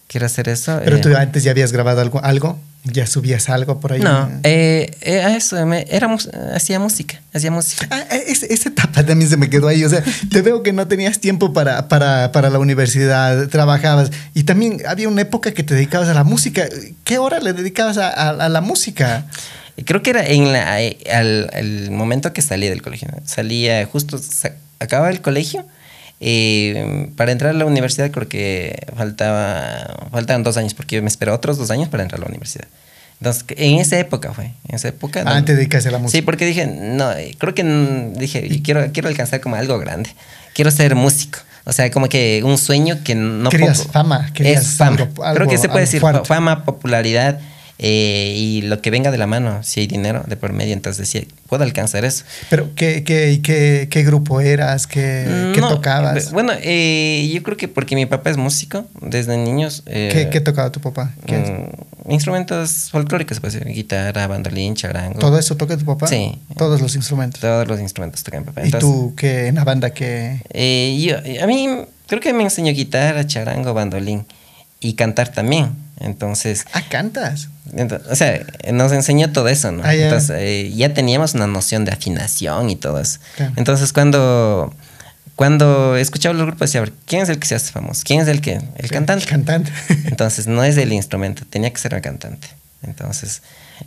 Quiero 0.07 0.25
hacer 0.25 0.49
eso. 0.49 0.79
Pero 0.83 0.97
eh, 0.97 1.01
tú 1.01 1.15
antes 1.15 1.43
ya 1.43 1.51
habías 1.51 1.71
grabado 1.71 2.01
algo, 2.01 2.23
algo 2.23 2.59
ya 2.83 3.07
subías 3.07 3.49
algo 3.49 3.79
por 3.79 3.93
ahí. 3.93 3.99
no, 3.99 4.29
eh, 4.43 4.91
eh, 5.01 5.21
a 5.23 5.35
eso, 5.35 5.65
me, 5.65 5.87
era, 5.89 6.07
hacía 6.53 6.79
música, 6.79 7.19
hacía 7.33 7.49
música. 7.49 7.87
Ah, 7.89 8.03
es- 8.27 8.43
esa 8.43 8.69
etapa 8.69 9.03
también 9.03 9.27
se 9.27 9.37
me 9.37 9.49
quedó 9.49 9.67
ahí. 9.67 9.83
O 9.83 9.89
sea, 9.89 10.03
te 10.29 10.41
veo 10.43 10.61
que 10.61 10.71
no 10.71 10.87
tenías 10.87 11.17
tiempo 11.19 11.51
para, 11.51 11.87
para, 11.87 12.31
para 12.31 12.51
la 12.51 12.59
universidad, 12.59 13.47
trabajabas. 13.47 14.11
Y 14.35 14.43
también 14.43 14.83
había 14.87 15.09
una 15.09 15.21
época 15.23 15.51
que 15.51 15.63
te 15.63 15.73
dedicabas 15.73 16.09
a 16.09 16.13
la 16.13 16.23
música. 16.23 16.67
¿Qué 17.03 17.17
hora 17.17 17.39
le 17.39 17.53
dedicabas 17.53 17.97
a, 17.97 18.09
a- 18.09 18.29
a 18.45 18.49
la 18.49 18.61
música? 18.61 19.25
Creo 19.83 20.03
que 20.03 20.11
era 20.11 20.23
en 20.25 20.53
la, 20.53 20.79
eh, 20.83 20.97
al, 21.11 21.49
al 21.53 21.89
momento 21.91 22.31
que 22.33 22.43
salí 22.43 22.67
del 22.69 22.83
colegio. 22.83 23.07
Salía 23.25 23.83
justo, 23.87 24.21
acababa 24.79 25.09
el 25.09 25.21
colegio. 25.21 25.65
Eh, 26.19 27.09
para 27.17 27.31
entrar 27.31 27.51
a 27.51 27.57
la 27.57 27.65
universidad 27.65 28.11
creo 28.11 28.27
que 28.27 28.77
faltaba, 28.95 30.07
faltaban 30.11 30.43
dos 30.43 30.57
años, 30.57 30.73
porque 30.73 30.95
yo 30.95 31.01
me 31.01 31.07
esperé 31.07 31.31
otros 31.31 31.57
dos 31.57 31.71
años 31.71 31.89
para 31.89 32.03
entrar 32.03 32.19
a 32.19 32.23
la 32.23 32.29
universidad. 32.29 32.67
Entonces, 33.19 33.43
que- 33.43 33.55
en 33.57 33.79
esa 33.79 33.97
época 33.99 34.33
fue, 34.33 34.45
en 34.67 34.75
esa 34.75 34.89
época. 34.89 35.23
Ah, 35.25 35.41
te 35.45 35.55
dedicas 35.55 35.85
a 35.85 35.91
la 35.91 35.99
música. 35.99 36.17
Sí, 36.17 36.21
porque 36.21 36.45
dije, 36.45 36.67
no, 36.67 37.11
eh, 37.13 37.35
creo 37.37 37.53
que 37.55 37.63
mm, 37.63 38.13
dije, 38.15 38.45
y 38.45 38.61
quiero, 38.61 38.91
quiero 38.91 39.07
alcanzar 39.07 39.39
como 39.39 39.55
algo 39.55 39.79
grande. 39.79 40.09
Quiero 40.53 40.69
ser 40.71 40.95
músico. 40.95 41.39
O 41.63 41.71
sea, 41.73 41.89
como 41.91 42.07
que 42.09 42.41
un 42.43 42.57
sueño 42.57 42.99
que 43.03 43.15
no 43.15 43.49
Querías 43.49 43.79
poco- 43.79 43.91
fama, 43.93 44.31
querías 44.33 44.61
es 44.65 44.77
fama. 44.77 44.97
algo- 45.01 45.23
algo- 45.23 45.35
creo 45.35 45.47
que 45.49 45.57
se 45.57 45.67
puede 45.69 45.85
decir 45.85 45.99
fuerte. 46.01 46.25
fama, 46.27 46.63
popularidad 46.65 47.39
eh, 47.77 48.33
y 48.35 48.61
lo 48.61 48.81
que 48.81 48.89
venga 48.91 49.11
de 49.11 49.17
la 49.17 49.27
mano, 49.27 49.61
si 49.63 49.81
hay 49.81 49.87
dinero 49.87 50.23
de 50.27 50.37
por 50.37 50.53
medio, 50.53 50.73
entonces 50.73 50.99
decía, 51.11 51.27
puedo 51.49 51.63
alcanzar 51.63 52.05
eso. 52.05 52.23
Pero, 52.49 52.69
¿qué, 52.75 53.03
qué, 53.03 53.41
qué, 53.43 53.87
qué 53.89 54.03
grupo 54.03 54.39
eras? 54.41 54.87
¿Qué, 54.87 55.51
qué 55.53 55.59
No, 55.61 55.69
tocabas? 55.69 56.31
Bueno, 56.31 56.53
eh, 56.61 57.29
yo 57.33 57.43
creo 57.43 57.57
que 57.57 57.67
porque 57.67 57.95
mi 57.95 58.05
papá 58.05 58.29
es 58.29 58.37
músico 58.37 58.85
desde 59.01 59.37
niños. 59.37 59.83
eh, 59.87 60.09
¿Qué, 60.13 60.29
qué 60.29 60.39
tocaba 60.41 60.71
tu 60.71 60.79
papá? 60.79 61.11
¿Qué- 61.25 61.37
mm, 61.37 62.11
instrumentos 62.11 62.89
folclóricos, 62.91 63.39
pues, 63.39 63.59
guitarra, 63.65 64.27
bandolín, 64.27 64.75
charango. 64.75 65.19
¿Todo 65.19 65.37
eso 65.39 65.57
toca 65.57 65.75
tu 65.77 65.85
papá? 65.85 66.07
Sí. 66.07 66.39
Todos 66.57 66.79
los 66.81 66.95
instrumentos. 66.95 67.41
Todos 67.41 67.67
los 67.67 67.79
instrumentos 67.79 68.23
toca 68.23 68.39
mi 68.39 68.45
papá. 68.45 68.61
¿Y 68.61 68.65
Entonces, 68.65 68.89
tú 68.89 69.13
qué 69.17 69.47
en 69.47 69.55
la 69.55 69.63
banda 69.63 69.89
que 69.91 70.39
Eh, 70.53 70.97
yo, 71.01 71.17
a 71.43 71.47
mí 71.47 71.67
creo 72.07 72.21
que 72.21 72.31
me 72.31 72.43
enseñó 72.43 72.71
guitarra, 72.73 73.25
charango, 73.27 73.73
bandolín 73.73 74.25
y 74.89 74.93
cantar 74.93 75.29
también. 75.29 75.75
Entonces, 75.99 76.65
Ah, 76.73 76.81
cantas. 76.89 77.47
ento- 77.73 78.01
o 78.09 78.15
sea, 78.15 78.45
nos 78.73 78.91
enseñó 78.91 79.31
todo 79.31 79.47
eso, 79.47 79.71
¿no? 79.71 79.81
Ah, 79.85 79.95
ya. 79.95 80.05
Entonces, 80.05 80.35
eh, 80.39 80.71
ya 80.75 80.93
teníamos 80.93 81.33
una 81.33 81.47
noción 81.47 81.85
de 81.85 81.91
afinación 81.93 82.69
y 82.69 82.75
todo 82.75 82.99
eso. 82.99 83.19
Entonces, 83.55 83.93
cuando, 83.93 84.73
cuando 85.35 85.95
escuchaba 85.95 86.33
los 86.33 86.45
grupos, 86.47 86.67
decía, 86.69 86.81
a 86.81 86.83
ver, 86.83 86.93
¿quién 87.05 87.21
es 87.23 87.29
el 87.29 87.39
que 87.39 87.47
se 87.47 87.55
hace 87.55 87.71
famoso? 87.71 88.01
¿Quién 88.05 88.21
es 88.21 88.27
el 88.27 88.41
que? 88.41 88.59
El 88.75 88.89
cantante. 88.91 89.23
El 89.23 89.29
cantante. 89.29 89.71
Entonces, 90.05 90.47
no 90.47 90.63
es 90.63 90.75
el 90.77 90.91
instrumento, 90.93 91.43
tenía 91.49 91.71
que 91.71 91.79
ser 91.79 91.93
el 91.93 92.01
cantante. 92.01 92.47
Entonces, 92.83 93.41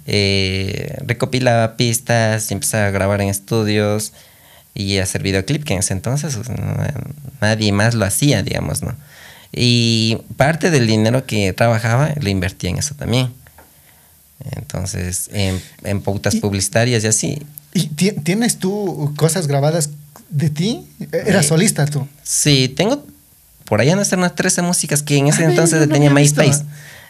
eh, 0.06 0.96
recopilaba 1.06 1.76
pistas 1.76 2.50
y 2.50 2.54
empezaba 2.54 2.86
a 2.86 2.90
grabar 2.90 3.20
en 3.20 3.28
estudios 3.28 4.12
y 4.74 4.98
a 4.98 5.02
hacer 5.02 5.22
videoclip, 5.22 5.64
que 5.64 5.74
en 5.74 5.80
ese 5.80 5.92
entonces 5.92 6.36
pues, 6.36 6.48
nadie 7.40 7.72
más 7.72 7.94
lo 7.94 8.04
hacía, 8.04 8.42
digamos, 8.42 8.82
¿no? 8.82 8.94
Y 9.52 10.18
parte 10.36 10.70
del 10.70 10.86
dinero 10.86 11.24
que 11.26 11.52
trabajaba 11.52 12.10
lo 12.20 12.28
invertía 12.28 12.70
en 12.70 12.78
eso 12.78 12.94
también. 12.94 13.32
Entonces, 14.56 15.30
en, 15.32 15.60
en 15.84 16.00
pautas 16.00 16.34
Y- 16.34 16.40
publicitarias 16.40 17.02
y 17.04 17.06
así. 17.08 17.42
¿Y 17.74 17.88
ti- 17.88 18.12
tienes 18.12 18.58
tú 18.58 19.12
cosas 19.16 19.46
grabadas 19.46 19.90
de 20.30 20.50
ti? 20.50 20.86
Eras 21.12 21.44
Eh, 21.46 21.48
solista 21.48 21.86
tú. 21.86 22.06
Sí, 22.22 22.68
tengo 22.68 23.04
por 23.64 23.80
allá 23.82 23.94
no 23.96 24.02
están 24.02 24.20
unas 24.20 24.34
13 24.34 24.62
músicas 24.62 25.02
que 25.02 25.16
en 25.18 25.26
ese 25.28 25.44
entonces 25.44 25.78
no 25.80 25.86
lo 25.86 25.92
tenía. 25.92 26.10
MySpace. 26.10 26.62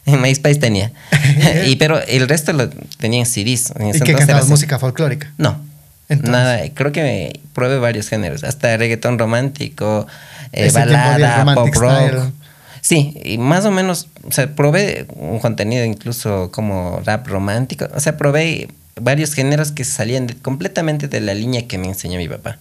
En 0.07 0.21
MySpace 0.23 0.57
tenía. 0.57 0.93
y, 1.67 1.77
pero 1.77 2.01
el 2.03 2.29
resto 2.29 2.53
lo 2.53 2.69
tenía 2.99 3.21
en 3.21 3.27
CDs. 3.27 3.73
En 3.79 3.89
¿Y 3.95 4.01
qué 4.01 4.15
cantabas? 4.15 4.43
así. 4.45 4.51
¿Música 4.51 4.79
folclórica? 4.79 5.33
No. 5.39 5.61
Entonces. 6.09 6.33
Nada, 6.33 6.61
creo 6.73 6.91
que 6.91 7.03
me 7.03 7.41
probé 7.53 7.79
varios 7.79 8.09
géneros, 8.09 8.43
hasta 8.43 8.75
reggaetón 8.79 9.19
romántico, 9.19 10.07
eh, 10.53 10.71
balada, 10.73 11.55
pop 11.55 11.69
rock. 11.75 11.75
style. 11.75 12.33
Sí, 12.81 13.21
y 13.25 13.39
más 13.39 13.65
o 13.65 13.71
menos, 13.71 14.09
o 14.27 14.33
sea, 14.33 14.55
probé 14.55 15.07
un 15.17 15.41
contenido 15.41 15.85
incluso 15.85 16.51
como 16.53 17.01
rap 17.05 17.27
romántico, 17.27 17.89
o 17.95 18.01
sea, 18.01 18.17
probé 18.17 18.69
varios 19.01 19.35
géneros 19.35 19.73
que 19.73 19.85
salían 19.85 20.27
de- 20.27 20.35
completamente 20.37 21.09
de 21.09 21.21
la 21.21 21.35
línea 21.35 21.67
que 21.67 21.77
me 21.79 21.89
enseñó 21.89 22.19
mi 22.19 22.29
papá. 22.29 22.59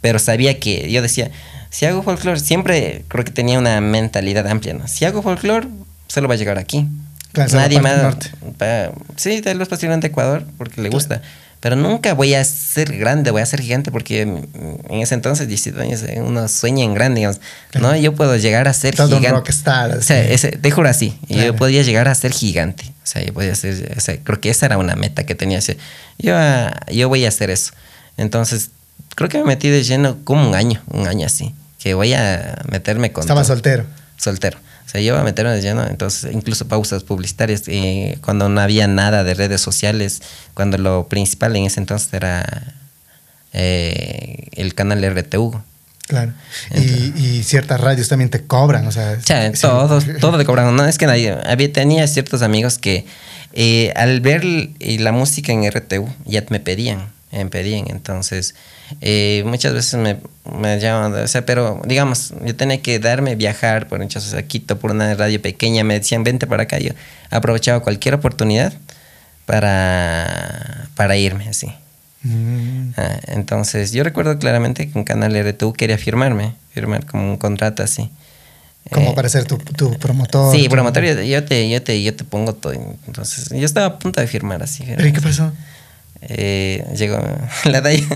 Pero 0.00 0.18
sabía 0.18 0.60
que, 0.60 0.90
yo 0.92 1.02
decía, 1.02 1.30
si 1.70 1.86
hago 1.86 2.02
folclore, 2.02 2.38
siempre 2.38 3.04
creo 3.08 3.24
que 3.24 3.32
tenía 3.32 3.58
una 3.58 3.80
mentalidad 3.80 4.46
amplia, 4.46 4.74
¿no? 4.74 4.86
Si 4.86 5.04
hago 5.04 5.22
folclore, 5.22 5.66
solo 6.06 6.28
va 6.28 6.34
a 6.34 6.36
llegar 6.36 6.58
aquí. 6.58 6.86
Claro, 7.32 7.52
Nadie 7.56 7.80
más. 7.80 8.00
norte. 8.02 8.30
pa- 8.58 8.92
sí, 9.16 9.42
tal 9.42 9.58
vez 9.58 9.68
posiblemente 9.68 10.06
Ecuador, 10.06 10.44
porque 10.56 10.80
le 10.80 10.88
gusta. 10.88 11.20
Pero 11.60 11.74
nunca 11.74 12.14
voy 12.14 12.34
a 12.34 12.44
ser 12.44 12.96
grande, 12.96 13.32
voy 13.32 13.42
a 13.42 13.46
ser 13.46 13.60
gigante, 13.60 13.90
porque 13.90 14.22
en 14.22 15.00
ese 15.00 15.14
entonces, 15.14 15.48
17 15.48 15.80
años, 15.82 16.02
eh, 16.04 16.20
uno 16.24 16.46
sueña 16.46 16.84
en 16.84 16.94
grande, 16.94 17.18
digamos. 17.18 17.40
No, 17.80 17.96
yo 17.96 18.14
puedo 18.14 18.36
llegar 18.36 18.68
a 18.68 18.72
ser 18.72 18.94
Todo 18.94 19.08
un 19.16 19.18
gigante. 19.18 19.38
rockstar, 19.40 19.96
O 19.96 20.02
sea, 20.02 20.20
así. 20.20 20.32
ese- 20.34 20.52
te 20.52 20.70
juro 20.70 20.88
así. 20.88 21.18
Claro. 21.26 21.42
Yo 21.46 21.56
podía 21.56 21.82
llegar 21.82 22.06
a 22.06 22.14
ser 22.14 22.32
gigante. 22.32 22.84
O 23.02 23.06
sea, 23.10 23.24
yo 23.24 23.32
podía 23.34 23.54
ser. 23.56 23.92
o 23.96 24.00
sea, 24.00 24.16
creo 24.22 24.40
que 24.40 24.50
esa 24.50 24.66
era 24.66 24.78
una 24.78 24.94
meta 24.94 25.24
que 25.26 25.34
tenía. 25.34 25.58
o 25.58 25.62
sea, 25.62 25.74
yo, 26.18 26.34
ah, 26.36 26.72
yo 26.92 27.08
voy 27.08 27.24
a 27.24 27.28
hacer 27.28 27.50
eso. 27.50 27.72
Entonces, 28.16 28.70
creo 29.16 29.28
que 29.28 29.38
me 29.38 29.44
metí 29.44 29.68
de 29.68 29.82
lleno 29.82 30.18
como 30.24 30.48
un 30.48 30.54
año, 30.54 30.80
un 30.92 31.08
año 31.08 31.26
así. 31.26 31.54
Que 31.80 31.94
voy 31.94 32.12
a 32.14 32.62
meterme 32.70 33.10
con. 33.12 33.22
Estaba 33.22 33.42
todo. 33.42 33.54
soltero. 33.54 33.84
Soltero. 34.16 34.58
O 34.88 34.90
sea, 34.90 35.02
yo 35.02 35.08
iba 35.08 35.20
a 35.20 35.22
meterme 35.22 35.52
de 35.52 35.60
lleno, 35.60 35.86
entonces 35.86 36.32
incluso 36.32 36.66
pausas 36.66 37.04
publicitarias, 37.04 37.64
eh, 37.66 38.16
cuando 38.22 38.48
no 38.48 38.58
había 38.58 38.88
nada 38.88 39.22
de 39.22 39.34
redes 39.34 39.60
sociales, 39.60 40.22
cuando 40.54 40.78
lo 40.78 41.08
principal 41.08 41.54
en 41.56 41.66
ese 41.66 41.78
entonces 41.78 42.10
era 42.14 42.72
eh, 43.52 44.48
el 44.52 44.74
canal 44.74 45.04
RTU. 45.04 45.60
Claro. 46.06 46.32
Y, 46.74 47.12
y 47.22 47.42
ciertas 47.42 47.78
radios 47.78 48.08
también 48.08 48.30
te 48.30 48.46
cobran, 48.46 48.86
o 48.86 48.90
sea. 48.90 49.20
Sea, 49.20 49.54
sí. 49.54 49.60
todos, 49.60 50.06
todo 50.20 50.38
te 50.38 50.46
cobraban. 50.46 50.74
No, 50.74 50.86
es 50.86 50.96
que 50.96 51.04
nadie, 51.04 51.36
había, 51.44 51.70
tenía 51.70 52.06
ciertos 52.06 52.40
amigos 52.40 52.78
que 52.78 53.04
eh, 53.52 53.92
al 53.94 54.22
ver 54.22 54.42
eh, 54.42 54.98
la 55.00 55.12
música 55.12 55.52
en 55.52 55.70
RTU 55.70 56.08
ya 56.24 56.42
me 56.48 56.60
pedían, 56.60 57.12
me 57.30 57.44
pedían. 57.44 57.90
Entonces, 57.90 58.54
eh, 59.00 59.42
muchas 59.46 59.74
veces 59.74 59.94
me, 60.00 60.18
me 60.58 60.78
llamaban, 60.80 61.14
o 61.22 61.28
sea, 61.28 61.44
pero 61.46 61.80
digamos, 61.86 62.32
yo 62.44 62.54
tenía 62.56 62.80
que 62.82 62.98
darme 62.98 63.34
viajar 63.36 63.86
por 63.88 64.00
muchas 64.00 64.24
veces 64.24 64.38
a 64.38 64.42
Quito 64.42 64.78
por 64.78 64.90
una 64.92 65.14
radio 65.14 65.40
pequeña, 65.42 65.84
me 65.84 65.98
decían, 65.98 66.24
vente 66.24 66.46
para 66.46 66.64
acá. 66.64 66.78
Yo 66.78 66.92
aprovechaba 67.30 67.80
cualquier 67.80 68.14
oportunidad 68.14 68.72
para, 69.62 70.88
para 70.94 71.16
irme, 71.16 71.48
así. 71.48 71.68
Mm. 72.22 72.90
Ah, 72.96 73.18
entonces, 73.28 73.92
yo 73.92 74.04
recuerdo 74.04 74.38
claramente 74.38 74.90
que 74.90 74.98
un 74.98 75.04
canal 75.04 75.34
RTU 75.36 75.72
quería 75.72 75.98
firmarme, 75.98 76.54
firmar 76.72 77.06
como 77.06 77.30
un 77.30 77.36
contrato 77.36 77.82
así. 77.82 78.10
Como 78.90 79.10
Eh, 79.10 79.14
para 79.14 79.28
ser 79.28 79.44
tu, 79.44 79.58
tu 79.58 79.96
promotor. 79.98 80.54
Sí, 80.54 80.64
tu- 80.64 80.70
promotor, 80.70 81.04
yo, 81.04 81.22
yo 81.22 81.44
te, 81.44 81.68
yo, 81.68 81.82
te, 81.82 82.02
yo 82.02 82.14
te 82.14 82.24
pongo 82.24 82.54
todo. 82.54 82.72
Entonces, 83.06 83.50
yo 83.50 83.64
estaba 83.64 83.86
a 83.86 83.98
punto 83.98 84.20
de 84.20 84.26
firmar 84.26 84.62
así. 84.62 84.84
¿Pero 84.86 85.06
y 85.06 85.12
qué 85.12 85.20
pasó? 85.20 85.52
Eh, 86.22 86.84
llegó 86.96 87.18
la 87.64 87.80
Daya. 87.80 88.06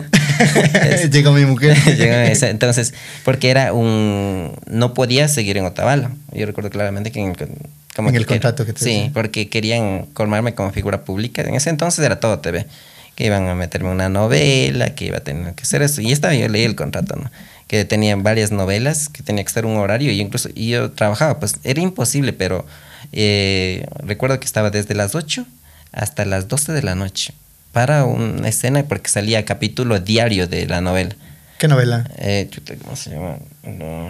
Llegó 1.11 1.32
mi 1.32 1.44
mujer. 1.44 1.76
Llegó 1.96 2.14
esa. 2.14 2.50
Entonces, 2.50 2.94
porque 3.24 3.50
era 3.50 3.72
un. 3.72 4.53
No 4.66 4.94
podía 4.94 5.28
seguir 5.28 5.57
en 5.57 5.64
Otavalo. 5.66 6.11
Yo 6.32 6.46
recuerdo 6.46 6.70
claramente 6.70 7.12
que 7.12 7.20
en 7.20 7.28
el, 7.30 7.48
como 7.94 8.09
En 8.09 8.14
que 8.14 8.18
el 8.18 8.26
contrato 8.26 8.64
que 8.66 8.72
te 8.72 8.80
Sí, 8.80 8.90
decía. 8.90 9.11
porque 9.14 9.48
querían 9.48 10.07
colmarme 10.07 10.55
como 10.55 10.72
figura 10.72 11.05
pública. 11.05 11.42
En 11.42 11.55
ese 11.55 11.70
entonces 11.70 12.05
era 12.05 12.18
todo 12.18 12.40
TV. 12.40 12.66
Que 13.14 13.26
iban 13.26 13.46
a 13.48 13.55
meterme 13.55 13.90
una 13.90 14.09
novela, 14.09 14.94
que 14.94 15.05
iba 15.05 15.18
a 15.18 15.20
tener 15.20 15.55
que 15.55 15.62
hacer 15.62 15.82
eso. 15.82 16.00
Y 16.00 16.12
estaba, 16.12 16.34
yo 16.34 16.48
leí 16.48 16.64
el 16.64 16.74
contrato, 16.74 17.14
¿no? 17.16 17.30
Que 17.68 17.84
tenían 17.84 18.22
varias 18.22 18.50
novelas, 18.50 19.09
que 19.11 19.22
tenía 19.22 19.44
que 19.44 19.48
estar 19.48 19.66
un 19.66 19.76
horario. 19.76 20.11
Y 20.11 20.20
incluso 20.20 20.48
y 20.55 20.70
yo 20.70 20.90
trabajaba, 20.92 21.38
pues 21.38 21.57
era 21.62 21.80
imposible, 21.82 22.32
pero 22.32 22.66
eh, 23.12 23.86
recuerdo 23.98 24.40
que 24.40 24.46
estaba 24.46 24.70
desde 24.70 24.94
las 24.94 25.14
8 25.14 25.46
hasta 25.92 26.24
las 26.24 26.48
12 26.48 26.72
de 26.72 26.82
la 26.82 26.94
noche 26.94 27.34
para 27.72 28.04
una 28.04 28.48
escena 28.48 28.82
porque 28.84 29.08
salía 29.08 29.44
capítulo 29.44 29.98
diario 29.98 30.46
de 30.46 30.66
la 30.66 30.80
novela. 30.80 31.14
¿Qué 31.58 31.68
novela? 31.68 32.08
Eh, 32.18 32.48
¿Cómo 32.84 32.96
se 32.96 33.10
llama? 33.10 33.36
No, 33.62 34.08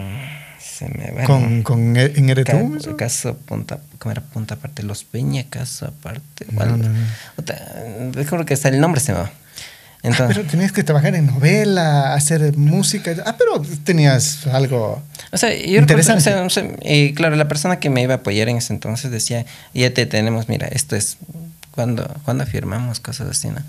se 0.59 0.89
me 0.89 1.11
va. 1.11 1.23
¿Con, 1.23 1.63
con 1.63 1.95
E- 1.95 2.13
en 2.15 2.27
Ca- 2.43 2.53
RTU? 2.53 2.75
eso? 2.77 2.97
caso 2.97 3.37
punta, 3.37 3.79
¿cómo 3.99 4.11
era 4.11 4.21
punta 4.21 4.55
aparte? 4.55 4.83
Los 4.83 5.03
Peña, 5.03 5.43
caso 5.49 5.85
aparte. 5.87 6.45
No, 6.51 6.65
no, 6.65 6.77
no. 6.77 8.45
Que 8.45 8.53
hasta 8.53 8.69
el 8.69 8.79
nombre 8.79 8.99
se 9.01 9.13
me 9.13 9.19
va. 9.19 9.31
Ah, 9.31 10.07
Entonces, 10.09 10.35
pero 10.37 10.49
tenías 10.49 10.71
que 10.73 10.83
trabajar 10.83 11.15
en 11.15 11.27
novela, 11.27 12.13
hacer 12.13 12.57
música. 12.57 13.15
Ah, 13.25 13.35
pero 13.37 13.61
tenías 13.85 14.45
algo. 14.47 15.01
o 15.31 15.37
sea, 15.37 15.55
yo 15.55 15.79
Interesante. 15.79 16.29
recuerdo- 16.29 16.47
o 16.47 16.49
sea, 16.49 16.65
o 16.65 16.69
sea, 16.69 16.77
eh, 16.81 17.13
claro, 17.15 17.37
la 17.37 17.47
persona 17.47 17.79
que 17.79 17.89
me 17.89 18.01
iba 18.01 18.15
a 18.15 18.17
apoyar 18.17 18.49
en 18.49 18.57
ese 18.57 18.73
entonces 18.73 19.11
decía, 19.11 19.45
ya 19.73 19.93
te 19.93 20.05
tenemos, 20.05 20.49
mira, 20.49 20.67
esto 20.67 20.97
es 20.97 21.17
cuando, 21.73 22.07
cuando 22.23 22.45
firmamos 22.45 22.99
cosas 22.99 23.29
así, 23.29 23.49
¿no? 23.49 23.61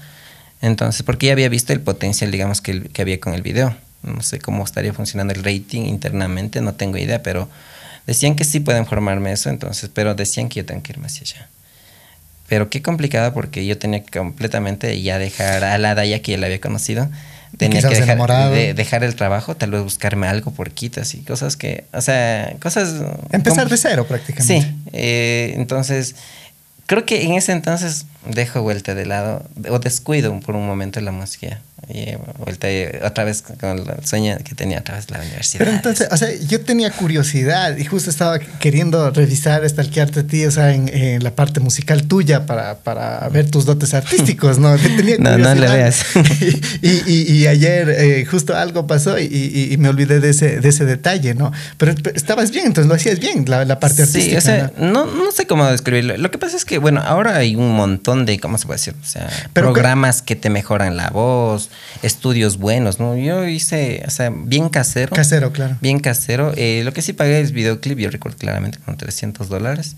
Entonces, 0.62 1.02
porque 1.02 1.26
ya 1.26 1.32
había 1.32 1.48
visto 1.48 1.72
el 1.72 1.80
potencial, 1.80 2.30
digamos, 2.30 2.60
que, 2.60 2.70
el- 2.70 2.88
que 2.90 3.02
había 3.02 3.20
con 3.20 3.34
el 3.34 3.42
video. 3.42 3.76
No 4.02 4.22
sé 4.22 4.38
cómo 4.38 4.64
estaría 4.64 4.92
funcionando 4.92 5.32
el 5.34 5.42
rating 5.44 5.82
internamente, 5.86 6.60
no 6.60 6.74
tengo 6.74 6.98
idea, 6.98 7.22
pero 7.22 7.48
decían 8.06 8.34
que 8.36 8.44
sí 8.44 8.60
pueden 8.60 8.86
formarme 8.86 9.32
eso, 9.32 9.48
entonces, 9.50 9.90
pero 9.92 10.14
decían 10.14 10.48
que 10.48 10.56
yo 10.60 10.66
tengo 10.66 10.82
que 10.82 10.92
irme 10.92 11.06
hacia 11.06 11.22
allá. 11.22 11.48
Pero 12.48 12.68
qué 12.68 12.82
complicado 12.82 13.32
porque 13.32 13.64
yo 13.64 13.78
tenía 13.78 14.02
que 14.04 14.18
completamente 14.18 15.00
ya 15.00 15.18
dejar 15.18 15.64
a 15.64 15.78
la 15.78 15.94
Daya 15.94 16.20
que 16.20 16.32
ya 16.32 16.38
la 16.38 16.46
había 16.46 16.60
conocido. 16.60 17.08
Tenía 17.56 17.80
que 17.88 17.94
dejar, 18.00 18.18
de- 18.50 18.74
dejar 18.74 19.04
el 19.04 19.14
trabajo, 19.14 19.54
tal 19.56 19.70
vez 19.70 19.82
buscarme 19.82 20.26
algo 20.26 20.50
por 20.50 20.72
quitas 20.72 21.14
y 21.14 21.18
cosas 21.22 21.56
que, 21.56 21.84
o 21.92 22.00
sea, 22.02 22.54
cosas... 22.60 22.94
Empezar 23.30 23.68
de 23.68 23.76
cero 23.76 24.06
prácticamente. 24.06 24.60
Sí, 24.68 24.74
eh, 24.92 25.52
entonces 25.56 26.16
creo 26.86 27.04
que 27.04 27.22
en 27.22 27.32
ese 27.32 27.52
entonces 27.52 28.06
dejo 28.26 28.62
vuelta 28.62 28.94
de 28.94 29.06
lado 29.06 29.42
o 29.70 29.78
descuido 29.78 30.38
por 30.40 30.56
un 30.56 30.66
momento 30.66 31.00
la 31.00 31.12
música 31.12 31.60
y 31.86 31.98
eh, 31.98 32.18
vuelta 32.38 32.66
otra 33.06 33.24
vez 33.24 33.42
con 33.42 33.78
el 33.78 34.06
sueño 34.06 34.38
que 34.42 34.54
tenía 34.54 34.78
otra 34.78 34.96
vez 34.96 35.10
la 35.10 35.18
universidad. 35.18 35.58
Pero 35.58 35.70
entonces, 35.76 36.08
o 36.10 36.16
sea, 36.16 36.30
yo 36.48 36.62
tenía 36.62 36.90
curiosidad 36.90 37.76
y 37.76 37.84
justo 37.84 38.08
estaba 38.08 38.38
queriendo 38.38 39.10
revisar, 39.10 39.68
stalkearte 39.68 40.20
a 40.20 40.26
ti, 40.26 40.46
o 40.46 40.50
sea, 40.50 40.72
en, 40.74 40.88
en 40.88 41.22
la 41.22 41.32
parte 41.34 41.60
musical 41.60 42.04
tuya 42.06 42.46
para, 42.46 42.76
para 42.78 43.28
ver 43.28 43.50
tus 43.50 43.66
dotes 43.66 43.92
artísticos, 44.00 44.58
¿no? 44.58 44.74
Tenía 44.78 45.16
No, 45.18 45.36
no 45.36 45.54
le 45.54 45.68
veas. 45.68 46.04
Y, 46.82 47.02
y- 47.10 47.32
y 47.34 47.46
ayer 47.46 47.88
eh, 47.90 48.24
justo 48.24 48.54
algo 48.56 48.86
pasó 48.86 49.18
y, 49.18 49.24
y- 49.70 49.76
me 49.78 49.88
olvidé 49.88 50.20
de 50.20 50.30
ese, 50.30 50.60
de 50.60 50.68
ese 50.68 50.84
detalle, 50.84 51.34
¿no? 51.34 51.52
Pero 51.78 51.94
estabas 52.14 52.50
bien, 52.50 52.66
entonces 52.66 52.88
lo 52.88 52.94
hacías 52.94 53.18
bien, 53.18 53.44
la, 53.48 53.64
la 53.64 53.80
parte 53.80 54.02
artística. 54.02 54.30
Sí, 54.30 54.36
o 54.36 54.40
sea, 54.40 54.72
¿no? 54.78 55.04
¿no? 55.04 55.06
No, 55.06 55.32
sé 55.32 55.46
cómo 55.46 55.66
describirlo. 55.66 56.16
Lo 56.16 56.30
que 56.30 56.38
pasa 56.38 56.56
es 56.56 56.64
que, 56.64 56.78
bueno, 56.78 57.00
ahora 57.04 57.36
hay 57.36 57.56
un 57.56 57.72
montón 57.74 58.13
de, 58.24 58.38
¿cómo 58.38 58.56
se 58.58 58.66
puede 58.66 58.78
decir? 58.78 58.94
O 59.02 59.04
sea, 59.04 59.28
Pero 59.52 59.72
programas 59.72 60.22
que 60.22 60.36
te 60.36 60.50
mejoran 60.50 60.96
la 60.96 61.10
voz, 61.10 61.70
estudios 62.02 62.56
buenos, 62.58 63.00
¿no? 63.00 63.16
Yo 63.16 63.44
hice, 63.46 64.02
o 64.06 64.10
sea, 64.10 64.30
bien 64.34 64.68
casero. 64.68 65.14
Casero, 65.14 65.52
claro. 65.52 65.76
Bien 65.80 65.98
casero. 66.00 66.52
Eh, 66.56 66.82
lo 66.84 66.92
que 66.92 67.02
sí 67.02 67.12
pagué 67.12 67.40
es 67.40 67.52
videoclip, 67.52 67.98
yo 67.98 68.10
recuerdo 68.10 68.38
claramente, 68.38 68.78
con 68.84 68.96
300 68.96 69.48
dólares. 69.48 69.96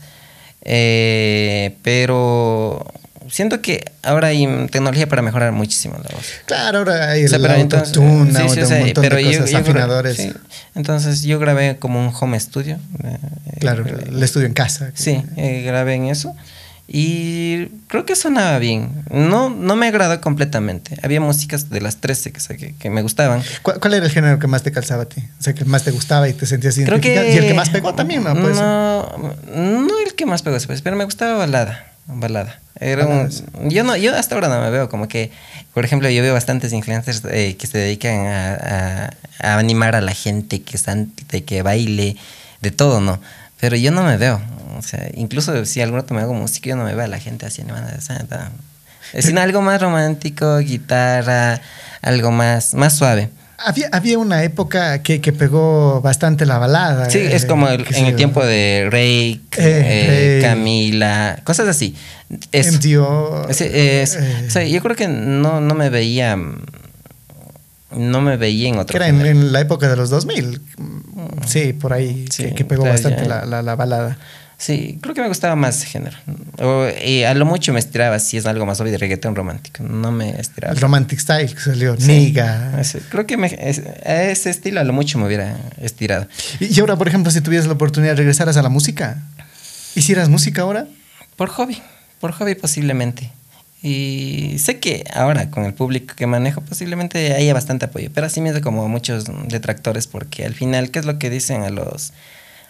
Eh, 0.63 1.77
pero 1.83 2.85
siento 3.31 3.61
que 3.63 3.85
ahora 4.03 4.29
hay 4.29 4.47
tecnología 4.71 5.09
para 5.09 5.23
mejorar 5.23 5.53
muchísimo 5.53 5.95
la 5.97 6.15
voz. 6.15 6.27
Claro, 6.47 6.79
ahora 6.79 7.11
hay 7.11 7.25
O 7.25 7.29
sea, 7.29 7.39
el 7.39 7.47
autotune, 7.47 8.31
sí, 8.31 8.37
sí, 8.37 8.43
auto- 8.43 8.63
o 8.63 8.67
sea, 8.67 8.77
un 8.79 8.85
montón 8.85 9.03
pero 9.03 9.17
de 9.17 9.25
cosas, 9.25 9.51
yo 9.51 9.59
afinadores. 9.59 10.17
sí. 10.17 10.33
Entonces 10.75 11.23
yo 11.23 11.39
grabé 11.39 11.77
como 11.79 12.01
un 12.05 12.13
home 12.19 12.39
studio. 12.41 12.79
eh, 13.05 13.19
Claro, 13.61 13.85
eh, 13.87 14.07
el 14.09 14.23
estudio 14.23 14.47
en 14.47 14.53
casa. 14.55 14.91
Sí, 14.95 15.23
eh, 15.37 15.63
grabé 15.65 15.95
en 15.95 16.07
eso. 16.07 16.35
Y 16.89 17.67
creo 17.89 18.07
que 18.07 18.15
sonaba 18.15 18.59
bien. 18.59 18.91
No, 19.11 19.51
no 19.51 19.75
me 19.77 19.89
agradó 19.89 20.21
completamente. 20.21 20.97
Había 21.03 21.21
músicas 21.21 21.69
de 21.69 21.81
las 21.81 21.97
13 21.97 22.33
que, 22.33 22.75
que 22.79 22.91
me 22.91 23.03
gustaban. 23.03 23.43
¿Cuál, 23.63 23.81
cuál 23.81 23.95
era 23.95 24.07
el 24.07 24.13
género 24.13 24.39
que 24.39 24.47
más 24.47 24.63
te 24.63 24.71
calzaba 24.71 25.03
a 25.03 25.09
ti? 25.09 25.21
O 25.39 25.43
sea, 25.43 25.53
que 25.55 25.65
más 25.65 25.83
te 25.83 25.91
gustaba 25.91 26.29
y 26.29 26.33
te 26.33 26.47
sentías 26.47 26.75
Creo 26.75 26.87
identificado. 26.87 27.27
que. 27.27 27.33
Y 27.35 27.37
el 27.39 27.47
que 27.49 27.55
más 27.55 27.71
pegó 27.71 27.95
también, 27.95 28.23
¿no? 28.23 28.35
Pues, 28.35 28.55
no, 28.57 29.35
no 29.55 29.99
el 30.07 30.15
que 30.15 30.27
más 30.27 30.43
pegó, 30.43 30.57
pues, 30.67 30.81
pero 30.83 30.95
me 30.97 31.05
gustaba 31.05 31.37
balada. 31.37 31.93
Balada. 32.07 32.61
Era 32.79 33.05
un- 33.07 33.31
yo, 33.69 33.83
no, 33.83 33.97
yo 33.97 34.15
hasta 34.15 34.37
ahora 34.37 34.49
no 34.49 34.61
me 34.61 34.71
veo 34.71 34.89
como 34.89 35.09
que. 35.09 35.33
Por 35.75 35.85
ejemplo, 35.85 36.09
yo 36.09 36.23
veo 36.23 36.35
bastantes 36.35 36.73
influencers 36.73 37.23
eh, 37.31 37.57
que 37.59 37.67
se 37.67 37.79
dedican 37.79 38.27
a, 38.27 38.55
a- 38.55 39.11
a 39.41 39.59
animar 39.59 39.97
a 39.97 40.01
la 40.01 40.13
gente, 40.15 40.63
que, 40.63 40.79
cante, 40.79 41.43
que 41.45 41.63
baile, 41.63 42.17
de 42.63 42.71
todo, 42.71 43.01
¿no? 43.01 43.21
Pero 43.61 43.77
yo 43.77 43.91
no 43.91 44.03
me 44.03 44.17
veo. 44.17 44.41
O 44.79 44.83
sea, 44.83 45.09
incluso 45.15 45.65
si 45.65 45.81
algún 45.81 46.01
rato 46.01 46.13
me 46.15 46.21
hago 46.21 46.35
música, 46.35 46.69
yo 46.71 46.77
no 46.77 46.85
me 46.85 46.95
veo 46.95 47.05
a 47.05 47.09
la 47.09 47.19
gente 47.19 47.47
así 47.47 47.63
animando. 47.63 47.91
o 47.97 48.01
sea, 48.01 48.19
da- 48.29 48.51
Sino 49.21 49.41
algo 49.43 49.63
más 49.63 49.81
romántico, 49.81 50.59
guitarra, 50.59 51.61
algo 52.03 52.31
más, 52.31 52.75
más 52.75 52.95
suave. 52.97 53.31
había, 53.59 53.89
había 53.93 54.19
una 54.19 54.43
época 54.43 55.03
que, 55.03 55.21
que 55.23 55.33
pegó 55.33 56.03
bastante 56.03 56.45
la 56.45 56.59
balada. 56.59 57.09
Sí, 57.09 57.19
es 57.19 57.45
eh, 57.45 57.47
como 57.47 57.69
el- 57.69 57.87
en 57.95 58.07
el 58.07 58.17
tiempo 58.17 58.45
de 58.45 58.85
Rake, 58.91 59.41
Eh, 59.57 59.59
eh, 59.59 60.41
Rake. 60.43 60.49
Camila, 60.55 61.39
cosas 61.45 61.69
así. 61.69 61.95
Es, 62.53 62.73
MTO. 62.75 63.49
es- 63.49 63.61
es- 63.63 64.19
o 64.47 64.51
sea, 64.51 64.65
yo 64.65 64.83
creo 64.83 64.95
que 64.97 65.09
no, 65.09 65.61
no 65.63 65.75
me 65.75 65.89
veía. 65.89 66.37
No 67.97 68.21
me 68.21 68.37
veía 68.37 68.69
en 68.69 68.79
otro. 68.79 68.93
que 68.93 68.97
era 68.99 69.09
en, 69.09 69.53
la 69.53 69.61
época 69.61 69.89
de 69.89 69.97
los 69.97 70.11
2000. 70.11 70.61
Mm, 70.79 70.97
Sí, 71.47 71.73
por 71.73 71.93
ahí, 71.93 72.27
Sí, 72.31 72.45
que, 72.45 72.55
que 72.55 72.65
pegó 72.65 72.83
claro, 72.83 72.95
bastante 72.95 73.27
la, 73.27 73.45
la, 73.45 73.63
la 73.63 73.75
balada. 73.77 74.19
Sí, 74.59 74.99
creo 75.03 75.15
que 75.15 75.21
me 75.21 75.29
gustaba 75.29 75.55
más 75.55 75.77
ese 75.77 75.87
género. 75.87 76.17
O, 76.61 76.87
y 77.05 77.25
a 77.25 77.35
lo 77.35 77.45
mucho 77.45 77.75
me 77.75 77.79
estiraba 77.79 78.19
si 78.19 78.39
es 78.39 78.47
algo 78.47 78.65
más 78.65 78.81
obvio 78.81 78.93
de 78.93 78.99
reggaetón 78.99 79.35
romántico. 79.37 79.83
No 79.83 80.11
me 80.13 80.31
estiraba. 80.41 80.73
El 80.73 80.81
Romantic 80.81 81.19
Style 81.19 81.53
que 81.55 81.61
salió, 81.61 81.95
Niga. 81.97 82.81
Ese- 82.81 83.01
creo 83.11 83.27
que 83.27 83.37
me- 83.37 83.55
es- 83.61 83.83
a 84.07 84.23
ese 84.25 84.49
estilo 84.49 84.81
a 84.81 84.85
lo 84.85 84.95
mucho 84.95 85.19
me 85.19 85.27
hubiera 85.27 85.57
estirado. 85.81 86.27
Y 86.59 86.75
y 86.75 86.81
ahora, 86.81 86.97
por 86.97 87.07
ejemplo, 87.07 87.31
si 87.31 87.43
tuvieras 87.43 87.67
la 87.67 87.75
oportunidad, 87.75 88.17
regresaras 88.17 88.57
a 88.57 88.63
la 88.63 88.71
música. 88.71 89.19
¿Hicieras 89.95 90.29
música 90.31 90.63
ahora? 90.63 90.87
Por 91.37 91.51
hobby, 91.51 91.83
por 92.21 92.33
hobby 92.33 92.55
posiblemente. 92.55 93.31
Y 93.89 94.59
sé 94.59 94.81
que 94.81 95.05
ahora 95.15 95.49
con 95.49 95.65
el 95.65 95.73
público 95.73 96.17
que 96.17 96.27
manejo 96.27 96.61
posiblemente 96.61 97.35
haya 97.35 97.55
bastante 97.55 97.85
apoyo, 97.85 98.11
pero 98.13 98.27
así 98.27 98.41
mismo 98.41 98.61
como 98.61 98.89
muchos 98.89 99.27
detractores 99.47 100.09
porque 100.09 100.45
al 100.45 100.55
final, 100.55 100.91
¿qué 100.91 100.99
es 100.99 101.05
lo 101.05 101.21
que 101.21 101.31
dicen 101.31 101.63
a 101.63 101.71
los 101.71 102.13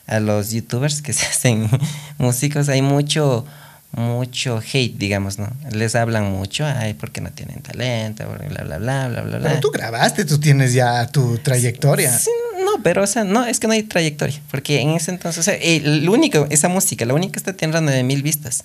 a 0.06 0.20
los 0.20 0.50
youtubers 0.50 1.00
que 1.00 1.12
se 1.14 1.24
hacen 1.24 1.70
músicos? 2.18 2.68
Hay 2.68 2.82
mucho 2.82 3.46
mucho 3.92 4.58
hate, 4.58 4.98
digamos, 4.98 5.38
¿no? 5.38 5.48
Les 5.70 5.94
hablan 5.94 6.30
mucho, 6.30 6.66
ay, 6.66 6.92
porque 6.92 7.22
no 7.22 7.30
tienen 7.30 7.62
talento, 7.62 8.24
bla 8.28 8.64
bla 8.64 8.76
bla 8.76 9.08
bla 9.08 9.22
bla 9.22 9.38
bla. 9.38 9.48
Pero 9.48 9.60
tú 9.60 9.70
grabaste, 9.70 10.26
tú 10.26 10.38
tienes 10.38 10.74
ya 10.74 11.06
tu 11.06 11.38
trayectoria. 11.38 12.12
Sí, 12.12 12.30
no, 12.62 12.82
pero 12.82 13.04
o 13.04 13.06
sea, 13.06 13.24
no, 13.24 13.46
es 13.46 13.58
que 13.58 13.68
no 13.68 13.72
hay 13.72 13.84
trayectoria, 13.84 14.38
porque 14.50 14.82
en 14.82 14.90
ese 14.90 15.12
entonces, 15.12 15.38
o 15.38 15.42
sea, 15.42 15.54
el 15.54 16.06
único, 16.10 16.46
esa 16.50 16.68
música, 16.68 17.06
la 17.06 17.14
única 17.14 17.38
está 17.38 17.54
teniendo 17.54 17.90
9000 17.90 18.22
vistas. 18.22 18.64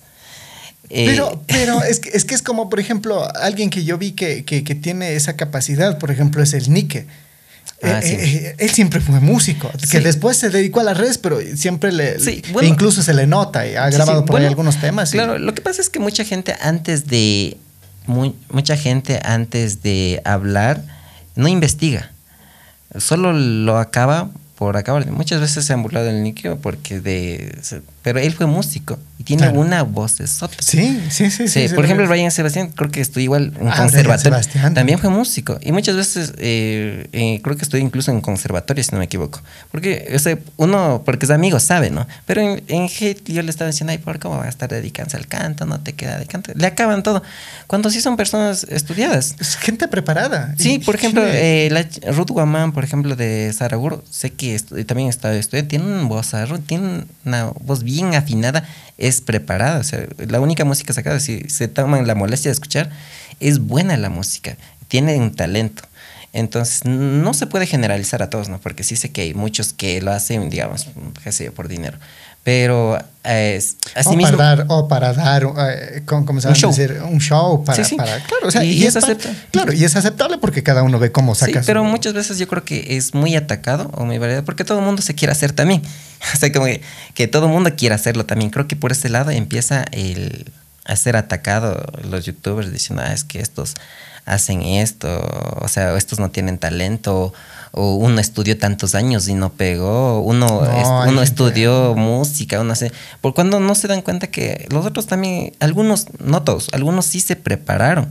Eh, 0.94 1.06
Pero, 1.06 1.42
pero 1.46 1.82
es, 1.90 2.00
que, 2.00 2.10
es 2.10 2.24
que 2.26 2.34
es 2.34 2.42
como, 2.42 2.68
por 2.68 2.78
ejemplo, 2.78 3.26
alguien 3.36 3.70
que 3.70 3.82
yo 3.84 3.96
vi 3.96 4.12
que, 4.12 4.44
que, 4.44 4.62
que 4.62 4.74
tiene 4.74 5.14
esa 5.14 5.36
capacidad, 5.36 5.98
por 5.98 6.10
ejemplo, 6.10 6.42
es 6.42 6.52
el 6.52 6.70
Nike. 6.72 7.06
Ah, 7.82 7.98
Eh, 7.98 8.02
sí. 8.02 8.16
eh, 8.18 8.54
él 8.58 8.70
siempre 8.70 9.00
fue 9.00 9.18
músico, 9.20 9.70
que 9.90 10.00
después 10.00 10.36
se 10.36 10.50
dedicó 10.50 10.80
a 10.80 10.84
las 10.84 10.98
redes, 10.98 11.16
pero 11.18 11.38
siempre 11.56 11.92
le... 11.92 12.18
Sí, 12.20 12.42
bueno. 12.52 12.68
incluso 12.68 13.02
se 13.02 13.14
le 13.14 13.26
nota 13.26 13.66
y 13.66 13.74
ha 13.74 13.88
grabado 13.90 14.24
por 14.24 14.38
ahí 14.40 14.46
algunos 14.46 14.80
temas. 14.80 15.10
y- 15.10 15.12
Claro, 15.16 15.38
lo 15.38 15.54
que 15.54 15.62
pasa 15.62 15.80
es 15.80 15.88
que 15.88 15.98
mucha 15.98 16.24
gente 16.24 16.54
antes 16.60 17.06
de 17.06 17.56
mu- 18.06 18.34
mucha 18.50 18.76
gente 18.76 19.18
antes 19.24 19.82
de 19.82 20.20
hablar 20.24 20.82
no 21.36 21.48
investiga. 21.48 22.10
Solo 22.98 23.32
lo 23.32 23.78
acaba 23.78 24.30
por 24.56 24.76
acabar. 24.76 25.10
Muchas 25.10 25.40
veces 25.40 25.64
se 25.64 25.72
han 25.72 25.82
burlado 25.82 26.06
del 26.06 26.22
Nikio 26.22 26.58
porque 26.58 27.00
de 27.00 27.56
se- 27.62 27.80
pero 28.02 28.18
él 28.18 28.32
fue 28.34 28.46
músico 28.46 28.98
y 29.18 29.24
tiene 29.24 29.44
Claro. 29.44 29.60
una 29.60 29.82
voz 29.84 30.18
de 30.18 30.26
sota. 30.26 30.56
Sí, 30.60 31.00
sí, 31.10 31.30
sí. 31.30 31.46
sí, 31.48 31.68
Sí, 31.68 31.74
por 31.74 31.78
lo 31.78 31.84
ejemplo. 31.84 32.08
Brian 32.08 32.30
Sebastián, 32.30 32.70
creo 32.74 32.90
que 32.90 33.00
estuvo 33.00 33.20
igual 33.20 33.52
en 33.60 33.68
Ah, 33.68 33.76
conservatorio. 33.76 34.38
También 34.74 34.98
fue 34.98 35.10
músico. 35.10 35.58
Y 35.62 35.70
muchas 35.72 35.94
veces, 35.96 36.32
eh, 36.38 37.08
eh, 37.12 37.40
creo 37.42 37.56
que 37.56 37.62
estuve 37.62 37.80
incluso 37.80 38.10
en 38.10 38.20
conservatorio, 38.20 38.82
si 38.82 38.90
no 38.92 38.98
me 38.98 39.04
equivoco. 39.04 39.40
Porque 39.70 40.12
o 40.14 40.18
sea, 40.18 40.38
uno, 40.56 41.02
porque 41.04 41.26
es 41.26 41.30
amigo, 41.30 41.60
sabe, 41.60 41.90
¿no? 41.90 42.06
Pero 42.26 42.40
en, 42.40 42.62
en 42.68 42.84
hate 42.84 43.22
yo 43.32 43.42
le 43.42 43.50
estaba 43.50 43.70
diciendo, 43.70 43.92
ay, 43.92 43.98
¿por 43.98 44.18
cómo 44.18 44.38
va 44.38 44.46
a 44.46 44.48
estar 44.48 44.68
dedicándose 44.68 45.16
al 45.16 45.26
canto? 45.28 45.64
No 45.66 45.80
te 45.80 45.92
queda 45.92 46.18
de 46.18 46.26
canto. 46.26 46.52
Le 46.56 46.66
acaban 46.66 47.02
todo. 47.04 47.22
Cuando 47.68 47.90
sí 47.90 48.00
son 48.00 48.16
personas 48.16 48.64
estudiadas. 48.68 49.36
Es 49.38 49.56
gente 49.56 49.86
preparada. 49.88 50.54
Sí, 50.58 50.74
Y- 50.74 50.78
por 50.80 50.96
ejemplo, 50.96 51.22
eh, 51.24 51.68
la 51.70 51.86
Ruth 52.12 52.30
Guamán, 52.30 52.72
por 52.72 52.82
ejemplo, 52.82 53.14
de 53.14 53.52
Saraguro, 53.56 54.02
sé 54.10 54.30
que 54.32 54.56
estu- 54.56 54.84
también 54.86 55.08
está 55.08 55.32
estudiando, 55.34 55.68
tiene 55.68 55.84
un 55.84 56.08
voz, 56.08 56.32
tiene 56.66 57.04
una 57.24 57.44
voz 57.60 57.82
bien 57.84 57.91
afinada, 58.00 58.66
es 58.98 59.20
preparada, 59.20 59.80
o 59.80 59.84
sea, 59.84 60.06
la 60.18 60.40
única 60.40 60.64
música 60.64 60.92
sacada, 60.92 61.20
si 61.20 61.48
se 61.48 61.68
toman 61.68 62.06
la 62.06 62.14
molestia 62.14 62.50
de 62.50 62.54
escuchar, 62.54 62.90
es 63.40 63.58
buena 63.58 63.96
la 63.96 64.08
música, 64.08 64.56
tienen 64.88 65.34
talento. 65.34 65.82
Entonces, 66.32 66.86
no 66.86 67.34
se 67.34 67.46
puede 67.46 67.66
generalizar 67.66 68.22
a 68.22 68.30
todos, 68.30 68.48
¿no? 68.48 68.58
Porque 68.58 68.84
sí 68.84 68.96
sé 68.96 69.10
que 69.10 69.20
hay 69.20 69.34
muchos 69.34 69.74
que 69.74 70.00
lo 70.00 70.12
hacen, 70.12 70.48
digamos, 70.48 70.88
sé 71.30 71.50
por 71.50 71.68
dinero. 71.68 71.98
Pero, 72.44 72.98
eh, 73.22 73.62
así 73.94 74.08
o 74.08 74.12
mismo... 74.16 74.36
para 74.36 74.56
dar, 74.56 74.66
o 74.68 74.88
para 74.88 75.12
dar 75.12 75.44
eh, 75.70 76.02
¿cómo, 76.06 76.26
cómo 76.26 76.40
se 76.40 76.48
Un 76.48 76.54
show. 76.54 76.70
decir? 76.70 77.00
un 77.08 77.20
show 77.20 77.64
para, 77.64 77.84
Sí, 77.84 77.90
sí. 77.90 77.96
para- 77.96 78.18
claro, 78.24 78.48
o 78.48 78.50
sea, 78.50 78.64
Y 78.64 78.72
y, 78.82 78.84
es 78.86 78.96
aceptable. 78.96 79.38
claro, 79.52 79.72
y 79.72 79.84
es 79.84 79.94
aceptable 79.94 80.38
porque 80.38 80.64
cada 80.64 80.82
uno 80.82 80.98
ve 80.98 81.12
cómo 81.12 81.34
Sí, 81.36 81.46
saca 81.46 81.60
su- 81.62 81.66
pero 81.66 81.84
muchas 81.84 82.14
veces 82.14 82.38
yo 82.38 82.48
creo 82.48 82.64
que 82.64 82.96
es 82.96 83.14
muy 83.14 83.36
atacado 83.36 83.90
o 83.94 84.04
muy 84.04 84.18
variado 84.18 84.44
porque 84.44 84.64
todo 84.64 84.80
el 84.80 84.84
mundo 84.84 85.02
se 85.02 85.14
quiere 85.14 85.32
hacer 85.32 85.52
también. 85.52 85.82
O 86.34 86.36
sea, 86.36 86.52
como 86.52 86.66
que, 86.66 86.82
que 87.14 87.26
todo 87.28 87.46
el 87.46 87.52
mundo 87.52 87.70
quiere 87.76 87.94
hacerlo 87.96 88.24
también. 88.26 88.50
Creo 88.50 88.66
que 88.68 88.76
por 88.76 88.92
ese 88.92 89.08
lado 89.08 89.30
empieza 89.30 89.84
el 89.92 90.50
a 90.84 90.96
ser 90.96 91.14
atacado 91.16 91.84
los 92.10 92.24
youtubers 92.24 92.72
diciendo, 92.72 93.02
ah, 93.06 93.12
es 93.12 93.22
que 93.24 93.40
estos 93.40 93.74
hacen 94.24 94.62
esto, 94.62 95.08
o 95.60 95.66
sea, 95.68 95.96
estos 95.96 96.18
no 96.20 96.30
tienen 96.30 96.58
talento, 96.58 97.32
o 97.72 97.94
uno 97.96 98.20
estudió 98.20 98.56
tantos 98.58 98.94
años 98.94 99.28
y 99.28 99.34
no 99.34 99.50
pegó, 99.52 100.20
uno, 100.20 100.46
No, 100.46 100.64
est- 100.64 100.72
hay 100.74 100.80
uno 100.84 101.04
gente- 101.06 101.22
estudió 101.24 101.94
música, 101.96 102.60
uno 102.60 102.72
hace... 102.72 102.92
Por 103.20 103.34
cuando 103.34 103.60
no 103.60 103.74
se 103.74 103.88
dan 103.88 104.02
cuenta 104.02 104.26
que 104.28 104.66
los 104.70 104.84
otros 104.86 105.06
también, 105.06 105.54
algunos, 105.58 106.06
no 106.22 106.42
todos, 106.42 106.68
algunos 106.72 107.06
sí 107.06 107.20
se 107.20 107.34
prepararon. 107.36 108.08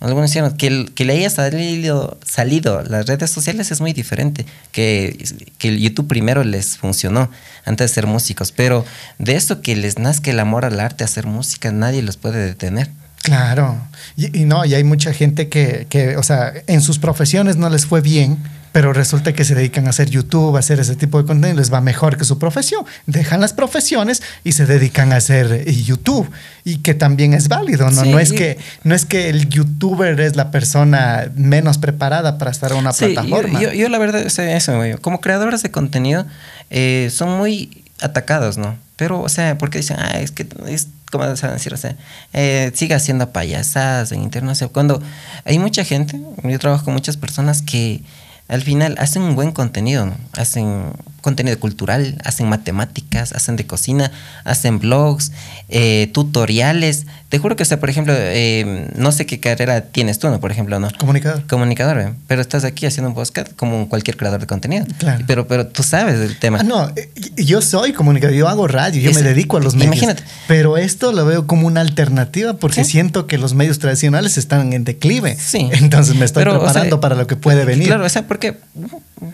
Algunos 0.00 0.28
hicieron 0.30 0.54
que, 0.56 0.66
el- 0.66 0.92
que 0.92 1.04
le 1.04 1.14
haya 1.14 1.30
salido, 1.30 2.18
salido 2.26 2.82
las 2.82 3.06
redes 3.06 3.30
sociales 3.30 3.70
es 3.70 3.80
muy 3.80 3.92
diferente. 3.94 4.44
Que, 4.72 5.24
que 5.56 5.68
el 5.68 5.78
YouTube 5.78 6.08
primero 6.08 6.44
les 6.44 6.76
funcionó 6.76 7.30
antes 7.64 7.88
de 7.90 7.94
ser 7.94 8.06
músicos. 8.06 8.52
Pero 8.52 8.84
de 9.18 9.36
eso 9.36 9.62
que 9.62 9.76
les 9.76 9.98
nazca 9.98 10.30
el 10.32 10.40
amor 10.40 10.64
al 10.66 10.78
arte, 10.80 11.04
a 11.04 11.06
hacer 11.06 11.26
música, 11.26 11.70
nadie 11.72 12.02
los 12.02 12.16
puede 12.18 12.44
detener. 12.44 12.90
Claro. 13.22 13.78
Y, 14.16 14.40
y 14.40 14.44
no, 14.44 14.66
y 14.66 14.74
hay 14.74 14.84
mucha 14.84 15.14
gente 15.14 15.48
que, 15.48 15.86
que, 15.88 16.18
o 16.18 16.22
sea, 16.22 16.52
en 16.66 16.82
sus 16.82 16.98
profesiones 16.98 17.56
no 17.56 17.70
les 17.70 17.86
fue 17.86 18.02
bien, 18.02 18.36
pero 18.74 18.92
resulta 18.92 19.32
que 19.32 19.44
se 19.44 19.54
dedican 19.54 19.86
a 19.86 19.90
hacer 19.90 20.10
YouTube, 20.10 20.56
a 20.56 20.58
hacer 20.58 20.80
ese 20.80 20.96
tipo 20.96 21.22
de 21.22 21.28
contenido, 21.28 21.56
les 21.56 21.72
va 21.72 21.80
mejor 21.80 22.16
que 22.16 22.24
su 22.24 22.40
profesión. 22.40 22.84
Dejan 23.06 23.40
las 23.40 23.52
profesiones 23.52 24.20
y 24.42 24.50
se 24.50 24.66
dedican 24.66 25.12
a 25.12 25.18
hacer 25.18 25.62
eh, 25.64 25.72
YouTube. 25.72 26.28
Y 26.64 26.78
que 26.78 26.92
también 26.92 27.34
es 27.34 27.46
válido, 27.46 27.88
¿no? 27.92 28.02
Sí. 28.02 28.10
No, 28.10 28.18
es 28.18 28.32
que, 28.32 28.58
no 28.82 28.96
es 28.96 29.04
que 29.04 29.30
el 29.30 29.48
youtuber 29.48 30.18
es 30.18 30.34
la 30.34 30.50
persona 30.50 31.30
menos 31.36 31.78
preparada 31.78 32.36
para 32.36 32.50
estar 32.50 32.72
en 32.72 32.78
una 32.78 32.92
Sí, 32.92 33.04
plataforma. 33.04 33.60
Yo, 33.60 33.68
yo, 33.68 33.74
yo 33.74 33.88
la 33.88 33.98
verdad, 33.98 34.22
eso, 34.26 34.76
güey, 34.76 34.94
como 34.94 35.20
creadores 35.20 35.62
de 35.62 35.70
contenido, 35.70 36.26
eh, 36.70 37.10
son 37.12 37.38
muy 37.38 37.84
atacados, 38.00 38.58
¿no? 38.58 38.76
Pero, 38.96 39.20
o 39.20 39.28
sea, 39.28 39.56
porque 39.56 39.78
dicen, 39.78 39.98
ah, 40.00 40.18
es 40.18 40.32
que 40.32 40.48
es 40.66 40.88
como 41.12 41.22
a 41.22 41.28
decir, 41.28 41.72
o 41.72 41.76
sea, 41.76 41.94
eh, 42.32 42.72
sigue 42.74 42.96
haciendo 42.96 43.30
payasadas 43.30 44.10
en 44.10 44.20
internet. 44.20 44.50
O 44.50 44.56
sea, 44.56 44.66
cuando 44.66 45.00
hay 45.44 45.60
mucha 45.60 45.84
gente, 45.84 46.20
yo 46.42 46.58
trabajo 46.58 46.86
con 46.86 46.94
muchas 46.94 47.16
personas 47.16 47.62
que 47.62 48.02
al 48.48 48.62
final 48.62 48.96
hacen 48.98 49.22
un 49.22 49.34
buen 49.34 49.52
contenido, 49.52 50.12
hacen 50.32 50.92
contenido 51.24 51.58
cultural, 51.58 52.18
hacen 52.24 52.48
matemáticas, 52.48 53.32
hacen 53.32 53.56
de 53.56 53.66
cocina, 53.66 54.12
hacen 54.44 54.78
blogs, 54.78 55.32
eh, 55.70 56.10
tutoriales. 56.12 57.06
Te 57.30 57.38
juro 57.38 57.56
que, 57.56 57.62
o 57.62 57.66
sea, 57.66 57.80
por 57.80 57.88
ejemplo, 57.90 58.12
eh, 58.16 58.90
no 58.96 59.10
sé 59.10 59.24
qué 59.26 59.40
carrera 59.40 59.80
tienes 59.80 60.18
tú, 60.18 60.28
¿no? 60.28 60.38
Por 60.38 60.52
ejemplo, 60.52 60.78
¿no? 60.78 60.88
Comunicador. 60.98 61.46
comunicador, 61.48 61.98
¿eh? 61.98 62.12
pero 62.28 62.40
estás 62.42 62.62
aquí 62.64 62.86
haciendo 62.86 63.08
un 63.08 63.14
podcast 63.14 63.52
como 63.56 63.88
cualquier 63.88 64.16
creador 64.16 64.38
de 64.40 64.46
contenido. 64.46 64.86
Claro. 64.98 65.24
Pero, 65.26 65.48
pero 65.48 65.66
tú 65.66 65.82
sabes 65.82 66.18
del 66.20 66.38
tema. 66.38 66.58
Ah, 66.60 66.62
no, 66.62 66.88
eh, 66.94 67.10
yo 67.36 67.60
soy 67.62 67.92
comunicador, 67.94 68.36
yo 68.36 68.46
hago 68.48 68.68
radio, 68.68 69.00
yo 69.00 69.10
Es- 69.10 69.16
me 69.16 69.22
dedico 69.22 69.56
a 69.56 69.60
los 69.60 69.74
medios. 69.74 69.96
imagínate. 69.96 70.22
Pero 70.46 70.76
esto 70.76 71.10
lo 71.12 71.24
veo 71.24 71.46
como 71.46 71.66
una 71.66 71.80
alternativa 71.80 72.52
porque 72.54 72.84
Sí. 72.84 72.92
siento 72.92 73.26
que 73.26 73.38
los 73.38 73.54
medios 73.54 73.78
tradicionales 73.78 74.36
están 74.38 74.72
en 74.74 74.84
declive. 74.84 75.36
Sí. 75.40 75.70
Entonces 75.72 76.14
me 76.16 76.26
estoy 76.26 76.42
Pero, 76.42 76.52
o 76.52 76.60
sea, 76.60 76.64
preparando 76.66 77.00
para 77.00 77.16
lo 77.16 77.26
que 77.26 77.36
puede 77.36 77.64
venir. 77.64 77.86
Claro, 77.88 78.04
o 78.04 78.08
sea, 78.10 78.26
porque, 78.28 78.58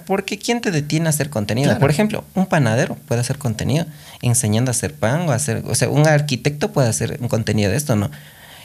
porque 0.07 0.39
¿quién 0.39 0.61
te 0.61 0.71
detiene 0.71 1.07
a 1.07 1.11
hacer 1.11 1.29
contenido? 1.31 1.67
Claro. 1.67 1.80
Por 1.81 1.91
ejemplo, 1.91 2.25
un 2.35 2.47
panadero 2.47 2.97
puede 3.07 3.21
hacer 3.21 3.39
contenido 3.39 3.87
enseñando 4.23 4.71
a 4.71 4.73
hacer 4.73 4.95
pan 4.95 5.29
o 5.29 5.33
hacer, 5.33 5.63
o 5.67 5.75
sea, 5.75 5.89
un 5.89 6.07
arquitecto 6.07 6.73
puede 6.73 6.89
hacer 6.89 7.19
un 7.21 7.29
contenido 7.29 7.71
de 7.71 7.77
esto, 7.77 7.97
¿no? 7.97 8.11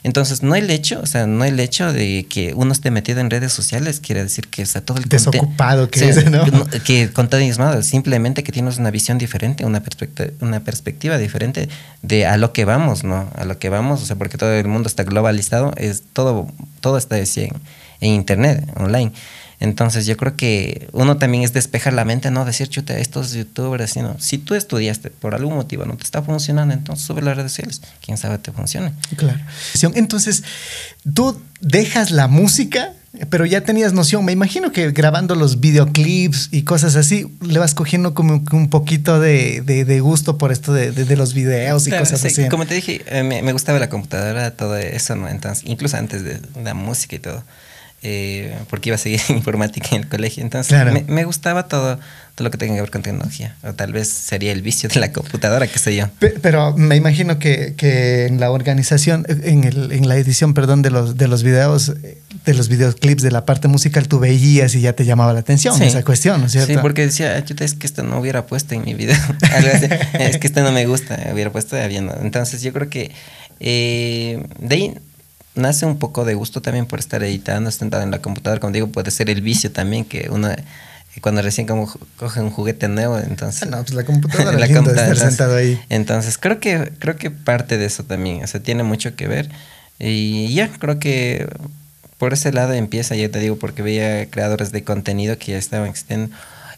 Entonces, 0.05 0.43
no 0.43 0.53
el 0.53 0.70
hecho, 0.70 0.99
o 1.01 1.07
sea, 1.07 1.26
no 1.26 1.43
el 1.45 1.59
hecho 1.59 1.91
de 1.91 2.28
que 2.30 2.53
uno 2.53 2.74
esté 2.74 2.91
metido 2.91 3.22
en 3.22 3.32
redes 3.32 3.51
sociales 3.51 3.99
quiere 3.99 4.22
decir 4.22 4.47
que 4.49 4.61
o 4.61 4.66
sea, 4.68 4.82
todo 4.82 4.99
el 4.99 5.05
Desocupado 5.05 5.89
que 5.89 5.97
Sí, 5.97 6.05
es, 6.05 6.30
¿no? 6.30 6.45
Que 6.86 7.09
es 7.09 7.57
malo, 7.57 7.82
simplemente 7.82 8.43
que 8.43 8.51
tienes 8.51 8.78
una 8.78 8.91
visión 8.91 9.18
diferente, 9.18 9.66
una 9.66 9.82
perspectiva, 9.82 10.30
una 10.41 10.59
perspectiva 10.59 11.18
diferente 11.18 11.70
de 12.03 12.28
a 12.28 12.38
lo 12.38 12.53
que 12.53 12.66
vamos, 12.66 13.03
¿no? 13.03 13.28
A 13.34 13.45
lo 13.45 13.57
que 13.57 13.70
vamos, 13.70 14.03
o 14.03 14.05
sea, 14.05 14.16
porque 14.16 14.38
todo 14.38 14.53
el 14.53 14.68
mundo 14.68 14.88
está 14.88 15.01
globalizado, 15.01 15.74
es 15.76 16.03
todo, 16.13 16.47
todo 16.82 16.99
está 16.99 17.16
así 17.16 17.45
en, 17.45 17.53
en 17.99 18.11
internet, 18.11 18.63
online. 18.76 19.11
Entonces 19.60 20.06
yo 20.06 20.18
creo 20.18 20.36
que 20.36 20.88
uno 20.91 21.18
también 21.18 21.43
es 21.43 21.53
despejar 21.53 21.93
la 21.93 22.03
mente, 22.06 22.30
no 22.32 22.43
decir, 22.45 22.68
chuta, 22.68 22.97
estos 22.97 23.34
youtubers, 23.34 23.91
sino 23.91 24.16
si 24.20 24.38
tú 24.38 24.53
estudiaste 24.56 25.10
por 25.12 25.34
algún 25.36 25.56
motivo, 25.56 25.86
no 25.86 25.96
te 25.96 26.04
está 26.04 26.21
funcionando, 26.21 26.74
entonces 26.74 27.05
sube 27.05 27.21
las 27.21 27.38
redes 27.38 27.51
sociales, 27.54 27.82
quién 28.04 28.17
sabe 28.17 28.38
te 28.38 28.51
funcione. 28.51 28.92
Claro. 29.16 29.39
Entonces, 29.96 30.43
tú 31.13 31.39
dejas 31.62 32.12
la 32.12 32.28
música, 32.28 32.93
pero 33.30 33.46
ya 33.46 33.62
tenías 33.62 33.93
noción. 33.93 34.25
Me 34.25 34.34
imagino 34.34 34.74
que 34.74 34.92
grabando 34.92 35.36
los 35.36 35.62
videoclips 35.62 36.50
y 36.51 36.63
cosas 36.63 36.97
así, 36.97 37.28
le 37.42 37.59
vas 37.59 37.74
cogiendo 37.74 38.13
como 38.13 38.43
un 38.51 38.70
poquito 38.70 39.20
de, 39.21 39.62
de- 39.62 39.86
de 39.86 40.00
gusto 40.01 40.38
por 40.38 40.51
esto 40.51 40.74
de, 40.74 40.92
de- 40.92 41.16
los 41.16 41.34
videos 41.34 41.88
y 41.88 41.92
Claro, 41.92 42.04
cosas 42.04 42.20
sí, 42.20 42.28
así. 42.28 42.50
Como 42.50 42.66
te 42.66 42.74
dije, 42.75 43.04
eh, 43.08 43.24
me, 43.24 43.42
me 43.42 43.54
gustaba 43.54 43.80
la 43.80 43.88
computadora, 43.89 44.51
todo 44.51 44.75
eso, 44.75 45.16
¿no? 45.16 45.30
Entonces, 45.30 45.63
incluso 45.66 45.96
antes 45.96 46.24
de 46.25 46.42
la 46.62 46.74
música 46.74 47.16
y 47.16 47.20
todo. 47.20 47.42
Eh, 48.08 48.56
porque 48.70 48.90
iba 48.90 48.96
a 48.96 49.00
seguir 49.00 49.20
informática 49.30 49.88
en 49.96 50.04
el 50.04 50.08
colegio. 50.08 50.44
Entonces 50.44 50.70
Claro. 50.70 50.92
me, 50.94 51.02
me 51.08 51.24
gustaba 51.24 51.68
todo, 51.68 51.96
todo 52.36 52.44
lo 52.46 52.52
que 52.52 52.58
tenga 52.60 52.76
que 52.76 52.82
ver 52.82 52.92
con 52.92 53.02
tecnología. 53.02 53.56
O 53.64 53.74
tal 53.74 53.94
vez 53.94 54.10
sería 54.10 54.52
el 54.52 54.62
vicio 54.62 54.88
de 54.90 55.00
la 55.00 55.12
computadora, 55.12 55.66
qué 55.66 55.80
sé 55.80 55.96
yo. 55.96 56.08
Pe- 56.20 56.36
Pero 56.42 56.78
me 56.78 56.96
imagino 56.98 57.40
que, 57.40 57.74
que 57.76 58.28
en 58.28 58.40
la 58.40 58.52
organización, 58.52 59.26
en, 59.28 59.64
el- 59.64 59.92
en 59.92 60.08
la 60.08 60.18
edición, 60.18 60.54
perdón, 60.54 60.84
de 60.84 60.92
los, 60.92 61.18
de 61.18 61.28
los 61.28 61.42
videos, 61.42 61.94
de 62.46 62.54
los 62.54 62.70
videoclips 62.70 63.24
de 63.24 63.32
la 63.32 63.44
parte 63.44 63.68
musical, 63.68 64.08
tú 64.08 64.20
veías 64.20 64.76
y 64.76 64.82
ya 64.82 64.94
te 64.94 65.04
llamaba 65.04 65.34
la 65.34 65.40
atención 65.40 65.76
Sí. 65.76 65.86
esa 65.86 66.04
cuestión, 66.04 66.42
¿no 66.42 66.46
es 66.46 66.52
cierto? 66.52 66.74
Sí, 66.74 66.78
porque 66.80 67.08
decía, 67.08 67.38
es 67.38 67.74
que 67.74 67.88
esto 67.88 68.04
no 68.04 68.20
hubiera 68.20 68.46
puesto 68.46 68.76
en 68.76 68.84
mi 68.86 68.94
video. 68.94 69.18
Es 70.20 70.38
que 70.38 70.46
esto 70.48 70.62
no 70.62 70.72
me 70.72 70.86
gusta, 70.86 71.18
hubiera 71.34 71.52
puesto 71.52 71.76
habiendo. 71.76 72.16
Entonces 72.22 72.62
yo 72.62 72.72
creo 72.72 72.90
que 72.90 73.12
eh, 73.60 74.44
de 74.60 74.76
ahí 74.76 74.94
nace 75.56 75.86
un 75.86 75.98
poco 75.98 76.26
de 76.26 76.34
gusto 76.34 76.62
también 76.62 76.86
por 76.86 77.00
estar 77.00 77.24
editando, 77.24 77.72
sentado 77.72 78.04
en 78.04 78.12
la 78.12 78.22
computadora. 78.22 78.60
Como 78.60 78.74
digo, 78.74 78.88
puede 78.88 79.12
ser 79.12 79.30
el 79.30 79.42
vicio 79.42 79.72
también 79.72 80.06
que 80.06 80.30
uno 80.32 80.52
eh, 80.52 80.64
cuando 81.22 81.42
recién 81.42 81.66
como 81.66 81.92
coge 82.18 82.42
un 82.42 82.52
juguete 82.52 82.88
nuevo, 82.88 83.18
entonces 83.18 83.64
Ah, 83.64 83.68
no, 83.68 83.78
pues 83.78 83.94
la 83.94 84.04
computadora 84.04 84.52
La 84.60 84.68
computadora, 84.68 85.14
estar 85.14 85.30
sentado 85.30 85.56
ahí. 85.56 85.80
Entonces 85.90 86.38
creo 86.38 86.60
que 86.60 86.92
creo 87.00 87.16
que 87.16 87.32
parte 87.32 87.78
de 87.78 87.86
eso 87.86 88.04
también, 88.04 88.44
o 88.44 88.48
sea, 88.48 88.62
tiene 88.62 88.84
mucho 88.84 89.16
que 89.16 89.28
ver 89.28 89.50
y 89.98 90.54
ya 90.54 90.70
creo 90.70 91.00
que 91.00 91.48
por 92.18 92.34
ese 92.34 92.52
lado 92.52 92.74
empieza, 92.74 93.16
ya 93.16 93.30
te 93.30 93.40
digo, 93.40 93.58
porque 93.58 93.82
veía 93.82 94.30
creadores 94.30 94.72
de 94.72 94.84
contenido 94.84 95.38
que 95.38 95.54
ya 95.54 95.58
estaban 95.58 95.90
existiendo. 95.90 96.36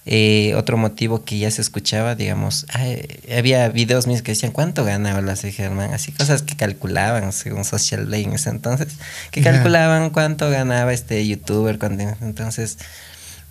Eh, 0.10 0.54
otro 0.56 0.78
motivo 0.78 1.26
que 1.26 1.38
ya 1.38 1.52
se 1.52 1.62
escuchaba, 1.62 2.16
digamos, 2.16 2.66
ay, 2.70 3.06
había 3.38 3.68
videos 3.68 4.08
míos 4.08 4.22
que 4.22 4.32
decían 4.32 4.54
cuánto 4.54 4.86
ganaba 4.86 5.20
la 5.22 5.36
C. 5.36 5.52
Germán, 5.52 5.94
así 5.94 6.14
cosas 6.14 6.44
que 6.44 6.56
calculaban 6.56 7.34
según 7.34 7.66
Social 7.66 8.06
Blade 8.06 8.24
en 8.24 8.32
ese 8.34 8.50
entonces, 8.50 8.88
que 9.32 9.42
calculaban 9.42 10.10
cuánto 10.12 10.50
ganaba 10.50 10.94
este 10.94 11.28
youtuber, 11.28 11.78
cuánto- 11.78 12.16
entonces 12.22 12.78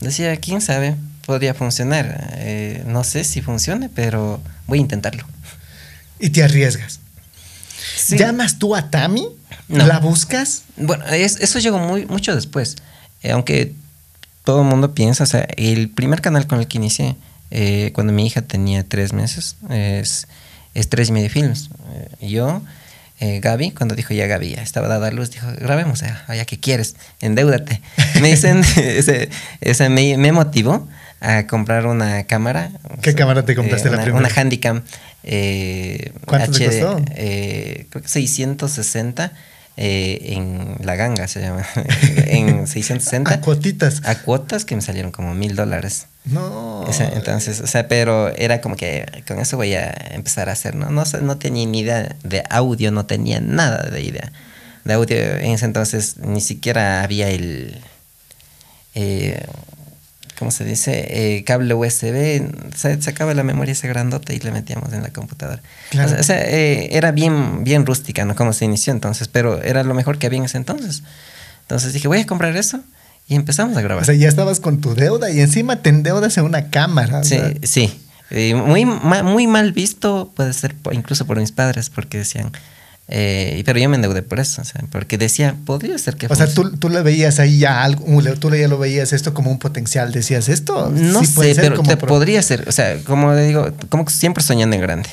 decía, 0.00 0.34
quién 0.38 0.62
sabe, 0.62 0.94
podría 1.26 1.52
funcionar, 1.52 2.30
Eh, 2.38 2.82
no 2.86 3.04
sé 3.04 3.24
si 3.24 3.42
funcione, 3.42 3.90
pero 3.90 4.40
voy 4.66 4.78
a 4.78 4.80
intentarlo. 4.80 5.26
Y 6.18 6.30
te 6.30 6.42
arriesgas. 6.42 7.00
Sí. 7.98 8.16
¿Llamas 8.16 8.58
tú 8.58 8.74
a 8.74 8.90
Tami? 8.90 9.28
No. 9.68 9.86
¿La 9.86 9.98
buscas? 9.98 10.62
Bueno, 10.78 11.04
es- 11.08 11.36
eso 11.40 11.58
llegó 11.58 11.78
muy, 11.78 12.06
mucho 12.06 12.34
después. 12.34 12.76
Eh, 13.22 13.32
aunque 13.32 13.74
todo 14.46 14.62
el 14.62 14.68
mundo 14.68 14.94
piensa, 14.94 15.24
o 15.24 15.26
sea, 15.26 15.44
el 15.56 15.90
primer 15.90 16.20
canal 16.20 16.46
con 16.46 16.60
el 16.60 16.68
que 16.68 16.78
inicié, 16.78 17.16
eh, 17.50 17.90
cuando 17.94 18.12
mi 18.12 18.24
hija 18.24 18.42
tenía 18.42 18.84
tres 18.84 19.12
meses, 19.12 19.56
es, 19.70 20.28
es 20.72 20.88
Tres 20.88 21.08
y 21.08 21.12
Medio 21.12 21.28
Films. 21.30 21.68
Eh, 22.20 22.28
yo, 22.28 22.62
eh, 23.18 23.40
Gaby, 23.40 23.72
cuando 23.72 23.96
dijo 23.96 24.14
ya 24.14 24.28
Gaby, 24.28 24.50
ya 24.50 24.62
estaba 24.62 24.86
dada 24.86 25.08
a 25.08 25.10
luz, 25.10 25.32
dijo, 25.32 25.48
grabemos, 25.58 25.98
ya, 25.98 26.44
que 26.44 26.60
quieres, 26.60 26.94
endeúdate. 27.20 27.80
Me 28.22 28.28
dicen, 28.30 28.60
ese, 28.76 29.30
ese 29.60 29.88
me, 29.88 30.16
me 30.16 30.30
motivó 30.30 30.86
a 31.20 31.48
comprar 31.48 31.86
una 31.86 32.22
cámara. 32.22 32.70
¿Qué 33.02 33.16
cámara 33.16 33.44
te 33.44 33.56
compraste 33.56 33.88
Eh, 33.88 33.90
la 33.90 33.96
una, 33.96 34.04
primera? 34.04 34.28
Una 34.28 34.40
Handycam. 34.40 34.82
Eh, 35.24 36.12
¿Cuánto 36.24 36.52
te 36.52 36.66
costó? 36.66 37.02
creo 37.04 38.02
que 38.02 38.08
660 38.08 39.32
eh, 39.76 40.34
en 40.34 40.76
La 40.80 40.96
Ganga 40.96 41.28
se 41.28 41.40
llama. 41.40 41.64
en 42.26 42.66
660. 42.66 43.32
A 43.32 43.40
cuotitas. 43.40 44.02
A 44.04 44.22
cuotas 44.22 44.64
que 44.64 44.74
me 44.74 44.82
salieron 44.82 45.12
como 45.12 45.34
mil 45.34 45.54
dólares. 45.54 46.06
No. 46.24 46.84
Entonces, 47.14 47.60
o 47.60 47.66
sea, 47.66 47.86
pero 47.86 48.34
era 48.36 48.60
como 48.60 48.76
que 48.76 49.06
con 49.28 49.38
eso 49.38 49.56
voy 49.56 49.74
a 49.74 49.92
empezar 50.10 50.48
a 50.48 50.52
hacer, 50.52 50.74
¿no? 50.74 50.90
No, 50.90 51.04
no 51.22 51.36
tenía 51.38 51.66
ni 51.66 51.80
idea 51.80 52.16
de 52.24 52.42
audio, 52.50 52.90
no 52.90 53.06
tenía 53.06 53.40
nada 53.40 53.88
de 53.90 54.02
idea 54.02 54.32
de 54.84 54.94
audio. 54.94 55.16
En 55.16 55.52
ese 55.52 55.66
entonces 55.66 56.16
ni 56.18 56.40
siquiera 56.40 57.02
había 57.02 57.28
el, 57.28 57.80
eh, 58.94 59.44
¿cómo 60.38 60.50
se 60.50 60.64
dice? 60.64 61.06
Eh, 61.36 61.44
cable 61.44 61.74
USB. 61.74 62.42
Se 62.76 63.00
sacaba 63.02 63.34
la 63.34 63.42
memoria 63.42 63.72
esa 63.72 63.88
grandota 63.88 64.32
y 64.32 64.38
la 64.40 64.50
metíamos 64.50 64.92
en 64.92 65.02
la 65.02 65.10
computadora. 65.10 65.62
Claro. 65.90 66.16
O 66.18 66.22
sea, 66.22 66.42
eh, 66.44 66.88
era 66.96 67.12
bien, 67.12 67.64
bien 67.64 67.86
rústica, 67.86 68.24
¿no? 68.24 68.34
Como 68.36 68.52
se 68.52 68.64
inició 68.64 68.92
entonces, 68.92 69.28
pero 69.28 69.62
era 69.62 69.82
lo 69.82 69.94
mejor 69.94 70.18
que 70.18 70.26
había 70.26 70.38
en 70.38 70.44
ese 70.44 70.58
entonces. 70.58 71.02
Entonces 71.62 71.92
dije, 71.92 72.06
voy 72.08 72.20
a 72.20 72.26
comprar 72.26 72.56
eso 72.56 72.80
y 73.28 73.34
empezamos 73.34 73.76
a 73.76 73.80
grabar. 73.82 74.02
O 74.02 74.06
sea, 74.06 74.14
ya 74.14 74.28
estabas 74.28 74.60
con 74.60 74.80
tu 74.80 74.94
deuda 74.94 75.30
y 75.30 75.40
encima 75.40 75.82
te 75.82 75.90
endeudas 75.90 76.36
en 76.38 76.44
una 76.44 76.70
cámara. 76.70 77.24
Sí, 77.24 77.38
sí. 77.62 78.00
Eh, 78.30 78.54
muy, 78.54 78.84
ma- 78.84 79.22
muy 79.22 79.46
mal 79.46 79.72
visto 79.72 80.32
puede 80.34 80.52
ser 80.52 80.74
incluso 80.92 81.26
por 81.26 81.38
mis 81.38 81.52
padres 81.52 81.90
porque 81.90 82.18
decían, 82.18 82.50
eh, 83.08 83.62
pero 83.64 83.78
yo 83.78 83.88
me 83.88 83.96
endeudé 83.96 84.22
por 84.22 84.40
eso, 84.40 84.62
o 84.62 84.64
sea, 84.64 84.82
porque 84.90 85.16
decía, 85.16 85.54
podría 85.64 85.96
ser 85.98 86.16
que... 86.16 86.26
O 86.26 86.34
sea, 86.34 86.46
funcione". 86.46 86.70
tú, 86.70 86.76
tú 86.78 86.88
le 86.88 87.02
veías 87.02 87.38
ahí 87.38 87.58
ya 87.58 87.84
algo, 87.84 88.04
tú 88.40 88.50
ya 88.54 88.66
lo 88.66 88.78
veías 88.78 89.12
esto 89.12 89.32
como 89.32 89.50
un 89.50 89.58
potencial. 89.58 90.10
Decías, 90.12 90.48
esto 90.48 90.90
No 90.90 91.20
sí 91.20 91.26
sé, 91.26 91.54
pero 91.54 91.82
te 91.82 91.96
podría 91.96 92.42
ser, 92.42 92.68
o 92.68 92.72
sea, 92.72 92.98
como 93.04 93.32
le 93.32 93.46
digo, 93.46 93.72
como 93.88 94.04
que 94.04 94.12
siempre 94.12 94.42
soñando 94.42 94.74
en 94.74 94.82
grande. 94.82 95.08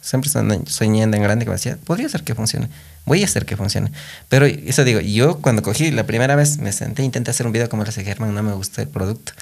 Siempre 0.00 0.30
soñando 0.30 1.16
en 1.16 1.22
grande, 1.22 1.46
como 1.46 1.54
decía, 1.54 1.78
podría 1.82 2.08
ser 2.10 2.24
que 2.24 2.34
funcione. 2.34 2.68
Voy 3.06 3.22
a 3.22 3.24
hacer 3.24 3.46
que 3.46 3.56
funcione. 3.56 3.90
Pero 4.28 4.44
eso 4.44 4.84
digo, 4.84 5.00
yo 5.00 5.38
cuando 5.38 5.62
cogí 5.62 5.90
la 5.90 6.04
primera 6.04 6.36
vez 6.36 6.58
me 6.58 6.72
senté, 6.72 7.02
intenté 7.02 7.30
hacer 7.30 7.46
un 7.46 7.52
video 7.52 7.70
como 7.70 7.84
lo 7.84 7.88
hace 7.88 8.04
Germán, 8.04 8.34
no 8.34 8.42
me 8.42 8.52
gustó 8.52 8.82
el 8.82 8.88
producto. 8.88 9.32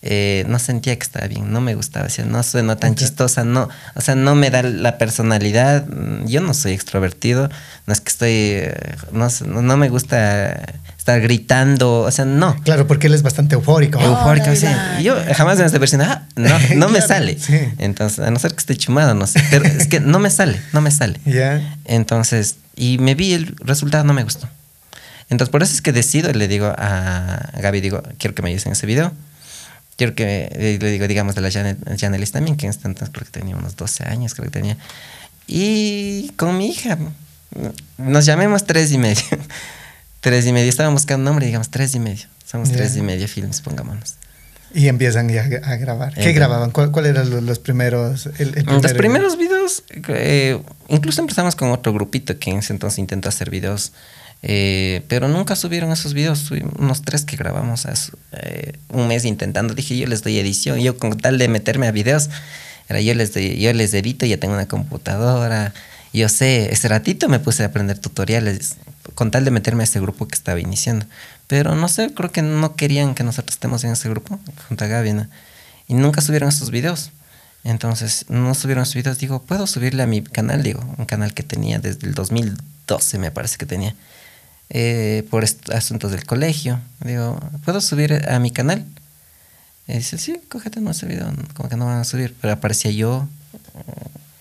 Eh, 0.00 0.44
no 0.46 0.60
sentía 0.60 0.94
que 0.96 1.02
estaba 1.02 1.26
bien, 1.26 1.52
no 1.52 1.60
me 1.60 1.74
gustaba, 1.74 2.06
decía, 2.06 2.24
no 2.24 2.40
suena 2.44 2.76
tan 2.76 2.94
chistosa, 2.94 3.42
no, 3.42 3.68
o 3.96 4.00
sea, 4.00 4.14
no 4.14 4.36
me 4.36 4.48
da 4.48 4.62
la 4.62 4.96
personalidad. 4.96 5.86
mm, 5.88 6.26
Yo 6.28 6.40
no 6.40 6.54
soy 6.54 6.72
extrovertido, 6.72 7.48
no 7.86 7.92
es 7.92 8.00
que 8.00 8.08
estoy, 8.10 8.30
eh, 8.30 8.96
no, 9.10 9.28
no, 9.62 9.76
me 9.76 9.88
gusta 9.88 10.52
estar 10.96 11.20
gritando, 11.20 12.02
o 12.02 12.10
sea, 12.12 12.24
no. 12.24 12.54
Claro, 12.62 12.86
porque 12.86 13.08
él 13.08 13.14
es 13.14 13.22
bastante 13.22 13.56
eufórico. 13.56 13.98
Sí. 14.54 14.66
ay, 14.66 15.00
Y 15.00 15.04
yo 15.04 15.16
jamás 15.34 15.58
en 15.58 15.66
esta 15.66 15.78
versión, 15.78 16.02
ah, 16.02 16.28
no, 16.36 16.48
no 16.76 16.88
me 16.90 17.00
sale. 17.12 17.36
sí. 17.36 17.58
Entonces, 17.78 18.20
a 18.20 18.30
no 18.30 18.38
ser 18.38 18.52
que 18.52 18.58
esté 18.60 18.76
chumado, 18.76 19.14
no 19.14 19.26
sé. 19.26 19.42
Pero 19.50 19.64
es 19.64 19.88
que 19.88 19.98
no 19.98 20.20
me 20.20 20.30
sale, 20.30 20.60
no 20.72 20.80
me 20.80 20.92
sale. 20.92 21.18
Ya. 21.24 21.76
Entonces, 21.86 22.54
y 22.76 22.98
me 22.98 23.16
vi 23.16 23.32
el 23.32 23.56
resultado, 23.58 24.04
no 24.04 24.12
me 24.12 24.22
gustó. 24.22 24.48
Entonces, 25.28 25.50
por 25.50 25.64
eso 25.64 25.74
es 25.74 25.82
que 25.82 25.92
decido, 25.92 26.32
le 26.32 26.46
digo 26.46 26.72
a 26.78 27.50
Gaby, 27.60 27.80
digo, 27.80 28.02
quiero 28.18 28.36
que 28.36 28.42
me 28.42 28.50
ayudes 28.50 28.64
en 28.66 28.72
ese 28.72 28.86
video. 28.86 29.10
Quiero 29.98 30.14
que, 30.14 30.48
eh, 30.52 30.78
le 30.80 30.90
digo, 30.90 31.06
digamos, 31.06 31.34
de 31.34 31.40
la 31.42 31.50
Janet, 31.50 31.76
Janelis 32.00 32.32
también, 32.32 32.56
que 32.56 32.64
en 32.66 32.70
este 32.70 32.88
entonces 32.88 33.10
creo 33.12 33.26
que 33.26 33.32
tenía 33.38 33.56
unos 33.56 33.76
12 33.76 34.04
años, 34.04 34.32
creo 34.34 34.46
que 34.46 34.52
tenía. 34.52 34.78
Y 35.46 36.30
con 36.36 36.56
mi 36.56 36.68
hija, 36.70 36.96
nos 37.98 38.24
llamemos 38.24 38.64
tres 38.64 38.92
y 38.92 38.98
medio. 38.98 39.22
tres 40.20 40.46
y 40.46 40.52
medio, 40.52 40.68
estábamos 40.68 41.02
buscando 41.02 41.24
nombre, 41.30 41.46
digamos, 41.46 41.70
tres 41.70 41.94
y 41.94 42.00
medio. 42.00 42.26
Somos 42.46 42.70
tres 42.72 42.96
y 42.96 43.02
medio 43.02 43.28
films, 43.28 43.60
pongámonos. 43.60 44.14
Y 44.74 44.88
empiezan 44.88 45.28
ya 45.30 45.42
a 45.42 45.76
grabar. 45.76 46.10
¿Qué 46.12 46.20
Entonces- 46.20 46.34
grababan? 46.34 46.70
¿Cuál, 46.70 46.90
cuál 46.92 47.06
eran 47.06 47.28
los, 47.30 47.42
los 47.42 47.58
primeros? 47.58 48.26
el- 48.38 48.56
el 48.58 48.64
Los 48.66 48.80
primer- 48.82 48.96
primeros 48.96 49.38
videos, 49.38 49.82
eh, 50.08 50.60
incluso 50.88 51.20
empezamos 51.22 51.56
con 51.56 51.70
otro 51.70 51.92
grupito 51.92 52.38
que 52.38 52.50
en 52.50 52.58
ese 52.58 52.72
entonces 52.74 52.98
intentó 52.98 53.28
hacer 53.30 53.48
videos, 53.50 53.92
eh, 54.42 55.02
pero 55.08 55.28
nunca 55.28 55.56
subieron 55.56 55.90
esos 55.92 56.14
videos, 56.14 56.38
subimos 56.38 56.74
unos 56.78 57.02
tres 57.02 57.24
que 57.24 57.36
grabamos 57.36 57.86
hace 57.86 58.12
eh, 58.32 58.72
un 58.88 59.08
mes 59.08 59.24
intentando. 59.24 59.74
Dije, 59.74 59.96
yo 59.96 60.06
les 60.06 60.22
doy 60.22 60.38
edición, 60.38 60.78
yo 60.80 60.96
con 60.98 61.16
tal 61.16 61.38
de 61.38 61.48
meterme 61.48 61.86
a 61.88 61.92
videos, 61.92 62.30
era 62.88 63.00
yo 63.00 63.14
les, 63.14 63.34
doy- 63.34 63.58
yo 63.58 63.72
les 63.72 63.92
edito, 63.94 64.26
ya 64.26 64.38
tengo 64.38 64.54
una 64.54 64.66
computadora, 64.68 65.74
yo 66.12 66.28
sé, 66.28 66.72
ese 66.72 66.88
ratito 66.88 67.28
me 67.28 67.38
puse 67.40 67.62
a 67.62 67.66
aprender 67.66 67.98
tutoriales 67.98 68.76
con 69.14 69.30
tal 69.30 69.44
de 69.44 69.50
meterme 69.50 69.82
a 69.82 69.84
ese 69.84 70.00
grupo 70.00 70.26
que 70.28 70.34
estaba 70.34 70.60
iniciando. 70.60 71.06
Pero 71.48 71.74
no 71.74 71.88
sé, 71.88 72.12
creo 72.14 72.30
que 72.30 72.42
no 72.42 72.76
querían 72.76 73.14
que 73.14 73.24
nosotros 73.24 73.56
estemos 73.56 73.82
en 73.84 73.92
ese 73.92 74.08
grupo, 74.08 74.38
junto 74.68 74.84
a 74.84 74.88
Gaby. 74.88 75.14
Y 75.88 75.94
nunca 75.94 76.20
subieron 76.20 76.50
esos 76.50 76.70
videos. 76.70 77.10
Entonces, 77.64 78.26
no 78.28 78.54
subieron 78.54 78.84
sus 78.86 78.94
videos. 78.96 79.18
Digo, 79.18 79.42
¿puedo 79.42 79.66
subirle 79.66 80.02
a 80.02 80.06
mi 80.06 80.22
canal? 80.22 80.62
Digo, 80.62 80.84
un 80.98 81.06
canal 81.06 81.34
que 81.34 81.42
tenía 81.42 81.78
desde 81.78 82.06
el 82.06 82.14
2012, 82.14 83.18
me 83.18 83.30
parece 83.30 83.56
que 83.56 83.66
tenía. 83.66 83.94
Eh, 84.70 85.26
por 85.30 85.44
asuntos 85.72 86.10
del 86.10 86.24
colegio. 86.24 86.80
Digo, 87.04 87.40
¿puedo 87.64 87.80
subir 87.80 88.28
a 88.28 88.38
mi 88.38 88.50
canal? 88.50 88.84
Y 89.86 89.94
dice, 89.94 90.18
sí, 90.18 90.40
cógete 90.48 90.80
no 90.80 90.90
ese 90.90 91.06
video. 91.06 91.32
Como 91.54 91.68
que 91.68 91.76
no 91.76 91.86
van 91.86 91.98
a 91.98 92.04
subir. 92.04 92.34
Pero 92.40 92.52
aparecía 92.52 92.90
yo, 92.90 93.26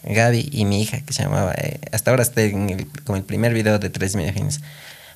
Gaby 0.03 0.49
y 0.51 0.65
mi 0.65 0.81
hija, 0.81 1.01
que 1.01 1.13
se 1.13 1.23
llamaba. 1.23 1.53
eh, 1.57 1.79
hasta 1.91 2.11
ahora 2.11 2.23
está 2.23 2.41
en 2.41 2.69
el, 2.69 2.87
como 3.05 3.17
el 3.17 3.23
primer 3.23 3.53
video 3.53 3.79
de 3.79 3.89
tres 3.89 4.13
fines. 4.13 4.59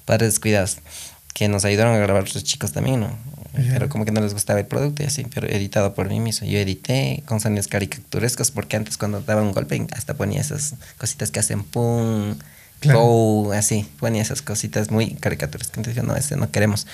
Padres 0.06 0.34
descuidados. 0.34 0.78
Que 1.34 1.48
nos 1.48 1.66
ayudaron 1.66 1.96
a 1.96 1.98
grabar 1.98 2.24
los 2.24 2.44
chicos 2.44 2.72
también, 2.72 3.00
¿no? 3.02 3.18
Pero 3.54 3.90
como 3.90 4.06
que 4.06 4.12
no 4.12 4.22
les 4.22 4.34
gustaba 4.34 4.60
el 4.60 4.66
producto 4.66 5.04
y 5.04 5.08
así, 5.08 5.26
pero 5.34 5.48
editado 5.48 5.94
por 5.94 6.08
mí 6.08 6.20
mismo. 6.20 6.48
Yo 6.48 6.58
edité 6.58 7.24
con 7.26 7.42
sonidos 7.42 7.68
caricaturescos 7.68 8.52
porque 8.52 8.78
antes 8.78 8.98
cuando 8.98 9.22
daba 9.22 9.42
un 9.42 9.52
golpe 9.52 9.86
hasta 9.94 10.14
ponía 10.14 10.40
esas 10.40 10.76
cositas 10.98 11.32
que 11.32 11.40
hacen 11.42 11.64
pum, 11.64 12.36
Claro. 12.82 13.00
go, 13.00 13.54
así, 13.54 13.88
ponía 14.00 14.22
esas 14.22 14.42
cositas 14.42 14.92
muy 14.92 15.14
caricaturescas. 15.16 15.78
Entonces 15.78 15.96
dije, 15.96 16.06
no, 16.06 16.16
ese 16.16 16.36
no 16.36 16.52
queremos. 16.52 16.88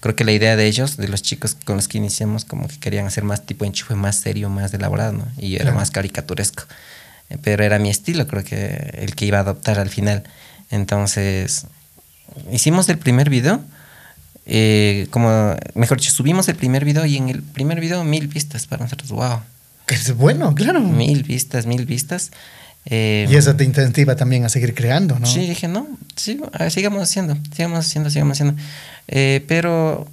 Creo 0.00 0.16
que 0.16 0.24
la 0.24 0.32
idea 0.32 0.56
de 0.56 0.66
ellos, 0.66 0.96
de 0.96 1.06
los 1.06 1.22
chicos 1.22 1.56
con 1.64 1.76
los 1.76 1.86
que 1.86 1.98
iniciamos, 1.98 2.44
como 2.44 2.66
que 2.66 2.78
querían 2.78 3.06
hacer 3.06 3.24
más 3.24 3.46
tipo 3.46 3.64
enchufe, 3.64 3.94
más 3.94 4.16
serio, 4.16 4.50
más 4.50 4.74
elaborado, 4.74 5.12
¿no? 5.12 5.26
Y 5.38 5.50
yo 5.50 5.58
era 5.58 5.72
más 5.72 5.90
caricaturesco. 5.90 6.64
Eh, 7.30 7.38
Pero 7.40 7.62
era 7.62 7.78
mi 7.78 7.90
estilo, 7.90 8.26
creo 8.26 8.42
que 8.42 8.98
el 8.98 9.14
que 9.14 9.26
iba 9.26 9.38
a 9.38 9.42
adoptar 9.42 9.78
al 9.78 9.90
final. 9.90 10.24
Entonces, 10.70 11.66
hicimos 12.50 12.88
el 12.88 12.98
primer 12.98 13.30
video 13.30 13.62
eh, 14.46 15.06
como, 15.10 15.56
mejor 15.74 15.98
dicho, 15.98 16.10
subimos 16.10 16.48
el 16.48 16.56
primer 16.56 16.84
video 16.84 17.06
y 17.06 17.16
en 17.16 17.28
el 17.28 17.42
primer 17.42 17.80
video 17.80 18.04
mil 18.04 18.28
vistas 18.28 18.66
para 18.66 18.84
nosotros, 18.84 19.10
wow. 19.10 19.40
Que 19.86 19.94
es 19.94 20.16
bueno, 20.16 20.54
claro. 20.54 20.80
Mil 20.80 21.22
vistas, 21.22 21.66
mil 21.66 21.86
vistas. 21.86 22.30
Eh, 22.86 23.26
Y 23.30 23.36
eso 23.36 23.54
te 23.56 23.64
incentiva 23.64 24.14
también 24.16 24.44
a 24.44 24.48
seguir 24.48 24.74
creando, 24.74 25.18
¿no? 25.18 25.26
Sí, 25.26 25.46
dije, 25.46 25.68
no, 25.68 25.86
sí, 26.16 26.40
sigamos 26.70 27.02
haciendo, 27.02 27.36
sigamos 27.54 27.78
haciendo, 27.80 28.10
sigamos 28.10 28.32
haciendo. 28.36 28.60
Eh, 29.08 29.44
pero 29.48 30.06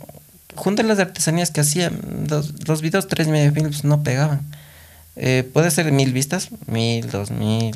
junto 0.56 0.82
a 0.82 0.86
las 0.86 1.00
artesanías 1.00 1.52
que 1.52 1.62
hacía, 1.62 1.92
los, 2.30 2.68
los 2.68 2.82
videos 2.82 3.08
tres 3.08 3.28
medio 3.28 3.52
films 3.52 3.84
no 3.84 4.04
pegaban. 4.04 4.42
Eh, 5.18 5.50
puede 5.52 5.70
ser 5.72 5.92
mil 5.92 6.14
vistas, 6.14 6.50
mil, 6.68 7.10
dos 7.10 7.32
mil, 7.32 7.76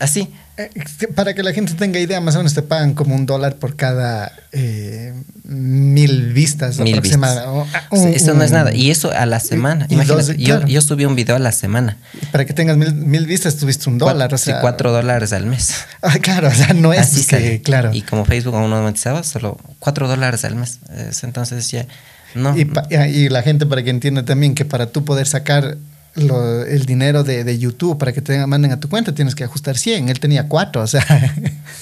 así. 0.00 0.28
Eh, 0.56 0.70
Para 1.14 1.34
que 1.34 1.44
la 1.44 1.52
gente 1.52 1.74
tenga 1.74 2.00
idea, 2.00 2.20
más 2.20 2.34
o 2.34 2.38
menos 2.38 2.52
te 2.52 2.62
pagan 2.62 2.92
como 2.94 3.14
un 3.14 3.26
dólar 3.26 3.56
por 3.56 3.76
cada 3.76 4.32
eh, 4.50 5.14
mil 5.44 6.32
vistas 6.32 6.78
Mil 6.80 6.94
aproximadamente. 6.94 7.48
O- 7.48 7.66
ah, 7.72 7.82
un- 7.92 8.08
Eso 8.08 8.34
no 8.34 8.42
es 8.42 8.50
nada. 8.50 8.74
Y 8.74 8.90
eso 8.90 9.12
a 9.12 9.24
la 9.26 9.38
semana. 9.38 9.86
y 9.88 9.94
Imagínate, 9.94 10.22
dos, 10.32 10.36
yo, 10.36 10.56
claro. 10.56 10.66
yo 10.66 10.80
subí 10.80 11.04
un 11.04 11.14
video 11.14 11.36
a 11.36 11.38
la 11.38 11.52
semana. 11.52 11.96
Para 12.32 12.44
que 12.44 12.54
tengas 12.54 12.76
mil, 12.76 12.92
mil 12.92 13.24
vistas 13.26 13.56
tuviste 13.56 13.88
un 13.88 13.98
dólar. 13.98 14.16
Cuatro, 14.16 14.34
o 14.34 14.38
sea, 14.38 14.54
sí, 14.56 14.60
cuatro 14.60 14.90
dólares 14.92 15.32
al 15.32 15.46
mes. 15.46 15.74
Ah, 16.02 16.18
claro, 16.20 16.48
o 16.48 16.52
sea, 16.52 16.72
no 16.74 16.92
es 16.92 17.00
Así 17.00 17.20
que, 17.24 17.36
sale. 17.36 17.62
claro. 17.62 17.90
Y 17.92 18.02
como 18.02 18.24
Facebook 18.24 18.56
aún 18.56 18.68
no 18.70 18.80
monetizaba, 18.82 19.22
solo 19.22 19.58
cuatro 19.78 20.08
dólares 20.08 20.44
al 20.44 20.56
mes. 20.56 20.80
Es- 21.08 21.22
Entonces 21.22 21.56
decía, 21.58 21.86
no. 22.34 22.56
Y, 22.58 22.68
y 23.14 23.28
la 23.28 23.42
gente 23.42 23.64
para 23.64 23.84
que 23.84 23.90
entienda 23.90 24.24
también 24.24 24.56
que 24.56 24.64
para 24.64 24.86
tú 24.88 25.04
poder 25.04 25.28
sacar 25.28 25.76
lo- 26.14 26.64
el 26.64 26.84
dinero 26.86 27.22
de, 27.24 27.44
de 27.44 27.58
YouTube 27.58 27.98
para 27.98 28.12
que 28.12 28.20
te 28.22 28.44
manden 28.46 28.72
a 28.72 28.80
tu 28.80 28.88
cuenta 28.88 29.14
tienes 29.14 29.34
que 29.34 29.44
ajustar 29.44 29.76
100. 29.78 30.08
Él 30.08 30.20
tenía 30.20 30.48
4, 30.48 30.82
o 30.82 30.86
sea. 30.86 31.04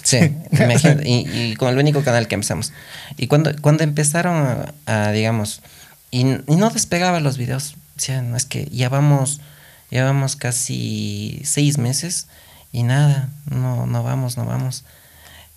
Sí, 0.03 0.19
imagínate, 0.53 1.09
y, 1.09 1.27
y 1.29 1.57
con 1.57 1.69
el 1.73 1.79
único 1.79 2.03
canal 2.03 2.29
que 2.29 2.35
empezamos. 2.37 2.73
Y 3.17 3.27
cuando, 3.27 3.51
cuando 3.61 3.83
empezaron 3.83 4.67
a, 4.87 5.11
digamos, 5.11 5.63
y, 6.11 6.25
no 6.25 6.71
despegaba 6.71 7.19
los 7.21 7.39
videos, 7.39 7.75
o 7.97 8.01
sea, 8.01 8.23
no 8.23 8.37
es 8.37 8.45
que 8.45 8.67
ya 8.71 8.89
vamos, 8.89 9.41
ya 9.91 10.05
vamos 10.05 10.37
casi 10.37 11.41
seis 11.45 11.79
meses 11.79 12.27
y 12.73 12.83
nada, 12.85 13.31
no, 13.51 13.87
no 13.87 14.03
vamos, 14.05 14.37
no 14.37 14.45
vamos. 14.45 14.85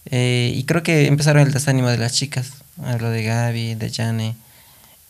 Eh, 0.05 0.53
y 0.55 0.63
creo 0.63 0.81
que 0.81 1.05
empezaron 1.07 1.45
el 1.45 1.51
desánimo 1.53 1.89
de 1.89 1.97
las 1.97 2.13
chicas, 2.13 2.51
hablo 2.83 3.11
de 3.11 3.23
Gaby, 3.23 3.75
de 3.75 3.91
Jane, 3.91 4.35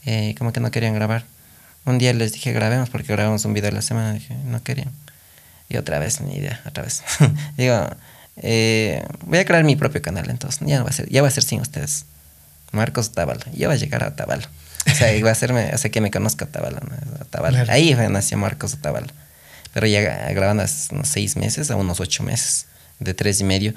eh, 0.05 0.35
como 0.37 0.51
que 0.51 0.59
no 0.59 0.71
querían 0.71 0.95
grabar. 0.95 1.23
Un 1.85 1.97
día 1.97 2.13
les 2.13 2.33
dije 2.33 2.51
grabemos 2.51 2.89
porque 2.89 3.13
grabamos 3.13 3.45
un 3.45 3.53
video 3.53 3.69
a 3.69 3.73
la 3.73 3.81
semana, 3.81 4.13
dije, 4.13 4.35
no 4.45 4.61
querían. 4.63 4.91
Y 5.69 5.77
otra 5.77 5.99
vez, 5.99 6.21
ni 6.21 6.35
idea, 6.35 6.61
otra 6.65 6.83
vez. 6.83 7.03
Digo, 7.57 7.87
eh, 8.37 9.05
voy 9.25 9.39
a 9.39 9.45
crear 9.45 9.63
mi 9.63 9.75
propio 9.75 10.01
canal 10.01 10.29
entonces. 10.29 10.59
Ya 10.67 10.79
no 10.79 10.83
va 10.83 10.89
a 10.89 10.93
ser, 10.93 11.09
ya 11.09 11.21
va 11.21 11.27
a 11.27 11.31
ser 11.31 11.43
sin 11.43 11.61
ustedes. 11.61 12.05
Marcos 12.71 13.11
Tabalo. 13.11 13.41
Ya 13.53 13.67
va 13.67 13.73
a 13.73 13.77
llegar 13.77 14.03
a 14.03 14.15
Tabalo. 14.15 14.47
O 14.89 14.95
sea, 14.95 15.11
va 15.23 15.29
a 15.29 15.31
hacerme, 15.31 15.71
o 15.73 15.77
sea, 15.77 15.91
que 15.91 16.01
me 16.01 16.11
conozca 16.11 16.45
Tabalo. 16.45 16.79
¿no? 16.79 17.25
Claro. 17.29 17.71
Ahí 17.71 17.95
nació 18.09 18.37
Marcos 18.37 18.77
Tabalo. 18.81 19.07
Pero 19.73 19.87
ya 19.87 20.01
grabando 20.31 20.63
hace 20.63 20.93
unos 20.93 21.07
seis 21.07 21.35
meses 21.35 21.69
a 21.69 21.75
unos 21.75 21.99
ocho 21.99 22.23
meses, 22.23 22.65
de 22.99 23.13
tres 23.13 23.39
y 23.41 23.43
medio. 23.43 23.73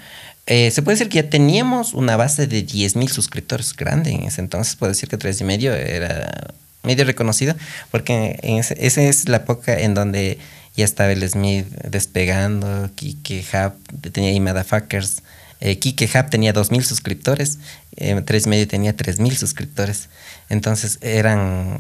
Eh, 0.47 0.71
se 0.71 0.83
puede 0.83 0.97
decir 0.97 1.09
que 1.09 1.23
ya 1.23 1.31
teníamos 1.31 1.93
una 1.93 2.17
base 2.17 2.47
de 2.47 2.63
10 2.63 2.97
mil 2.97 3.09
suscriptores 3.09 3.77
grande 3.77 4.11
en 4.11 4.25
ese 4.25 4.41
entonces. 4.41 4.75
Puedo 4.77 4.93
decir 4.93 5.09
que 5.09 5.19
tres 5.19 5.41
y 5.41 5.45
medio 5.45 5.75
era 5.75 6.55
medio 6.83 7.05
reconocido, 7.05 7.55
porque 7.91 8.39
esa 8.43 9.03
es 9.03 9.29
la 9.29 9.39
época 9.39 9.79
en 9.79 9.95
donde 9.95 10.39
ya 10.77 10.85
estaba 10.85 11.13
el 11.13 11.29
Smith 11.29 11.67
despegando, 11.89 12.91
Kike 12.95 13.45
Hub 13.53 14.11
tenía 14.13 14.31
ahí 14.31 14.41
Motherfuckers, 14.41 15.23
eh, 15.61 15.79
Kike 15.79 16.07
Hub 16.07 16.31
tenía 16.31 16.53
2.000 16.53 16.83
suscriptores, 16.83 17.59
eh, 17.97 18.21
Tres 18.25 18.47
y 18.47 18.49
Medio 18.49 18.67
tenía 18.67 18.97
3.000 18.97 19.35
suscriptores. 19.37 20.09
Entonces 20.49 20.99
eran 21.03 21.79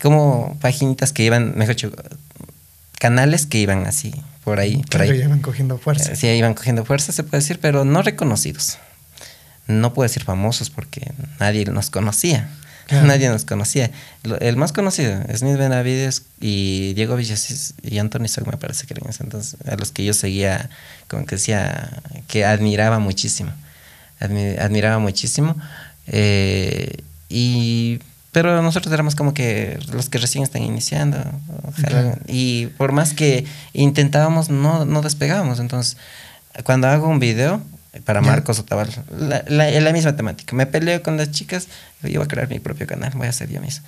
como 0.00 0.56
paginitas 0.60 1.12
que 1.12 1.24
iban, 1.24 1.54
mejor 1.56 1.74
dicho, 1.74 1.92
canales 2.98 3.46
que 3.46 3.58
iban 3.58 3.86
así, 3.86 4.14
por 4.44 4.60
ahí. 4.60 4.82
Por 4.90 5.02
ahí. 5.02 5.26
van 5.26 5.40
cogiendo 5.40 5.78
fuerza. 5.78 6.14
Sí, 6.14 6.26
iban 6.28 6.54
cogiendo 6.54 6.84
fuerza, 6.84 7.12
se 7.12 7.22
puede 7.22 7.40
decir, 7.40 7.58
pero 7.60 7.84
no 7.84 8.02
reconocidos. 8.02 8.78
No 9.66 9.94
puedo 9.94 10.06
decir 10.06 10.22
famosos 10.22 10.68
porque 10.68 11.12
nadie 11.40 11.64
nos 11.64 11.88
conocía. 11.88 12.50
Claro. 12.86 13.06
Nadie 13.06 13.28
nos 13.30 13.44
conocía. 13.44 13.90
El 14.40 14.56
más 14.56 14.72
conocido, 14.72 15.20
Smith 15.34 15.56
Benavides 15.56 16.22
y 16.40 16.92
Diego 16.94 17.16
Villasis 17.16 17.74
y 17.82 17.98
Anthony 17.98 18.28
Sock, 18.28 18.46
me 18.46 18.56
parece 18.58 18.86
que 18.86 18.94
eran 18.94 19.10
entonces, 19.20 19.56
a 19.66 19.76
los 19.76 19.90
que 19.90 20.04
yo 20.04 20.12
seguía, 20.12 20.68
como 21.08 21.24
que 21.24 21.36
decía, 21.36 21.90
que 22.28 22.44
admiraba 22.44 22.98
muchísimo. 22.98 23.52
Admi- 24.20 24.58
admiraba 24.58 24.98
muchísimo. 24.98 25.56
Eh, 26.06 26.98
y, 27.30 28.00
pero 28.32 28.60
nosotros 28.62 28.92
éramos 28.92 29.14
como 29.14 29.32
que 29.32 29.78
los 29.92 30.08
que 30.10 30.18
recién 30.18 30.44
están 30.44 30.62
iniciando. 30.62 31.18
ojalá. 31.66 32.18
Y 32.26 32.66
por 32.76 32.92
más 32.92 33.14
que 33.14 33.46
intentábamos, 33.72 34.50
no, 34.50 34.84
no 34.84 35.00
despegábamos. 35.02 35.58
Entonces, 35.58 35.96
cuando 36.64 36.88
hago 36.88 37.08
un 37.08 37.18
video 37.18 37.62
para. 38.04 38.20
Marcos 38.20 38.58
Otaval, 38.58 38.88
la, 39.18 39.44
la, 39.46 39.70
la 39.70 39.92
misma 39.92 40.16
temática. 40.16 40.56
Me 40.56 40.66
peleo 40.66 41.02
con 41.02 41.16
las 41.16 41.30
chicas, 41.30 41.68
yo 42.02 42.20
voy 42.20 42.24
a 42.24 42.28
crear 42.28 42.48
mi 42.48 42.58
propio 42.58 42.86
canal, 42.86 43.12
voy 43.14 43.26
a 43.26 43.30
hacer 43.30 43.50
yo 43.50 43.60
mismo. 43.60 43.84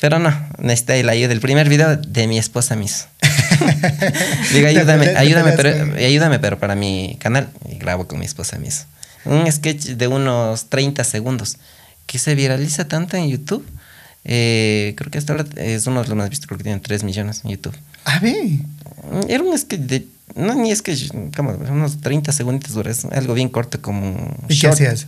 Pero 0.00 0.18
no, 0.18 0.34
necesité 0.58 1.02
la 1.02 1.12
ayuda 1.12 1.28
del 1.28 1.40
primer 1.40 1.68
video 1.68 1.96
de 1.96 2.26
mi 2.26 2.38
esposa 2.38 2.74
mismo. 2.74 3.06
Digo, 4.54 4.66
ayúdame, 4.66 5.08
ayúdame, 5.16 5.52
pero, 5.52 5.94
ayúdame, 5.94 6.38
pero 6.38 6.58
para 6.58 6.74
mi 6.74 7.18
canal. 7.20 7.50
Y 7.68 7.76
grabo 7.76 8.06
con 8.06 8.18
mi 8.18 8.24
esposa 8.24 8.58
mismo. 8.58 8.86
Un 9.26 9.50
sketch 9.52 9.84
de 9.84 10.08
unos 10.08 10.70
30 10.70 11.04
segundos 11.04 11.58
que 12.06 12.18
se 12.18 12.34
viraliza 12.34 12.88
tanto 12.88 13.16
en 13.16 13.28
YouTube. 13.28 13.64
Eh, 14.24 14.94
creo 14.96 15.10
que 15.10 15.18
hasta 15.18 15.32
ahora 15.32 15.46
es 15.56 15.86
uno 15.86 16.02
de 16.02 16.08
los 16.08 16.16
más 16.16 16.28
vistos, 16.30 16.46
creo 16.46 16.58
que 16.58 16.64
tiene 16.64 16.80
3 16.80 17.04
millones 17.04 17.40
en 17.44 17.50
YouTube. 17.50 17.76
A 18.04 18.18
ver. 18.20 18.36
Era 19.28 19.42
un 19.42 19.56
sketch 19.56 19.80
de. 19.80 20.06
No, 20.36 20.54
ni 20.54 20.74
sketch, 20.74 21.10
como 21.34 21.50
unos 21.50 22.00
30 22.00 22.32
segundos 22.32 22.72
dura, 22.72 22.90
es 22.90 23.04
algo 23.06 23.34
bien 23.34 23.48
corto 23.48 23.80
como. 23.80 24.36
¿Y 24.48 24.58
qué 24.58 24.68
hacías? 24.68 25.06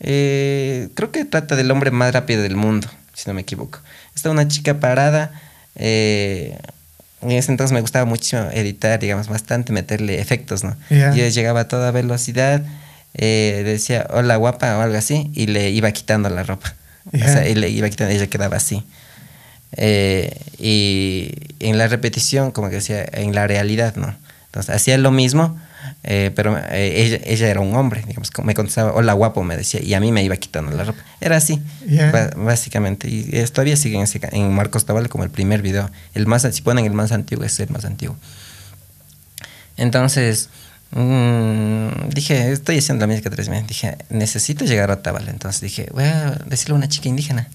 Eh, 0.00 0.88
creo 0.94 1.10
que 1.10 1.24
trata 1.24 1.56
del 1.56 1.70
hombre 1.70 1.90
más 1.90 2.12
rápido 2.12 2.42
del 2.42 2.56
mundo, 2.56 2.88
si 3.14 3.24
no 3.28 3.34
me 3.34 3.42
equivoco. 3.42 3.80
Está 4.14 4.30
una 4.30 4.48
chica 4.48 4.80
parada. 4.80 5.32
eh, 5.74 6.58
en 7.22 7.30
ese 7.32 7.50
entonces 7.50 7.72
me 7.72 7.80
gustaba 7.80 8.04
mucho 8.04 8.50
editar, 8.50 9.00
digamos, 9.00 9.28
bastante, 9.28 9.72
meterle 9.72 10.20
efectos, 10.20 10.64
¿no? 10.64 10.76
Ya. 10.90 11.14
Yo 11.14 11.26
llegaba 11.26 11.60
a 11.60 11.68
toda 11.68 11.90
velocidad, 11.90 12.62
eh, 13.14 13.62
decía 13.64 14.06
hola 14.10 14.36
guapa 14.36 14.76
o 14.78 14.82
algo 14.82 14.96
así, 14.96 15.30
y 15.34 15.46
le 15.46 15.70
iba 15.70 15.90
quitando 15.92 16.28
la 16.28 16.42
ropa. 16.42 16.74
Ya. 17.12 17.24
O 17.24 17.28
sea, 17.28 17.48
y 17.48 17.54
le 17.54 17.68
iba 17.70 17.88
quitando, 17.88 18.12
ella 18.14 18.26
quedaba 18.26 18.56
así. 18.56 18.82
Eh, 19.76 20.36
y 20.58 21.32
en 21.60 21.78
la 21.78 21.88
repetición, 21.88 22.50
como 22.50 22.68
que 22.68 22.76
decía, 22.76 23.04
en 23.12 23.34
la 23.34 23.46
realidad, 23.46 23.96
¿no? 23.96 24.14
Entonces 24.46 24.74
hacía 24.74 24.96
lo 24.96 25.10
mismo, 25.10 25.58
eh, 26.02 26.30
pero 26.34 26.56
eh, 26.70 27.02
ella, 27.04 27.18
ella 27.24 27.48
era 27.48 27.60
un 27.60 27.74
hombre, 27.76 28.02
digamos, 28.06 28.30
me 28.42 28.54
contestaba, 28.54 28.92
hola 28.94 29.12
guapo, 29.12 29.42
me 29.42 29.56
decía, 29.56 29.80
y 29.82 29.92
a 29.94 30.00
mí 30.00 30.12
me 30.12 30.22
iba 30.24 30.36
quitando 30.36 30.70
la 30.74 30.84
ropa. 30.84 31.00
Era 31.20 31.36
así, 31.36 31.60
ba- 32.12 32.30
básicamente. 32.36 33.08
Y 33.08 33.28
eh, 33.32 33.46
todavía 33.48 33.76
sigue 33.76 33.98
en, 33.98 34.06
en 34.32 34.52
Marcos 34.54 34.86
Tabal 34.86 35.08
como 35.08 35.24
el 35.24 35.30
primer 35.30 35.60
video. 35.62 35.90
El 36.14 36.26
más, 36.26 36.42
si 36.50 36.62
ponen 36.62 36.86
el 36.86 36.92
más 36.92 37.12
antiguo, 37.12 37.44
es 37.44 37.58
el 37.60 37.68
más 37.70 37.84
antiguo. 37.84 38.16
Entonces, 39.76 40.48
mm, 40.92 42.08
dije, 42.14 42.52
estoy 42.52 42.78
haciendo 42.78 43.06
la 43.06 43.12
música 43.12 43.30
tres 43.30 43.48
meses. 43.48 43.66
Dije, 43.66 43.96
necesito 44.10 44.64
llegar 44.64 44.90
a 44.90 45.02
Tabal. 45.02 45.28
Entonces 45.28 45.60
dije, 45.60 45.88
voy 45.92 46.04
a 46.04 46.30
decirle 46.46 46.74
a 46.74 46.78
una 46.78 46.88
chica 46.88 47.08
indígena. 47.08 47.48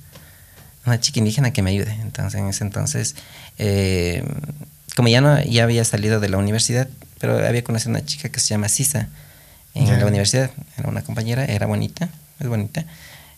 Una 0.86 1.00
chica 1.00 1.20
indígena 1.20 1.52
que 1.52 1.62
me 1.62 1.72
ayude. 1.72 1.92
Entonces, 2.02 2.40
en 2.40 2.48
ese 2.48 2.64
entonces, 2.64 3.16
eh, 3.58 4.24
como 4.96 5.08
ya 5.10 5.22
no 5.22 5.42
ya 5.44 5.64
había 5.64 5.84
salido 5.86 6.20
de 6.20 6.30
la 6.30 6.38
universidad, 6.38 6.88
pero 7.20 7.38
había 7.46 7.64
conocido 7.64 7.92
a 7.92 7.98
una 7.98 8.06
chica 8.06 8.30
que 8.30 8.40
se 8.40 8.50
llama 8.50 8.68
Sisa 8.68 9.08
en 9.76 9.86
Ya. 9.86 9.98
la 9.98 10.06
universidad. 10.08 10.50
Era 10.78 10.90
una 10.90 11.02
compañera, 11.04 11.46
era 11.46 11.68
bonita, 11.68 12.10
es 12.40 12.48
bonita. 12.48 12.84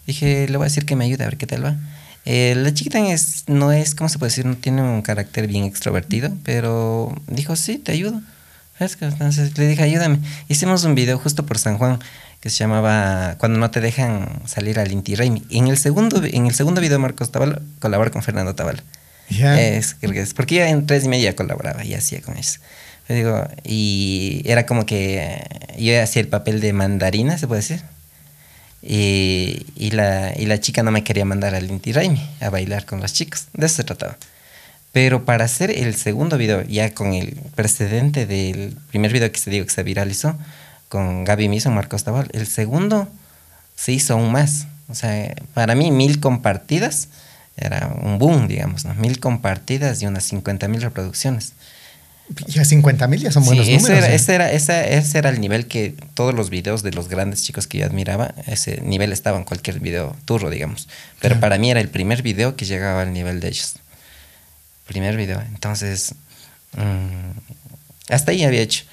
Dije, 0.08 0.48
le 0.50 0.58
voy 0.58 0.66
a 0.66 0.70
decir 0.70 0.86
que 0.86 0.96
me 0.96 1.06
ayude 1.06 1.24
a 1.24 1.28
ver 1.28 1.38
qué 1.38 1.46
tal 1.48 1.64
va. 1.66 1.76
Eh, 2.26 2.54
la 2.56 2.74
chiquita 2.74 3.00
es, 3.12 3.44
no 3.48 3.74
es, 3.74 3.96
¿cómo 3.96 4.08
se 4.10 4.18
puede 4.18 4.30
decir? 4.30 4.46
No 4.46 4.56
tiene 4.56 4.82
un 4.82 5.02
carácter 5.02 5.46
bien 5.48 5.66
extrovertido, 5.66 6.32
pero 6.44 7.14
dijo, 7.28 7.56
sí, 7.58 7.78
te 7.78 7.92
ayudo. 7.92 8.22
Entonces 8.80 9.58
le 9.58 9.68
dije, 9.68 9.84
ayúdame. 9.84 10.20
Hicimos 10.48 10.84
un 10.84 10.96
video 10.96 11.18
justo 11.18 11.46
por 11.46 11.58
San 11.58 11.78
Juan 11.78 12.00
que 12.40 12.50
se 12.50 12.58
llamaba 12.58 13.36
Cuando 13.38 13.60
no 13.60 13.72
te 13.72 13.80
dejan 13.80 14.42
salir 14.46 14.80
al 14.80 14.92
Inti 14.92 15.16
Raymi. 15.16 15.44
En 15.50 15.68
el 15.68 15.78
segundo, 15.78 16.22
en 16.24 16.46
el 16.46 16.54
segundo 16.54 16.82
video 16.82 17.00
Marcos 17.00 17.32
Tabal 17.32 17.62
colabora 17.80 18.12
con 18.12 18.22
Fernando 18.24 18.56
Tabal. 18.56 18.84
Ya. 19.30 19.60
Es, 19.60 19.96
porque 20.36 20.56
yo 20.56 20.64
en 20.64 20.86
tres 20.86 21.06
y 21.06 21.08
media 21.08 21.36
colaboraba 21.36 21.86
y 21.86 21.94
hacía 21.94 22.22
con 22.22 22.36
eso. 22.38 22.60
Yo 23.08 23.16
digo, 23.16 23.48
y 23.64 24.42
era 24.46 24.66
como 24.66 24.86
que 24.86 25.18
eh, 25.18 25.48
yo 25.78 26.02
hacía 26.02 26.22
el 26.22 26.28
papel 26.28 26.60
de 26.60 26.74
mandarina, 26.74 27.38
se 27.38 27.48
puede 27.48 27.62
decir. 27.62 27.82
Y, 28.82 29.66
y, 29.78 29.92
la, 29.92 30.34
y 30.38 30.46
la 30.46 30.60
chica 30.60 30.84
no 30.84 30.92
me 30.92 31.06
quería 31.06 31.24
mandar 31.24 31.56
al 31.56 31.70
Inti 31.70 31.94
Raymi 31.94 32.22
a 32.42 32.50
bailar 32.50 32.86
con 32.86 33.00
los 33.00 33.14
chicos. 33.14 33.48
De 33.54 33.66
eso 33.68 33.78
se 33.78 33.84
trataba. 33.86 34.18
Pero 34.94 35.26
para 35.26 35.46
hacer 35.46 35.72
el 35.72 35.96
segundo 35.96 36.38
video, 36.38 36.62
ya 36.64 36.94
con 36.94 37.14
el 37.14 37.36
precedente 37.56 38.28
del 38.28 38.78
primer 38.90 39.12
video 39.12 39.32
que 39.32 39.40
se 39.40 39.50
digo 39.50 39.66
que 39.66 39.72
se 39.72 39.82
viralizó, 39.84 40.38
con 40.88 41.24
Gaby 41.26 41.50
Miso, 41.50 41.72
Marcos 41.72 42.04
Tabal, 42.04 42.30
el 42.32 42.46
segundo 42.46 43.08
se 43.76 43.92
hizo 43.92 44.14
aún 44.14 44.32
más. 44.32 44.68
O 44.88 44.94
sea, 44.94 45.34
para 45.56 45.74
mí 45.74 45.90
mil 45.90 46.20
compartidas 46.20 47.08
era 47.58 47.88
un 48.04 48.20
boom, 48.20 48.48
digamos, 48.48 48.86
¿no? 48.86 48.94
Mil 48.94 49.20
compartidas 49.20 50.00
y 50.04 50.06
unas 50.06 50.26
50 50.26 50.68
mil 50.68 50.84
reproducciones. 50.84 51.54
Ya 52.48 52.64
50 52.64 53.08
mil 53.08 53.20
ya 53.20 53.32
son 53.32 53.46
buenos 53.46 53.66
sí, 53.66 53.78
números. 53.78 53.98
Ese 53.98 54.06
era, 54.06 54.12
¿eh? 54.12 54.16
ese, 54.16 54.36
era, 54.36 54.52
ese, 54.52 54.96
ese 54.98 55.18
era 55.18 55.30
el 55.30 55.42
nivel 55.42 55.66
que 55.68 55.96
todos 56.14 56.36
los 56.36 56.52
videos 56.52 56.84
de 56.84 56.92
los 56.92 57.10
grandes 57.10 57.44
chicos 57.44 57.66
que 57.66 57.80
yo 57.80 57.86
admiraba, 57.86 58.34
ese 58.46 58.80
nivel 58.82 59.12
estaba 59.12 59.40
en 59.40 59.44
cualquier 59.44 59.80
video 59.80 60.16
turro, 60.26 60.52
digamos. 60.52 60.88
Pero 61.20 61.34
Claro. 61.34 61.40
para 61.42 61.58
mí 61.58 61.72
era 61.72 61.82
el 61.82 61.90
primer 61.90 62.22
video 62.22 62.56
que 62.56 62.66
llegaba 62.66 63.02
al 63.02 63.12
nivel 63.12 63.40
de 63.40 63.48
ellos. 63.48 63.76
Primer 64.88 65.16
video. 65.18 65.42
Entonces, 65.42 66.16
mm, 66.76 68.12
hasta 68.14 68.32
ahí 68.32 68.44
había 68.44 68.62
hecho. 68.62 68.86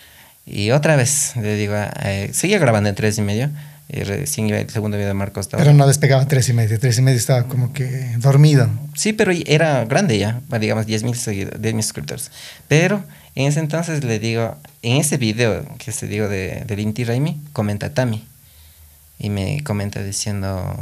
Y 0.47 0.71
otra 0.71 0.97
vez, 0.97 1.33
le 1.37 1.57
digo, 1.57 1.75
eh, 2.03 2.31
seguía 2.33 2.59
grabando 2.59 2.89
en 2.89 2.95
tres 2.95 3.19
y 3.19 3.23
medio. 3.23 3.51
Y 3.93 4.05
recién 4.05 4.49
iba 4.49 4.59
el 4.59 4.71
segundo 4.71 4.97
video 4.97 5.09
de 5.09 5.15
Marcos 5.15 5.47
estaba. 5.47 5.63
Pero 5.63 5.75
no 5.75 5.87
despegaba 5.87 6.27
tres 6.29 6.49
y 6.49 6.53
medio. 6.53 6.79
Tres 6.79 6.99
y 6.99 7.03
medio 7.03 7.19
estaba 7.19 7.49
como 7.49 7.73
que 7.73 8.15
dormido. 8.19 8.71
Sí, 8.95 9.13
pero 9.13 9.33
era 9.47 9.85
grande 9.85 10.17
ya, 10.17 10.41
digamos 10.61 10.87
10 10.87 11.03
mil 11.03 11.17
seguidores, 11.17 11.61
10 11.61 11.75
mil 11.75 11.83
suscriptores. 11.83 12.31
Pero 12.69 13.03
en 13.35 13.49
ese 13.49 13.59
entonces 13.59 14.05
le 14.05 14.21
digo, 14.21 14.57
en 14.83 14.99
ese 14.99 15.17
video 15.17 15.65
que 15.79 15.91
se 15.91 16.07
digo 16.07 16.29
de, 16.29 16.63
del 16.67 16.81
Inti 16.81 17.03
Raimi, 17.03 17.41
comenta 17.53 17.93
Tami. 17.93 18.25
Y 19.19 19.29
me 19.29 19.63
comenta 19.65 20.03
diciendo, 20.03 20.77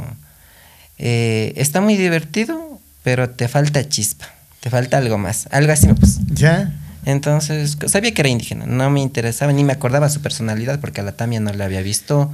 eh, 0.97 1.53
está 1.55 1.81
muy 1.81 1.97
divertido, 1.97 2.79
pero 3.03 3.29
te 3.29 3.47
falta 3.47 3.87
chispa, 3.87 4.33
te 4.61 4.69
falta 4.69 4.97
algo 4.97 5.17
más. 5.17 5.47
Algo 5.51 5.71
así 5.71 5.87
me 5.87 5.95
puso. 5.95 6.19
¿Ya? 6.31 6.73
Entonces, 7.05 7.77
sabía 7.87 8.13
que 8.13 8.21
era 8.21 8.29
indígena, 8.29 8.65
no 8.65 8.89
me 8.89 8.99
interesaba, 9.01 9.53
ni 9.53 9.63
me 9.63 9.73
acordaba 9.73 10.09
su 10.09 10.21
personalidad, 10.21 10.79
porque 10.79 11.01
a 11.01 11.03
la 11.03 11.13
Tamia 11.13 11.39
no 11.39 11.51
la 11.53 11.65
había 11.65 11.81
visto, 11.81 12.29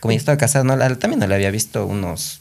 como 0.00 0.12
yo 0.12 0.18
estaba 0.18 0.38
casado, 0.38 0.64
no, 0.64 0.72
a 0.72 0.76
la 0.76 0.96
Tamia 0.98 1.18
no 1.18 1.26
la 1.26 1.34
había 1.34 1.50
visto 1.50 1.86
unos 1.86 2.38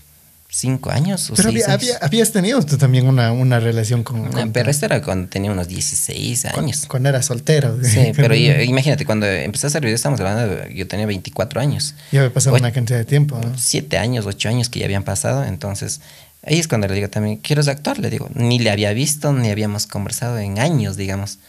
cinco 0.48 0.90
años 0.90 1.30
o 1.32 1.34
Pero 1.36 1.52
seis 1.52 1.68
había, 1.68 1.90
años. 1.92 1.98
habías 2.02 2.32
tenido 2.32 2.64
tú 2.64 2.78
también 2.78 3.08
una, 3.08 3.34
una 3.34 3.60
relación 3.60 4.04
con... 4.04 4.24
No, 4.24 4.32
con- 4.32 4.52
pero 4.54 4.72
esto 4.72 4.86
era 4.86 5.02
cuando 5.02 5.28
tenía 5.28 5.52
unos 5.52 5.68
16 5.68 6.44
cuando, 6.44 6.60
años. 6.62 6.86
cuando 6.88 7.10
era 7.10 7.22
soltero. 7.22 7.78
Sí, 7.84 8.14
pero 8.16 8.34
yo- 8.36 8.62
imagínate, 8.62 9.06
cuando 9.06 9.26
empecé 9.28 9.66
a 9.66 9.70
hacer 9.70 9.82
videos, 9.82 10.00
estamos 10.00 10.18
hablando, 10.22 10.48
de- 10.56 10.74
yo 10.74 10.88
tenía 10.88 11.06
24 11.08 11.60
años. 11.60 11.94
Ya 12.14 12.22
había 12.22 12.34
pasado 12.34 12.56
una 12.56 12.72
cantidad 12.72 12.98
de 13.00 13.06
tiempo. 13.06 13.38
¿no? 13.38 13.52
7 13.58 13.98
años, 13.98 14.26
8 14.26 14.48
años 14.48 14.70
que 14.70 14.80
ya 14.80 14.86
habían 14.86 15.04
pasado, 15.04 15.44
entonces 15.44 16.00
ahí 16.46 16.60
es 16.60 16.68
cuando 16.68 16.88
le 16.88 16.96
digo 16.96 17.10
también, 17.10 17.38
¿quieres 17.38 17.68
actuar? 17.68 18.00
Le 18.00 18.10
digo, 18.10 18.30
ni 18.34 18.60
le 18.60 18.72
había 18.72 18.94
visto, 18.94 19.34
ni 19.34 19.50
habíamos 19.50 19.88
conversado 19.88 20.38
en 20.38 20.60
años, 20.60 20.98
digamos. 20.98 21.40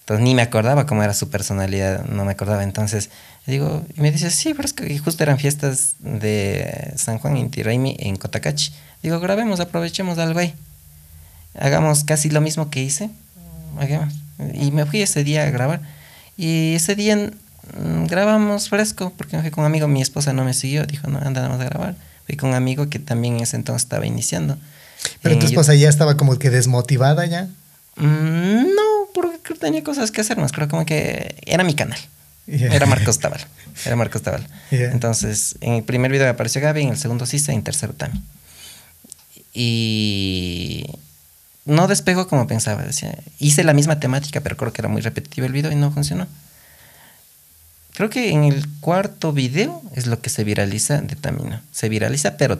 Entonces 0.00 0.22
ni 0.22 0.34
me 0.34 0.42
acordaba 0.42 0.84
cómo 0.84 1.02
era 1.02 1.14
su 1.14 1.30
personalidad, 1.30 2.04
no 2.04 2.26
me 2.26 2.32
acordaba. 2.32 2.62
Entonces 2.62 3.08
le 3.46 3.54
digo, 3.54 3.86
y 3.96 4.00
me 4.02 4.12
dice, 4.12 4.30
sí, 4.30 4.52
pero 4.52 4.66
es 4.66 4.74
que 4.74 4.98
justo 4.98 5.22
eran 5.22 5.38
fiestas 5.38 5.94
de 5.98 6.92
San 6.96 7.18
Juan 7.18 7.38
Inti 7.38 7.62
Raymi 7.62 7.96
en 7.98 8.16
Cotacachi. 8.16 8.72
Digo, 9.02 9.18
grabemos, 9.20 9.60
aprovechemos 9.60 10.18
algo 10.18 10.40
ahí. 10.40 10.54
Hagamos 11.58 12.04
casi 12.04 12.28
lo 12.28 12.42
mismo 12.42 12.68
que 12.68 12.82
hice. 12.82 13.10
Y 14.52 14.70
me 14.72 14.84
fui 14.84 15.00
ese 15.00 15.24
día 15.24 15.44
a 15.44 15.50
grabar. 15.50 15.80
Y 16.36 16.74
ese 16.74 16.94
día 16.96 17.16
mm, 17.16 18.04
grabamos 18.04 18.68
fresco, 18.68 19.12
porque 19.16 19.36
me 19.36 19.42
fui 19.42 19.50
con 19.50 19.62
un 19.62 19.66
amigo, 19.66 19.88
mi 19.88 20.02
esposa 20.02 20.32
no 20.32 20.44
me 20.44 20.52
siguió, 20.52 20.84
dijo, 20.84 21.08
no, 21.08 21.18
andamos 21.18 21.60
a 21.60 21.64
grabar. 21.64 21.94
Fui 22.26 22.36
con 22.36 22.50
un 22.50 22.54
amigo 22.54 22.88
que 22.88 22.98
también 22.98 23.36
en 23.36 23.42
ese 23.42 23.56
entonces 23.56 23.82
estaba 23.82 24.06
iniciando. 24.06 24.56
Pero 25.22 25.34
En 25.34 25.40
tu 25.40 25.46
esposa 25.46 25.74
ya 25.74 25.88
estaba 25.88 26.16
como 26.16 26.38
que 26.38 26.50
desmotivada 26.50 27.26
ya. 27.26 27.48
Mm, 27.96 28.74
no, 28.74 29.08
porque 29.14 29.38
creo 29.42 29.56
que 29.56 29.60
tenía 29.66 29.84
cosas 29.84 30.10
que 30.10 30.20
hacer 30.20 30.38
más. 30.38 30.52
Creo 30.52 30.68
como 30.68 30.86
que 30.86 31.36
era 31.46 31.64
mi 31.64 31.74
canal. 31.74 31.98
Era 32.46 32.86
Marcos 32.86 33.18
Tabal. 33.20 33.40
Era 33.84 33.96
Marcos 33.96 34.22
Tabal. 34.22 34.46
Entonces, 34.70 35.56
en 35.60 35.74
el 35.74 35.82
primer 35.82 36.10
video 36.10 36.28
apareció 36.28 36.60
Gaby, 36.60 36.82
en 36.82 36.88
el 36.90 36.96
segundo 36.96 37.26
Sisa 37.26 37.52
y 37.52 37.56
en 37.56 37.62
tercero 37.62 37.92
Tami. 37.92 38.22
Y 39.52 40.86
no 41.64 41.86
despegó 41.86 42.28
como 42.28 42.46
pensaba. 42.46 42.82
Decía, 42.82 43.16
hice 43.38 43.64
la 43.64 43.72
misma 43.72 44.00
temática, 44.00 44.40
pero 44.40 44.56
creo 44.56 44.72
que 44.72 44.82
era 44.82 44.88
muy 44.88 45.00
repetitivo 45.00 45.46
el 45.46 45.52
video 45.52 45.70
y 45.70 45.76
no 45.76 45.90
funcionó. 45.90 46.26
Creo 47.94 48.10
que 48.10 48.30
en 48.30 48.44
el 48.44 48.66
cuarto 48.80 49.32
video 49.32 49.80
es 49.94 50.06
lo 50.06 50.20
que 50.20 50.28
se 50.28 50.44
viraliza 50.44 51.00
de 51.00 51.14
Tamino. 51.16 51.60
Se 51.70 51.88
viraliza, 51.88 52.36
pero 52.36 52.58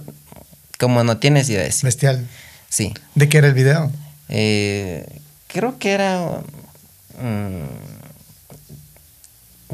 como 0.78 1.02
no 1.04 1.18
tienes 1.18 1.48
idea 1.50 1.70
sí. 1.70 1.84
Bestial. 1.84 2.26
Sí. 2.68 2.94
¿De 3.14 3.28
qué 3.28 3.38
era 3.38 3.48
el 3.48 3.54
video? 3.54 3.90
Eh, 4.28 5.06
creo 5.48 5.78
que 5.78 5.92
era. 5.92 6.40
mm, 7.20 7.64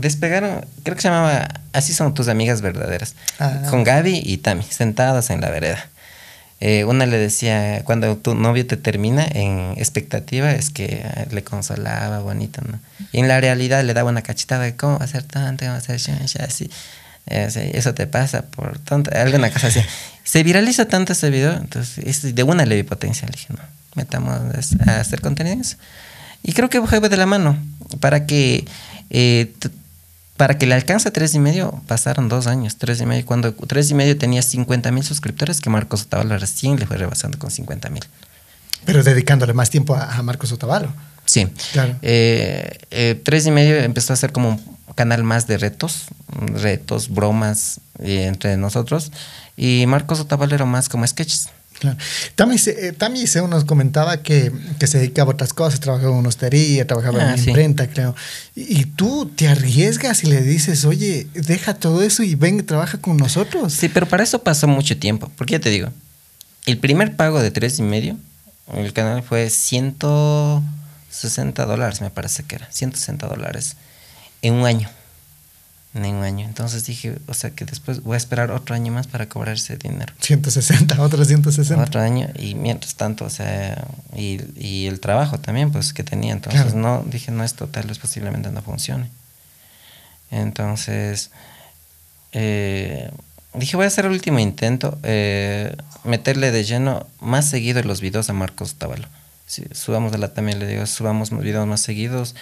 despegaron. 0.00 0.64
Creo 0.82 0.96
que 0.96 1.02
se 1.02 1.08
llamaba 1.08 1.48
Así 1.72 1.92
son 1.92 2.14
tus 2.14 2.28
amigas 2.28 2.62
verdaderas. 2.62 3.14
Ah. 3.38 3.62
Con 3.70 3.84
Gaby 3.84 4.22
y 4.24 4.38
Tami, 4.38 4.64
sentadas 4.64 5.30
en 5.30 5.40
la 5.40 5.50
vereda. 5.50 5.88
Eh, 6.60 6.84
una 6.84 7.06
le 7.06 7.16
decía, 7.16 7.82
cuando 7.84 8.16
tu 8.18 8.34
novio 8.34 8.66
te 8.66 8.76
termina 8.76 9.24
en 9.26 9.72
expectativa, 9.78 10.52
es 10.52 10.68
que 10.70 11.02
ah, 11.04 11.24
le 11.30 11.42
consolaba, 11.42 12.18
bonito, 12.20 12.60
¿no? 12.70 12.78
Y 13.12 13.20
en 13.20 13.28
la 13.28 13.40
realidad 13.40 13.82
le 13.82 13.94
daba 13.94 14.10
una 14.10 14.20
cachetada 14.22 14.64
de 14.64 14.76
cómo 14.76 14.98
va 14.98 15.04
a 15.06 15.08
ser 15.08 15.22
tanto, 15.22 15.64
cómo 15.64 15.72
va 15.72 15.78
a 15.78 15.80
ser 16.28 16.42
así. 16.42 16.70
Eh, 17.26 17.70
eso 17.74 17.94
te 17.94 18.06
pasa 18.06 18.42
por 18.42 18.78
tonto, 18.78 19.10
alguna 19.14 19.50
cosa 19.50 19.68
así. 19.68 19.80
Se 20.24 20.42
viraliza 20.42 20.86
tanto 20.86 21.12
ese 21.14 21.30
video, 21.30 21.52
entonces 21.54 22.04
es- 22.06 22.34
de 22.34 22.42
una 22.42 22.66
le 22.66 22.76
vi 22.76 22.82
potencia. 22.82 23.26
Le 23.26 23.32
dije, 23.32 23.48
no, 23.54 23.60
metamos 23.94 24.38
a 24.86 25.00
hacer 25.00 25.20
contenido 25.22 25.54
en 25.54 25.60
eso. 25.62 25.76
Y 26.42 26.52
creo 26.52 26.68
que 26.68 26.80
fue 26.82 27.00
de 27.00 27.16
la 27.16 27.26
mano. 27.26 27.56
Para 28.00 28.26
que, 28.26 28.64
eh, 29.10 29.52
para 30.40 30.56
que 30.56 30.64
le 30.64 30.74
alcance 30.74 31.10
tres 31.10 31.34
y 31.34 31.38
medio, 31.38 31.82
pasaron 31.86 32.30
dos 32.30 32.46
años, 32.46 32.78
tres 32.78 32.98
y 33.02 33.04
medio. 33.04 33.26
Cuando 33.26 33.52
tres 33.52 33.90
y 33.90 33.94
medio 33.94 34.16
tenía 34.16 34.40
50 34.40 34.90
mil 34.90 35.04
suscriptores, 35.04 35.60
que 35.60 35.68
Marcos 35.68 36.04
Otavalo 36.04 36.38
recién 36.38 36.80
le 36.80 36.86
fue 36.86 36.96
rebasando 36.96 37.38
con 37.38 37.50
50 37.50 37.90
mil. 37.90 38.02
Pero 38.86 39.02
dedicándole 39.02 39.52
más 39.52 39.68
tiempo 39.68 39.94
a, 39.94 40.16
a 40.16 40.22
Marcos 40.22 40.50
Otavalo. 40.50 40.90
Sí. 41.26 41.46
Claro. 41.74 41.94
Eh, 42.00 42.78
eh, 42.90 43.20
tres 43.22 43.44
y 43.44 43.50
medio 43.50 43.76
empezó 43.76 44.14
a 44.14 44.16
ser 44.16 44.32
como 44.32 44.48
un 44.48 44.94
canal 44.94 45.24
más 45.24 45.46
de 45.46 45.58
retos, 45.58 46.06
retos, 46.54 47.10
bromas 47.10 47.80
eh, 47.98 48.24
entre 48.24 48.56
nosotros. 48.56 49.12
Y 49.58 49.84
Marcos 49.88 50.20
Otavalo 50.20 50.54
era 50.54 50.64
más 50.64 50.88
como 50.88 51.06
sketches. 51.06 51.50
Claro. 51.80 51.96
Se- 52.58 52.88
eh, 52.88 52.92
Tami 52.92 53.26
Seo 53.26 53.48
nos 53.48 53.64
comentaba 53.64 54.22
que, 54.22 54.52
que 54.78 54.86
se 54.86 54.98
dedicaba 54.98 55.32
a 55.32 55.34
otras 55.34 55.52
cosas, 55.54 55.80
trabajaba 55.80 56.18
en 56.18 56.26
hostería, 56.26 56.86
trabajaba 56.86 57.18
Ah, 57.22 57.32
en 57.32 57.38
sí. 57.38 57.50
imprenta, 57.50 57.88
creo. 57.88 58.14
Y, 58.54 58.80
y 58.80 58.84
tú 58.84 59.26
te 59.34 59.48
arriesgas 59.48 60.22
y 60.22 60.26
le 60.28 60.42
dices, 60.42 60.84
oye, 60.84 61.26
deja 61.34 61.74
todo 61.74 62.02
eso 62.02 62.22
y 62.22 62.34
ven 62.34 62.60
y 62.60 62.62
trabaja 62.62 62.98
con 62.98 63.16
nosotros. 63.16 63.72
Sí, 63.72 63.88
pero 63.88 64.06
para 64.06 64.22
eso 64.22 64.42
pasó 64.42 64.68
mucho 64.68 64.96
tiempo. 64.98 65.30
Porque 65.36 65.52
ya 65.52 65.60
te 65.60 65.70
digo, 65.70 65.88
el 66.66 66.78
primer 66.78 67.16
pago 67.16 67.40
de 67.40 67.50
tres 67.50 67.78
y 67.78 67.82
medio, 67.82 68.16
el 68.74 68.92
canal 68.92 69.22
fue 69.22 69.48
160 69.48 71.66
dólares, 71.66 72.00
me 72.00 72.10
parece 72.10 72.42
que 72.44 72.56
era. 72.56 72.68
160 72.70 73.26
dólares 73.26 73.76
en 74.42 74.54
un 74.54 74.66
año. 74.66 74.88
En 75.92 76.04
un 76.06 76.22
año. 76.22 76.46
Entonces 76.46 76.84
dije, 76.86 77.16
o 77.26 77.34
sea 77.34 77.50
que 77.50 77.64
después 77.64 78.02
voy 78.04 78.14
a 78.14 78.16
esperar 78.16 78.52
otro 78.52 78.76
año 78.76 78.92
más 78.92 79.08
para 79.08 79.28
cobrar 79.28 79.56
ese 79.56 79.76
dinero. 79.76 80.14
160, 80.20 81.02
otros 81.02 81.26
160. 81.26 81.82
Otro 81.82 82.00
año 82.00 82.28
y 82.38 82.54
mientras 82.54 82.94
tanto, 82.94 83.24
o 83.24 83.30
sea, 83.30 83.88
y, 84.14 84.38
y 84.56 84.86
el 84.86 85.00
trabajo 85.00 85.40
también, 85.40 85.72
pues 85.72 85.92
que 85.92 86.04
tenía. 86.04 86.32
Entonces, 86.32 86.62
Claro. 86.62 86.78
no, 86.78 87.02
dije, 87.06 87.32
no, 87.32 87.42
esto 87.42 87.66
tal 87.66 87.88
vez 87.88 87.98
posiblemente 87.98 88.52
no 88.52 88.62
funcione. 88.62 89.10
Entonces, 90.30 91.30
eh, 92.32 93.10
dije, 93.54 93.76
voy 93.76 93.84
a 93.84 93.88
hacer 93.88 94.04
el 94.04 94.12
último 94.12 94.38
intento, 94.38 94.98
eh, 95.02 95.74
meterle 96.04 96.52
de 96.52 96.64
lleno 96.64 97.06
más 97.20 97.48
seguido 97.50 97.82
los 97.82 98.00
videos 98.00 98.30
a 98.30 98.32
Marcos 98.32 98.74
Tabalo. 98.76 99.08
Si 99.46 99.64
subamos 99.72 100.12
de 100.12 100.18
la 100.18 100.32
también 100.32 100.60
le 100.60 100.66
digo, 100.68 100.86
subamos 100.86 101.30
videos 101.36 101.66
más 101.66 101.80
seguidos. 101.80 102.36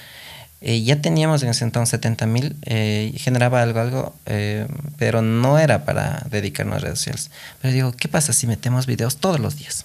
Eh, 0.61 0.83
ya 0.83 1.01
teníamos 1.01 1.43
en 1.43 1.51
ese 1.51 1.65
entonces 1.65 1.91
70 1.91 2.27
mil, 2.27 2.57
eh, 2.63 3.15
generaba 3.17 3.63
algo, 3.63 3.81
algo, 3.81 4.15
eh, 4.27 4.67
pero 4.97 5.23
no 5.23 5.59
era 5.59 5.85
para 5.85 6.27
dedicarnos 6.31 6.77
a 6.77 6.79
redes 6.81 6.99
sociales. 6.99 7.31
Pero 7.63 7.75
digo, 7.75 7.93
¿qué 7.93 8.09
pasa 8.09 8.33
si 8.33 8.47
metemos 8.47 8.87
videos 8.87 9.19
todos 9.19 9.39
los 9.39 9.57
días? 9.57 9.85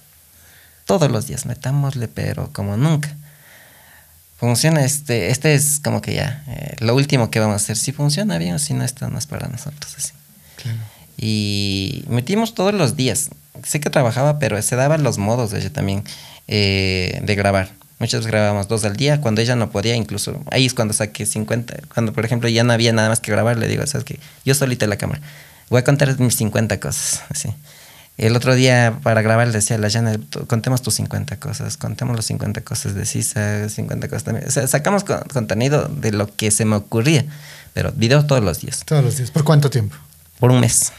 Todos 0.84 1.10
los 1.10 1.26
días, 1.26 1.46
metámosle, 1.46 2.08
pero 2.08 2.52
como 2.52 2.76
nunca. 2.76 3.14
Funciona, 4.36 4.84
este, 4.84 5.30
este 5.30 5.54
es 5.54 5.80
como 5.82 6.02
que 6.02 6.14
ya, 6.14 6.42
eh, 6.48 6.76
lo 6.80 6.94
último 6.96 7.30
que 7.30 7.38
vamos 7.38 7.54
a 7.54 7.56
hacer. 7.56 7.76
Si 7.76 7.92
funciona 7.92 8.36
bien 8.38 8.54
o 8.54 8.58
si 8.58 8.74
no, 8.74 8.84
esto 8.84 9.08
no 9.08 9.18
es 9.18 9.26
para 9.26 9.48
nosotros 9.48 9.94
así. 9.96 10.12
Claro. 10.56 10.78
Y 11.16 12.04
metimos 12.08 12.54
todos 12.54 12.74
los 12.74 12.96
días. 12.96 13.30
Sé 13.62 13.80
que 13.80 13.90
trabajaba, 13.90 14.40
pero 14.40 14.60
se 14.60 14.74
daban 14.74 15.04
los 15.04 15.18
modos 15.18 15.52
de 15.52 15.60
ella 15.60 15.72
también 15.72 16.02
eh, 16.48 17.20
de 17.24 17.34
grabar. 17.36 17.70
Muchas 18.04 18.26
grabábamos 18.26 18.68
dos 18.68 18.84
al 18.84 18.96
día, 18.96 19.22
cuando 19.22 19.40
ella 19.40 19.56
no 19.56 19.70
podía, 19.70 19.96
incluso 19.96 20.38
ahí 20.50 20.66
es 20.66 20.74
cuando 20.74 20.92
saqué 20.92 21.24
50. 21.24 21.74
Cuando, 21.94 22.12
por 22.12 22.26
ejemplo, 22.26 22.50
ya 22.50 22.62
no 22.62 22.74
había 22.74 22.92
nada 22.92 23.08
más 23.08 23.18
que 23.20 23.32
grabar, 23.32 23.56
le 23.56 23.66
digo, 23.66 23.86
¿sabes 23.86 24.04
qué? 24.04 24.20
Yo 24.44 24.54
solita 24.54 24.84
en 24.84 24.90
la 24.90 24.96
cámara. 24.98 25.22
Voy 25.70 25.78
a 25.80 25.84
contar 25.84 26.20
mis 26.20 26.36
50 26.36 26.78
cosas. 26.80 27.22
Así. 27.30 27.48
El 28.18 28.36
otro 28.36 28.54
día 28.54 28.98
para 29.02 29.22
grabar 29.22 29.46
le 29.46 29.54
decía 29.54 29.76
a 29.76 29.78
la 29.78 29.88
Jana, 29.88 30.18
"Tú- 30.18 30.46
contemos 30.46 30.82
tus 30.82 30.92
50 30.96 31.38
cosas, 31.38 31.78
contemos 31.78 32.14
los 32.14 32.26
50 32.26 32.60
cosas 32.60 32.94
de 32.94 33.06
Sisa, 33.06 33.70
50 33.70 34.08
cosas 34.08 34.24
también. 34.24 34.46
O 34.46 34.50
sea, 34.50 34.66
sacamos 34.66 35.02
con- 35.02 35.22
contenido 35.32 35.88
de 35.88 36.12
lo 36.12 36.26
que 36.36 36.50
se 36.50 36.66
me 36.66 36.76
ocurría, 36.76 37.24
pero 37.72 37.90
videos 37.96 38.26
todos 38.26 38.44
los 38.44 38.60
días, 38.60 38.82
Todos 38.84 39.02
los 39.02 39.16
días. 39.16 39.30
¿Por 39.30 39.44
cuánto 39.44 39.70
tiempo? 39.70 39.96
por 40.38 40.50
un 40.50 40.60
mes. 40.60 40.92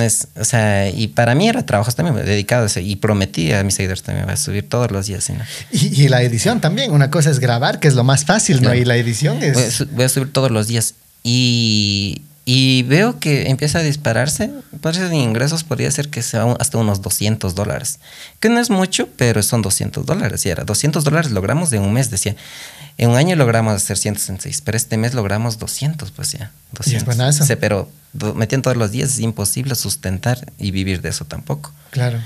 Es- 0.00 0.28
o 0.38 0.44
sea, 0.44 0.88
y 0.90 1.08
para 1.08 1.34
mí 1.34 1.48
era 1.48 1.64
trabajos 1.66 1.94
también 1.94 2.16
dedicados 2.26 2.76
y 2.76 2.96
prometí 2.96 3.52
a 3.52 3.62
mis 3.64 3.74
seguidores 3.74 4.02
también 4.02 4.28
a 4.28 4.36
subir 4.36 4.68
todos 4.68 4.90
los 4.90 5.06
días. 5.06 5.24
¿sí, 5.24 5.32
no? 5.34 5.44
Y, 5.72 6.02
y 6.04 6.08
la 6.08 6.22
edición 6.22 6.60
también. 6.60 6.92
Una 6.92 7.10
cosa 7.10 7.30
es 7.30 7.38
grabar, 7.38 7.80
que 7.80 7.88
es 7.88 7.94
lo 7.94 8.04
más 8.04 8.24
fácil, 8.24 8.56
¿no? 8.56 8.62
Claro. 8.62 8.78
Y 8.78 8.84
la 8.84 8.96
edición 8.96 9.38
Voy 9.38 9.48
a, 9.48 9.52
es. 9.52 9.90
voy 9.92 10.04
a 10.04 10.08
subir 10.08 10.32
todos 10.32 10.50
los 10.50 10.66
días. 10.68 10.94
Y, 11.22 12.22
y 12.44 12.82
veo 12.84 13.18
que 13.20 13.48
empieza 13.48 13.78
a 13.78 13.82
dispararse. 13.82 14.50
Eso 14.82 15.08
de 15.08 15.16
ingresos 15.16 15.64
podría 15.64 15.90
ser 15.90 16.08
que 16.10 16.22
sea 16.22 16.44
hasta 16.60 16.76
unos 16.78 17.00
200 17.00 17.54
dólares. 17.54 17.98
Que 18.40 18.48
no 18.50 18.60
es 18.60 18.68
mucho, 18.70 19.08
pero 19.16 19.42
son 19.42 19.62
200 19.62 20.04
dólares. 20.04 20.44
Y 20.44 20.50
era 20.50 20.64
200 20.64 21.04
dólares 21.04 21.30
logramos 21.30 21.70
de 21.70 21.78
un 21.78 21.92
mes, 21.92 22.10
decía. 22.10 22.36
En 22.96 23.10
un 23.10 23.16
año 23.16 23.34
logramos 23.34 23.74
hacer 23.74 23.96
166, 23.96 24.60
pero 24.60 24.76
este 24.76 24.96
mes 24.96 25.14
logramos 25.14 25.58
200, 25.58 26.10
pues 26.12 26.32
ya. 26.32 26.52
200. 26.72 27.04
buenazo. 27.06 27.44
Sí, 27.44 27.56
pero 27.56 27.88
do- 28.12 28.34
metiendo 28.34 28.64
todos 28.64 28.76
los 28.76 28.92
días 28.92 29.10
es 29.10 29.18
imposible 29.20 29.74
sustentar 29.74 30.52
y 30.58 30.70
vivir 30.70 31.00
de 31.02 31.08
eso 31.08 31.24
tampoco. 31.24 31.72
Claro. 31.90 32.20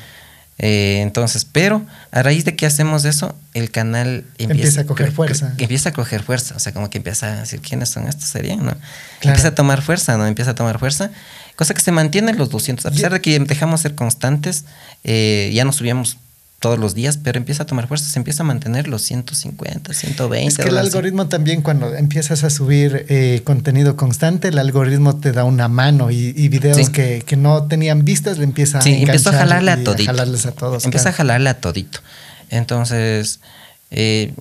Eh, 0.59 1.01
entonces, 1.03 1.45
pero 1.45 1.87
a 2.11 2.23
raíz 2.23 2.45
de 2.45 2.57
que 2.57 2.67
hacemos 2.67 3.05
eso, 3.05 3.35
el 3.55 3.71
canal 3.71 4.25
empieza, 4.39 4.53
Empieza 4.53 4.81
a 4.81 4.85
coger 4.87 5.13
fuerza. 5.13 5.55
empieza 5.59 5.89
a 5.91 5.93
coger 5.93 6.23
fuerza. 6.23 6.57
O 6.57 6.59
sea, 6.59 6.73
como 6.73 6.91
que 6.91 6.99
empieza 6.99 7.27
a 7.33 7.41
decir 7.41 7.61
quiénes 7.61 7.89
son 7.91 8.09
estos, 8.09 8.25
serían, 8.29 8.59
¿no? 8.59 8.73
Claro. 8.73 8.81
Empieza 9.23 9.49
a 9.49 9.55
tomar 9.55 9.83
fuerza, 9.83 10.17
¿no? 10.17 10.27
Empieza 10.27 10.53
a 10.53 10.55
tomar 10.55 10.79
fuerza. 10.79 11.11
Cosa 11.57 11.75
que 11.75 11.81
se 11.81 11.93
mantiene 11.93 12.33
en 12.33 12.39
los 12.39 12.51
200. 12.51 12.87
A 12.87 12.91
pesar 12.91 13.13
de 13.13 13.21
que 13.21 13.39
dejamos 13.41 13.81
ser 13.81 13.95
constantes, 13.95 14.65
eh, 15.05 15.51
ya 15.55 15.65
no 15.65 15.73
subíamos 15.73 16.17
todos 16.61 16.77
los 16.79 16.95
días, 16.95 17.19
pero 17.23 17.39
empieza 17.39 17.63
a 17.63 17.67
tomar 17.67 17.87
fuerza. 17.87 18.09
Se 18.11 18.19
empieza 18.19 18.43
a 18.43 18.47
mantener 18.47 18.89
los 18.89 19.03
150, 19.03 19.93
120. 19.95 20.49
Es 20.49 20.57
que 20.59 20.69
el 20.71 20.79
algoritmo 20.79 21.29
también, 21.29 21.63
cuando 21.63 21.95
empiezas 21.95 22.43
a 22.43 22.51
subir 22.51 23.07
eh, 23.09 23.43
contenido 23.45 23.95
constante, 23.97 24.49
el 24.49 24.59
algoritmo 24.59 25.17
te 25.21 25.31
da 25.33 25.45
una 25.45 25.69
mano 25.69 26.11
y, 26.11 26.35
y 26.37 26.49
videos 26.49 26.77
Sí. 26.77 26.87
que, 26.91 27.23
que 27.25 27.37
no 27.37 27.69
tenían 27.69 28.05
vistas 28.05 28.39
le 28.39 28.45
empieza 28.45 28.81
Sí, 28.83 28.93
a 28.95 28.99
empezó 28.99 29.31
a 29.31 29.35
jalarle 29.35 29.71
a 29.71 29.85
todito. 29.85 30.11
jalarles 30.11 30.47
a 30.47 30.53
todos. 30.53 30.85
Empieza 30.85 31.05
claro. 31.05 31.15
a 31.15 31.17
jalarle 31.19 31.51
a 31.51 31.61
todito. 31.61 32.01
Entonces, 32.51 33.39
eh, 33.93 34.35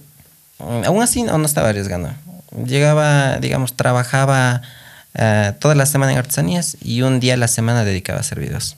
aún 0.59 1.03
así 1.03 1.21
no, 1.23 1.37
no 1.37 1.45
estaba 1.45 1.69
arriesgando. 1.69 2.11
Llegaba, 2.65 3.37
digamos, 3.37 3.75
trabajaba 3.75 4.63
eh, 5.13 5.53
toda 5.59 5.75
la 5.75 5.85
semana 5.85 6.13
en 6.13 6.17
artesanías 6.17 6.77
y 6.81 7.03
un 7.03 7.19
día 7.19 7.35
a 7.35 7.37
la 7.37 7.47
semana 7.47 7.83
dedicaba 7.83 8.17
a 8.17 8.21
hacer 8.21 8.39
videos. 8.39 8.75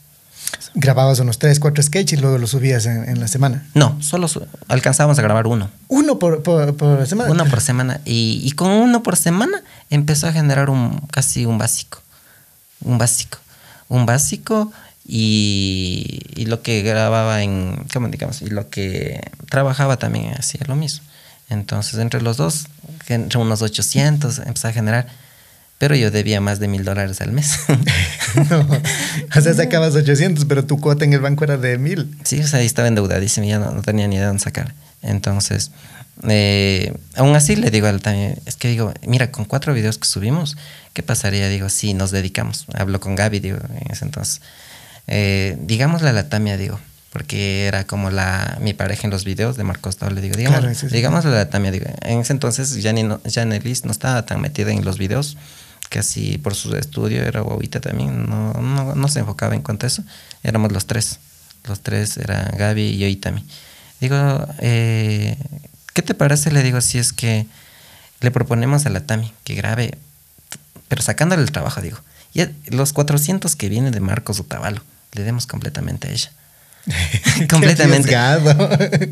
Grababas 0.76 1.20
unos 1.20 1.40
3, 1.40 1.60
4 1.60 1.84
sketches 1.84 2.20
y 2.20 2.22
luego 2.22 2.38
los 2.38 2.52
subías 2.52 2.86
en, 2.86 3.08
en 3.10 3.20
la 3.20 3.28
semana. 3.28 3.66
No, 3.74 4.02
solo 4.02 4.28
alcanzábamos 4.68 5.18
a 5.20 5.22
grabar 5.22 5.48
uno. 5.48 5.70
Uno 5.88 6.20
por, 6.20 6.44
por, 6.44 6.76
por 6.76 7.06
semana. 7.08 7.32
Uno 7.32 7.46
por 7.46 7.62
semana. 7.62 8.02
Y, 8.06 8.42
y 8.44 8.52
con 8.52 8.72
uno 8.72 9.04
por 9.04 9.16
semana 9.16 9.64
empezó 9.90 10.28
a 10.28 10.32
generar 10.32 10.70
un 10.70 11.00
casi 11.12 11.46
un 11.46 11.58
básico. 11.58 12.02
Un 12.82 12.98
básico. 12.98 13.40
Un 13.88 14.06
básico 14.06 14.72
y, 15.06 16.22
y 16.36 16.46
lo 16.46 16.62
que 16.62 16.84
grababa 16.84 17.42
en, 17.42 17.86
¿cómo 17.92 18.08
digamos? 18.10 18.42
Y 18.42 18.50
lo 18.50 18.70
que 18.70 19.32
trabajaba 19.50 19.98
también 19.98 20.34
hacía 20.38 20.62
lo 20.68 20.76
mismo. 20.76 21.04
Entonces, 21.50 22.00
entre 22.00 22.22
los 22.22 22.38
dos, 22.38 22.68
entre 23.08 23.40
unos 23.40 23.62
800, 23.62 24.40
empezó 24.40 24.68
a 24.68 24.72
generar. 24.72 25.08
Pero 25.80 25.95
yo 25.95 26.11
debía 26.11 26.39
más 26.41 26.60
de 26.60 26.68
mil 26.68 26.84
dólares 26.85 27.22
al 27.22 27.31
mes. 27.31 27.60
No. 28.51 28.60
O 29.35 29.41
sea, 29.41 29.56
sacabas 29.56 29.95
800, 29.95 30.45
pero 30.45 30.64
tu 30.64 30.80
cuota 30.80 31.03
en 31.03 31.14
el 31.14 31.19
banco 31.19 31.43
era 31.43 31.57
de 31.57 31.80
1000. 31.80 32.18
Sí, 32.23 32.39
o 32.41 32.47
sea, 32.47 32.60
ahí 32.60 32.68
estaba 32.68 32.88
endeudadísimo, 32.88 33.47
ya 33.47 33.57
no, 33.57 33.72
no 33.72 33.81
tenía 33.81 34.07
ni 34.07 34.18
de 34.18 34.26
dónde 34.26 34.43
sacar. 34.43 34.76
Entonces, 35.01 35.72
eh, 36.27 36.93
aún 37.15 37.35
así 37.35 37.56
le 37.56 37.72
digo 37.72 37.88
al 37.88 38.01
también, 38.01 38.38
es 38.45 38.56
que 38.56 38.68
digo, 38.68 38.93
mira, 39.07 39.31
con 39.31 39.45
cuatro 39.45 39.73
videos 39.73 39.97
que 39.97 40.07
subimos, 40.07 40.57
¿qué 40.93 41.01
pasaría? 41.01 41.49
Digo, 41.49 41.69
si 41.69 41.95
nos 41.95 42.11
dedicamos. 42.11 42.65
Hablo 42.76 42.99
con 42.99 43.15
Gaby, 43.15 43.39
digo, 43.39 43.57
en 43.81 43.91
ese 43.91 44.06
entonces. 44.06 44.41
Eh, 45.07 45.57
digámosle 45.61 46.10
a 46.10 46.14
la 46.14 46.30
Tamia, 46.30 46.56
digo, 46.56 46.80
porque 47.11 47.65
era 47.65 47.85
como 47.85 48.11
la 48.11 48.60
mi 48.61 48.73
pareja 48.76 49.07
en 49.07 49.11
los 49.11 49.23
videos 49.26 49.57
de 49.57 49.64
Marcos 49.64 49.97
Tau, 49.97 50.11
le 50.11 50.22
digo, 50.22 50.35
digamos, 50.35 50.60
Claro, 50.60 50.76
sí, 50.76 50.88
sí. 50.88 50.95
digámosle 50.95 51.31
a 51.31 51.34
la 51.34 51.49
Tamia, 51.49 51.72
digo, 51.72 51.88
en 52.03 52.19
ese 52.19 52.34
entonces 52.34 52.77
Janelis 52.84 53.85
no 53.85 53.91
estaba 53.91 54.23
tan 54.27 54.39
metida 54.39 54.72
en 54.72 54.85
los 54.85 54.99
videos, 54.99 55.35
casi 55.90 56.38
por 56.38 56.56
su 56.56 56.76
estudio, 56.76 57.24
era 57.24 57.41
guaguita 57.41 57.80
también, 57.82 58.28
no, 58.28 58.53
no, 58.53 58.95
no 58.95 59.07
se 59.07 59.20
enfocaba 59.20 59.56
en 59.56 59.61
cuanto 59.61 59.86
a 59.86 59.88
eso, 59.88 60.03
éramos 60.44 60.72
los 60.72 60.86
tres, 60.86 61.20
los 61.68 61.82
tres 61.82 62.18
eran 62.18 62.52
Gaby 62.57 62.82
y 62.82 62.98
yo 62.99 63.07
y 63.07 63.16
Tami. 63.16 63.44
Digo, 63.99 64.48
eh, 64.60 65.36
¿qué 65.94 66.02
te 66.02 66.14
parece? 66.14 66.52
Le 66.52 66.64
digo, 66.64 66.80
si 66.82 66.98
es 66.99 67.11
que 67.11 67.48
le 68.22 68.32
proponemos 68.32 68.86
a 68.86 68.90
la 68.90 69.02
Tami 69.06 69.34
que 69.44 69.56
grabe, 69.56 69.98
pero 70.88 71.02
sacándole 71.02 71.41
el 71.41 71.52
trabajo, 71.52 71.82
digo, 71.82 71.99
y 72.34 72.44
los 72.72 72.94
400 72.94 73.56
que 73.56 73.70
vienen 73.70 73.91
de 73.91 73.99
Marcos 73.99 74.40
Otavalo, 74.40 74.82
le 75.14 75.24
demos 75.24 75.48
completamente 75.48 76.07
a 76.07 76.11
ella. 76.11 76.32
completamente. 77.49 78.10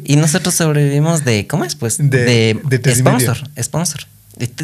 Y 0.05 0.15
nosotros 0.15 0.53
sobrevivimos 0.53 1.25
de, 1.25 1.47
¿cómo 1.47 1.65
es? 1.65 1.75
Pues 1.75 1.97
De- 1.97 2.59
de, 2.63 2.95
sponsor, 2.95 3.41
medio. 3.49 3.63
sponsor. 3.63 4.01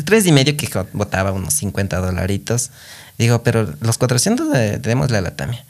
Tres 0.06 0.26
y 0.26 0.32
medio 0.32 0.56
que 0.58 0.68
botaba 0.94 1.32
unos 1.32 1.54
50 1.56 1.98
dolaritos. 1.98 2.70
Digo, 3.18 3.44
pero 3.44 3.74
los 3.82 3.98
400 3.98 4.52
de- 4.52 4.78
démosle 4.80 5.18
a 5.18 5.22
la 5.22 5.32
Tamia. 5.36 5.64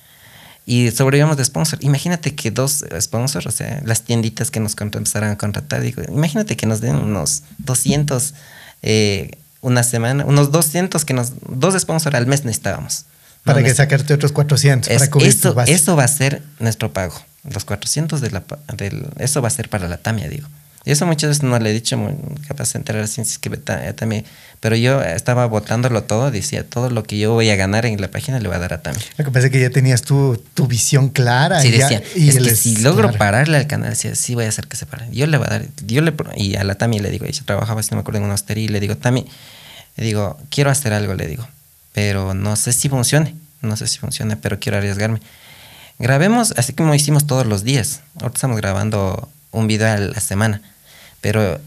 Y 0.66 0.92
sobrevivimos 0.92 1.36
de 1.38 1.44
sponsor. 1.44 1.80
Imagínate 1.84 2.36
que 2.36 2.50
dos 2.52 2.86
sponsors, 3.02 3.46
o 3.48 3.52
sea, 3.52 3.82
las 3.86 4.04
tienditas 4.04 4.50
que 4.50 4.60
nos 4.62 4.76
empezaran 4.80 5.32
a 5.32 5.38
contratar, 5.38 5.82
digo, 5.82 6.02
imagínate 6.08 6.56
que 6.56 6.66
nos 6.66 6.80
den 6.80 6.96
unos 6.96 7.44
200 7.58 8.34
eh, 8.82 9.32
una 9.62 9.84
semana, 9.84 10.26
unos 10.26 10.52
200 10.52 11.04
que 11.06 11.14
nos, 11.14 11.34
dos 11.50 11.80
sponsors 11.80 12.16
al 12.16 12.28
mes 12.28 12.46
necesitábamos. 12.46 13.06
para 13.44 13.60
No 13.60 13.66
que 13.66 13.74
sacarte 13.76 14.14
otros 14.14 14.32
400 14.32 14.90
Es- 14.90 15.00
para 15.00 15.12
cubrir 15.12 15.30
eso, 15.30 15.96
va 15.98 16.04
a 16.06 16.08
ser 16.08 16.42
nuestro 16.60 16.94
pago. 16.94 17.14
Los 17.50 17.66
400 17.66 18.22
de 18.22 18.32
la, 18.32 18.44
del, 18.78 19.06
eso 19.20 19.42
va 19.42 19.50
a 19.50 19.52
ser 19.52 19.68
para 19.70 19.90
la 19.90 19.98
Tamia, 19.98 20.30
digo. 20.30 20.48
Y 20.85 20.91
eso 20.91 21.05
muchas 21.05 21.30
veces 21.30 21.43
no 21.43 21.57
le 21.60 21.69
he 21.69 21.73
dicho, 21.73 21.97
muy 21.97 22.14
capaz 22.47 22.73
de 22.73 22.80
enterar 22.80 23.03
así, 23.03 23.15
si 23.23 23.31
es 23.31 23.39
que 23.39 23.49
eh, 23.49 23.93
Tamia. 23.93 24.23
Pero 24.60 24.76
yo 24.76 25.01
estaba 25.01 25.45
votándolo 25.45 26.03
todo, 26.03 26.30
decía, 26.30 26.68
todo 26.69 26.89
lo 26.89 27.03
que 27.03 27.18
yo 27.18 27.31
voy 27.34 27.49
a 27.49 27.55
ganar 27.55 27.85
en 27.85 27.99
la 28.01 28.10
página 28.11 28.39
le 28.39 28.47
voy 28.47 28.57
a 28.57 28.60
dar 28.60 28.73
a 28.73 28.81
Tamia. 28.81 29.01
Lo 29.18 29.23
que 29.23 29.31
pasa 29.31 29.45
es 29.47 29.51
que 29.53 29.61
ya 29.61 29.69
tenías 29.69 30.01
tu, 30.01 30.35
tu 30.53 30.68
visión 30.68 31.10
clara. 31.10 31.61
Sí, 31.61 31.69
y 31.69 31.77
ya- 31.77 31.88
decía, 31.89 32.03
y 32.15 32.30
es 32.30 32.35
él 32.35 32.43
que 32.45 32.55
si 32.55 32.77
logro 32.77 33.03
claro. 33.07 33.18
pararle 33.18 33.57
al 33.57 33.68
canal, 33.68 33.91
decía, 33.91 34.14
sí 34.15 34.35
voy 34.35 34.43
a 34.45 34.49
hacer 34.49 34.68
que 34.68 34.76
se 34.76 34.85
pare. 34.85 35.07
Yo 35.11 35.26
le 35.27 35.38
voy 35.38 35.47
a 35.47 35.51
dar, 35.51 35.65
yo 35.85 36.01
le, 36.01 36.14
y 36.35 36.55
a 36.57 36.64
la 36.65 36.76
Tami 36.76 36.99
le 36.99 37.10
digo, 37.11 37.26
ella 37.26 37.41
trabajaba, 37.45 37.81
si 37.81 37.91
no 37.91 37.97
me 37.97 38.01
acuerdo, 38.01 38.19
en 38.19 38.26
una 38.26 38.34
hostería, 38.34 38.65
y 38.65 38.68
le 38.68 38.80
digo, 38.81 38.97
Tami, 38.97 39.26
le 39.95 40.03
digo, 40.03 40.38
quiero 40.49 40.69
hacer 40.69 40.91
algo, 40.93 41.14
le 41.14 41.27
digo, 41.27 41.47
pero 41.93 42.34
no 42.34 42.55
sé 42.57 42.73
si 42.73 42.89
funcione, 42.89 43.35
no 43.61 43.77
sé 43.77 43.88
si 43.88 43.99
funcione, 43.99 44.35
pero 44.35 44.60
quiero 44.60 44.77
arriesgarme. 44.80 45.22
Grabemos 45.99 46.53
así 46.57 46.73
como 46.73 46.93
hicimos 46.95 47.27
todos 47.27 47.45
los 47.45 47.64
días. 47.64 48.01
Ahorita 48.15 48.35
estamos 48.38 48.57
grabando 48.57 49.30
un 49.51 49.68
video 49.68 49.88
a 49.88 49.97
la 49.97 50.19
semana, 50.19 50.61
pero 51.24 51.60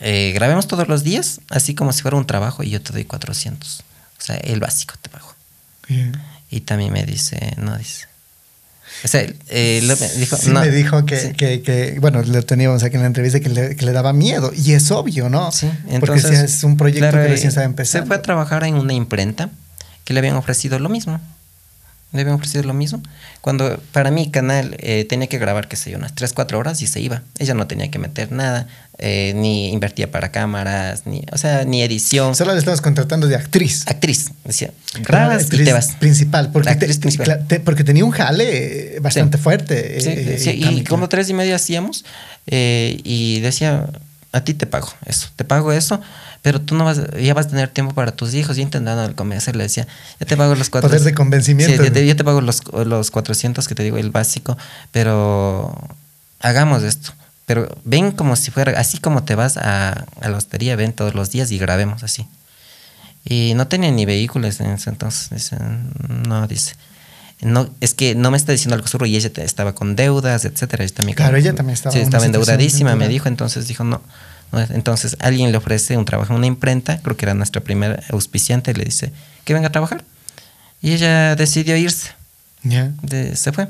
eh, 0.00 0.30
grabemos 0.34 0.66
todos 0.68 0.86
los 0.88 1.02
días, 1.04 1.40
así 1.50 1.74
como 1.74 1.92
si 1.92 2.00
fuera 2.02 2.16
un 2.16 2.26
trabajo, 2.26 2.62
y 2.62 2.70
yo 2.70 2.80
te 2.80 2.92
doy 2.92 3.04
400. 3.04 3.80
O 4.18 4.24
sea, 4.24 4.36
el 4.36 4.60
básico 4.60 4.94
te 5.02 5.10
pago. 5.10 5.34
Bien. 5.88 6.12
Y 6.50 6.60
también 6.60 6.92
me 6.92 7.04
dice, 7.04 7.54
no 7.58 7.76
dice. 7.76 8.06
O 9.04 9.08
sea, 9.08 9.26
eh, 9.48 9.80
lo- 9.82 9.96
me 9.96 10.08
dijo, 10.10 10.36
Sí 10.36 10.50
no, 10.50 10.60
me 10.60 10.70
dijo 10.70 11.04
que, 11.06 11.18
sí. 11.18 11.32
que, 11.32 11.62
que, 11.62 11.98
bueno, 11.98 12.22
lo 12.22 12.42
teníamos 12.44 12.82
aquí 12.84 12.94
en 12.96 13.00
la 13.02 13.06
entrevista 13.08 13.40
que 13.40 13.48
le, 13.48 13.74
que 13.74 13.84
le 13.84 13.92
daba 13.92 14.12
miedo. 14.12 14.52
Y 14.54 14.72
es 14.72 14.90
obvio, 14.92 15.28
¿no? 15.28 15.50
Sí, 15.50 15.66
Porque 15.98 16.16
entonces, 16.18 16.38
si 16.50 16.56
es 16.58 16.64
un 16.64 16.76
proyecto 16.76 17.08
claro, 17.10 17.22
que 17.24 17.28
recién 17.32 17.48
estaba 17.48 17.64
empezando. 17.66 18.04
Se 18.04 18.06
fue 18.06 18.16
a 18.16 18.22
trabajar 18.22 18.62
en 18.64 18.74
una 18.74 18.92
imprenta 18.92 19.50
que 20.04 20.12
le 20.14 20.20
habían 20.20 20.36
ofrecido 20.36 20.78
lo 20.78 20.88
mismo. 20.88 21.20
Le 22.12 22.20
habían 22.20 22.34
ofrecido 22.36 22.64
lo 22.64 22.74
mismo. 22.74 23.02
Cuando 23.40 23.80
para 23.92 24.10
mi 24.10 24.30
canal 24.30 24.76
eh, 24.80 25.06
tenía 25.08 25.28
que 25.28 25.38
grabar, 25.38 25.66
qué 25.66 25.76
sé 25.76 25.90
yo, 25.90 25.96
unas 25.98 26.14
3, 26.14 26.32
4 26.34 26.58
horas 26.58 26.82
y 26.82 26.86
se 26.86 27.00
iba. 27.00 27.22
Ella 27.38 27.54
no 27.54 27.66
tenía 27.66 27.90
que 27.90 27.98
meter 27.98 28.30
nada, 28.32 28.66
eh, 28.98 29.32
ni 29.34 29.70
invertía 29.72 30.10
para 30.10 30.30
cámaras, 30.30 31.06
ni, 31.06 31.22
o 31.32 31.38
sea, 31.38 31.64
ni 31.64 31.82
edición. 31.82 32.34
Solo 32.34 32.52
le 32.52 32.58
estamos 32.58 32.82
contratando 32.82 33.28
de 33.28 33.36
actriz. 33.36 33.84
Actriz, 33.86 34.30
decía, 34.44 34.72
grabas 35.00 35.46
y 35.52 35.64
te 35.64 35.72
vas. 35.72 35.92
Principal, 35.98 36.50
porque, 36.52 36.66
La 36.66 36.72
actriz 36.72 36.96
te- 36.96 37.00
principal. 37.00 37.26
cla- 37.26 37.46
te- 37.46 37.60
porque 37.60 37.82
tenía 37.82 38.04
un 38.04 38.10
jale 38.10 38.96
eh, 38.96 39.00
bastante 39.00 39.38
Sí. 39.38 39.42
fuerte. 39.42 40.00
Sí, 40.00 40.10
eh, 40.10 40.36
sí, 40.38 40.50
eh, 40.50 40.54
y 40.56 40.60
Cami, 40.64 40.84
como 40.84 41.08
tres 41.08 41.30
y 41.30 41.34
medio 41.34 41.56
hacíamos, 41.56 42.04
eh, 42.46 43.00
y 43.04 43.40
decía, 43.40 43.86
a 44.32 44.44
ti 44.44 44.52
te 44.54 44.66
pago 44.66 44.92
eso, 45.06 45.28
te 45.36 45.44
pago 45.44 45.72
eso, 45.72 46.00
pero 46.42 46.60
tú 46.60 46.74
no 46.74 46.84
vas, 46.84 47.00
ya 47.20 47.34
vas 47.34 47.46
a 47.46 47.48
tener 47.50 47.68
tiempo 47.68 47.94
para 47.94 48.12
tus 48.12 48.34
hijos. 48.34 48.56
Yo 48.56 48.62
intentando 48.62 49.14
convencerle, 49.16 49.62
decía, 49.62 49.86
ya 50.20 50.26
te 50.26 50.36
pago 50.36 50.54
los 50.54 50.68
cuatro. 50.70 50.88
Poder 50.90 51.02
de 51.02 51.14
convencimiento. 51.14 51.82
Sí, 51.84 52.06
ya 52.06 52.16
te, 52.16 52.24
pago 52.24 52.40
los, 52.40 52.62
los 52.84 53.10
400 53.10 53.66
que 53.68 53.74
te 53.74 53.82
digo, 53.84 53.96
el 53.96 54.10
básico, 54.10 54.58
pero 54.90 55.76
hagamos 56.40 56.82
esto. 56.82 57.12
Pero 57.46 57.68
ven 57.84 58.12
como 58.12 58.36
si 58.36 58.50
fuera, 58.50 58.78
así 58.78 58.98
como 58.98 59.24
te 59.24 59.34
vas 59.34 59.56
a, 59.56 60.06
a 60.20 60.28
la 60.28 60.36
hostería, 60.36 60.76
ven 60.76 60.92
todos 60.92 61.14
los 61.14 61.30
días 61.30 61.50
y 61.50 61.58
grabemos 61.58 62.02
así. 62.02 62.26
Y 63.24 63.54
no 63.54 63.68
tenía 63.68 63.90
ni 63.90 64.04
vehículos 64.04 64.60
en 64.60 64.70
ese 64.70 64.90
entonces. 64.90 65.30
Dice, 65.30 65.56
no, 66.08 66.46
dice. 66.46 66.74
No, 67.40 67.68
es 67.80 67.94
que 67.94 68.14
no 68.14 68.30
me 68.30 68.36
está 68.36 68.52
diciendo 68.52 68.74
algo 68.76 68.86
seguro 68.86 69.06
y 69.06 69.16
ella 69.16 69.32
te- 69.32 69.44
estaba 69.44 69.74
con 69.74 69.96
deudas, 69.96 70.44
etcétera. 70.44 70.84
Ella 70.84 70.94
también, 70.94 71.16
Claro, 71.16 71.36
ella 71.36 71.54
también 71.54 71.74
estaba 71.74 71.92
Sí, 71.92 72.00
estaba 72.00 72.24
endeudadísima, 72.24 72.94
me 72.96 73.08
dijo. 73.08 73.28
Entonces 73.28 73.66
dijo, 73.66 73.82
no. 73.84 74.00
No, 74.52 74.60
Entonces 74.60 75.16
alguien 75.20 75.50
le 75.50 75.58
ofrece 75.58 75.96
un 75.96 76.04
trabajo 76.04 76.32
en 76.32 76.38
una 76.38 76.46
imprenta, 76.46 77.00
creo 77.02 77.16
que 77.16 77.24
era 77.24 77.34
nuestra 77.34 77.62
primera 77.62 78.02
auspiciante, 78.10 78.70
y 78.70 78.74
le 78.74 78.84
dice 78.84 79.12
que 79.44 79.54
venga 79.54 79.68
a 79.68 79.72
trabajar. 79.72 80.04
Y 80.80 80.92
ella 80.92 81.34
decidió 81.36 81.76
irse. 81.76 82.10
De- 82.62 83.34
se 83.36 83.52
fue. 83.52 83.68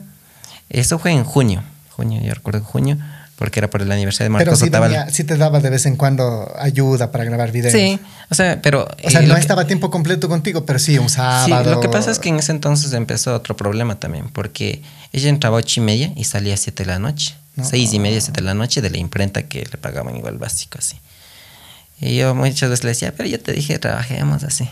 Eso 0.68 0.98
fue 0.98 1.12
en 1.12 1.24
junio. 1.24 1.62
Junio, 1.90 2.20
yo 2.22 2.32
recuerdo 2.34 2.62
junio, 2.64 2.96
porque 3.36 3.60
era 3.60 3.68
por 3.68 3.82
el 3.82 3.90
aniversario 3.92 4.30
de 4.32 4.38
Pero 4.38 4.52
Marcos 4.52 4.58
sí, 4.60 4.70
venía- 4.70 5.10
sí 5.10 5.24
te 5.24 5.36
daba 5.36 5.60
de 5.60 5.68
vez 5.70 5.84
en 5.86 5.96
cuando 5.96 6.50
ayuda 6.58 7.10
para 7.12 7.24
grabar 7.24 7.52
videos. 7.52 7.72
Sí, 7.72 7.98
o 8.30 8.34
sea, 8.34 8.60
pero... 8.62 8.88
O 9.04 9.10
sea, 9.10 9.20
eh, 9.20 9.24
no 9.24 9.28
lo 9.30 9.34
que- 9.34 9.40
estaba 9.40 9.62
a 9.62 9.66
tiempo 9.66 9.90
completo 9.90 10.28
contigo, 10.28 10.64
pero 10.64 10.78
sí, 10.78 10.96
un 10.98 11.08
Sí, 11.10 11.16
sábado. 11.16 11.70
lo 11.70 11.80
que 11.80 11.88
pasa 11.90 12.10
es 12.10 12.18
que 12.18 12.28
en 12.30 12.36
ese 12.36 12.52
entonces 12.52 12.92
empezó 12.94 13.34
otro 13.34 13.56
problema 13.56 13.96
también, 14.00 14.28
porque 14.30 14.82
ella 15.12 15.28
entraba 15.28 15.56
a 15.56 15.60
ocho 15.60 15.80
y 15.80 15.84
media 15.84 16.12
y 16.16 16.24
salía 16.24 16.54
a 16.54 16.56
siete 16.56 16.84
de 16.84 16.92
la 16.92 16.98
noche. 16.98 17.34
No. 17.56 17.64
Seis 17.64 17.92
y 17.92 17.98
media, 17.98 18.20
siete 18.20 18.40
de 18.40 18.46
la 18.46 18.54
noche 18.54 18.80
de 18.80 18.90
la 18.90 18.98
imprenta 18.98 19.42
que 19.42 19.66
le 19.70 19.78
pagaban 19.78 20.16
igual 20.16 20.38
básico 20.38 20.78
así. 20.78 20.98
Y 22.00 22.16
yo 22.16 22.34
muchas 22.34 22.70
veces 22.70 22.84
le 22.84 22.90
decía, 22.90 23.14
pero 23.14 23.28
yo 23.28 23.38
te 23.40 23.52
dije, 23.52 23.78
trabajemos 23.78 24.42
así. 24.42 24.68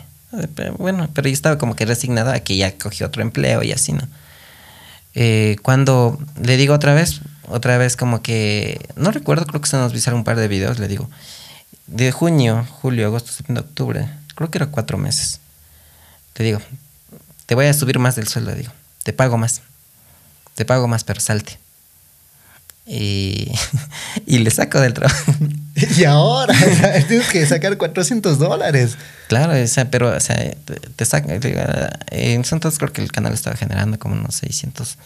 Pero 0.55 0.75
bueno, 0.75 1.09
pero 1.13 1.29
yo 1.29 1.33
estaba 1.33 1.59
como 1.59 1.77
que 1.77 1.85
resignada 1.87 2.35
a 2.35 2.41
que 2.41 2.57
ya 2.57 2.77
cogió 2.79 3.07
otro 3.07 3.23
empleo 3.23 3.63
y 3.63 3.73
así, 3.73 3.93
¿no? 3.93 4.07
Eh, 5.15 5.57
cuando 5.63 6.19
le 6.41 6.57
digo 6.57 6.75
otra 6.75 6.95
vez, 6.95 7.21
otra 7.49 7.79
vez 7.79 7.97
como 7.97 8.23
que, 8.23 8.89
no 8.97 9.11
recuerdo, 9.13 9.47
creo 9.47 9.61
que 9.61 9.69
se 9.69 9.77
nos 9.77 9.93
visaron 9.93 10.21
un 10.21 10.25
par 10.25 10.37
de 10.37 10.49
videos, 10.49 10.79
le 10.79 10.89
digo, 10.89 11.09
de 11.87 12.13
junio, 12.13 12.67
julio, 12.81 13.07
agosto, 13.07 13.33
septiembre, 13.33 13.65
octubre, 13.65 14.09
creo 14.35 14.51
que 14.51 14.59
era 14.59 14.67
cuatro 14.67 14.99
meses. 14.99 15.41
Te 16.33 16.43
digo, 16.43 16.61
te 17.47 17.55
voy 17.55 17.67
a 17.67 17.75
subir 17.75 17.99
más 17.99 18.17
del 18.17 18.27
sueldo, 18.27 18.55
digo, 18.55 18.73
te 19.03 19.13
pago 19.13 19.37
más, 19.37 19.63
te 20.55 20.65
pago 20.65 20.89
más, 20.89 21.05
pero 21.05 21.21
salte. 21.21 21.60
Y, 22.93 23.53
y 24.27 24.39
le 24.39 24.51
saco 24.51 24.81
del 24.81 24.95
trabajo. 24.95 25.33
Y 25.97 26.05
ahora 26.05 26.53
tienes 27.09 27.29
que 27.29 27.47
sacar 27.47 27.79
400 27.79 28.39
dólares. 28.39 28.99
Claro, 29.29 29.55
o 29.55 29.67
sea, 29.67 29.91
pero, 29.91 30.15
o 30.15 30.21
sea, 30.21 30.37
te, 30.37 30.75
te 30.75 31.05
saca. 31.07 31.33
entonces 32.11 32.79
creo 32.79 32.93
que 32.93 33.01
el 33.01 33.11
canal 33.11 33.33
estaba 33.33 33.57
generando 33.57 33.99
como 33.99 34.15
unos 34.15 34.35
600. 34.35 34.99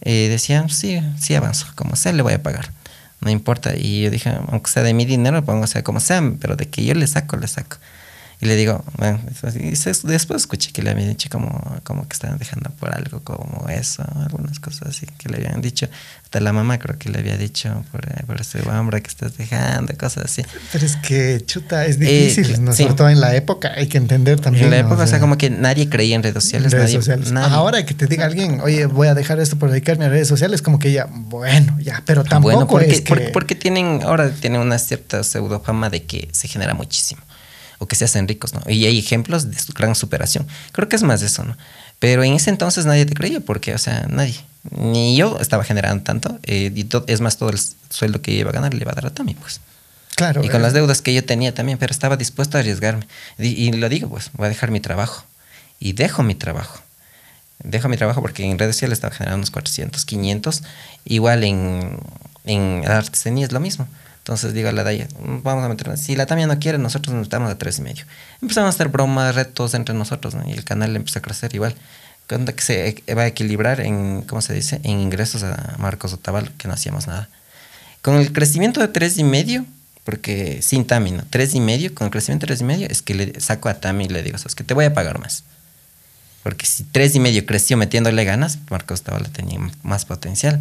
Eh, 0.00 0.28
decían, 0.30 0.70
sí, 0.70 1.02
sí 1.20 1.34
avanzo, 1.34 1.66
como 1.74 1.96
sea 1.96 2.12
le 2.12 2.22
voy 2.22 2.32
a 2.32 2.42
pagar. 2.42 2.72
No 3.20 3.30
importa. 3.30 3.74
Y 3.76 4.04
yo 4.04 4.10
dije, 4.10 4.32
aunque 4.48 4.70
sea 4.70 4.82
de 4.84 4.94
mi 4.94 5.04
dinero, 5.04 5.44
pongo, 5.44 5.64
o 5.64 5.66
sea, 5.66 5.82
como 5.82 6.00
sea, 6.00 6.22
pero 6.40 6.56
de 6.56 6.66
que 6.66 6.82
yo 6.82 6.94
le 6.94 7.06
saco, 7.06 7.36
le 7.36 7.48
saco. 7.48 7.76
Y 8.42 8.46
le 8.46 8.56
digo, 8.56 8.84
bueno, 8.98 9.20
y 9.60 9.76
se- 9.76 9.92
después 10.02 10.42
escuché 10.42 10.72
que 10.72 10.82
le 10.82 10.90
habían 10.90 11.08
dicho 11.10 11.28
como, 11.30 11.48
como 11.84 12.08
que 12.08 12.14
estaban 12.14 12.38
dejando 12.40 12.70
por 12.70 12.92
algo 12.92 13.20
como 13.22 13.68
eso, 13.68 14.02
algunas 14.16 14.58
cosas 14.58 14.88
así 14.88 15.06
que 15.16 15.28
le 15.28 15.36
habían 15.46 15.62
dicho. 15.62 15.86
Hasta 16.24 16.40
la 16.40 16.52
mamá 16.52 16.80
creo 16.80 16.98
que 16.98 17.08
le 17.08 17.20
había 17.20 17.36
dicho 17.36 17.84
por, 17.92 18.04
eh, 18.04 18.24
por 18.26 18.40
ese 18.40 18.60
hombre 18.68 19.00
que 19.00 19.06
estás 19.08 19.36
dejando, 19.36 19.94
cosas 19.96 20.24
así. 20.24 20.42
Pero 20.72 20.84
es 20.84 20.96
que, 20.96 21.40
chuta, 21.46 21.86
es 21.86 21.96
Eh, 22.00 22.24
difícil, 22.30 22.64
¿no? 22.64 22.72
sí. 22.72 22.82
sobre 22.82 22.94
todo 22.96 23.08
en 23.10 23.20
la 23.20 23.32
época, 23.36 23.70
hay 23.76 23.86
que 23.86 23.98
entender 23.98 24.40
también. 24.40 24.64
En 24.64 24.70
la 24.72 24.78
época, 24.78 25.04
o 25.04 25.06
sea, 25.06 25.20
como 25.20 25.38
que 25.38 25.48
nadie 25.48 25.88
creía 25.88 26.16
en 26.16 26.24
redes 26.24 26.42
sociales. 26.42 26.72
redes 26.72 26.86
nadie, 26.86 26.96
sociales. 26.96 27.30
nadie. 27.30 27.54
Ahora 27.54 27.86
que 27.86 27.94
te 27.94 28.08
diga 28.08 28.26
alguien, 28.26 28.60
oye, 28.60 28.86
voy 28.86 29.06
a 29.06 29.14
dejar 29.14 29.38
esto 29.38 29.56
por 29.56 29.70
dedicarme 29.70 30.06
a 30.06 30.08
redes 30.08 30.26
sociales, 30.26 30.62
como 30.62 30.80
que 30.80 30.90
ya, 30.90 31.06
bueno, 31.12 31.78
ya, 31.78 32.02
pero 32.06 32.24
tampoco 32.24 32.54
bueno, 32.56 32.66
porque, 32.68 32.90
es 32.90 33.00
que... 33.02 33.08
porque, 33.08 33.28
porque 33.28 33.54
tienen, 33.54 34.00
ahora 34.02 34.30
tienen 34.32 34.60
una 34.62 34.80
cierta 34.80 35.22
pseudo 35.22 35.60
fama 35.60 35.90
de 35.90 36.02
que 36.02 36.28
se 36.32 36.48
genera 36.48 36.74
muchísimo 36.74 37.22
o 37.82 37.88
que 37.88 37.96
se 37.96 38.04
hacen 38.04 38.28
ricos, 38.28 38.54
¿no? 38.54 38.62
Y 38.68 38.86
hay 38.86 38.98
ejemplos 38.98 39.50
de 39.50 39.58
su 39.58 39.72
gran 39.72 39.94
superación. 39.96 40.46
Creo 40.70 40.88
que 40.88 40.94
es 40.94 41.02
más 41.02 41.20
de 41.20 41.26
eso, 41.26 41.44
¿no? 41.44 41.56
Pero 41.98 42.22
en 42.22 42.34
ese 42.34 42.50
entonces 42.50 42.86
nadie 42.86 43.06
te 43.06 43.14
creía 43.14 43.40
porque, 43.40 43.74
o 43.74 43.78
sea, 43.78 44.06
nadie. 44.08 44.36
Ni 44.70 45.16
yo 45.16 45.38
estaba 45.40 45.64
generando 45.64 46.04
tanto. 46.04 46.38
eh, 46.44 46.70
y 46.74 46.86
es 47.08 47.20
más, 47.20 47.36
todo 47.36 47.50
el 47.50 47.58
sueldo 47.90 48.22
que 48.22 48.30
iba 48.30 48.50
a 48.50 48.52
ganar 48.52 48.72
le 48.72 48.82
iba 48.82 48.92
a 48.92 48.94
dar 48.94 49.06
a 49.06 49.10
Tami, 49.10 49.34
pues. 49.34 49.60
Claro. 50.14 50.44
Y 50.44 50.48
con 50.48 50.60
eh, 50.60 50.62
las 50.62 50.72
deudas 50.72 51.02
que 51.02 51.12
yo 51.12 51.24
tenía 51.24 51.52
también, 51.52 51.78
pero 51.78 51.90
estaba 51.92 52.16
dispuesto 52.16 52.56
a 52.56 52.60
arriesgarme. 52.60 53.06
Y, 53.38 53.48
y 53.48 53.72
lo 53.72 53.88
digo, 53.88 54.08
pues, 54.08 54.30
voy 54.34 54.46
a 54.46 54.48
dejar 54.48 54.70
mi 54.70 54.78
trabajo. 54.80 55.24
Y 55.80 55.94
dejo 55.94 56.22
mi 56.22 56.36
trabajo. 56.36 56.80
Dejo 57.64 57.88
mi 57.88 57.96
trabajo 57.96 58.20
porque 58.20 58.44
en 58.44 58.58
redes 58.58 58.76
sociales 58.76 58.98
estaba 58.98 59.14
generando 59.14 59.38
unos 59.38 59.50
400, 59.50 60.04
500. 60.04 60.62
Igual 61.04 61.42
en, 61.42 61.98
en 62.44 62.84
artesanía 62.86 63.46
es 63.46 63.52
lo 63.52 63.58
mismo. 63.60 63.88
Entonces 64.22 64.54
digo 64.54 64.68
a 64.68 64.72
la 64.72 64.84
Daya, 64.84 65.08
"Mm, 65.20 65.42
vamos 65.42 65.64
a 65.64 65.68
meternos. 65.68 66.00
Si 66.00 66.14
la 66.14 66.26
Tamia 66.26 66.46
no 66.46 66.58
quiere, 66.58 66.78
nosotros 66.78 67.14
nos 67.14 67.26
metamos 67.26 67.50
a 67.50 67.58
tres 67.58 67.78
y 67.78 67.82
medio. 67.82 68.04
Empezamos 68.40 68.68
a 68.68 68.70
hacer 68.70 68.88
bromas, 68.88 69.34
retos 69.34 69.74
entre 69.74 69.94
nosotros, 69.94 70.34
¿no? 70.34 70.48
Y 70.48 70.52
el 70.52 70.64
canal 70.64 70.94
empezó 70.94 71.18
a 71.18 71.22
crecer 71.22 71.54
igual. 71.54 71.74
Que 72.28 72.62
se 72.62 73.02
va 73.14 73.22
a 73.22 73.26
equilibrar 73.26 73.80
en, 73.80 74.22
¿cómo 74.22 74.40
se 74.40 74.54
dice? 74.54 74.80
En 74.84 75.00
ingresos 75.00 75.42
a 75.42 75.74
Marcos 75.78 76.14
Otavalo, 76.14 76.50
que 76.56 76.66
no 76.66 76.74
hacíamos 76.74 77.06
nada. 77.06 77.28
Con 78.00 78.14
el 78.14 78.32
crecimiento 78.32 78.80
de 78.80 78.88
tres 78.88 79.18
y 79.18 79.24
medio, 79.24 79.66
porque 80.04 80.62
sin 80.62 80.86
Tami, 80.86 81.10
¿no? 81.10 81.24
Tres 81.28 81.54
y 81.54 81.60
medio, 81.60 81.94
con 81.94 82.06
el 82.06 82.10
crecimiento 82.10 82.46
de 82.46 82.48
tres 82.48 82.60
y 82.62 82.64
medio, 82.64 82.88
es 82.88 83.02
que 83.02 83.14
le 83.14 83.40
saco 83.40 83.68
a 83.68 83.74
Tami 83.74 84.04
y 84.04 84.08
le 84.08 84.22
digo, 84.22 84.36
es 84.36 84.54
que 84.54 84.64
te 84.64 84.72
voy 84.72 84.86
a 84.86 84.94
pagar 84.94 85.18
más. 85.18 85.44
Porque 86.42 86.64
si 86.64 86.84
tres 86.84 87.14
y 87.14 87.20
medio 87.20 87.44
creció 87.44 87.76
metiéndole 87.76 88.24
ganas, 88.24 88.58
Marcos 88.70 89.00
Otavalo 89.00 89.28
tenía 89.28 89.58
más 89.82 90.04
potencial. 90.06 90.60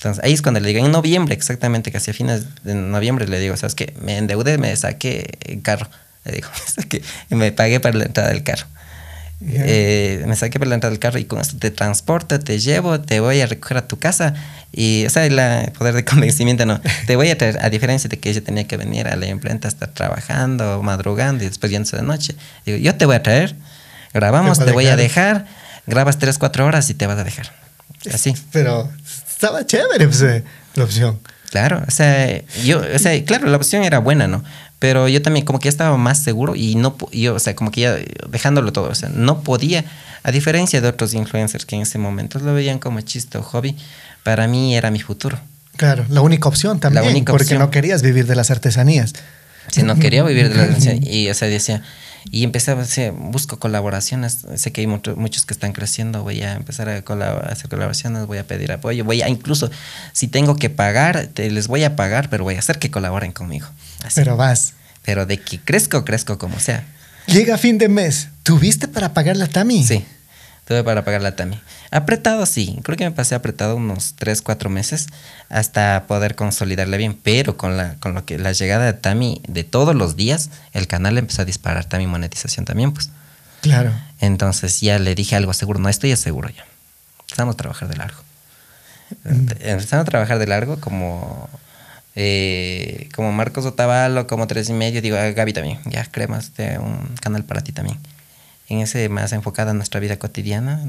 Entonces 0.00 0.24
ahí 0.24 0.32
es 0.32 0.40
cuando 0.40 0.60
le 0.60 0.68
digo, 0.72 0.82
en 0.84 0.90
noviembre 0.90 1.34
exactamente, 1.34 1.90
que 1.90 1.98
hacia 1.98 2.14
fines 2.14 2.44
de 2.64 2.74
noviembre 2.74 3.28
le 3.28 3.38
digo, 3.38 3.54
¿sabes 3.58 3.74
qué? 3.74 3.92
Me 4.00 4.16
endeudé, 4.16 4.56
me 4.56 4.74
saqué 4.74 5.38
el 5.44 5.60
carro. 5.60 5.90
Le 6.24 6.32
digo, 6.32 6.48
me, 6.76 6.82
saqué- 6.82 7.02
me 7.28 7.52
pagué 7.52 7.80
para 7.80 7.98
la 7.98 8.04
entrada 8.04 8.30
del 8.30 8.42
carro. 8.42 8.66
Eh, 9.42 10.22
me 10.26 10.36
saqué 10.36 10.58
para 10.58 10.68
la 10.68 10.74
entrada 10.74 10.90
del 10.90 10.98
carro 10.98 11.18
y 11.18 11.24
con 11.24 11.40
esto 11.40 11.56
te 11.58 11.70
transporto, 11.70 12.38
te 12.40 12.58
llevo, 12.58 13.00
te 13.00 13.20
voy 13.20 13.40
a 13.40 13.46
recoger 13.46 13.76
a 13.78 13.88
tu 13.88 13.98
casa. 13.98 14.34
Y, 14.72 15.04
o 15.06 15.10
sea, 15.10 15.24
el 15.26 15.72
poder 15.72 15.94
de 15.94 16.04
convencimiento 16.06 16.64
no. 16.66 16.80
Te 17.06 17.16
voy 17.16 17.28
a 17.30 17.36
traer, 17.38 17.58
a 17.64 17.68
diferencia 17.70 18.08
de 18.08 18.18
que 18.18 18.30
ella 18.30 18.42
tenía 18.42 18.66
que 18.66 18.76
venir 18.76 19.06
a 19.08 19.16
la 19.16 19.26
imprenta 19.26 19.68
a 19.68 19.70
estar 19.70 19.88
trabajando, 19.88 20.82
madrugando 20.82 21.44
y 21.44 21.48
después 21.48 21.70
yéndose 21.72 21.96
de 21.96 22.02
noche. 22.02 22.34
Digo, 22.66 22.78
yo 22.78 22.94
te 22.96 23.06
voy 23.06 23.16
a 23.16 23.22
traer, 23.22 23.54
grabamos, 24.12 24.58
Te 24.58 24.72
voy 24.72 24.86
a 24.86 24.92
a 24.94 24.96
dejar, 24.96 25.46
grabas 25.86 26.18
3, 26.18 26.38
4 26.38 26.66
horas 26.66 26.88
y 26.90 26.94
te 26.94 27.06
vas 27.06 27.18
a 27.18 27.24
dejar. 27.24 27.50
Así. 28.12 28.34
Pero 28.52 28.90
estaba 29.40 29.64
chévere 29.64 30.06
pues, 30.06 30.20
eh, 30.20 30.44
la 30.74 30.84
opción. 30.84 31.18
Claro, 31.50 31.82
o 31.88 31.90
sea, 31.90 32.42
yo, 32.62 32.82
o 32.94 32.98
sea, 32.98 33.24
claro, 33.24 33.48
la 33.48 33.56
opción 33.56 33.82
era 33.84 33.98
buena, 33.98 34.28
¿no? 34.28 34.44
Pero 34.78 35.08
yo 35.08 35.22
también 35.22 35.46
como 35.46 35.58
que 35.58 35.64
ya 35.64 35.70
estaba 35.70 35.96
más 35.96 36.22
seguro 36.22 36.54
y 36.56 36.74
no, 36.74 36.94
yo, 37.10 37.34
o 37.34 37.38
sea, 37.38 37.56
como 37.56 37.70
que 37.70 37.80
ya 37.80 37.96
dejándolo 38.28 38.70
todo, 38.70 38.90
o 38.90 38.94
sea, 38.94 39.08
no 39.08 39.40
podía, 39.42 39.86
a 40.24 40.30
diferencia 40.30 40.82
de 40.82 40.88
otros 40.88 41.14
influencers 41.14 41.64
que 41.64 41.74
en 41.74 41.82
ese 41.82 41.96
momento 41.96 42.38
lo 42.38 42.52
veían 42.52 42.78
como 42.78 43.00
chiste 43.00 43.38
o 43.38 43.42
hobby, 43.42 43.76
para 44.24 44.46
mí 44.46 44.76
era 44.76 44.90
mi 44.90 45.00
futuro. 45.00 45.40
Claro, 45.76 46.04
la 46.10 46.20
única 46.20 46.46
opción 46.46 46.78
también, 46.78 47.06
única 47.06 47.32
porque 47.32 47.44
opción. 47.44 47.60
no 47.60 47.70
querías 47.70 48.02
vivir 48.02 48.26
de 48.26 48.36
las 48.36 48.50
artesanías. 48.50 49.14
Si 49.72 49.82
no 49.82 49.96
quería 49.98 50.22
vivir 50.22 50.50
de 50.50 50.54
la 50.54 50.62
atención 50.64 51.00
y, 51.02 51.30
o 51.30 51.34
sea, 51.34 51.48
decía, 51.48 51.82
y 52.30 52.44
empezaba, 52.44 52.82
o 52.82 52.86
sea, 52.86 53.10
busco 53.12 53.58
colaboraciones, 53.58 54.46
sé 54.56 54.72
que 54.72 54.82
hay 54.82 54.86
mucho- 54.86 55.16
muchos 55.16 55.44
que 55.46 55.52
están 55.54 55.72
creciendo, 55.72 56.22
voy 56.22 56.42
a 56.42 56.54
empezar 56.54 56.88
a, 56.88 57.04
colab- 57.04 57.44
a 57.48 57.52
hacer 57.52 57.68
colaboraciones, 57.68 58.26
voy 58.26 58.38
a 58.38 58.46
pedir 58.46 58.70
apoyo, 58.72 59.04
voy 59.04 59.22
a, 59.22 59.28
incluso, 59.28 59.70
si 60.12 60.28
tengo 60.28 60.56
que 60.56 60.70
pagar, 60.70 61.26
te- 61.28 61.50
les 61.50 61.66
voy 61.68 61.82
a 61.84 61.96
pagar, 61.96 62.30
pero 62.30 62.44
voy 62.44 62.54
a 62.54 62.58
hacer 62.60 62.78
que 62.78 62.90
colaboren 62.90 63.32
conmigo. 63.32 63.66
Así. 64.04 64.14
Pero 64.16 64.36
vas. 64.36 64.74
Pero 65.02 65.26
de 65.26 65.38
que 65.40 65.58
crezco, 65.60 66.04
crezco 66.04 66.38
como 66.38 66.60
sea. 66.60 66.84
Llega 67.26 67.58
fin 67.58 67.78
de 67.78 67.88
mes. 67.88 68.28
¿Tuviste 68.42 68.86
para 68.88 69.12
pagar 69.14 69.36
la 69.36 69.46
Tami? 69.46 69.84
Sí, 69.84 70.04
tuve 70.66 70.84
para 70.84 71.04
pagar 71.04 71.22
la 71.22 71.36
Tami. 71.36 71.60
Apretado, 71.90 72.46
sí. 72.46 72.78
Creo 72.82 72.96
que 72.96 73.04
me 73.04 73.10
pasé 73.10 73.34
apretado 73.34 73.76
unos 73.76 74.14
3, 74.16 74.42
4 74.42 74.70
meses 74.70 75.08
hasta 75.48 76.04
poder 76.06 76.34
consolidarle 76.34 76.96
bien. 76.96 77.18
Pero 77.22 77.56
con, 77.56 77.76
la, 77.76 77.96
con 77.96 78.14
lo 78.14 78.24
que 78.24 78.38
la 78.38 78.52
llegada 78.52 78.86
de 78.86 78.92
Tami 78.92 79.42
de 79.48 79.64
todos 79.64 79.94
los 79.94 80.16
días, 80.16 80.50
el 80.72 80.86
canal 80.86 81.18
empezó 81.18 81.42
a 81.42 81.44
disparar 81.44 81.84
Tami 81.84 82.06
monetización 82.06 82.64
también, 82.64 82.92
pues. 82.92 83.10
Claro. 83.60 83.92
Entonces 84.20 84.80
ya 84.80 84.98
le 84.98 85.14
dije 85.14 85.36
algo 85.36 85.52
seguro. 85.52 85.80
No 85.80 85.88
estoy 85.88 86.14
seguro 86.16 86.48
ya. 86.48 86.64
Empezamos 87.22 87.54
a 87.54 87.56
trabajar 87.56 87.88
de 87.88 87.96
largo. 87.96 88.22
Empezamos 89.24 90.06
a 90.06 90.10
trabajar 90.10 90.38
de 90.38 90.46
largo 90.46 90.80
como... 90.80 91.48
eh, 92.14 93.08
como 93.14 93.32
Marcos 93.32 93.66
Otavalo, 93.66 94.26
como 94.26 94.46
tres 94.46 94.68
y 94.68 94.72
medio, 94.72 95.00
digo, 95.02 95.16
Gaby 95.16 95.52
también, 95.52 95.78
ya 95.84 96.04
cremas 96.06 96.52
un 96.78 97.14
canal 97.20 97.44
para 97.44 97.60
ti 97.62 97.72
también. 97.72 97.98
En 98.70 98.78
ese 98.78 99.08
más 99.08 99.32
enfocada 99.32 99.72
en 99.72 99.76
nuestra 99.76 100.00
vida 100.00 100.16
cotidiana. 100.18 100.82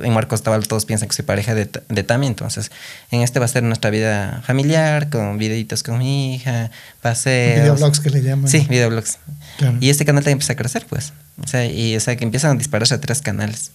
En 0.00 0.12
Marcos 0.12 0.40
Otavalo 0.40 0.64
todos 0.64 0.84
piensan 0.84 1.08
que 1.08 1.14
soy 1.14 1.24
pareja 1.24 1.54
de, 1.54 1.70
de 1.88 2.02
Tami, 2.02 2.26
entonces 2.26 2.70
en 3.10 3.22
este 3.22 3.38
va 3.38 3.46
a 3.46 3.48
ser 3.48 3.62
nuestra 3.62 3.90
vida 3.90 4.42
familiar, 4.44 5.08
con 5.10 5.38
videitos 5.38 5.82
con 5.82 5.98
mi 5.98 6.34
hija, 6.34 6.70
paseos. 7.00 7.62
Videoblogs 7.62 8.00
que 8.00 8.10
le 8.10 8.22
llaman. 8.22 8.50
Sí, 8.50 8.66
videoblogs. 8.68 9.18
Claro. 9.58 9.78
Y 9.80 9.90
este 9.90 10.04
canal 10.04 10.22
también 10.24 10.34
empieza 10.34 10.54
a 10.54 10.56
crecer, 10.56 10.86
pues. 10.88 11.12
O 11.42 11.46
sea, 11.46 11.64
y 11.64 11.96
o 11.96 12.00
sea, 12.00 12.16
que 12.16 12.24
empiezan 12.24 12.56
a 12.56 12.58
dispararse 12.58 12.94
a 12.94 13.00
tres 13.00 13.22
canales. 13.22 13.70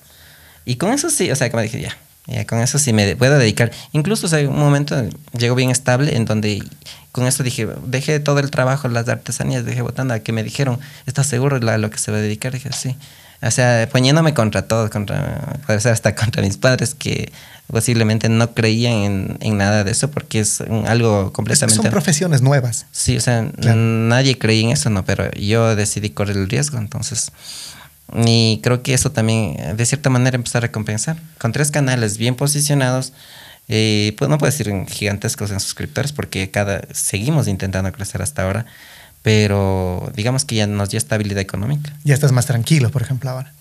Y 0.65 0.75
con 0.75 0.91
eso 0.91 1.09
sí, 1.09 1.31
o 1.31 1.35
sea, 1.35 1.49
como 1.49 1.63
dije, 1.63 1.81
ya, 1.81 1.97
ya 2.27 2.45
con 2.45 2.59
eso 2.59 2.77
sí 2.77 2.93
me 2.93 3.15
puedo 3.15 3.37
dedicar. 3.39 3.71
Incluso, 3.93 4.27
o 4.27 4.29
sea, 4.29 4.47
un 4.47 4.59
momento 4.59 5.01
llegó 5.31 5.55
bien 5.55 5.69
estable 5.69 6.15
en 6.15 6.25
donde 6.25 6.61
con 7.11 7.25
eso 7.25 7.43
dije, 7.43 7.67
dejé 7.85 8.19
todo 8.19 8.39
el 8.39 8.51
trabajo, 8.51 8.87
las 8.87 9.07
artesanías, 9.09 9.65
dejé 9.65 9.81
botando 9.81 10.13
a 10.13 10.19
que 10.19 10.31
me 10.31 10.43
dijeron, 10.43 10.79
¿estás 11.05 11.27
seguro 11.27 11.59
de 11.59 11.77
lo 11.77 11.89
que 11.89 11.97
se 11.97 12.11
va 12.11 12.17
a 12.17 12.21
dedicar? 12.21 12.53
dije, 12.53 12.69
sí. 12.71 12.95
O 13.41 13.51
sea, 13.51 13.87
poniéndome 13.91 14.33
contra 14.33 14.63
todos, 14.67 14.89
contra, 14.89 15.57
puede 15.65 15.79
ser 15.79 15.93
hasta 15.93 16.13
contra 16.13 16.41
mis 16.43 16.57
padres 16.57 16.93
que 16.93 17.31
posiblemente 17.71 18.27
no 18.29 18.53
creían 18.53 18.93
en, 18.93 19.37
en 19.39 19.57
nada 19.57 19.83
de 19.83 19.91
eso 19.91 20.11
porque 20.11 20.39
es 20.41 20.59
un- 20.67 20.87
algo 20.87 21.19
Es 21.21 21.25
que 21.27 21.31
completamente... 21.33 21.81
son 21.83 21.89
profesiones 21.91 22.41
nuevas. 22.41 22.85
Sí, 22.91 23.15
o 23.15 23.21
sea, 23.21 23.49
Claro. 23.61 23.77
nadie 23.79 24.37
creía 24.37 24.63
en 24.65 24.71
eso, 24.71 24.89
no, 24.89 25.05
pero 25.05 25.31
yo 25.31 25.75
decidí 25.75 26.09
correr 26.09 26.35
el 26.35 26.49
riesgo, 26.49 26.77
entonces 26.79 27.31
Y 28.11 28.59
creo 28.63 28.81
que 28.81 28.95
eso 28.95 29.11
también, 29.11 29.77
de 29.77 29.85
cierta 29.85 30.09
manera, 30.09 30.35
empezó 30.35 30.57
a 30.57 30.61
recompensar. 30.61 31.17
Con 31.37 31.51
tres 31.51 31.69
canales 31.69 32.17
bien 32.17 32.33
posicionados, 32.35 33.13
eh, 33.67 34.15
pues 34.17 34.29
no 34.29 34.39
puedo 34.39 34.51
decir 34.51 34.67
gigantescos 34.89 35.51
en 35.51 35.59
suscriptores, 35.59 36.11
porque 36.11 36.49
cada 36.49 36.81
seguimos 36.91 37.47
intentando 37.47 37.91
crecer 37.91 38.23
hasta 38.23 38.41
ahora, 38.41 38.65
pero 39.29 40.11
digamos 40.15 40.43
que 40.43 40.55
ya 40.55 40.65
nos 40.65 40.89
dio 40.89 40.97
estabilidad 40.97 41.39
económica. 41.39 41.93
Ya 42.03 42.15
estás 42.15 42.31
más 42.31 42.47
tranquilo, 42.47 42.89
por 42.89 43.03
ejemplo, 43.03 43.29
ahora. 43.29 43.53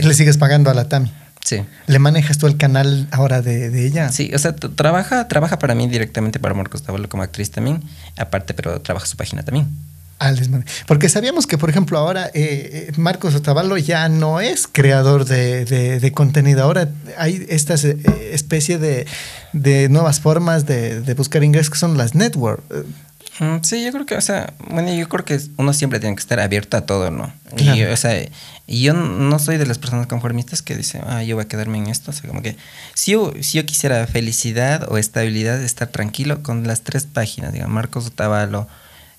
Le 0.00 0.14
sigues 0.14 0.38
pagando 0.38 0.70
a 0.70 0.74
la 0.74 0.88
Tami. 0.88 1.12
Sí. 1.44 1.64
¿Le 1.88 1.98
manejas 1.98 2.38
tú 2.38 2.46
el 2.46 2.56
canal 2.56 3.08
ahora 3.10 3.42
de, 3.42 3.70
de 3.70 3.86
ella? 3.86 4.12
Sí, 4.12 4.30
o 4.32 4.38
sea, 4.38 4.54
trabaja, 4.54 5.26
trabaja 5.26 5.58
para 5.58 5.74
mí 5.74 5.88
directamente 5.88 6.38
para 6.38 6.54
Marcos 6.54 6.84
Tabalo 6.84 7.08
como 7.08 7.24
actriz 7.24 7.50
también, 7.50 7.82
aparte, 8.16 8.54
pero 8.54 8.80
trabaja 8.82 9.04
su 9.06 9.16
página 9.16 9.42
también. 9.42 9.66
Porque 10.86 11.08
sabíamos 11.08 11.46
que, 11.46 11.56
por 11.56 11.70
ejemplo, 11.70 11.98
ahora 11.98 12.26
eh, 12.26 12.32
eh, 12.34 12.92
Marcos 12.98 13.34
Otavalo 13.34 13.78
ya 13.78 14.08
no 14.10 14.40
es 14.40 14.68
creador 14.70 15.24
de, 15.24 15.64
de, 15.64 16.12
contenido. 16.12 16.62
Ahora 16.62 16.90
hay 17.16 17.46
esta 17.48 17.74
eh, 17.74 18.30
especie 18.32 18.78
de, 18.78 19.06
de, 19.54 19.88
nuevas 19.88 20.20
formas 20.20 20.66
de, 20.66 21.14
buscar 21.16 21.42
ingresos 21.42 21.70
que 21.70 21.78
son 21.78 21.96
las 21.96 22.14
network. 22.14 22.62
Sí, 23.62 23.82
yo 23.82 23.90
creo 23.90 24.04
que, 24.04 24.16
o 24.16 24.20
sea, 24.20 24.52
bueno, 24.68 24.92
yo 24.92 25.08
creo 25.08 25.24
que 25.24 25.40
uno 25.56 25.72
siempre 25.72 25.98
tiene 25.98 26.14
que 26.14 26.20
estar 26.20 26.40
abierto 26.40 26.76
a 26.76 26.82
todo, 26.82 27.10
¿no? 27.10 27.32
Y, 27.56 27.84
o 27.84 27.96
sea, 27.96 28.22
yo 28.68 28.92
no 28.92 29.38
soy 29.38 29.56
de 29.56 29.64
las 29.64 29.78
personas 29.78 30.06
conformistas 30.08 30.60
que 30.60 30.76
dicen, 30.76 31.02
ah, 31.06 31.22
yo 31.22 31.36
voy 31.36 31.44
a 31.44 31.48
quedarme 31.48 31.78
en 31.78 31.86
esto. 31.86 32.10
O 32.10 32.14
sea, 32.14 32.28
como 32.28 32.42
que 32.42 32.56
si 32.92 33.12
yo, 33.12 33.32
si 33.40 33.56
yo 33.56 33.64
quisiera 33.64 34.06
felicidad 34.06 34.86
o 34.92 34.98
estabilidad, 34.98 35.62
estar 35.62 35.88
tranquilo 35.88 36.42
con 36.42 36.66
las 36.66 36.82
tres 36.82 37.06
páginas, 37.06 37.54
digamos, 37.54 37.74
Marcos 37.74 38.06
Otavalo, 38.08 38.68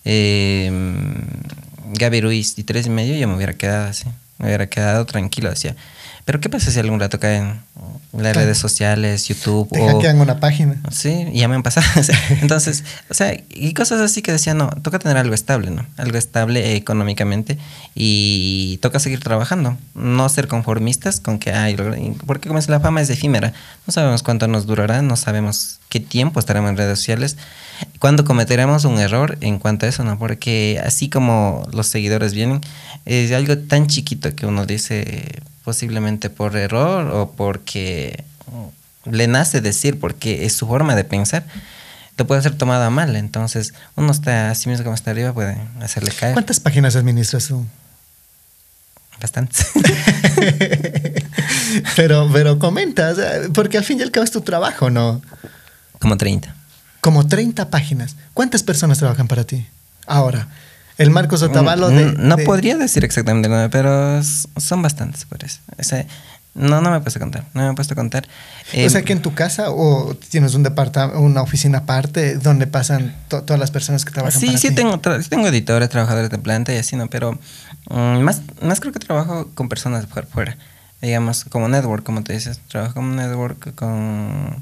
eh, 0.05 0.71
Gaby 1.93 2.21
Ruiz 2.21 2.57
y 2.57 2.63
tres 2.63 2.85
y 2.85 2.89
medio, 2.91 3.15
yo 3.15 3.27
me 3.27 3.35
hubiera 3.35 3.53
quedado 3.53 3.89
así. 3.89 4.05
Me 4.37 4.47
hubiera 4.47 4.67
quedado 4.67 5.05
tranquilo, 5.05 5.49
decía. 5.49 5.75
Pero 6.31 6.39
¿qué 6.39 6.47
pasa 6.47 6.71
si 6.71 6.79
algún 6.79 6.97
rato 6.97 7.19
caen 7.19 7.59
las 8.13 8.33
redes 8.33 8.57
sociales, 8.57 9.27
YouTube? 9.27 9.67
Te 9.69 9.81
o, 9.81 9.87
hackean 9.87 10.21
una 10.21 10.39
página. 10.39 10.77
Sí, 10.89 11.27
ya 11.33 11.49
me 11.49 11.55
han 11.55 11.61
pasado. 11.61 11.85
Entonces, 12.41 12.85
o 13.09 13.13
sea, 13.13 13.37
y 13.49 13.73
cosas 13.73 13.99
así 13.99 14.21
que 14.21 14.31
decía, 14.31 14.53
no, 14.53 14.69
toca 14.81 14.97
tener 14.97 15.17
algo 15.17 15.33
estable, 15.33 15.71
¿no? 15.71 15.85
Algo 15.97 16.17
estable 16.17 16.77
económicamente 16.77 17.57
y 17.95 18.79
toca 18.81 18.99
seguir 18.99 19.19
trabajando. 19.19 19.77
No 19.93 20.29
ser 20.29 20.47
conformistas 20.47 21.19
con 21.19 21.37
que, 21.37 21.51
ay, 21.51 21.75
porque 22.25 22.47
como 22.47 22.59
es 22.59 22.69
la 22.69 22.79
fama 22.79 23.01
es 23.01 23.09
efímera. 23.09 23.51
No 23.85 23.91
sabemos 23.91 24.23
cuánto 24.23 24.47
nos 24.47 24.65
durará, 24.65 25.01
no 25.01 25.17
sabemos 25.17 25.81
qué 25.89 25.99
tiempo 25.99 26.39
estaremos 26.39 26.69
en 26.69 26.77
redes 26.77 26.97
sociales. 26.97 27.35
Cuando 27.99 28.23
cometeremos 28.23 28.85
un 28.85 28.99
error 28.99 29.37
en 29.41 29.59
cuanto 29.59 29.85
a 29.85 29.89
eso, 29.89 30.05
¿no? 30.05 30.17
Porque 30.17 30.81
así 30.81 31.09
como 31.09 31.67
los 31.73 31.87
seguidores 31.87 32.33
vienen, 32.33 32.61
es 33.03 33.33
algo 33.33 33.57
tan 33.57 33.87
chiquito 33.87 34.33
que 34.33 34.45
uno 34.45 34.65
dice 34.65 35.41
posiblemente 35.63 36.29
por 36.29 36.55
error 36.55 37.07
o 37.13 37.31
porque 37.31 38.23
le 39.05 39.27
nace 39.27 39.61
decir, 39.61 39.99
porque 39.99 40.45
es 40.45 40.53
su 40.53 40.67
forma 40.67 40.95
de 40.95 41.03
pensar, 41.03 41.45
lo 42.17 42.27
puede 42.27 42.41
ser 42.41 42.55
tomada 42.55 42.89
mal. 42.89 43.15
Entonces, 43.15 43.73
uno 43.95 44.11
está 44.11 44.51
así 44.51 44.69
mismo 44.69 44.83
como 44.83 44.95
está 44.95 45.11
arriba, 45.11 45.33
puede 45.33 45.57
hacerle 45.81 46.11
caer. 46.11 46.33
¿Cuántas 46.33 46.59
páginas 46.59 46.95
administras 46.95 47.47
tú? 47.47 47.65
Bastantes. 49.19 49.67
pero, 51.95 52.29
pero 52.31 52.57
comenta, 52.57 53.13
porque 53.53 53.77
al 53.77 53.83
fin 53.83 53.99
y 53.99 54.03
al 54.03 54.11
cabo 54.11 54.23
es 54.23 54.31
tu 54.31 54.41
trabajo, 54.41 54.89
¿no? 54.89 55.21
Como 55.99 56.17
30. 56.17 56.55
Como 57.01 57.27
30 57.27 57.69
páginas. 57.69 58.15
¿Cuántas 58.33 58.63
personas 58.63 58.97
trabajan 58.97 59.27
para 59.27 59.43
ti 59.43 59.67
ahora? 60.07 60.47
El 60.97 61.09
Marcos 61.09 61.41
Otavalo 61.41 61.89
mm, 61.89 61.95
de, 61.95 62.05
mm, 62.05 62.15
No 62.17 62.37
podría 62.37 62.77
decir 62.77 63.03
exactamente 63.03 63.49
nada, 63.49 63.69
pero 63.69 64.21
son 64.23 64.81
bastantes 64.81 65.25
por 65.25 65.43
eso. 65.43 65.59
no, 66.53 66.81
no 66.81 66.91
me 66.91 66.97
he 66.97 66.99
puesto 66.99 67.19
a 67.19 67.21
contar. 67.21 67.45
No 67.53 67.63
me 67.63 67.71
he 67.71 67.73
puesto 67.73 67.93
a 67.93 67.95
contar. 67.95 68.27
o 68.67 68.89
sea 68.89 68.99
em, 68.99 69.05
que 69.05 69.13
en 69.13 69.21
tu 69.21 69.33
casa 69.33 69.71
o 69.71 70.15
tienes 70.15 70.53
un 70.53 70.63
departamento, 70.63 71.19
una 71.19 71.41
oficina 71.41 71.79
aparte 71.79 72.35
donde 72.35 72.67
pasan 72.67 73.15
todas 73.27 73.59
las 73.59 73.71
personas 73.71 74.05
que 74.05 74.11
trabajan. 74.11 74.39
Sí, 74.39 74.57
sí, 74.57 74.73
Tengo, 74.73 74.99
tengo 74.99 75.47
editores, 75.47 75.89
trabajadores 75.89 76.29
de 76.29 76.37
planta 76.37 76.73
y 76.73 76.77
así, 76.77 76.95
¿no? 76.95 77.07
Pero 77.07 77.39
mm, 77.89 78.19
más, 78.19 78.41
más 78.61 78.79
creo 78.79 78.93
que 78.93 78.99
trabajo 78.99 79.49
con 79.53 79.69
personas 79.69 80.07
de 80.07 80.23
fuera. 80.23 80.57
Digamos, 81.01 81.45
como 81.45 81.67
network, 81.67 82.03
como 82.03 82.23
te 82.23 82.33
dices. 82.33 82.59
Trabajo 82.67 82.93
como 82.93 83.13
network 83.15 83.73
con, 83.73 84.61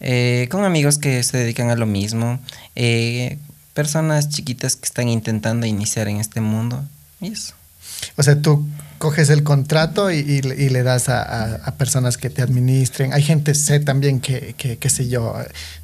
eh, 0.00 0.46
con 0.50 0.64
amigos 0.64 0.98
que 0.98 1.22
se 1.24 1.38
dedican 1.38 1.70
a 1.70 1.74
lo 1.74 1.86
mismo. 1.86 2.38
Eh, 2.76 3.38
personas 3.76 4.30
chiquitas 4.30 4.74
que 4.74 4.86
están 4.86 5.08
intentando 5.08 5.66
iniciar 5.66 6.08
en 6.08 6.16
este 6.16 6.40
mundo. 6.40 6.82
Y 7.20 7.28
eso. 7.28 7.52
O 8.16 8.22
sea, 8.22 8.40
tú 8.40 8.66
coges 8.96 9.28
el 9.28 9.42
contrato 9.42 10.10
y, 10.10 10.40
le 10.40 10.82
das 10.82 11.10
a, 11.10 11.74
personas 11.76 12.16
que 12.16 12.30
te 12.30 12.40
administren. 12.40 13.12
Hay 13.12 13.22
gente, 13.22 13.54
sé 13.54 13.78
también 13.80 14.20
que, 14.20 14.54
que 14.56 14.78
qué 14.78 14.88
sé 14.88 15.08
yo, 15.08 15.34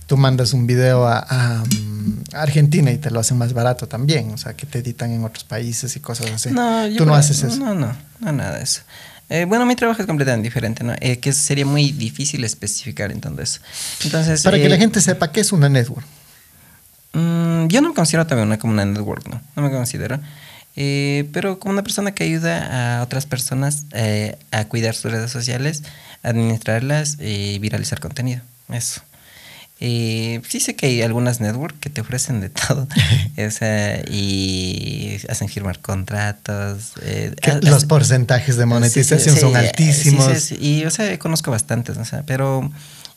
tú 0.07 0.17
mandas 0.17 0.55
un 0.55 0.67
video 0.67 1.07
a, 1.07 1.63
Argentina 2.33 2.91
y 2.91 2.97
te 2.97 3.11
lo 3.11 3.21
hacen 3.21 3.37
más 3.37 3.53
barato 3.53 3.87
también. 3.87 4.31
O 4.31 4.39
sea, 4.39 4.55
que 4.55 4.65
te 4.65 4.79
editan 4.79 5.13
en 5.13 5.25
otros 5.25 5.45
países 5.45 5.95
y 5.95 6.01
cosas 6.01 6.31
así. 6.31 6.51
No, 6.51 6.85
tú 6.97 7.05
no 7.05 7.15
haces 7.15 7.43
eso. 7.43 7.59
No, 7.59 7.75
no, 7.75 7.95
no, 8.21 8.33
nada 8.33 8.57
de 8.57 8.65
eso. 8.65 8.81
Eh, 9.29 9.45
bueno, 9.45 9.67
mi 9.67 9.77
trabajo 9.77 10.01
es 10.01 10.07
completamente 10.07 10.47
diferente, 10.47 10.83
¿no? 10.83 10.95
Eh, 11.01 11.19
que 11.19 11.33
sería 11.33 11.67
muy 11.67 11.93
difícil 11.93 12.43
especificar 12.45 13.13
entonces. 13.13 13.61
Entonces, 14.03 14.43
Para 14.43 14.59
que 14.59 14.69
la 14.69 14.77
eh, 14.77 14.79
gente 14.79 15.01
sepa 15.03 15.31
qué 15.31 15.41
es 15.41 15.53
una 15.53 15.69
network. 15.69 16.07
Mm, 17.13 17.67
yo 17.67 17.81
no 17.81 17.91
me 17.91 17.95
considero 17.95 18.27
también 18.27 18.49
una, 18.49 18.59
como 18.59 18.73
una 18.73 18.85
network, 18.85 19.29
¿no? 19.29 19.41
No 19.57 19.63
me 19.63 19.71
considero. 19.71 20.19
Eh, 20.75 21.29
pero 21.33 21.59
como 21.59 21.73
una 21.73 21.83
persona 21.83 22.13
que 22.13 22.25
ayuda 22.25 23.01
a 23.01 23.03
otras 23.03 23.27
personas 23.27 23.85
eh, 23.93 24.39
a 24.51 24.65
cuidar 24.65 24.95
sus 24.95 25.13
redes 25.13 25.31
sociales, 25.31 25.83
administrarlas 26.23 27.19
y 27.21 27.59
viralizar 27.59 28.01
contenido. 28.01 28.41
Eso. 28.71 29.03
Eh, 29.85 30.41
sí 30.49 30.61
sé 30.61 30.77
que 30.77 30.87
hay 30.87 31.03
algunas 31.03 31.41
networks 31.41 31.79
que 31.81 31.91
te 31.91 32.01
ofrecen 32.01 32.41
de 32.41 32.49
todo 32.69 32.87
y 34.09 35.19
hacen 35.29 35.49
firmar 35.49 35.81
contratos. 35.81 36.93
los 37.63 37.85
porcentajes 37.85 38.57
de 38.57 38.65
monetización 38.65 39.37
son 39.37 39.57
altísimos. 39.57 40.53
y 40.53 40.85
o 40.87 40.91
sea, 40.91 41.19
conozco 41.19 41.51
bastantes, 41.51 41.99
o 41.99 42.05
sea, 42.05 42.23
pero 42.23 42.71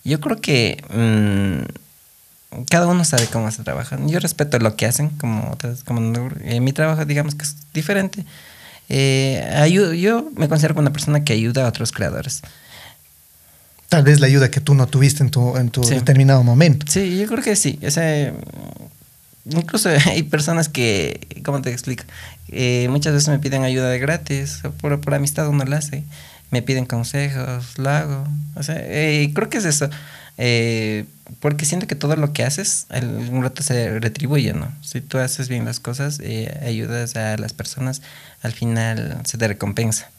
yo 0.03 0.19
creo 0.19 0.41
que... 0.41 0.83
Mm, 0.93 1.84
cada 2.69 2.87
uno 2.87 3.03
sabe 3.03 3.27
cómo 3.27 3.51
se 3.51 3.63
trabaja. 3.63 3.97
Yo 4.05 4.19
respeto 4.19 4.59
lo 4.59 4.75
que 4.75 4.85
hacen, 4.85 5.09
como 5.09 5.51
otras, 5.51 5.83
como 5.83 6.29
eh, 6.43 6.59
mi 6.59 6.73
trabajo, 6.73 7.05
digamos 7.05 7.35
que 7.35 7.43
es 7.43 7.55
diferente. 7.73 8.25
Eh, 8.89 9.69
yo 9.99 10.29
me 10.35 10.47
considero 10.47 10.79
una 10.79 10.93
persona 10.93 11.23
que 11.23 11.33
ayuda 11.33 11.65
a 11.65 11.69
otros 11.69 11.91
creadores. 11.91 12.41
Tal 13.89 14.03
vez 14.03 14.19
la 14.19 14.27
ayuda 14.27 14.49
que 14.49 14.61
tú 14.61 14.73
no 14.73 14.87
tuviste 14.87 15.23
en 15.23 15.29
tu, 15.29 15.57
en 15.57 15.69
tu 15.69 15.81
determinado 15.81 16.43
momento. 16.43 16.85
Sí, 16.89 17.17
yo 17.17 17.27
creo 17.27 17.43
que 17.43 17.55
sí. 17.55 17.79
incluso 19.45 19.89
hay 20.07 20.23
personas 20.23 20.69
que, 20.69 21.27
¿cómo 21.43 21.61
te 21.61 21.71
explico? 21.71 22.03
Eh, 22.49 22.87
muchas 22.89 23.13
veces 23.13 23.29
me 23.29 23.39
piden 23.39 23.63
ayuda 23.63 23.89
de 23.89 23.99
gratis, 23.99 24.61
por, 24.81 24.99
por 25.01 25.13
amistad 25.13 25.47
uno 25.47 25.63
la 25.65 25.77
hace. 25.77 26.03
Me 26.51 26.61
piden 26.61 26.85
consejos, 26.85 27.77
lo 27.77 27.89
hago. 27.89 28.27
O 28.55 28.63
sea, 28.63 28.75
eh, 28.77 29.31
creo 29.33 29.49
que 29.49 29.57
es 29.57 29.65
eso. 29.65 29.89
Eh, 30.37 31.05
porque 31.39 31.65
siento 31.65 31.87
que 31.87 31.95
todo 31.95 32.15
lo 32.15 32.33
que 32.33 32.43
haces, 32.43 32.87
un 33.31 33.41
rato 33.41 33.63
se 33.63 33.99
retribuye, 33.99 34.53
¿no? 34.53 34.71
Si 34.81 35.01
tú 35.01 35.17
haces 35.17 35.49
bien 35.49 35.65
las 35.65 35.79
cosas, 35.79 36.19
eh, 36.23 36.59
ayudas 36.65 37.15
a 37.15 37.37
las 37.37 37.53
personas, 37.53 38.01
al 38.41 38.53
final 38.53 39.19
se 39.25 39.37
te 39.37 39.47
recompensa. 39.47 40.09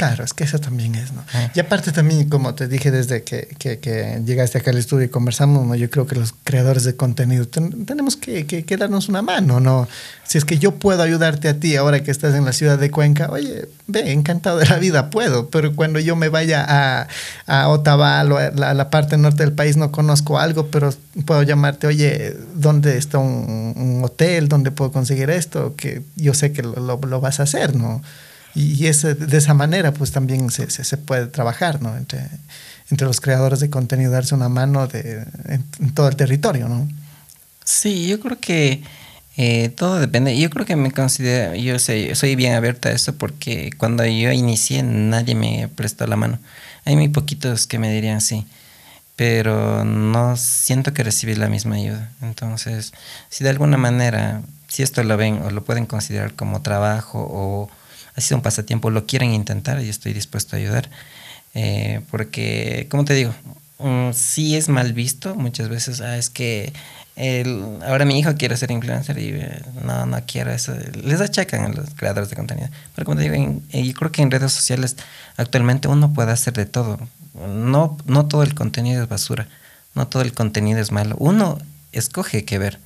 Claro, 0.00 0.24
es 0.24 0.32
que 0.32 0.44
eso 0.44 0.58
también 0.58 0.94
es, 0.94 1.12
¿no? 1.12 1.22
Ah. 1.34 1.50
Y 1.54 1.60
aparte 1.60 1.92
también, 1.92 2.26
como 2.30 2.54
te 2.54 2.68
dije 2.68 2.90
desde 2.90 3.22
que, 3.22 3.48
que, 3.58 4.22
llegaste 4.24 4.56
acá 4.56 4.70
al 4.70 4.78
estudio 4.78 5.04
y 5.04 5.08
conversamos, 5.10 5.66
¿no? 5.66 5.74
yo 5.74 5.90
creo 5.90 6.06
que 6.06 6.14
los 6.14 6.32
creadores 6.42 6.84
de 6.84 6.96
contenido 6.96 7.46
tenemos 7.46 8.16
que, 8.16 8.46
que, 8.46 8.76
darnos 8.78 9.10
una 9.10 9.20
mano, 9.20 9.60
¿no? 9.60 9.86
Si 10.24 10.38
es 10.38 10.46
que 10.46 10.58
yo 10.58 10.76
puedo 10.76 11.02
ayudarte 11.02 11.50
a 11.50 11.60
ti 11.60 11.76
ahora 11.76 12.02
que 12.02 12.10
estás 12.10 12.34
en 12.34 12.46
la 12.46 12.54
ciudad 12.54 12.78
de 12.78 12.90
Cuenca, 12.90 13.28
oye, 13.30 13.68
ve, 13.88 14.12
encantado 14.12 14.56
de 14.56 14.64
la 14.68 14.78
vida, 14.78 15.10
puedo, 15.10 15.50
pero 15.50 15.76
cuando 15.76 16.00
yo 16.00 16.16
me 16.16 16.30
vaya 16.30 16.64
a, 16.66 17.06
a 17.46 17.68
Otavalo, 17.68 18.38
a 18.38 18.50
la, 18.50 18.88
parte 18.88 19.18
norte 19.18 19.42
del 19.42 19.52
país, 19.52 19.76
no 19.76 19.92
conozco 19.92 20.38
algo, 20.38 20.68
pero 20.68 20.94
puedo 21.26 21.42
llamarte, 21.42 21.86
oye, 21.86 22.34
¿dónde 22.54 22.96
está 22.96 23.18
un, 23.18 24.00
hotel? 24.02 24.48
¿Dónde 24.48 24.70
puedo 24.70 24.92
conseguir 24.92 25.28
esto? 25.28 25.74
Que 25.76 26.00
yo 26.16 26.32
sé 26.32 26.52
que 26.52 26.62
lo, 26.62 26.98
lo 26.98 27.20
vas 27.20 27.38
a 27.38 27.42
hacer, 27.42 27.76
¿no? 27.76 28.00
Y, 28.54 28.82
de 28.82 29.36
esa 29.38 29.54
manera 29.54 29.92
pues 29.92 30.10
también 30.10 30.50
se, 30.50 30.70
se, 30.70 30.96
puede 30.96 31.26
trabajar, 31.26 31.80
¿no? 31.80 31.96
Entre, 31.96 32.26
entre 32.90 33.06
los 33.06 33.20
creadores 33.20 33.60
de 33.60 33.70
contenido, 33.70 34.10
darse 34.10 34.34
una 34.34 34.48
mano 34.48 34.86
de, 34.86 35.24
en, 35.46 35.94
todo 35.94 36.08
el 36.08 36.16
territorio, 36.16 36.68
¿no? 36.68 36.88
Sí, 37.64 38.08
yo 38.08 38.18
creo 38.18 38.40
que 38.40 38.82
eh, 39.36 39.68
todo 39.68 40.00
depende. 40.00 40.36
Yo 40.38 40.50
creo 40.50 40.66
que 40.66 40.76
me 40.76 40.90
considero, 40.90 41.54
yo 41.54 41.78
sé, 41.78 42.14
soy 42.16 42.34
bien 42.34 42.54
abierta 42.54 42.88
a 42.88 42.92
eso 42.92 43.14
porque 43.16 43.70
cuando 43.78 44.04
yo 44.04 44.32
inicié 44.32 44.82
nadie 44.82 45.34
me 45.34 45.68
prestó 45.68 46.06
la 46.06 46.16
mano. 46.16 46.38
Hay 46.84 46.96
muy 46.96 47.08
poquitos 47.08 47.66
que 47.66 47.78
me 47.78 47.92
dirían 47.92 48.20
sí, 48.20 48.46
pero 49.14 49.84
no 49.84 50.36
siento 50.36 50.92
que 50.92 51.04
recibí 51.04 51.34
la 51.36 51.48
misma 51.48 51.76
ayuda. 51.76 52.10
Entonces, 52.22 52.92
si 53.28 53.44
de 53.44 53.50
alguna 53.50 53.76
manera, 53.76 54.42
si 54.66 54.82
esto 54.82 55.04
lo 55.04 55.16
ven 55.16 55.42
o 55.42 55.50
lo 55.50 55.62
pueden 55.62 55.86
considerar 55.86 56.34
como 56.34 56.62
trabajo 56.62 57.26
o 57.30 57.70
ha 58.14 58.20
sido 58.20 58.36
un 58.38 58.42
pasatiempo, 58.42 58.90
lo 58.90 59.06
quieren 59.06 59.32
intentar 59.32 59.82
y 59.82 59.88
estoy 59.88 60.12
dispuesto 60.12 60.56
a 60.56 60.58
ayudar. 60.58 60.90
Eh, 61.54 62.00
porque, 62.10 62.86
como 62.90 63.04
te 63.04 63.14
digo, 63.14 63.34
um, 63.78 64.12
sí 64.12 64.56
es 64.56 64.68
mal 64.68 64.92
visto 64.92 65.34
muchas 65.34 65.68
veces, 65.68 66.00
ah, 66.00 66.16
es 66.16 66.30
que 66.30 66.72
el, 67.16 67.78
ahora 67.86 68.04
mi 68.04 68.18
hijo 68.18 68.34
quiere 68.36 68.56
ser 68.56 68.70
influencer 68.70 69.18
y 69.18 69.28
eh, 69.30 69.62
no, 69.84 70.06
no 70.06 70.18
quiero 70.26 70.50
eso. 70.52 70.74
Les 71.02 71.20
achacan 71.20 71.64
a 71.64 71.68
los 71.68 71.90
creadores 71.94 72.30
de 72.30 72.36
contenido. 72.36 72.68
Pero 72.94 73.04
como 73.04 73.16
te 73.18 73.24
digo, 73.24 73.34
en, 73.34 73.62
eh, 73.72 73.84
yo 73.84 73.92
creo 73.94 74.12
que 74.12 74.22
en 74.22 74.30
redes 74.30 74.52
sociales 74.52 74.96
actualmente 75.36 75.88
uno 75.88 76.12
puede 76.12 76.32
hacer 76.32 76.54
de 76.54 76.66
todo. 76.66 76.98
No, 77.34 77.98
no 78.06 78.26
todo 78.26 78.42
el 78.42 78.54
contenido 78.54 79.02
es 79.02 79.08
basura, 79.08 79.48
no 79.94 80.08
todo 80.08 80.22
el 80.22 80.32
contenido 80.32 80.80
es 80.80 80.92
malo. 80.92 81.16
Uno 81.18 81.58
escoge 81.92 82.44
qué 82.44 82.58
ver. 82.58 82.78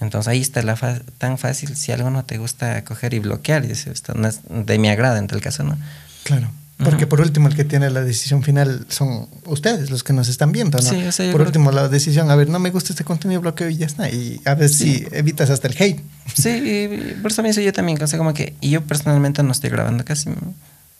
Entonces 0.00 0.28
ahí 0.28 0.40
está 0.40 0.62
la 0.62 0.76
tan 1.18 1.38
fácil 1.38 1.74
si 1.76 1.92
algo 1.92 2.10
no 2.10 2.24
te 2.24 2.36
gusta 2.38 2.84
coger 2.84 3.14
y 3.14 3.18
bloquear 3.18 3.64
y 3.64 3.68
decir, 3.68 3.92
esto 3.92 4.12
no 4.14 4.28
es 4.28 4.40
de 4.48 4.78
mi 4.78 4.88
agrado 4.88 5.16
en 5.16 5.26
tal 5.26 5.40
caso, 5.40 5.62
¿no? 5.64 5.76
Claro. 6.24 6.50
Porque 6.84 7.06
por 7.06 7.22
último 7.22 7.48
el 7.48 7.56
que 7.56 7.64
tiene 7.64 7.88
la 7.88 8.02
decisión 8.02 8.42
final 8.42 8.84
son 8.90 9.28
ustedes, 9.46 9.88
los 9.90 10.04
que 10.04 10.12
nos 10.12 10.28
están 10.28 10.52
viendo, 10.52 10.76
¿no? 10.76 10.84
Sí, 10.90 11.06
o 11.06 11.10
sea, 11.12 11.32
por 11.32 11.40
último 11.40 11.72
la 11.72 11.88
decisión, 11.88 12.30
a 12.30 12.36
ver, 12.36 12.50
no 12.50 12.58
me 12.58 12.70
gusta 12.70 12.92
este 12.92 13.02
contenido, 13.02 13.40
bloqueo 13.40 13.70
y 13.70 13.78
ya 13.78 13.86
está. 13.86 14.10
Y 14.10 14.42
a 14.44 14.54
ver 14.54 14.68
Sí. 14.68 14.98
si 14.98 15.06
evitas 15.12 15.48
hasta 15.48 15.68
el 15.68 15.74
hate. 15.80 16.02
Sí, 16.34 16.50
y 16.50 17.14
por 17.22 17.30
eso 17.30 17.42
me 17.42 17.48
hizo 17.48 17.62
yo 17.62 17.72
también, 17.72 18.02
o 18.02 18.06
sea, 18.06 18.18
como 18.18 18.34
que, 18.34 18.54
y 18.60 18.68
yo 18.68 18.82
personalmente 18.82 19.42
no 19.42 19.52
estoy 19.52 19.70
grabando 19.70 20.04
casi, 20.04 20.28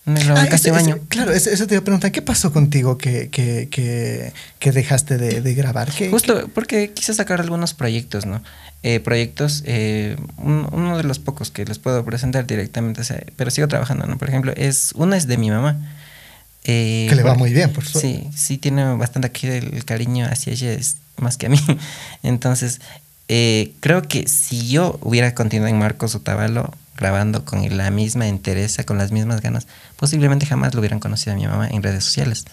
me 0.07 0.23
grabo 0.25 0.41
Ah, 0.41 0.47
casi 0.49 0.69
ese- 0.69 0.73
un 0.73 0.79
ese- 0.79 0.93
año. 0.93 1.03
claro, 1.09 1.33
eso 1.33 1.67
te 1.67 1.75
iba 1.75 1.81
a 1.81 1.85
preguntar, 1.85 2.11
¿qué 2.13 2.23
pasó 2.23 2.53
contigo 2.53 2.97
que, 2.97 3.29
que, 3.29 3.69
que, 3.71 4.33
que 4.59 4.73
dejaste 4.73 5.19
de, 5.19 5.41
de 5.43 5.55
grabar? 5.55 5.91
¿Qué, 5.93 6.09
Justo 6.11 6.49
porque 6.55 6.93
quise 6.93 7.13
sacar 7.13 7.41
algunos 7.41 7.75
proyectos, 7.75 8.25
¿no? 8.25 8.43
Eh, 8.83 9.01
proyectos, 9.01 9.63
eh, 9.67 10.17
un- 10.39 10.69
uno 10.73 10.97
de 10.97 11.03
los 11.05 11.19
pocos 11.19 11.51
que 11.51 11.65
les 11.65 11.79
puedo 11.79 12.05
presentar 12.05 12.47
directamente, 12.47 13.01
o 13.01 13.05
sea, 13.05 13.23
pero 13.37 13.51
sigo 13.51 13.69
trabajando, 13.69 14.07
¿no? 14.07 14.17
Por 14.17 14.29
ejemplo, 14.29 14.53
es 14.57 14.93
uno 14.95 15.15
es 15.17 15.27
de 15.27 15.37
mi 15.39 15.51
mamá. 15.51 15.77
Eh, 16.69 17.07
Que 17.09 17.15
le 17.15 17.23
va 17.23 17.35
muy 17.35 17.53
bien, 17.53 17.73
por 17.73 17.85
suerte. 17.85 18.29
Sí, 18.31 18.37
sí 18.37 18.59
tiene 18.59 18.85
bastante 18.97 19.27
aquí 19.29 19.47
el 19.47 19.85
cariño 19.85 20.27
hacia 20.29 20.53
ella, 20.53 20.73
es 20.73 20.97
más 21.17 21.37
que 21.37 21.47
a 21.47 21.49
mí. 21.49 21.59
Entonces, 22.23 22.81
eh, 23.29 23.73
creo 23.81 24.03
que 24.03 24.29
si 24.29 24.69
yo 24.69 24.99
hubiera 25.03 25.35
continuado 25.35 25.69
en 25.73 25.79
Marcos 25.79 26.15
Otavalo 26.15 26.73
grabando 26.97 27.45
con 27.45 27.77
la 27.77 27.91
misma 27.91 28.29
entereza, 28.29 28.85
con 28.85 28.99
las 28.99 29.13
mismas 29.13 29.41
ganas, 29.41 29.67
posiblemente 29.97 30.47
jamás 30.47 30.75
lo 30.75 30.81
hubieran 30.81 31.01
conocido 31.01 31.33
a 31.33 31.37
mi 31.37 31.47
mamá 31.47 31.69
en 31.69 31.83
redes 31.83 32.05
sociales. 32.05 32.45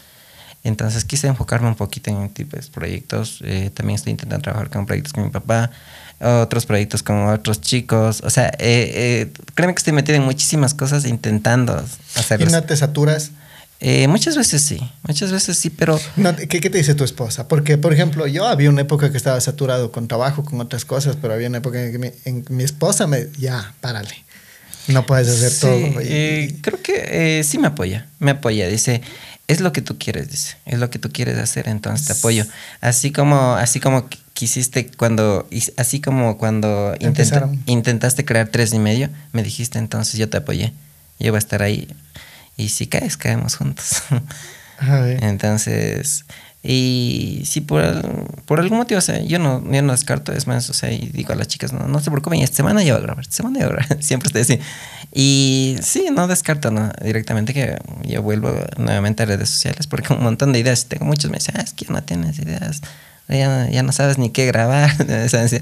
Entonces 0.64 1.04
quise 1.04 1.28
enfocarme 1.28 1.68
un 1.68 1.76
poquito 1.76 2.10
en 2.10 2.30
tipos 2.30 2.66
de 2.66 2.72
proyectos. 2.72 3.40
eh, 3.44 3.70
también 3.74 3.96
estoy 3.96 4.12
intentando 4.12 4.44
trabajar 4.44 4.70
con 4.70 4.86
proyectos 4.86 5.14
con 5.14 5.26
mi 5.26 5.30
papá, 5.30 5.72
otros 6.20 6.66
proyectos 6.66 7.04
con 7.04 7.28
otros 7.28 7.60
chicos. 7.60 8.22
O 8.24 8.30
sea, 8.30 8.48
eh, 8.60 8.92
eh, 9.30 9.34
créeme 9.56 9.74
que 9.74 9.80
estoy 9.80 9.94
metido 9.94 10.18
en 10.18 10.24
muchísimas 10.24 10.74
cosas 10.74 11.06
intentando 11.06 11.84
¿Y 12.16 12.20
hacerlo. 12.20 12.50
no 12.50 12.64
te 12.64 12.78
saturas? 12.78 13.32
Eh, 13.86 14.08
muchas 14.08 14.38
veces 14.38 14.62
sí, 14.62 14.80
muchas 15.06 15.32
veces 15.34 15.58
sí, 15.58 15.70
pero 15.70 16.00
No, 16.16 16.34
¿qué, 16.36 16.48
qué 16.48 16.70
te 16.70 16.78
dice 16.78 16.96
tu 16.96 17.04
esposa? 17.04 17.50
Porque, 17.50 17.78
por 17.78 17.92
ejemplo, 17.94 18.26
yo 18.28 18.48
había 18.48 18.70
una 18.70 18.82
época 18.82 19.12
que 19.12 19.18
estaba 19.18 19.42
saturado 19.42 19.92
con 19.92 20.08
trabajo, 20.08 20.46
con 20.46 20.62
otras 20.62 20.86
cosas, 20.86 21.18
pero 21.22 21.34
había 21.34 21.50
una 21.50 21.58
época 21.58 21.84
en 21.84 21.92
que 21.92 22.00
mi, 22.00 22.12
en 22.24 22.46
mi 22.50 22.64
esposa 22.64 23.08
me... 23.08 23.28
Ya, 23.38 23.74
párale. 23.82 24.24
No 24.88 25.06
puedes 25.06 25.28
hacer 25.28 25.52
Sí, 25.52 25.60
todo. 25.60 26.02
y- 26.02 26.06
eh, 26.08 26.56
creo 26.62 26.82
que 26.82 27.40
eh, 27.40 27.44
sí 27.44 27.58
me 27.58 27.68
apoya, 27.68 28.08
me 28.20 28.32
apoya, 28.32 28.68
dice, 28.70 29.02
es 29.48 29.60
lo 29.60 29.74
que 29.74 29.82
tú 29.82 29.98
quieres, 29.98 30.30
dice, 30.32 30.56
es 30.66 30.80
lo 30.80 30.90
que 30.90 30.98
tú 31.00 31.10
quieres 31.12 31.38
hacer, 31.38 31.68
entonces 31.68 32.08
te 32.08 32.14
apoyo. 32.14 32.46
Así 32.80 33.12
como, 33.12 33.56
así 33.56 33.80
como 33.82 34.10
qu- 34.10 34.18
quisiste 34.34 34.90
cuando, 34.98 35.48
así 35.78 36.00
como 36.00 36.38
cuando 36.38 36.96
intenta- 37.02 37.50
intentaste 37.66 38.24
crear 38.24 38.48
tres 38.48 38.72
y 38.74 38.80
medio, 38.80 39.10
me 39.34 39.44
dijiste, 39.44 39.78
entonces 39.78 40.18
yo 40.18 40.30
te 40.30 40.38
apoyé, 40.38 40.72
yo 41.20 41.32
voy 41.32 41.38
a 41.38 41.40
estar 41.40 41.62
ahí, 41.62 41.88
y 42.58 42.70
si 42.70 42.88
caes, 42.88 43.18
caemos 43.18 43.56
juntos. 43.56 44.04
A 44.80 45.00
ver. 45.00 45.24
Entonces, 45.24 46.26
y 46.66 47.42
si 47.46 47.60
por, 47.60 47.84
por 48.46 48.62
algún 48.62 48.78
motivo, 48.78 48.98
o 48.98 49.02
sea, 49.02 49.22
yo 49.22 49.38
no, 49.38 49.62
yo 49.70 49.82
no 49.82 49.92
descarto, 49.92 50.32
es 50.32 50.48
más, 50.48 50.70
o 50.70 50.74
sea, 50.74 50.94
y 50.94 51.10
digo 51.10 51.34
a 51.34 51.36
las 51.36 51.50
chicas, 51.50 51.74
no, 51.74 51.88
no 51.88 52.00
se 52.00 52.10
preocupen, 52.10 52.40
esta 52.40 52.56
semana 52.56 52.82
yo 52.84 52.94
voy 52.94 53.02
a 53.02 53.06
grabar, 53.06 53.24
esta 53.24 53.36
semana 53.36 53.60
yo 53.60 53.66
voy 53.68 53.74
a 53.74 53.80
grabar, 53.80 54.02
siempre 54.04 54.28
estoy 54.28 54.42
así. 54.44 54.60
Y 55.14 55.76
sí, 55.82 56.08
no 56.10 56.26
descarto 56.28 56.72
¿no? 56.72 56.90
directamente 57.04 57.54
que 57.54 57.78
yo 58.04 58.22
vuelvo 58.22 58.56
nuevamente 58.78 59.24
a 59.24 59.26
redes 59.26 59.50
sociales 59.50 59.88
porque 59.88 60.14
un 60.14 60.24
montón 60.24 60.54
de 60.54 60.60
ideas, 60.60 60.86
tengo 60.86 61.04
muchos 61.04 61.30
me 61.30 61.38
dicen, 61.38 61.56
ah, 61.58 61.64
es 61.64 61.74
que 61.74 61.86
no 61.90 62.02
tienes 62.02 62.40
ideas, 62.40 62.80
ya, 63.28 63.70
ya 63.70 63.84
no 63.84 63.92
sabes 63.92 64.18
ni 64.18 64.30
qué 64.30 64.46
grabar, 64.46 64.90
o 65.26 65.30
sea, 65.30 65.44
así. 65.44 65.58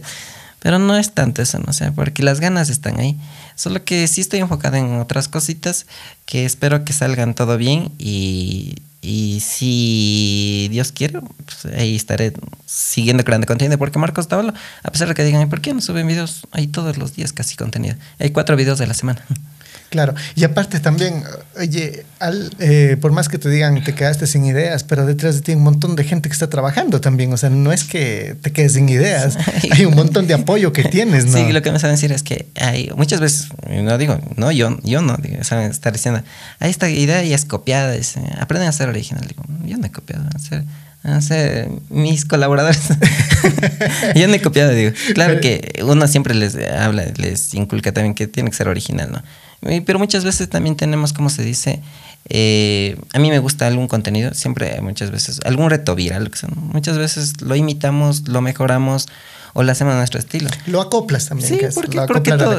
Pero 0.62 0.78
no 0.78 0.96
es 0.96 1.14
tanto 1.14 1.42
eso, 1.42 1.58
no 1.58 1.74
sé, 1.74 1.92
porque 1.92 2.22
las 2.22 2.40
ganas 2.40 2.70
están 2.70 3.00
ahí. 3.00 3.18
Solo 3.56 3.84
que 3.84 4.08
sí 4.08 4.22
estoy 4.22 4.42
enfocada 4.42 4.78
en 4.78 5.00
otras 5.00 5.28
cositas 5.28 5.88
que 6.28 6.46
espero 6.46 6.86
que 6.86 6.94
salgan 6.94 7.34
todo 7.34 7.58
bien 7.58 7.92
y, 7.98 8.76
y 9.02 9.40
si 9.40 10.68
Dios 10.70 10.92
quiere, 10.92 11.20
pues 11.20 11.74
ahí 11.76 11.96
estaré 11.96 12.34
siguiendo 12.68 13.24
creando 13.24 13.48
contenido. 13.48 13.80
Porque 13.80 13.98
Marcos 13.98 14.28
Tabalo, 14.28 14.54
a 14.84 14.92
pesar 14.92 15.08
de 15.08 15.16
que 15.16 15.24
digan, 15.24 15.50
¿por 15.50 15.62
qué 15.62 15.74
no 15.74 15.82
suben 15.82 16.06
videos? 16.06 16.48
Hay 16.52 16.68
todos 16.68 16.96
los 16.98 17.16
días 17.16 17.34
casi 17.34 17.56
contenido. 17.56 17.96
Hay 18.20 18.30
cuatro 18.30 18.56
videos 18.56 18.78
de 18.78 18.86
la 18.86 18.94
semana. 18.94 19.26
Claro, 19.90 20.14
y 20.36 20.46
aparte 20.46 20.80
también, 20.80 21.24
oye, 21.60 22.06
al, 22.20 22.50
eh, 22.60 22.96
por 23.02 23.12
más 23.12 23.28
que 23.28 23.38
te 23.38 23.50
digan 23.50 23.84
te 23.84 23.94
quedaste 23.94 24.26
sin 24.26 24.46
ideas, 24.46 24.86
pero 24.86 25.06
detrás 25.06 25.36
de 25.36 25.42
ti 25.42 25.52
hay 25.52 25.58
un 25.58 25.64
montón 25.64 25.98
de 25.98 26.06
gente 26.06 26.30
que 26.30 26.34
está 26.34 26.50
trabajando 26.50 27.02
también, 27.02 27.34
o 27.34 27.38
sea, 27.38 27.50
no 27.50 27.74
es 27.74 27.84
que 27.84 28.38
te 28.42 28.54
quedes 28.54 28.74
sin 28.74 28.88
ideas, 28.88 29.38
hay 29.72 29.84
un 29.86 29.96
montón 29.96 30.28
de 30.28 30.34
apoyo 30.34 30.72
que 30.72 30.86
tienes, 30.86 31.26
¿no? 31.26 31.38
Sí, 31.38 31.52
lo 31.52 31.62
que 31.62 31.72
me 31.74 31.80
saben 31.80 31.98
decir 31.98 32.14
es 32.14 32.24
que 32.24 32.48
hay 32.56 32.90
muchas 32.96 33.20
veces, 33.20 33.50
no 33.70 33.98
digo, 33.98 34.18
no, 34.38 34.52
yo, 34.52 34.78
yo 34.84 35.02
no, 35.02 35.18
digo, 35.18 35.44
saben 35.44 35.70
estar 35.70 35.92
diciendo, 35.92 36.22
"Ah, 36.60 36.70
esta 36.70 36.90
idea 36.90 37.22
ya 37.24 37.36
es 37.36 37.46
copiada, 37.46 37.94
aprenden 38.40 38.70
a 38.70 38.72
ser 38.72 38.90
original. 38.90 39.26
Digo, 39.28 39.44
yo 39.66 39.78
no 39.78 39.86
he 39.86 39.92
copiado, 39.92 40.24
a 40.34 40.40
ser, 40.40 40.64
a 41.04 41.22
ser 41.22 41.70
mis 41.90 42.26
colaboradores. 42.26 42.82
yo 44.16 44.28
no 44.28 44.34
he 44.34 44.42
copiado, 44.42 44.72
digo. 44.72 44.92
Claro 45.14 45.40
que 45.40 45.82
uno 45.84 46.08
siempre 46.08 46.34
les 46.34 46.56
habla, 46.56 47.06
les 47.18 47.54
inculca 47.54 47.92
también 47.92 48.14
que 48.14 48.28
tiene 48.28 48.50
que 48.50 48.56
ser 48.56 48.68
original, 48.68 49.12
¿no? 49.12 49.24
Pero 49.62 50.00
muchas 50.00 50.24
veces 50.24 50.50
también 50.50 50.76
tenemos, 50.76 51.14
como 51.14 51.30
se 51.30 51.44
dice, 51.44 51.82
eh, 52.30 52.98
a 53.14 53.20
mí 53.20 53.30
me 53.30 53.40
gusta 53.40 53.68
algún 53.68 53.88
contenido, 53.88 54.34
siempre 54.34 54.80
muchas 54.82 55.12
veces, 55.12 55.40
algún 55.46 55.70
reto 55.70 55.96
viral, 55.96 56.32
muchas 56.56 56.98
veces 56.98 57.42
lo 57.42 57.56
imitamos, 57.56 58.28
lo 58.28 58.42
mejoramos 58.42 59.08
o 59.54 59.64
lo 59.64 59.72
hacemos 59.72 59.94
a 59.94 59.98
nuestro 59.98 60.18
estilo. 60.18 60.50
Lo 60.66 60.80
acoplas 60.80 61.28
también. 61.28 61.50
Sí, 61.50 61.58
que 61.58 61.66
es 61.66 61.76
porque, 61.76 61.98
todo- 61.98 62.52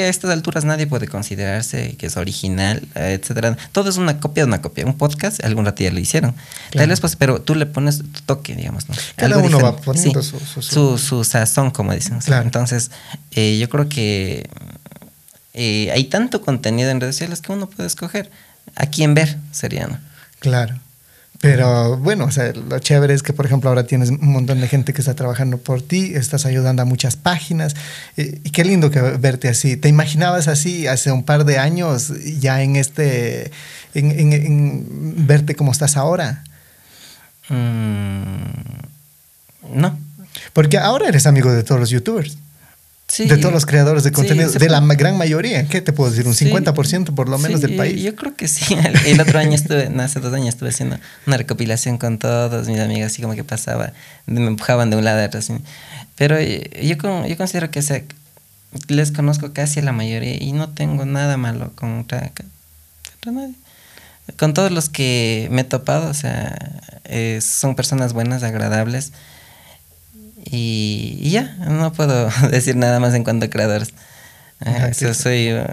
a 0.00 0.08
estas 0.08 0.30
alturas 0.32 0.64
nadie 0.64 0.86
puede 0.88 1.06
considerarse 1.06 1.94
que 1.96 2.06
es 2.06 2.16
original, 2.16 2.82
etcétera. 2.96 3.56
Todo 3.70 3.88
es 3.88 3.98
una 3.98 4.18
copia 4.18 4.42
de 4.42 4.48
una 4.48 4.60
copia. 4.60 4.84
Un 4.84 4.98
podcast, 4.98 5.44
algún 5.44 5.64
rato 5.64 5.84
ya 5.84 5.92
lo 5.92 6.00
hicieron. 6.00 6.32
Claro. 6.32 6.82
Tal 6.82 6.88
vez, 6.88 7.00
pues, 7.00 7.14
pero 7.14 7.40
tú 7.40 7.54
le 7.54 7.66
pones 7.66 7.98
tu 7.98 8.20
toque, 8.26 8.56
digamos, 8.56 8.88
¿no? 8.88 8.96
Cada 9.14 9.36
Algo 9.36 9.46
uno 9.46 9.60
va 9.60 9.76
poniendo 9.76 10.22
Sí, 10.24 10.30
su- 10.30 10.40
su- 10.40 10.62
su, 10.62 10.98
su 10.98 11.22
sazón, 11.24 11.70
como 11.70 11.94
dicen. 11.94 12.18
Entonces, 12.42 12.90
eh, 13.30 13.56
yo 13.60 13.68
creo 13.68 13.88
que 13.88 14.48
eh, 15.54 15.90
hay 15.92 16.04
tanto 16.04 16.42
contenido 16.42 16.90
en 16.90 17.00
redes 17.00 17.16
sociales 17.16 17.40
que 17.40 17.52
uno 17.52 17.68
puede 17.68 17.86
escoger 17.86 18.30
a 18.76 18.86
quién 18.86 19.14
ver, 19.14 19.38
sería, 19.52 19.86
¿no? 19.86 19.98
Claro. 20.38 20.78
Pero 21.42 21.96
bueno, 21.96 22.26
o 22.26 22.30
sea, 22.30 22.52
lo 22.52 22.78
chévere 22.80 23.14
es 23.14 23.22
que, 23.22 23.32
por 23.32 23.46
ejemplo, 23.46 23.70
ahora 23.70 23.84
tienes 23.86 24.10
un 24.10 24.30
montón 24.30 24.60
de 24.60 24.68
gente 24.68 24.92
que 24.92 25.00
está 25.00 25.14
trabajando 25.14 25.56
por 25.56 25.80
ti, 25.80 26.12
estás 26.14 26.44
ayudando 26.44 26.82
a 26.82 26.84
muchas 26.84 27.16
páginas. 27.16 27.74
eh, 28.18 28.38
y 28.44 28.50
qué 28.50 28.62
lindo 28.62 28.90
que 28.90 29.00
verte 29.00 29.48
así. 29.48 29.78
¿Te 29.78 29.88
imaginabas 29.88 30.48
así 30.48 30.86
hace 30.86 31.10
un 31.12 31.22
par 31.24 31.46
de 31.46 31.56
años 31.58 32.12
ya 32.38 32.62
en 32.62 32.76
este, 32.76 33.52
en, 33.94 34.10
en- 34.10 34.32
en 34.34 35.26
verte 35.26 35.54
como 35.56 35.72
estás 35.72 35.96
ahora? 35.96 36.44
Mm, 37.48 39.80
no. 39.80 39.98
Porque 40.52 40.78
ahora 40.78 41.08
eres 41.08 41.26
amigo 41.26 41.52
de 41.52 41.62
todos 41.62 41.80
los 41.80 41.90
youtubers, 41.90 42.38
Sí. 43.10 43.26
de 43.26 43.38
todos 43.38 43.52
los 43.52 43.66
creadores 43.66 44.04
de 44.04 44.12
contenido, 44.12 44.50
de 44.52 44.68
la 44.68 44.80
gran 44.94 45.18
mayoría. 45.18 45.66
¿Qué 45.66 45.80
te 45.80 45.92
puedo 45.92 46.10
decir? 46.10 46.28
Un 46.28 46.34
Sí. 46.34 46.44
50% 46.46 47.12
por 47.14 47.28
lo 47.28 47.38
menos 47.38 47.60
del 47.60 47.74
país. 47.74 48.00
Yo 48.00 48.14
creo 48.14 48.36
que 48.36 48.46
sí. 48.46 48.76
El, 49.06 49.20
otro 49.20 49.40
año 49.40 49.54
estuve, 49.54 49.90
no, 49.90 50.02
hace 50.04 50.20
dos 50.20 50.32
años 50.32 50.50
estuve 50.50 50.68
haciendo 50.68 50.96
una 51.26 51.36
recopilación 51.36 51.98
con 51.98 52.18
todos 52.18 52.68
mis 52.68 52.78
amigos, 52.78 53.10
así 53.12 53.20
como 53.20 53.34
que 53.34 53.42
pasaba, 53.42 53.92
me 54.26 54.46
empujaban 54.46 54.90
de 54.90 54.96
un 54.96 55.04
lado 55.04 55.20
a 55.20 55.26
otro. 55.26 55.40
así. 55.40 55.54
Pero 56.14 56.36
eh, 56.38 56.70
yo, 56.84 56.96
con- 56.98 57.26
yo 57.26 57.36
considero 57.36 57.70
que 57.72 57.82
les 58.86 59.10
conozco 59.10 59.52
casi 59.52 59.80
a 59.80 59.82
la 59.82 59.92
mayoría 59.92 60.40
y 60.40 60.52
no 60.52 60.68
tengo 60.68 61.04
nada 61.04 61.36
malo 61.36 61.72
contra, 61.74 62.20
contra 62.20 63.32
nadie. 63.32 63.54
Con 64.38 64.54
todos 64.54 64.70
los 64.70 64.88
que 64.88 65.48
me 65.50 65.62
he 65.62 65.64
topado, 65.64 66.08
o 66.08 66.14
sea, 66.14 66.56
eh, 67.04 67.40
son 67.42 67.74
personas 67.74 68.12
buenas, 68.12 68.44
agradables. 68.44 69.12
Y, 70.44 71.18
y 71.20 71.30
ya, 71.30 71.54
no 71.68 71.92
puedo 71.92 72.28
decir 72.50 72.76
nada 72.76 73.00
más 73.00 73.14
en 73.14 73.24
cuanto 73.24 73.46
a 73.46 73.50
creadores. 73.50 73.90
Ajá, 74.60 74.88
Eh, 74.88 74.90
o 74.90 74.94
sea, 74.94 75.14
sí. 75.14 75.22
soy, 75.22 75.52
uh, 75.54 75.64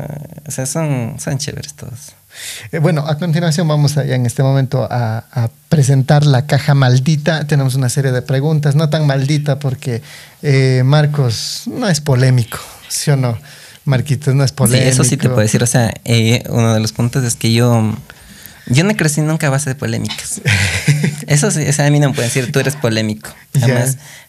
o 0.47 0.51
sea, 0.51 0.65
son, 0.65 1.15
son 1.19 1.37
chéveres 1.37 1.73
todos. 1.73 2.13
Eh, 2.71 2.79
bueno, 2.79 3.05
a 3.07 3.17
continuación 3.17 3.67
vamos 3.67 3.97
allá 3.97 4.15
en 4.15 4.25
este 4.25 4.43
momento 4.43 4.87
a, 4.89 5.25
a 5.31 5.49
presentar 5.69 6.25
la 6.25 6.45
caja 6.45 6.73
maldita. 6.75 7.47
Tenemos 7.47 7.75
una 7.75 7.89
serie 7.89 8.11
de 8.11 8.21
preguntas, 8.21 8.75
no 8.75 8.89
tan 8.89 9.07
maldita 9.07 9.57
porque 9.59 10.01
eh, 10.43 10.83
Marcos 10.85 11.63
no 11.65 11.89
es 11.89 11.99
polémico, 11.99 12.59
¿sí 12.87 13.09
o 13.11 13.15
no? 13.17 13.37
Marquitos 13.85 14.35
no 14.35 14.43
es 14.43 14.51
Sí, 14.51 14.55
polémico. 14.55 14.89
eso 14.89 15.03
sí 15.03 15.17
te 15.17 15.27
puedo 15.29 15.41
decir. 15.41 15.63
O 15.63 15.67
sea, 15.67 15.91
eh, 16.05 16.43
uno 16.49 16.73
de 16.73 16.79
los 16.79 16.91
puntos 16.93 17.23
es 17.23 17.35
que 17.35 17.51
yo. 17.53 17.93
Yo 18.69 18.83
no 18.83 18.95
crecí 18.95 19.21
nunca 19.21 19.47
a 19.47 19.49
base 19.49 19.69
de 19.69 19.75
polémicas. 19.75 20.41
Eso 21.27 21.51
sí, 21.51 21.67
o 21.67 21.73
sea, 21.73 21.85
a 21.85 21.89
mí 21.89 21.99
no 21.99 22.09
me 22.09 22.15
pueden 22.15 22.29
decir, 22.29 22.51
tú 22.51 22.59
eres 22.59 22.75
polémico. 22.75 23.29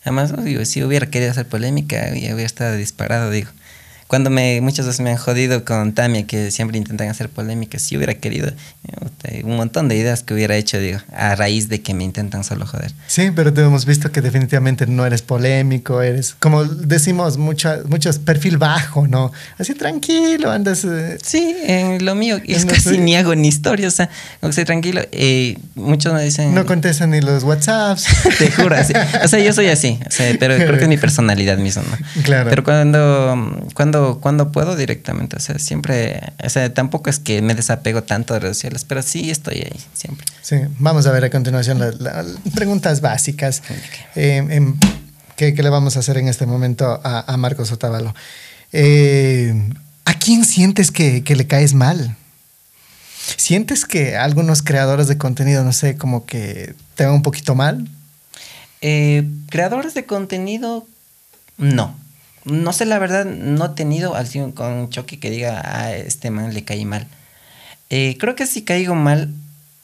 Jamás, 0.05 0.32
oh, 0.36 0.43
digo, 0.43 0.65
si 0.65 0.82
hubiera 0.82 1.06
querido 1.06 1.31
hacer 1.31 1.47
polémica, 1.47 2.15
ya 2.15 2.35
hubiera 2.35 2.47
estado 2.47 2.77
disparado, 2.77 3.31
digo. 3.31 3.51
Cuando 4.09 4.30
me, 4.30 4.60
muchas 4.60 4.86
veces 4.86 5.01
me 5.01 5.10
han 5.10 5.16
jodido 5.16 5.64
con 5.64 5.93
Tamia, 5.93 6.26
que 6.26 6.51
siempre 6.51 6.76
intentan 6.78 7.09
hacer 7.09 7.28
polémicas, 7.28 7.82
si 7.82 7.97
hubiera 7.97 8.14
querido, 8.14 8.51
eh, 9.24 9.43
un 9.44 9.56
montón 9.56 9.89
de 9.89 9.97
ideas 9.97 10.22
que 10.22 10.32
hubiera 10.35 10.56
hecho, 10.56 10.78
digo, 10.80 10.98
a 11.14 11.35
raíz 11.35 11.68
de 11.68 11.82
que 11.82 11.93
me 11.94 12.05
intentan 12.05 12.43
solo 12.43 12.66
joder. 12.66 12.93
Sí, 13.06 13.30
pero 13.35 13.52
te 13.52 13.60
hemos 13.62 13.85
visto 13.85 14.10
que 14.10 14.20
definitivamente 14.22 14.86
no 14.86 15.05
eres 15.05 15.20
polémico, 15.22 16.01
eres, 16.02 16.35
como 16.39 16.64
decimos, 16.64 17.36
mucha, 17.36 17.80
muchos 17.86 18.18
perfil 18.18 18.56
bajo, 18.56 19.06
¿no? 19.06 19.30
Así 19.59 19.74
tranquilo, 19.74 20.51
andas... 20.51 20.85
eh, 20.85 21.18
Sí, 21.22 21.55
en 21.64 22.05
lo 22.05 22.14
mío, 22.14 22.39
es 22.47 22.64
casi 22.64 22.97
ni 22.98 23.14
hago 23.14 23.35
ni 23.35 23.48
historia, 23.48 23.89
o 23.89 23.90
sea, 23.90 24.09
que 24.40 24.48
estoy 24.48 24.64
tranquilo. 24.64 25.02
Eh, 25.12 25.59
muchos 25.74 26.14
me 26.14 26.22
dicen... 26.24 26.55
no 26.55 26.64
contestan 26.64 27.10
ni 27.10 27.20
los 27.20 27.44
WhatsApps. 27.44 28.06
Te 28.39 28.51
juro, 28.52 28.74
así. 28.74 28.94
O 29.22 29.28
sea, 29.28 29.39
yo 29.40 29.52
soy 29.52 29.66
así, 29.66 29.98
o 30.06 30.10
sea, 30.10 30.35
pero 30.40 30.56
creo 30.56 30.78
que 30.78 30.85
es 30.85 30.89
mi 30.89 30.97
personalidad 31.09 31.59
misma, 31.59 31.82
¿no? 31.82 32.22
Claro. 32.22 32.48
Pero 32.48 32.64
cuando, 32.64 33.66
cuando, 33.74 33.98
cuando 34.20 34.53
puedo 34.53 34.77
directamente, 34.77 35.37
o 35.37 35.41
sea, 35.41 35.59
siempre, 35.59 36.33
o 36.45 36.49
sea, 36.49 36.73
tampoco 36.73 37.11
es 37.11 37.19
que 37.19 37.43
me 37.43 37.55
desapego 37.55 38.03
tanto 38.03 38.35
de 38.35 38.41
redes 38.41 38.57
sociales, 38.57 38.85
pero 38.87 39.03
sí 39.03 39.31
estoy 39.31 39.57
ahí, 39.57 39.81
siempre. 39.95 40.27
Sí, 40.43 40.57
vamos 40.79 41.07
a 41.07 41.12
ver 41.12 41.25
a 41.25 41.31
continuación 41.31 41.79
las 41.79 42.01
las 42.01 42.27
preguntas 42.55 43.01
básicas 43.01 43.62
eh, 44.15 44.47
em, 44.51 44.77
que, 45.37 45.55
que 45.55 45.62
le 45.62 45.70
vamos 45.70 45.97
a 45.97 46.01
hacer 46.01 46.19
en 46.19 46.29
este 46.29 46.47
momento 46.47 47.01
a, 47.05 47.33
a 47.33 47.37
Marcos 47.37 47.73
Otavalo. 47.73 48.15
Eh, 48.73 49.55
¿A 50.05 50.15
quién 50.15 50.45
sientes 50.45 50.91
que, 50.91 51.23
que 51.23 51.37
le 51.37 51.47
caes 51.47 51.75
mal? 51.75 52.16
¿Sientes 53.37 53.85
que 53.85 54.16
algunos 54.16 54.62
creadores 54.62 55.07
de 55.07 55.19
contenido, 55.19 55.62
no 55.65 55.73
sé, 55.73 55.97
como 55.97 56.25
que 56.25 56.75
te 56.95 57.05
van 57.05 57.15
un 57.15 57.23
poquito 57.23 57.55
mal? 57.55 57.87
Eh, 58.81 59.29
creadores 59.51 59.95
de 59.95 60.07
contenido, 60.07 60.87
no. 61.57 61.95
No 62.49 62.73
sé, 62.73 62.85
la 62.87 62.99
verdad, 62.99 63.25
no 63.25 63.66
he 63.66 63.69
tenido 63.70 64.15
así 64.16 64.39
un- 64.41 64.53
con 64.53 64.73
un 64.73 64.91
choque 64.91 65.19
que 65.20 65.31
diga, 65.31 65.61
a 65.65 65.95
este 65.95 66.31
man 66.31 66.55
le 66.55 66.65
caí 66.65 66.85
mal. 66.85 67.07
Eh, 67.91 68.16
creo 68.19 68.35
que 68.37 68.47
sí 68.47 68.62
caigo 68.62 68.95
mal 68.95 69.33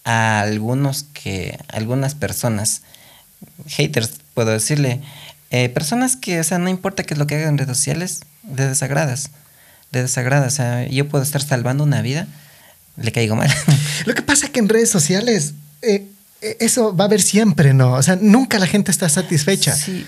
a 0.04 0.40
algunos 0.40 1.04
que, 1.14 1.58
algunas 1.68 2.14
personas, 2.14 2.82
haters, 3.68 4.10
puedo 4.34 4.50
decirle, 4.50 5.00
eh, 5.50 5.68
personas 5.68 6.16
que, 6.16 6.40
o 6.40 6.44
sea, 6.44 6.58
no 6.58 6.68
importa 6.68 7.04
qué 7.04 7.14
es 7.14 7.18
lo 7.18 7.26
que 7.26 7.36
hagan 7.36 7.50
en 7.50 7.58
redes 7.58 7.76
sociales, 7.76 8.20
de 8.42 8.68
desagradas, 8.68 9.30
de 9.92 10.02
desagradas. 10.02 10.52
O 10.52 10.56
sea, 10.56 10.86
yo 10.88 11.08
puedo 11.08 11.22
estar 11.24 11.40
salvando 11.42 11.84
una 11.84 12.02
vida, 12.02 12.26
le 12.96 13.12
caigo 13.12 13.36
mal. 13.36 13.50
Lo 14.06 14.14
que 14.14 14.22
pasa 14.22 14.48
que 14.48 14.60
en 14.60 14.68
redes 14.68 14.88
sociales 14.90 15.54
eh, 15.82 16.06
eso 16.60 16.94
va 16.94 17.04
a 17.04 17.06
haber 17.08 17.22
siempre, 17.22 17.72
¿no? 17.74 17.92
O 17.94 18.02
sea, 18.02 18.16
nunca 18.20 18.58
la 18.58 18.66
gente 18.66 18.90
está 18.90 19.08
satisfecha. 19.08 19.74
Sí. 19.74 20.04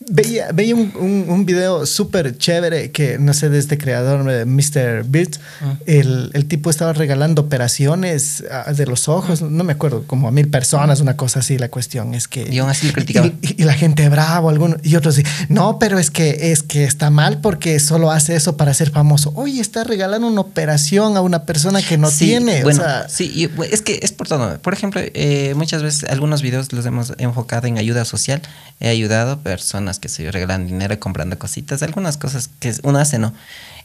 Veía, 0.00 0.52
veía 0.52 0.76
un, 0.76 0.92
un, 0.96 1.24
un 1.28 1.44
video 1.44 1.84
súper 1.84 2.38
chévere 2.38 2.92
que, 2.92 3.18
no 3.18 3.34
sé, 3.34 3.48
de 3.50 3.58
este 3.58 3.76
creador, 3.78 4.30
eh, 4.30 4.44
Mr. 4.44 5.04
Beats. 5.04 5.40
Ah. 5.60 5.74
El, 5.86 6.30
el 6.34 6.46
tipo 6.46 6.70
estaba 6.70 6.92
regalando 6.92 7.42
operaciones 7.42 8.44
ah, 8.50 8.72
de 8.72 8.86
los 8.86 9.08
ojos, 9.08 9.42
no 9.42 9.64
me 9.64 9.72
acuerdo, 9.72 10.04
como 10.06 10.28
a 10.28 10.30
mil 10.30 10.48
personas, 10.48 11.00
una 11.00 11.16
cosa 11.16 11.40
así. 11.40 11.58
La 11.58 11.68
cuestión 11.68 12.14
es 12.14 12.28
que. 12.28 12.48
Y 12.48 12.58
aún 12.58 12.70
así 12.70 12.86
lo 12.86 12.92
criticaba. 12.92 13.26
Y, 13.26 13.34
y- 13.42 13.54
y 13.62 13.64
la 13.64 13.74
gente 13.74 14.08
bravo, 14.08 14.50
algunos, 14.50 14.78
y 14.84 14.94
otros 14.94 15.16
dicen, 15.16 15.32
no, 15.48 15.78
pero 15.80 15.98
es 15.98 16.12
que, 16.12 16.52
es 16.52 16.62
que 16.62 16.84
está 16.84 17.10
mal 17.10 17.40
porque 17.40 17.80
solo 17.80 18.12
hace 18.12 18.36
eso 18.36 18.56
para 18.56 18.72
ser 18.74 18.90
famoso. 18.90 19.32
Oye, 19.34 19.60
está 19.60 19.82
regalando 19.82 20.28
una 20.28 20.40
operación 20.42 21.16
a 21.16 21.22
una 21.22 21.44
persona 21.44 21.82
que 21.82 21.98
no 21.98 22.08
Sí, 22.08 22.26
tiene. 22.26 22.62
Bueno, 22.62 22.80
o 22.82 22.84
sea, 22.84 23.08
sí, 23.08 23.32
y, 23.34 23.50
es 23.72 23.82
que 23.82 23.98
es 24.02 24.12
por 24.12 24.28
todo. 24.28 24.58
Por 24.60 24.74
ejemplo, 24.74 25.00
eh, 25.04 25.54
muchas 25.56 25.82
veces 25.82 26.04
algunos 26.08 26.40
videos 26.40 26.72
los 26.72 26.86
hemos 26.86 27.14
enfocado 27.18 27.66
en 27.66 27.78
ayuda 27.78 28.04
social. 28.04 28.40
He 28.80 28.88
ayudado 28.88 29.32
a 29.32 29.42
personas 29.88 29.98
que 29.98 30.08
se 30.08 30.30
regalan 30.30 30.66
dinero 30.66 30.98
comprando 31.00 31.38
cositas, 31.38 31.82
algunas 31.82 32.16
cosas 32.16 32.50
que 32.60 32.74
uno 32.82 32.98
hace, 32.98 33.18
¿no? 33.18 33.32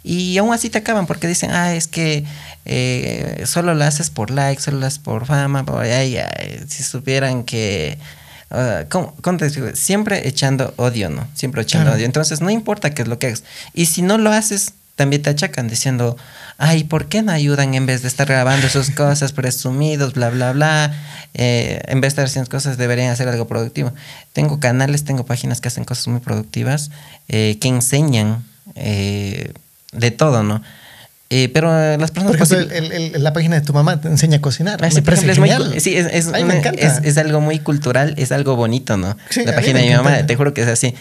Y 0.03 0.37
aún 0.37 0.53
así 0.53 0.69
te 0.69 0.79
acaban 0.79 1.05
porque 1.07 1.27
dicen, 1.27 1.51
ah, 1.51 1.73
es 1.73 1.87
que 1.87 2.25
eh, 2.65 3.43
solo 3.45 3.73
lo 3.73 3.83
haces 3.85 4.09
por 4.09 4.31
like, 4.31 4.61
solo 4.61 4.79
lo 4.79 4.85
haces 4.87 4.99
por 4.99 5.25
fama, 5.25 5.63
por 5.65 5.81
ay, 5.83 6.17
ay, 6.17 6.59
si 6.67 6.83
supieran 6.83 7.43
que... 7.43 7.97
ah, 8.51 8.83
¿cómo- 8.89 9.15
cómo 9.21 9.37
te 9.37 9.49
digo? 9.49 9.67
Siempre 9.75 10.27
echando 10.27 10.73
odio, 10.77 11.09
¿no? 11.09 11.25
Siempre 11.33 11.61
echando 11.61 11.85
Claro. 11.85 11.97
odio. 11.97 12.05
Entonces, 12.05 12.41
no 12.41 12.49
importa 12.49 12.89
qué 12.93 13.03
es 13.03 13.07
lo 13.07 13.17
que 13.17 13.27
hagas. 13.27 13.43
Y 13.73 13.85
si 13.85 14.01
no 14.01 14.17
lo 14.17 14.31
haces, 14.31 14.73
también 14.95 15.21
te 15.21 15.29
achacan 15.31 15.67
diciendo, 15.67 16.15
ay, 16.57 16.83
¿por 16.83 17.07
qué 17.07 17.21
no 17.23 17.31
ayudan 17.31 17.73
en 17.73 17.85
vez 17.85 18.01
de 18.03 18.07
estar 18.07 18.27
grabando 18.27 18.69
sus 18.69 18.89
cosas 18.95 19.31
presumidos, 19.31 20.13
bla, 20.13 20.29
bla, 20.29 20.51
bla? 20.51 20.93
Eh, 21.33 21.81
en 21.87 21.99
vez 22.01 22.09
de 22.09 22.21
estar 22.21 22.25
haciendo 22.25 22.49
cosas, 22.49 22.77
deberían 22.77 23.09
hacer 23.11 23.27
algo 23.27 23.47
productivo. 23.47 23.91
Tengo 24.33 24.59
canales, 24.59 25.03
tengo 25.03 25.25
páginas 25.25 25.61
que 25.61 25.67
hacen 25.69 25.83
cosas 25.83 26.07
muy 26.09 26.19
productivas, 26.19 26.91
eh, 27.27 27.57
que 27.59 27.67
enseñan 27.69 28.43
eh, 28.75 29.51
de 29.91 30.11
todo, 30.11 30.43
¿no? 30.43 30.61
Eh, 31.29 31.49
pero 31.51 31.67
las 31.97 32.11
personas... 32.11 32.37
por 32.37 32.47
ejemplo, 32.47 32.75
el- 32.75 33.23
la 33.23 33.33
página 33.33 33.55
de 33.59 33.65
tu 33.65 33.73
mamá 33.73 33.99
te 33.99 34.07
enseña 34.07 34.37
a 34.37 34.41
cocinar. 34.41 34.79
Ah, 34.83 34.89
me 34.93 35.01
parece 35.01 35.31
es 35.31 35.39
muy 35.39 35.49
genial. 35.49 35.81
sí, 35.81 35.95
es, 35.97 36.05
es 36.13 36.27
Ay, 36.27 36.43
me 36.43 36.49
una- 36.51 36.59
encanta. 36.59 36.79
es- 36.81 36.99
es 37.03 37.17
algo 37.17 37.41
muy 37.41 37.57
cultural, 37.57 38.13
es 38.17 38.31
algo 38.31 38.55
bonito, 38.55 38.97
¿no? 38.97 39.17
Sí, 39.31 39.43
la 39.43 39.55
página 39.55 39.79
de 39.79 39.87
mi 39.87 39.93
mamá, 39.95 40.23
te 40.27 40.35
juro 40.35 40.53
que 40.53 40.61
es 40.61 40.67
así. 40.67 40.93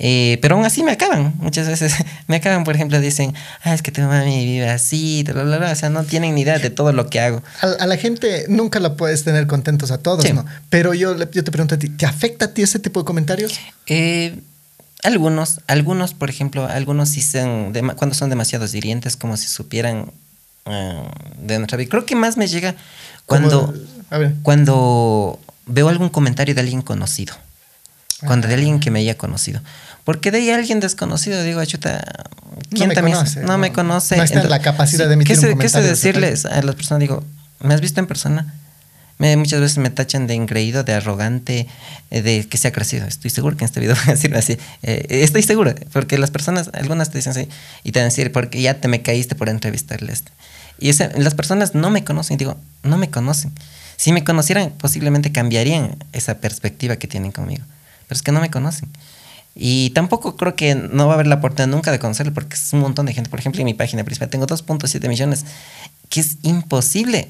Eh, 0.00 0.38
pero 0.40 0.54
aún 0.54 0.64
así 0.64 0.84
me 0.84 0.92
acaban, 0.92 1.34
muchas 1.38 1.66
veces 1.66 1.92
me 2.28 2.36
acaban, 2.36 2.62
por 2.62 2.76
ejemplo, 2.76 3.00
dicen, 3.00 3.34
ah, 3.64 3.74
es 3.74 3.82
que 3.82 3.90
tu 3.90 4.00
mamá 4.00 4.22
vive 4.22 4.68
así, 4.70 5.24
bla, 5.24 5.42
bla, 5.42 5.58
bla", 5.58 5.72
o 5.72 5.74
sea, 5.74 5.90
no 5.90 6.04
tienen 6.04 6.36
ni 6.36 6.42
idea 6.42 6.58
de 6.60 6.70
todo 6.70 6.92
lo 6.92 7.10
que 7.10 7.18
hago. 7.18 7.42
A, 7.62 7.66
a 7.82 7.86
la 7.88 7.96
gente 7.96 8.44
nunca 8.48 8.78
la 8.78 8.94
puedes 8.94 9.24
tener 9.24 9.48
contentos 9.48 9.90
a 9.90 9.98
todos, 9.98 10.24
Sí. 10.24 10.32
¿no? 10.32 10.46
Pero 10.70 10.94
yo, 10.94 11.16
yo 11.32 11.42
te 11.42 11.50
pregunto 11.50 11.74
a 11.74 11.78
ti, 11.78 11.88
¿te 11.88 12.06
afecta 12.06 12.44
a 12.44 12.54
ti 12.54 12.62
ese 12.62 12.78
tipo 12.78 13.00
de 13.00 13.06
comentarios? 13.06 13.58
Eh, 13.86 14.38
algunos, 15.02 15.60
algunos, 15.66 16.14
por 16.14 16.30
ejemplo, 16.30 16.66
algunos 16.66 17.08
sí 17.08 17.20
son, 17.22 17.72
dema- 17.74 17.94
cuando 17.96 18.14
son 18.14 18.30
demasiados 18.30 18.74
hirientes, 18.74 19.16
como 19.16 19.36
si 19.36 19.48
supieran 19.48 20.12
ah, 20.66 21.10
de 21.40 21.58
nuestra 21.58 21.76
vida. 21.76 21.88
Creo 21.90 22.06
que 22.06 22.14
más 22.14 22.36
me 22.36 22.46
llega 22.46 22.76
cuando... 23.26 23.66
Como- 23.66 23.78
a 24.10 24.18
ver. 24.18 24.34
cuando 24.42 25.38
veo 25.66 25.88
algún 25.88 26.08
comentario 26.08 26.54
de 26.54 26.60
alguien 26.60 26.82
conocido. 26.82 27.34
Cuando 28.26 28.46
Ah. 28.46 28.48
de 28.48 28.54
alguien 28.54 28.80
que 28.80 28.90
me 28.90 28.98
haya 29.00 29.16
conocido. 29.16 29.60
Porque 30.08 30.30
de 30.30 30.38
ahí 30.38 30.48
alguien 30.50 30.80
desconocido, 30.80 31.42
digo, 31.42 31.62
chuta, 31.66 32.02
¿quién 32.70 32.88
me 32.88 32.94
también? 32.94 33.18
conoce, 33.18 33.40
no, 33.42 33.48
no- 33.48 33.58
me 33.58 33.72
conoce. 33.74 34.16
no 34.16 34.22
está 34.22 34.40
en 34.40 34.48
la 34.48 34.60
capacidad 34.60 35.06
de 35.06 35.12
emitir 35.12 35.34
¿qué 35.36 35.38
un 35.46 35.52
sé, 35.52 35.58
¿Qué 35.58 35.68
sé 35.68 35.82
decirles 35.82 36.46
a 36.46 36.62
las 36.62 36.74
personas? 36.76 37.00
Digo, 37.00 37.22
¿me 37.60 37.74
has 37.74 37.82
visto 37.82 38.00
en 38.00 38.06
persona? 38.06 38.54
Me, 39.18 39.36
muchas 39.36 39.60
veces 39.60 39.76
me 39.76 39.90
tachan 39.90 40.26
de 40.26 40.32
engreído, 40.32 40.82
de 40.82 40.94
arrogante, 40.94 41.66
eh, 42.10 42.22
de 42.22 42.48
que 42.48 42.56
se 42.56 42.68
ha 42.68 42.72
crecido. 42.72 43.04
Estoy 43.06 43.28
seguro 43.30 43.58
que 43.58 43.64
en 43.64 43.66
este 43.66 43.80
video 43.80 43.94
voy 44.02 44.04
a 44.08 44.12
decirlo 44.12 44.38
así. 44.38 44.56
Eh, 44.82 45.06
estoy 45.10 45.42
seguro, 45.42 45.74
porque 45.92 46.16
las 46.16 46.30
personas, 46.30 46.70
algunas 46.72 47.10
te 47.10 47.18
dicen 47.18 47.32
así, 47.32 47.46
y 47.84 47.92
te 47.92 47.98
van 47.98 48.04
a 48.06 48.08
decir, 48.08 48.32
porque 48.32 48.62
ya 48.62 48.80
te 48.80 48.88
me 48.88 49.02
caíste 49.02 49.34
por 49.34 49.50
entrevistarles. 49.50 50.24
Y 50.78 50.88
esa- 50.88 51.10
las 51.18 51.34
personas 51.34 51.74
no 51.74 51.90
me 51.90 52.02
conocen, 52.02 52.38
digo, 52.38 52.56
no 52.82 52.96
me 52.96 53.10
conocen. 53.10 53.52
Si 53.98 54.12
me 54.12 54.24
conocieran, 54.24 54.70
posiblemente 54.70 55.32
cambiarían 55.32 55.96
esa 56.14 56.36
perspectiva 56.38 56.96
que 56.96 57.08
tienen 57.08 57.30
conmigo. 57.30 57.64
Pero 58.06 58.16
es 58.16 58.22
que 58.22 58.32
no 58.32 58.40
me 58.40 58.48
conocen. 58.50 58.88
Y 59.60 59.90
tampoco 59.90 60.36
creo 60.36 60.54
que 60.54 60.76
no 60.76 61.06
va 61.08 61.12
a 61.12 61.14
haber 61.14 61.26
la 61.26 61.34
oportunidad 61.34 61.66
nunca 61.66 61.90
de 61.90 61.98
conocerlo 61.98 62.32
porque 62.32 62.54
es 62.54 62.72
un 62.72 62.78
montón 62.80 63.06
de 63.06 63.12
gente. 63.12 63.28
Por 63.28 63.40
ejemplo, 63.40 63.60
en 63.60 63.64
mi 63.64 63.74
página 63.74 64.04
principal 64.04 64.30
tengo 64.30 64.46
2.7 64.46 65.08
millones, 65.08 65.44
que 66.08 66.20
es 66.20 66.38
imposible 66.42 67.28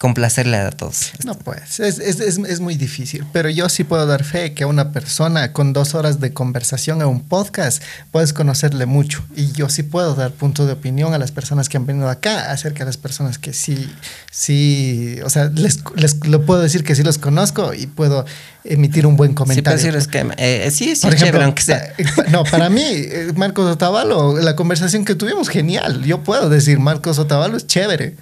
complacerle 0.00 0.56
a 0.56 0.70
todos. 0.70 1.10
No, 1.26 1.34
pues, 1.34 1.78
es, 1.78 1.98
es, 1.98 2.20
es, 2.20 2.38
es 2.38 2.60
muy 2.60 2.74
difícil, 2.76 3.26
pero 3.34 3.50
yo 3.50 3.68
sí 3.68 3.84
puedo 3.84 4.06
dar 4.06 4.24
fe 4.24 4.54
que 4.54 4.62
a 4.62 4.66
una 4.66 4.92
persona 4.92 5.52
con 5.52 5.74
dos 5.74 5.94
horas 5.94 6.20
de 6.20 6.32
conversación 6.32 7.02
en 7.02 7.08
un 7.08 7.20
podcast 7.20 7.82
puedes 8.10 8.32
conocerle 8.32 8.86
mucho. 8.86 9.22
Y 9.36 9.52
yo 9.52 9.68
sí 9.68 9.82
puedo 9.82 10.14
dar 10.14 10.30
punto 10.32 10.64
de 10.64 10.72
opinión 10.72 11.12
a 11.12 11.18
las 11.18 11.32
personas 11.32 11.68
que 11.68 11.76
han 11.76 11.84
venido 11.84 12.08
acá 12.08 12.50
acerca 12.50 12.78
de 12.78 12.86
las 12.86 12.96
personas 12.96 13.36
que 13.38 13.52
sí, 13.52 13.90
sí, 14.30 15.18
o 15.22 15.28
sea, 15.28 15.50
les, 15.54 15.80
les 15.96 16.26
lo 16.26 16.46
puedo 16.46 16.62
decir 16.62 16.82
que 16.82 16.94
sí 16.94 17.02
los 17.02 17.18
conozco 17.18 17.74
y 17.74 17.86
puedo 17.86 18.24
emitir 18.64 19.06
un 19.06 19.16
buen 19.18 19.32
Sí, 19.32 19.34
comentario. 19.34 19.96
es 19.98 20.08
que, 20.08 20.26
eh, 20.38 20.70
sí, 20.70 20.96
sí, 20.96 21.02
Por 21.02 21.12
ejemplo, 21.14 21.40
chévere, 21.54 21.60
sea. 21.62 21.94
pa- 22.16 22.24
no, 22.30 22.44
para 22.44 22.70
mí, 22.70 22.82
eh, 22.84 23.32
Marcos 23.36 23.70
Otavalo, 23.70 24.38
la 24.38 24.56
conversación 24.56 25.04
que 25.04 25.14
tuvimos, 25.14 25.50
genial. 25.50 26.04
Yo 26.04 26.22
puedo 26.24 26.48
decir, 26.48 26.78
Marcos 26.78 27.18
Otavalo 27.18 27.58
es 27.58 27.66
chévere, 27.66 28.06
eh, 28.06 28.16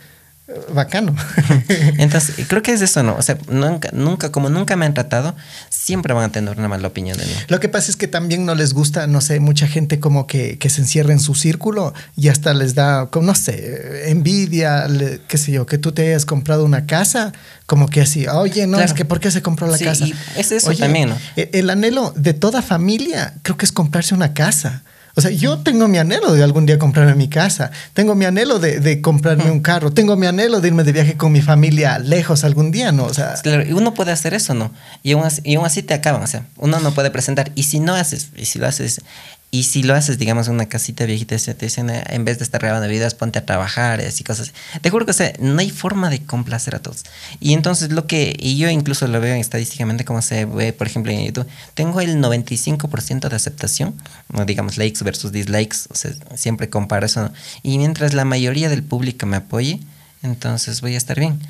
bacano. 0.72 1.14
Entonces, 1.98 2.46
creo 2.48 2.62
que 2.62 2.72
es 2.72 2.80
eso, 2.80 3.02
¿no? 3.02 3.14
O 3.16 3.22
sea, 3.22 3.36
nunca, 3.50 3.90
nunca, 3.92 4.32
como 4.32 4.48
nunca 4.48 4.76
me 4.76 4.86
han 4.86 4.94
tratado, 4.94 5.36
siempre 5.68 6.14
van 6.14 6.24
a 6.24 6.32
tener 6.32 6.58
una 6.58 6.68
mala 6.68 6.88
opinión 6.88 7.18
de 7.18 7.26
mí. 7.26 7.32
Lo 7.48 7.60
que 7.60 7.68
pasa 7.68 7.90
es 7.90 7.96
que 7.96 8.08
también 8.08 8.46
no 8.46 8.54
les 8.54 8.72
gusta, 8.72 9.06
no 9.06 9.20
sé, 9.20 9.40
mucha 9.40 9.66
gente 9.68 10.00
como 10.00 10.26
que, 10.26 10.58
que 10.58 10.70
se 10.70 10.80
encierra 10.80 11.12
en 11.12 11.20
su 11.20 11.34
círculo 11.34 11.92
y 12.16 12.28
hasta 12.28 12.54
les 12.54 12.74
da, 12.74 13.06
como, 13.10 13.26
no 13.26 13.34
sé, 13.34 14.10
envidia, 14.10 14.88
le- 14.88 15.20
qué 15.28 15.36
sé 15.38 15.52
yo, 15.52 15.66
que 15.66 15.78
tú 15.78 15.92
te 15.92 16.02
hayas 16.08 16.24
comprado 16.24 16.64
una 16.64 16.86
casa, 16.86 17.32
como 17.66 17.88
que 17.88 18.00
así, 18.00 18.26
oye, 18.26 18.66
no, 18.66 18.78
Claro. 18.78 18.86
es 18.86 18.94
que 18.94 19.04
¿por 19.04 19.20
qué 19.20 19.30
se 19.30 19.42
compró 19.42 19.66
la 19.66 19.76
Sí, 19.78 19.84
casa? 19.84 20.06
y 20.06 20.14
es 20.36 20.52
eso 20.52 20.72
también, 20.74 21.10
¿no? 21.10 21.16
e- 21.36 21.50
El 21.52 21.68
anhelo 21.70 22.12
de 22.16 22.32
toda 22.34 22.62
familia 22.62 23.34
creo 23.42 23.56
que 23.56 23.66
es 23.66 23.72
comprarse 23.72 24.14
una 24.14 24.32
casa. 24.34 24.82
O 25.18 25.20
sea, 25.20 25.32
yo 25.32 25.58
tengo 25.58 25.88
mi 25.88 25.98
anhelo 25.98 26.32
de 26.32 26.44
algún 26.44 26.64
día 26.64 26.78
comprarme 26.78 27.16
mi 27.16 27.28
casa, 27.28 27.72
tengo 27.92 28.14
mi 28.14 28.24
anhelo 28.24 28.60
de, 28.60 28.78
de 28.78 29.00
comprarme 29.00 29.50
un 29.50 29.58
carro, 29.58 29.90
tengo 29.90 30.14
mi 30.14 30.28
anhelo 30.28 30.60
de 30.60 30.68
irme 30.68 30.84
de 30.84 30.92
viaje 30.92 31.16
con 31.16 31.32
mi 31.32 31.42
familia 31.42 31.98
lejos 31.98 32.44
algún 32.44 32.70
día, 32.70 32.92
¿no? 32.92 33.06
O 33.06 33.12
sea, 33.12 33.34
Claro, 33.42 33.66
y 33.68 33.72
uno 33.72 33.94
puede 33.94 34.12
hacer 34.12 34.32
eso, 34.32 34.54
¿no? 34.54 34.70
Y 35.02 35.10
aún, 35.10 35.24
así, 35.24 35.42
y 35.44 35.56
aún 35.56 35.66
así 35.66 35.82
te 35.82 35.92
acaban, 35.92 36.22
o 36.22 36.26
sea, 36.28 36.46
uno 36.56 36.78
no 36.78 36.94
puede 36.94 37.10
presentar. 37.10 37.50
Y 37.56 37.64
si 37.64 37.80
no 37.80 37.96
haces, 37.96 38.28
y 38.36 38.44
si 38.44 38.60
lo 38.60 38.68
haces, 38.68 39.00
y 39.50 39.62
si 39.62 39.82
lo 39.82 39.94
haces, 39.94 40.18
digamos, 40.18 40.48
en 40.48 40.54
una 40.54 40.66
casita 40.66 41.06
viejita, 41.06 41.36
te 41.38 41.54
dicen, 41.54 41.88
eh, 41.88 42.04
en 42.08 42.24
vez 42.26 42.38
de 42.38 42.44
estar 42.44 42.60
grabando 42.60 42.86
videos, 42.86 43.14
ponte 43.14 43.38
a 43.38 43.46
trabajar, 43.46 44.00
y 44.00 44.24
cosas. 44.24 44.52
Te 44.82 44.90
juro 44.90 45.06
que, 45.06 45.12
o 45.12 45.14
sea, 45.14 45.32
no 45.40 45.58
hay 45.60 45.70
forma 45.70 46.10
de 46.10 46.22
complacer 46.22 46.74
a 46.74 46.80
todos. 46.80 47.04
Y 47.40 47.54
entonces 47.54 47.90
lo 47.90 48.06
que, 48.06 48.36
y 48.38 48.58
yo 48.58 48.68
incluso 48.68 49.06
lo 49.06 49.20
veo 49.20 49.34
estadísticamente 49.36 50.04
como 50.04 50.20
se 50.20 50.44
ve, 50.44 50.74
por 50.74 50.86
ejemplo, 50.86 51.12
en 51.12 51.24
YouTube, 51.24 51.46
tengo 51.74 52.00
el 52.02 52.18
95% 52.18 53.28
de 53.28 53.36
aceptación, 53.36 53.94
digamos 54.46 54.76
likes 54.76 55.02
versus 55.02 55.32
dislikes, 55.32 55.78
o 55.90 55.94
sea, 55.94 56.12
siempre 56.34 56.68
comparo 56.68 57.06
eso. 57.06 57.22
¿no? 57.22 57.32
Y 57.62 57.78
mientras 57.78 58.12
la 58.12 58.26
mayoría 58.26 58.68
del 58.68 58.82
público 58.82 59.24
me 59.24 59.38
apoye, 59.38 59.80
entonces 60.22 60.82
voy 60.82 60.94
a 60.94 60.98
estar 60.98 61.18
bien. 61.18 61.40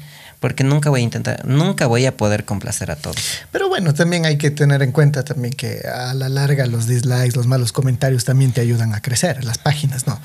Porque 0.40 0.62
nunca 0.62 0.88
voy 0.88 1.00
a 1.00 1.02
intentar, 1.04 1.44
nunca 1.46 1.86
voy 1.88 2.06
a 2.06 2.16
poder 2.16 2.44
complacer 2.44 2.92
a 2.92 2.96
todos. 2.96 3.16
Pero 3.50 3.68
bueno, 3.68 3.92
también 3.92 4.24
hay 4.24 4.38
que 4.38 4.52
tener 4.52 4.82
en 4.82 4.92
cuenta 4.92 5.24
también 5.24 5.52
que 5.52 5.80
a 5.92 6.14
la 6.14 6.28
larga 6.28 6.66
los 6.66 6.86
dislikes, 6.86 7.32
los 7.34 7.48
malos 7.48 7.72
comentarios 7.72 8.24
también 8.24 8.52
te 8.52 8.60
ayudan 8.60 8.94
a 8.94 9.02
crecer, 9.02 9.42
las 9.44 9.58
páginas, 9.58 10.06
¿no? 10.06 10.20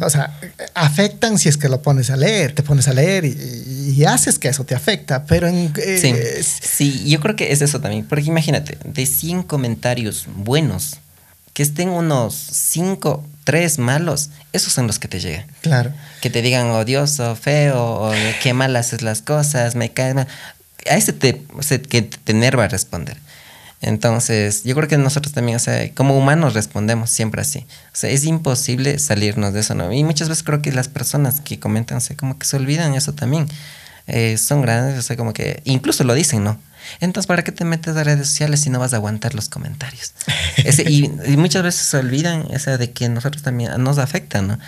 O 0.00 0.08
sea, 0.08 0.38
afectan 0.74 1.38
si 1.38 1.48
es 1.48 1.56
que 1.56 1.68
lo 1.68 1.82
pones 1.82 2.10
a 2.10 2.16
leer, 2.16 2.54
te 2.54 2.62
pones 2.62 2.86
a 2.86 2.92
leer 2.92 3.24
y, 3.24 3.92
y 3.96 4.04
haces 4.04 4.38
que 4.38 4.48
eso 4.48 4.62
te 4.64 4.74
afecta, 4.76 5.24
pero 5.24 5.48
en... 5.48 5.72
eh, 5.76 5.98
Sí, 6.00 6.08
es- 6.10 6.46
sí, 6.46 7.04
yo 7.08 7.18
creo 7.20 7.34
que 7.34 7.50
es 7.52 7.60
eso 7.60 7.80
también. 7.80 8.04
Porque 8.06 8.24
imagínate, 8.26 8.78
de 8.84 9.04
100 9.06 9.42
comentarios 9.42 10.26
buenos, 10.36 10.98
que 11.54 11.62
estén 11.64 11.88
unos 11.88 12.34
5, 12.52 13.24
3 13.46 13.78
malos, 13.78 14.30
esos 14.52 14.72
son 14.72 14.88
los 14.88 14.98
que 14.98 15.06
te 15.06 15.20
llegan. 15.20 15.46
claro. 15.62 15.92
Que 16.20 16.30
te 16.30 16.42
digan 16.42 16.70
odioso, 16.70 17.36
feo, 17.36 17.80
o 17.80 18.12
qué 18.42 18.52
mal 18.52 18.74
haces 18.74 19.02
las 19.02 19.22
cosas, 19.22 19.76
me 19.76 19.92
cae 19.92 20.14
mal. 20.14 20.26
A 20.90 20.96
ese 20.96 21.12
te, 21.12 21.44
que 21.88 22.02
te 22.02 22.32
enerva 22.32 22.66
responder. 22.66 23.16
Entonces, 23.82 24.64
yo 24.64 24.74
creo 24.74 24.88
que 24.88 24.98
nosotros 24.98 25.32
también, 25.32 25.54
o 25.54 25.60
sea, 25.60 25.88
como 25.94 26.18
humanos 26.18 26.54
respondemos 26.54 27.08
siempre 27.08 27.42
así. 27.42 27.60
O 27.92 27.96
sea, 27.96 28.10
es 28.10 28.24
imposible 28.24 28.98
salirnos 28.98 29.52
de 29.52 29.60
eso, 29.60 29.76
¿no? 29.76 29.92
Y 29.92 30.02
muchas 30.02 30.28
veces 30.28 30.42
creo 30.42 30.60
que 30.60 30.72
las 30.72 30.88
personas 30.88 31.40
que 31.40 31.60
comentan, 31.60 31.98
o 31.98 32.00
sea, 32.00 32.16
como 32.16 32.36
que 32.38 32.46
se 32.46 32.56
olvidan 32.56 32.94
eso 32.94 33.12
también. 33.12 33.46
Eh, 34.08 34.38
son 34.38 34.60
grandes, 34.60 34.98
o 34.98 35.02
sea, 35.02 35.16
como 35.16 35.32
que 35.32 35.60
incluso 35.64 36.02
lo 36.02 36.14
dicen, 36.14 36.42
¿no? 36.42 36.58
Entonces, 37.00 37.26
¿para 37.26 37.42
qué 37.44 37.52
te 37.52 37.64
metes 37.64 37.96
a 37.96 38.04
redes 38.04 38.26
sociales 38.28 38.60
si 38.60 38.70
no 38.70 38.78
vas 38.78 38.92
a 38.92 38.96
aguantar 38.96 39.34
los 39.34 39.48
comentarios? 39.48 40.12
Ese- 40.58 40.88
y, 40.90 41.10
y 41.26 41.36
muchas 41.36 41.62
veces 41.62 41.82
se 41.82 41.96
olvidan 41.98 42.42
o 42.54 42.58
sea, 42.58 42.78
de 42.78 42.90
que 42.92 43.08
nosotros 43.08 43.42
también 43.42 43.70
nos 43.82 43.98
afecta, 43.98 44.42
¿no? 44.42 44.58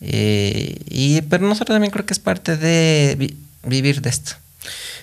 Eh, 0.00 0.78
y, 0.88 1.22
pero 1.22 1.46
nosotros 1.48 1.74
también 1.74 1.90
creo 1.90 2.04
que 2.06 2.12
es 2.12 2.18
parte 2.18 2.56
de 2.56 3.16
vi- 3.18 3.36
vivir 3.64 4.02
de 4.02 4.10
esto. 4.10 4.32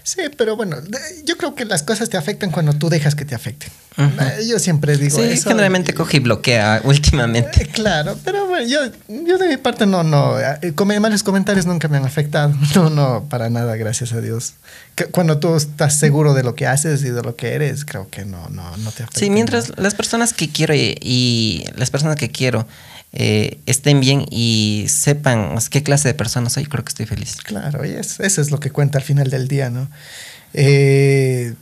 Sí, 0.03 0.21
pero 0.38 0.57
bueno, 0.57 0.77
yo 1.23 1.38
creo 1.38 1.55
que 1.55 1.63
las 1.63 1.84
cosas 1.84 2.09
te 2.09 2.17
afectan 2.17 2.51
cuando 2.51 2.73
tú 2.73 2.89
dejas 2.89 3.15
que 3.15 3.23
te 3.23 3.35
afecten. 3.35 3.71
Ujú. 3.97 4.09
Eh, 4.21 4.47
Yo 4.47 4.59
siempre 4.59 4.97
digo 4.97 5.15
Sí, 5.17 5.23
eso. 5.23 5.49
generalmente 5.49 5.93
coge 5.93 6.17
y 6.17 6.19
bloquea 6.19 6.81
últimamente. 6.84 7.63
Eh, 7.63 7.67
Claro, 7.71 8.17
pero 8.25 8.45
bueno, 8.47 8.67
yo, 8.67 8.80
yo 9.07 9.38
de 9.38 9.47
mi 9.47 9.57
parte 9.57 9.85
no, 9.85 10.03
no, 10.03 10.38
eh, 10.39 10.73
malos 10.99 11.23
comentarios 11.23 11.65
nunca 11.65 11.88
me 11.88 11.97
han 11.97 12.05
afectado, 12.05 12.53
no, 12.75 12.89
no, 12.89 13.25
para 13.30 13.49
nada, 13.49 13.75
gracias 13.77 14.11
a 14.11 14.19
Dios. 14.19 14.53
Cuando 15.11 15.39
tú 15.39 15.55
estás 15.55 15.97
seguro 15.97 16.34
de 16.34 16.43
lo 16.43 16.55
que 16.55 16.67
haces 16.67 17.01
y 17.03 17.09
de 17.09 17.21
lo 17.21 17.35
que 17.35 17.53
eres, 17.53 17.85
creo 17.85 18.09
que 18.09 18.25
no, 18.25 18.49
no, 18.49 18.75
no 18.77 18.91
te 18.91 19.03
afecta. 19.03 19.19
Sí, 19.19 19.30
mientras 19.30 19.71
las 19.77 19.95
personas 19.95 20.34
que 20.34 20.49
quiero 20.49 20.75
y, 20.75 20.97
y 21.01 21.65
las 21.77 21.89
personas 21.89 22.17
que 22.17 22.30
quiero 22.30 22.67
eh, 23.14 23.60
estén 23.68 23.99
bien 23.99 24.26
y 24.31 24.85
sepan 24.90 25.56
qué 25.69 25.84
clase 25.84 26.07
de 26.10 26.14
personas 26.15 26.53
soy, 26.53 26.65
creo 26.65 26.84
que 26.84 26.90
estoy 26.90 27.06
feliz. 27.06 27.38
Claro, 27.44 27.85
y 27.85 27.91
es- 27.91 28.19
eso 28.19 28.41
es 28.41 28.49
lo 28.52 28.60
que 28.60 28.72
cuenta 28.72 28.98
al 28.98 29.03
final 29.03 29.30
del 29.30 29.48
día, 29.48 29.69
¿no? 29.69 29.88
Eh, 30.53 31.53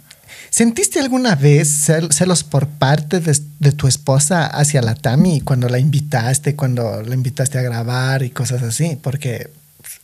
¿Sentiste 0.49 0.99
alguna 0.99 1.36
vez 1.36 1.88
cel- 1.90 2.11
celos 2.11 2.44
por 2.44 2.68
parte 2.68 3.19
de, 3.22 3.38
de 3.60 3.72
tu 3.72 3.88
esposa 3.88 4.45
hacia 4.48 4.82
la 4.82 4.95
Tami 4.95 5.40
cuando 5.41 5.69
la 5.69 5.80
invitaste, 5.80 6.56
cuando 6.57 7.02
la 7.02 7.15
invitaste 7.15 7.57
a 7.57 7.61
grabar 7.61 8.22
y 8.23 8.32
cosas 8.32 8.61
así? 8.64 8.98
Porque 9.02 9.49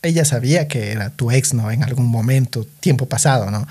ella 0.02 0.24
sabía 0.24 0.66
que 0.66 0.90
era 0.92 1.10
tu 1.10 1.30
ex, 1.30 1.52
¿no? 1.52 1.70
En 1.70 1.82
algún 1.84 2.06
momento, 2.06 2.66
tiempo 2.80 3.06
pasado, 3.06 3.50
¿no? 3.50 3.66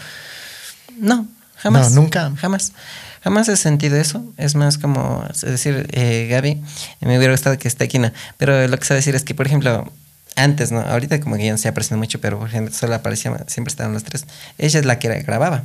No, 0.99 1.28
jamás. 1.56 1.91
No, 1.94 2.02
nunca. 2.02 2.32
Jamás. 2.38 2.74
Jamás 3.23 3.49
he 3.49 3.57
sentido 3.57 3.98
eso. 3.98 4.23
Es 4.38 4.56
más 4.56 4.77
como 4.77 5.26
decir, 5.41 5.88
eh, 5.91 6.27
Gaby, 6.30 6.61
me 7.02 7.18
hubiera 7.18 7.34
gustado 7.34 7.57
que 7.57 7.68
esté 7.68 7.85
aquí, 7.85 7.99
¿no? 7.99 8.11
Pero 8.38 8.68
lo 8.68 8.77
que 8.77 8.85
sabe 8.85 8.99
decir 8.99 9.15
es 9.15 9.23
que, 9.23 9.35
por 9.35 9.48
ejemplo, 9.48 9.91
antes, 10.35 10.72
¿no? 10.72 10.81
Ahorita 10.81 11.19
como 11.19 11.35
que 11.35 11.45
ya 11.45 11.52
no 11.52 11.57
se 11.57 11.68
apareciendo 11.68 11.99
mucho, 11.99 12.22
pero 12.22 12.39
por 12.39 12.48
ejemplo, 12.48 12.73
solo 12.73 12.95
aparecía, 12.95 13.35
siempre 13.48 13.72
estaban 13.72 13.94
los 13.94 14.03
tres. 14.03 14.26
Ella 14.57 14.80
es 14.80 14.85
la 14.85 14.99
que 14.99 15.10
grababa. 15.22 15.64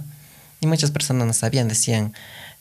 Y 0.61 0.67
muchas 0.67 0.91
personas 0.91 1.27
no 1.27 1.33
sabían, 1.33 1.69
decían, 1.69 2.15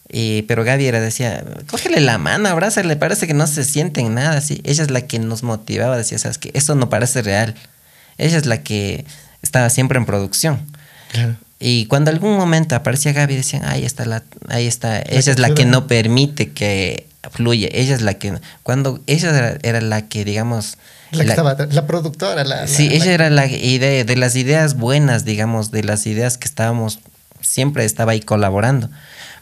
eh, 0.10 0.44
pero 0.48 0.64
Gaby 0.64 0.86
era, 0.88 1.00
decía, 1.00 1.44
cógele 1.70 2.02
la 2.02 2.18
mano, 2.18 2.50
abrázale, 2.50 2.96
parece 2.98 3.28
que 3.28 3.34
no 3.34 3.48
se 3.48 3.64
siente 3.64 4.02
en 4.02 4.14
nada, 4.16 4.38
así. 4.38 4.62
Ella 4.66 4.84
es 4.84 4.92
la 4.92 5.02
que 5.02 5.20
nos 5.20 5.44
motivaba, 5.44 5.98
decía, 5.98 6.20
sabes 6.20 6.38
que 6.38 6.52
eso 6.54 6.76
no 6.76 6.90
parece 6.90 7.22
real. 7.22 7.56
Ella 8.18 8.38
es 8.38 8.46
la 8.46 8.62
que 8.62 9.06
estaba 9.42 9.70
siempre 9.70 9.98
en 9.98 10.06
producción. 10.06 10.60
Claro. 11.12 11.36
Y 11.64 11.86
cuando 11.86 12.10
algún 12.12 12.36
momento 12.38 12.76
aparecía 12.76 13.14
Gaby, 13.14 13.36
decían, 13.36 13.64
ahí 13.66 13.86
está 13.86 14.06
la, 14.06 14.24
ahí 14.50 14.66
está, 14.68 15.00
ella 15.00 15.20
es 15.32 15.38
la 15.40 15.50
que 15.54 15.66
no 15.66 15.86
permite 15.88 16.52
que 16.52 17.08
fluya, 17.32 17.70
ella 17.72 17.94
es 17.96 18.02
la 18.02 18.16
que, 18.16 18.34
cuando 18.64 19.00
ella 19.06 19.30
era, 19.30 19.58
era 19.62 19.80
la 19.82 20.08
que, 20.10 20.26
digamos, 20.26 20.78
La, 21.12 21.20
que 21.20 21.24
la- 21.26 21.34
estaba, 21.34 21.56
la 21.70 21.86
productora, 21.86 22.44
la, 22.44 22.68
sí, 22.68 22.90
la- 22.90 22.96
ella 22.96 23.06
la- 23.06 23.12
era 23.12 23.30
la 23.30 23.46
idea, 23.46 24.04
de 24.04 24.16
las 24.16 24.36
ideas 24.36 24.76
buenas, 24.76 25.24
digamos, 25.24 25.70
de 25.70 25.84
las 25.84 26.08
ideas 26.08 26.40
que 26.40 26.48
estábamos, 26.48 27.00
siempre 27.42 27.86
estaba 27.86 28.14
ahí 28.14 28.22
colaborando. 28.22 28.90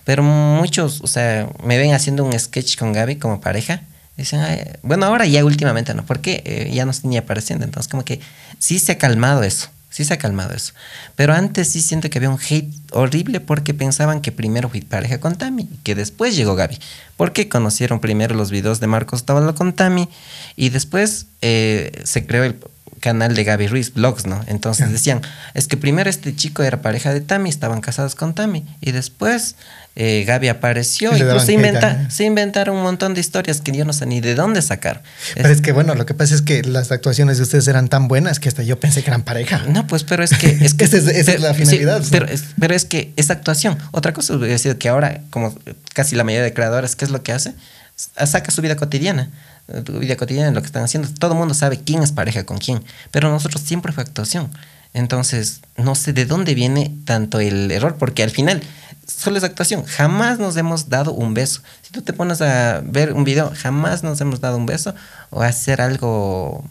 Pero 0.04 0.22
muchos, 0.24 1.00
o 1.02 1.08
sea, 1.08 1.48
me 1.64 1.78
ven 1.78 1.94
haciendo 1.94 2.26
un 2.26 2.38
sketch 2.38 2.78
con 2.78 2.92
Gaby 2.94 3.16
como 3.16 3.40
pareja. 3.40 3.82
Dicen, 4.18 4.42
bueno, 4.82 5.06
ahora 5.06 5.26
ya 5.26 5.46
últimamente 5.46 5.94
no, 5.94 6.06
porque 6.06 6.42
eh, 6.46 6.72
ya 6.74 6.84
no 6.84 6.92
estoy 6.92 7.12
ni 7.12 7.18
apareciendo. 7.18 7.64
Entonces, 7.64 7.90
como 7.90 8.04
que 8.04 8.20
sí 8.58 8.78
se 8.80 8.92
ha 8.94 8.98
calmado 8.98 9.44
eso. 9.44 9.70
Sí 9.90 10.06
se 10.06 10.14
ha 10.14 10.18
calmado 10.18 10.54
eso. 10.54 10.74
Pero 11.16 11.34
antes 11.34 11.68
sí 11.70 11.82
siento 11.82 12.10
que 12.10 12.20
había 12.20 12.30
un 12.30 12.40
hate 12.40 12.72
horrible 12.92 13.40
porque 13.40 13.74
pensaban 13.74 14.22
que 14.22 14.32
primero 14.32 14.70
fui 14.70 14.82
pareja 14.82 15.20
con 15.20 15.36
Tami 15.36 15.64
y 15.64 15.78
que 15.84 15.96
después 15.96 16.36
llegó 16.36 16.56
Gaby. 16.56 16.78
Porque 17.18 17.50
conocieron 17.50 18.00
primero 18.00 18.36
los 18.36 18.52
videos 18.52 18.80
de 18.80 18.88
Marcos 18.88 19.26
Tabalo 19.26 19.56
con 19.56 19.74
Tami 19.74 20.08
y 20.56 20.70
después 20.70 21.26
eh, 21.42 21.92
se 22.06 22.26
creó 22.26 22.44
el 22.44 22.56
canal 23.00 23.34
de 23.34 23.44
Gaby 23.46 23.68
Ruiz, 23.68 23.94
Vlogs, 23.94 24.26
¿no? 24.28 24.44
Entonces 24.48 24.88
Ya. 24.88 24.92
decían, 24.92 25.22
es 25.54 25.68
que 25.68 25.78
primero 25.78 26.10
este 26.10 26.36
chico 26.36 26.64
era 26.64 26.82
pareja 26.82 27.14
de 27.14 27.22
Tami, 27.22 27.50
estaban 27.50 27.82
casados 27.82 28.14
con 28.14 28.36
Tami 28.36 28.66
y 28.82 28.92
después 28.92 29.56
eh, 29.96 30.24
Gaby 30.26 30.48
apareció 30.48 31.14
Y 31.16 31.20
le 31.20 31.26
daban 31.26 31.46
se, 31.46 31.52
inventa, 31.54 32.10
se 32.10 32.24
inventaron 32.24 32.78
un 32.78 32.84
montón 32.84 33.14
de 33.14 33.20
historias 33.22 33.60
que 33.60 33.72
yo 33.72 33.84
no 33.86 33.92
sé 33.92 34.06
ni 34.06 34.22
de 34.22 34.34
dónde 34.36 34.62
sacar. 34.62 35.04
Pero 35.36 35.50
es 35.50 35.62
que 35.62 35.72
bueno, 35.74 35.94
lo 35.96 36.06
que 36.06 36.14
pasa 36.14 36.36
es 36.36 36.42
que 36.42 36.64
las 36.64 36.92
actuaciones 36.92 37.38
de 37.38 37.44
ustedes 37.44 37.68
eran 37.68 37.90
tan 37.90 38.08
buenas 38.08 38.40
que 38.40 38.48
hasta 38.48 38.64
yo 38.64 38.80
pensé 38.80 39.02
que 39.04 39.10
eran 39.10 39.24
pareja. 39.24 39.66
No, 39.68 39.88
pues, 39.88 40.04
pero 40.04 40.24
es 40.24 40.32
que... 40.38 40.48
Es 40.62 40.74
que 40.74 40.86
Esa 40.86 40.98
es- 40.98 41.08
esa 41.08 41.34
es 41.34 41.42
la 41.42 41.54
finalidad, 41.54 42.02
pero, 42.12 42.26
es, 42.28 42.44
pero 42.60 42.74
es 42.76 42.86
que 42.86 43.12
es 43.18 43.30
actuación. 43.30 43.78
Otra 43.92 44.14
cosa 44.14 44.36
hubiera 44.36 44.58
sido 44.58 44.78
que 44.78 44.88
ahora, 44.90 45.22
como 45.32 45.54
casi 45.94 46.16
la 46.16 46.24
mayoría 46.24 46.44
de 46.46 46.54
creadores, 46.54 46.96
¿qué 46.96 47.04
es 47.06 47.12
lo 47.12 47.22
que 47.24 47.34
hace? 47.34 47.54
Saca 47.98 48.52
su 48.52 48.62
vida 48.62 48.76
cotidiana. 48.78 49.30
eh, 49.68 49.84
vida 50.00 50.16
cotidiana, 50.16 50.52
lo 50.52 50.62
que 50.62 50.68
están 50.68 50.84
haciendo. 50.84 51.10
Todo 51.20 51.34
el 51.34 51.38
mundo 51.38 51.54
sabe 51.54 51.78
quién 51.84 52.02
es 52.04 52.12
pareja 52.14 52.46
con 52.46 52.58
quién. 52.58 52.82
Pero 53.12 53.30
nosotros 53.30 53.62
siempre 53.64 53.92
fue 53.92 54.04
actuación. 54.04 54.50
Entonces, 54.94 55.60
no 55.78 55.94
sé 55.96 56.14
de 56.14 56.26
dónde 56.26 56.56
viene 56.56 56.92
tanto 57.06 57.40
el 57.40 57.70
error, 57.72 57.98
porque 58.00 58.24
al 58.24 58.32
final 58.32 58.62
solo 59.10 59.38
es 59.38 59.44
actuación. 59.44 59.84
Jamás 59.86 60.40
nos 60.40 60.56
hemos 60.58 60.90
dado 60.90 61.12
un 61.14 61.34
beso. 61.34 61.62
Si 61.82 61.92
tú 61.92 62.02
te 62.02 62.14
pones 62.14 62.42
a 62.42 62.82
ver 62.86 63.14
un 63.14 63.24
video, 63.24 63.52
jamás 63.56 64.04
nos 64.04 64.22
hemos 64.22 64.40
dado 64.40 64.58
un 64.58 64.66
beso 64.66 64.94
o 65.30 65.42
hacer 65.42 65.82
algo... 65.82 66.64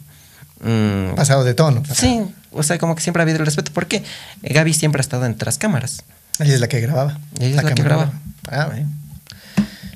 mm, 0.62 1.14
Pasado 1.16 1.44
de 1.44 1.54
tono. 1.54 1.82
Sí, 1.92 2.22
o 2.52 2.62
sea, 2.62 2.78
como 2.78 2.94
que 2.94 3.02
siempre 3.02 3.20
ha 3.20 3.24
habido 3.24 3.38
el 3.40 3.46
respeto. 3.46 3.72
¿Por 3.72 3.86
qué? 3.86 4.02
Eh, 4.42 4.54
Gaby 4.54 4.72
siempre 4.72 5.00
ha 5.00 5.02
estado 5.02 5.26
entre 5.26 5.46
las 5.46 5.58
cámaras. 5.58 6.02
Ella 6.38 6.54
es 6.54 6.60
la 6.60 6.68
que 6.68 6.80
grababa. 6.80 7.18
Ella 7.40 7.58
es 7.58 7.64
la 7.64 7.74
que 7.74 7.82
grababa. 7.82 8.12
Ah, 8.50 8.66
bien. 8.72 8.88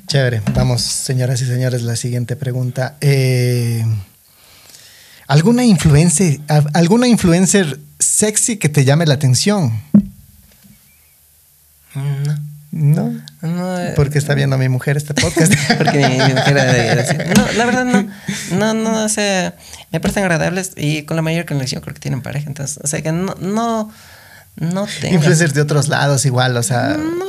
Chévere. 0.07 0.41
Vamos, 0.53 0.81
señoras 0.81 1.41
y 1.41 1.45
señores, 1.45 1.81
la 1.83 1.95
siguiente 1.95 2.35
pregunta. 2.35 2.97
Eh, 3.01 3.85
¿Alguna 5.27 5.63
influencer, 5.63 6.41
alguna 6.73 7.07
influencer 7.07 7.79
sexy 7.97 8.57
que 8.57 8.67
te 8.69 8.83
llame 8.83 9.05
la 9.05 9.13
atención? 9.13 9.81
No, 11.95 12.39
No. 12.71 13.21
no. 13.41 13.79
eh, 13.79 13.93
Porque 13.95 14.17
está 14.17 14.33
viendo 14.33 14.55
a 14.55 14.59
mi 14.59 14.69
mujer 14.69 14.97
este 14.97 15.13
podcast. 15.13 15.53
Porque 15.77 15.97
mi, 15.99 16.17
mi 16.17 16.33
mujer 16.33 16.57
era 16.57 16.95
decir, 16.95 17.23
No, 17.37 17.51
la 17.53 17.65
verdad 17.65 17.85
no. 17.85 18.07
No, 18.57 18.73
no, 18.73 19.03
o 19.05 19.09
sea, 19.09 19.55
me 19.91 19.99
parecen 19.99 20.23
agradables 20.23 20.71
y 20.75 21.03
con 21.03 21.15
la 21.15 21.21
mayor 21.21 21.45
conexión 21.45 21.81
creo 21.81 21.93
que 21.93 21.99
tienen 21.99 22.21
pareja. 22.21 22.47
Entonces, 22.47 22.79
o 22.83 22.87
sea, 22.87 23.01
que 23.01 23.11
no, 23.11 23.35
no, 23.39 23.91
no 24.55 24.87
tengo. 25.01 25.15
Influencers 25.15 25.53
de 25.53 25.61
otros 25.61 25.87
lados 25.87 26.25
igual, 26.25 26.57
o 26.57 26.63
sea. 26.63 26.97
No, 26.97 27.25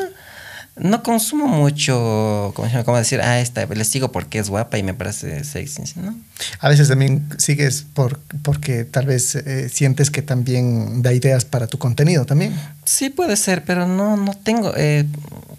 No 0.77 1.05
consumo 1.05 1.47
mucho, 1.47 2.53
como, 2.57 2.67
se 2.67 2.73
llama? 2.73 2.85
como 2.85 2.99
decir, 2.99 3.21
ah, 3.21 3.39
esta, 3.39 3.65
le 3.65 3.85
sigo 3.85 4.11
porque 4.11 4.41
es 4.41 4.51
guapa 4.51 4.77
y 4.77 4.83
me 4.83 4.93
parece 4.93 5.45
sexy, 5.45 5.83
¿no? 6.01 6.17
A 6.59 6.69
veces 6.69 6.89
también 6.89 7.29
sigues 7.39 7.87
por, 7.95 8.19
porque 8.43 8.85
tal 8.85 9.07
vez 9.07 9.37
eh, 9.37 9.69
sientes 9.69 10.11
que 10.11 10.21
también 10.21 11.01
da 11.03 11.13
ideas 11.13 11.45
para 11.45 11.69
tu 11.69 11.79
contenido 11.79 12.25
también. 12.25 12.59
Sí 12.85 13.09
puede 13.09 13.37
ser, 13.37 13.65
pero 13.65 13.87
no, 13.87 14.17
no 14.17 14.35
tengo, 14.35 14.73
eh, 14.77 15.07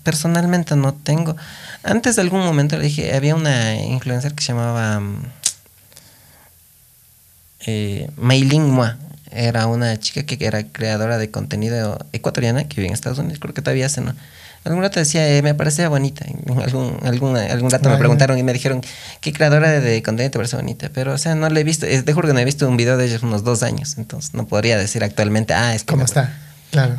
personalmente 0.04 0.76
no 0.76 0.94
tengo. 0.94 1.38
Antes 1.84 2.18
de 2.18 2.22
algún 2.22 2.42
momento 2.42 2.78
le 2.78 2.84
dije, 2.84 3.16
había 3.16 3.36
una 3.36 3.74
influencer 3.76 4.34
que 4.34 4.44
se 4.44 4.52
llamaba 4.52 5.00
mm, 5.00 5.24
eh, 7.68 8.10
Maylin 8.18 8.70
Mua. 8.70 8.98
Era 9.32 9.68
una 9.68 9.98
chica 9.98 10.24
que 10.24 10.46
era 10.46 10.64
creadora 10.64 11.18
de 11.18 11.32
contenido 11.32 12.00
ecuatoriana 12.12 12.66
que 12.68 12.76
vive 12.76 12.88
en 12.88 12.94
Estados 12.94 13.20
Unidos, 13.20 13.40
creo 13.40 13.54
que 13.54 13.62
todavía 13.62 13.86
hace, 13.86 14.02
¿no? 14.02 14.14
Algún 14.66 14.82
rato 14.82 15.00
decía, 15.00 15.30
eh, 15.30 15.44
me 15.44 15.54
parecía 15.54 15.88
bonita. 15.90 16.26
Algún, 16.64 16.98
algún, 17.04 17.38
algún 17.38 17.70
rato 17.70 17.90
me 17.90 17.98
preguntaron 17.98 18.38
y 18.38 18.44
me 18.44 18.52
dijeron, 18.52 18.82
¿qué 19.22 19.32
creadora 19.32 19.80
de, 19.80 20.02
contenido 20.02 20.32
te 20.32 20.40
parece 20.40 20.56
bonita? 20.56 20.90
Pero, 20.92 21.14
o 21.14 21.18
sea, 21.20 21.36
no 21.36 21.48
le 21.50 21.62
he 21.62 21.64
visto, 21.64 21.86
es, 21.86 22.04
de 22.04 22.14
juro 22.14 22.28
que 22.28 22.34
no 22.34 22.40
he 22.40 22.46
visto 22.46 22.68
un 22.68 22.76
video 22.76 22.98
de 22.98 23.06
ella 23.06 23.20
unos 23.22 23.44
dos 23.44 23.62
años. 23.62 23.96
Entonces, 23.98 24.34
no 24.34 24.48
podría 24.48 24.78
decir 24.78 25.04
actualmente, 25.04 25.54
ah, 25.54 25.76
es 25.76 25.84
¿Cómo 25.84 26.04
está? 26.04 26.36
Claro. 26.72 26.98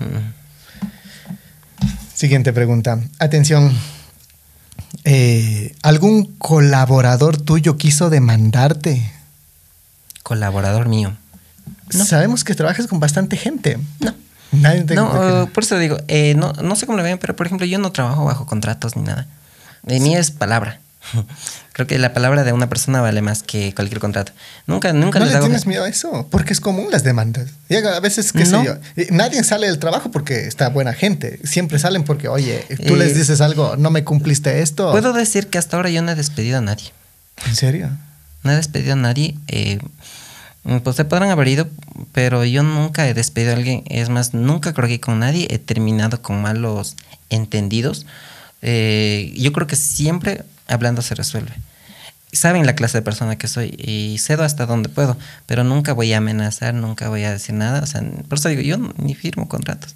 Siguiente 2.15 2.53
pregunta. 2.53 3.01
Atención. 3.19 3.77
Eh, 5.03 5.75
¿Algún 5.83 6.37
colaborador 6.39 7.37
tuyo 7.37 7.77
quiso 7.77 8.11
demandarte? 8.11 9.13
Colaborador 10.23 10.89
mío. 10.89 11.17
Sabemos 11.91 12.45
que 12.45 12.55
trabajas 12.55 12.87
con 12.87 13.01
bastante 13.01 13.37
gente. 13.37 13.79
No 14.01 14.26
no, 14.52 15.51
por 15.52 15.64
eso 15.64 15.78
digo, 15.78 15.98
eh, 16.09 16.35
no, 16.36 16.52
no 16.52 16.77
sé 16.77 16.86
cómo 16.86 16.98
lo 16.98 17.05
ven, 17.05 17.18
pero 17.18 17.36
por 17.36 17.47
ejemplo, 17.47 17.66
yo 17.66 17.78
no 17.78 17.93
trabajo 17.93 18.24
bajo 18.24 18.47
contratos 18.47 18.97
ni 18.97 19.02
nada. 19.02 19.27
De 19.82 20.01
mí 20.01 20.16
es 20.16 20.31
palabra. 20.31 20.81
Creo 21.73 21.86
que 21.86 21.98
la 21.98 22.14
palabra 22.14 22.43
de 22.43 22.52
una 22.52 22.68
persona 22.68 23.01
vale 23.01 23.20
más 23.23 23.43
que 23.43 23.74
cualquier 23.74 24.01
contrato. 24.01 24.32
Nunca, 24.66 24.93
nunca 24.93 25.18
¿No 25.18 25.27
le 25.27 25.39
tienes 25.39 25.66
miedo 25.66 25.85
a 25.85 25.89
eso? 25.89 26.27
Porque 26.31 26.52
es 26.52 26.60
común 26.60 26.89
las 26.90 27.05
demandas. 27.05 27.51
a 27.70 28.01
veces, 28.01 28.32
qué 28.32 28.47
sé 28.47 28.64
yo, 28.64 28.77
nadie 29.10 29.44
sale 29.44 29.66
del 29.66 29.78
trabajo 29.78 30.10
porque 30.10 30.47
está 30.47 30.70
buena 30.70 30.94
gente. 30.94 31.39
Siempre 31.44 31.78
salen 31.78 32.05
porque, 32.05 32.28
oye, 32.28 32.64
tú 32.86 32.97
les 32.97 33.12
eh, 33.12 33.14
dices 33.14 33.40
algo, 33.40 33.77
no 33.77 33.90
me 33.90 34.05
cumpliste 34.05 34.62
esto. 34.62 34.90
Puedo 34.90 35.12
decir 35.12 35.48
que 35.48 35.59
hasta 35.59 35.77
ahora 35.77 35.90
yo 35.90 36.02
no 36.02 36.12
he 36.12 36.14
despedido 36.14 36.59
a 36.59 36.62
nadie. 36.62 36.93
¿En 37.47 37.55
serio? 37.55 37.90
No 38.43 38.52
he 38.52 38.56
despedido 38.56 38.94
a 38.94 38.97
nadie. 38.97 39.36
Eh, 39.48 39.78
pues 40.83 40.97
se 40.97 41.05
podrán 41.05 41.31
haber 41.31 41.49
ido, 41.49 41.69
pero 42.13 42.45
yo 42.45 42.63
nunca 42.63 43.09
he 43.09 43.15
despedido 43.15 43.53
a 43.53 43.57
alguien. 43.57 43.85
Es 43.87 44.09
más, 44.09 44.35
nunca 44.35 44.75
creo 44.75 44.89
que 44.89 45.01
con 45.01 45.21
nadie 45.21 45.47
he 45.51 45.59
terminado 45.59 46.23
con 46.23 46.43
malos 46.43 46.97
entendidos. 47.31 48.07
Eh, 48.63 49.33
yo 49.37 49.53
creo 49.53 49.67
que 49.67 49.77
siempre 49.77 50.45
hablando 50.67 51.03
se 51.03 51.15
resuelve. 51.15 51.53
Saben 52.33 52.67
la 52.67 52.75
clase 52.75 52.99
de 52.99 53.03
persona 53.03 53.39
que 53.39 53.47
soy 53.47 53.77
y 53.79 54.19
cedo 54.19 54.43
hasta 54.43 54.67
donde 54.67 54.89
puedo, 54.89 55.17
pero 55.47 55.63
nunca 55.63 55.93
voy 55.93 56.13
a 56.13 56.19
amenazar, 56.19 56.75
nunca 56.75 57.09
voy 57.09 57.23
a 57.23 57.31
decir 57.31 57.55
nada. 57.55 57.81
O 57.81 57.87
sea, 57.87 58.03
por 58.29 58.39
eso 58.39 58.49
digo, 58.49 58.63
yo 58.63 58.77
ni 58.97 59.15
firmo 59.15 59.49
contratos. 59.49 59.95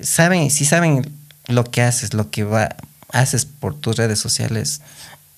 Saben, 0.00 0.50
si 0.50 0.64
saben 0.64 1.12
lo 1.46 1.64
que 1.64 1.82
haces, 1.82 2.14
lo 2.14 2.30
que 2.30 2.44
va, 2.44 2.76
haces 3.12 3.44
por 3.44 3.78
tus 3.78 3.96
redes 3.96 4.18
sociales, 4.18 4.80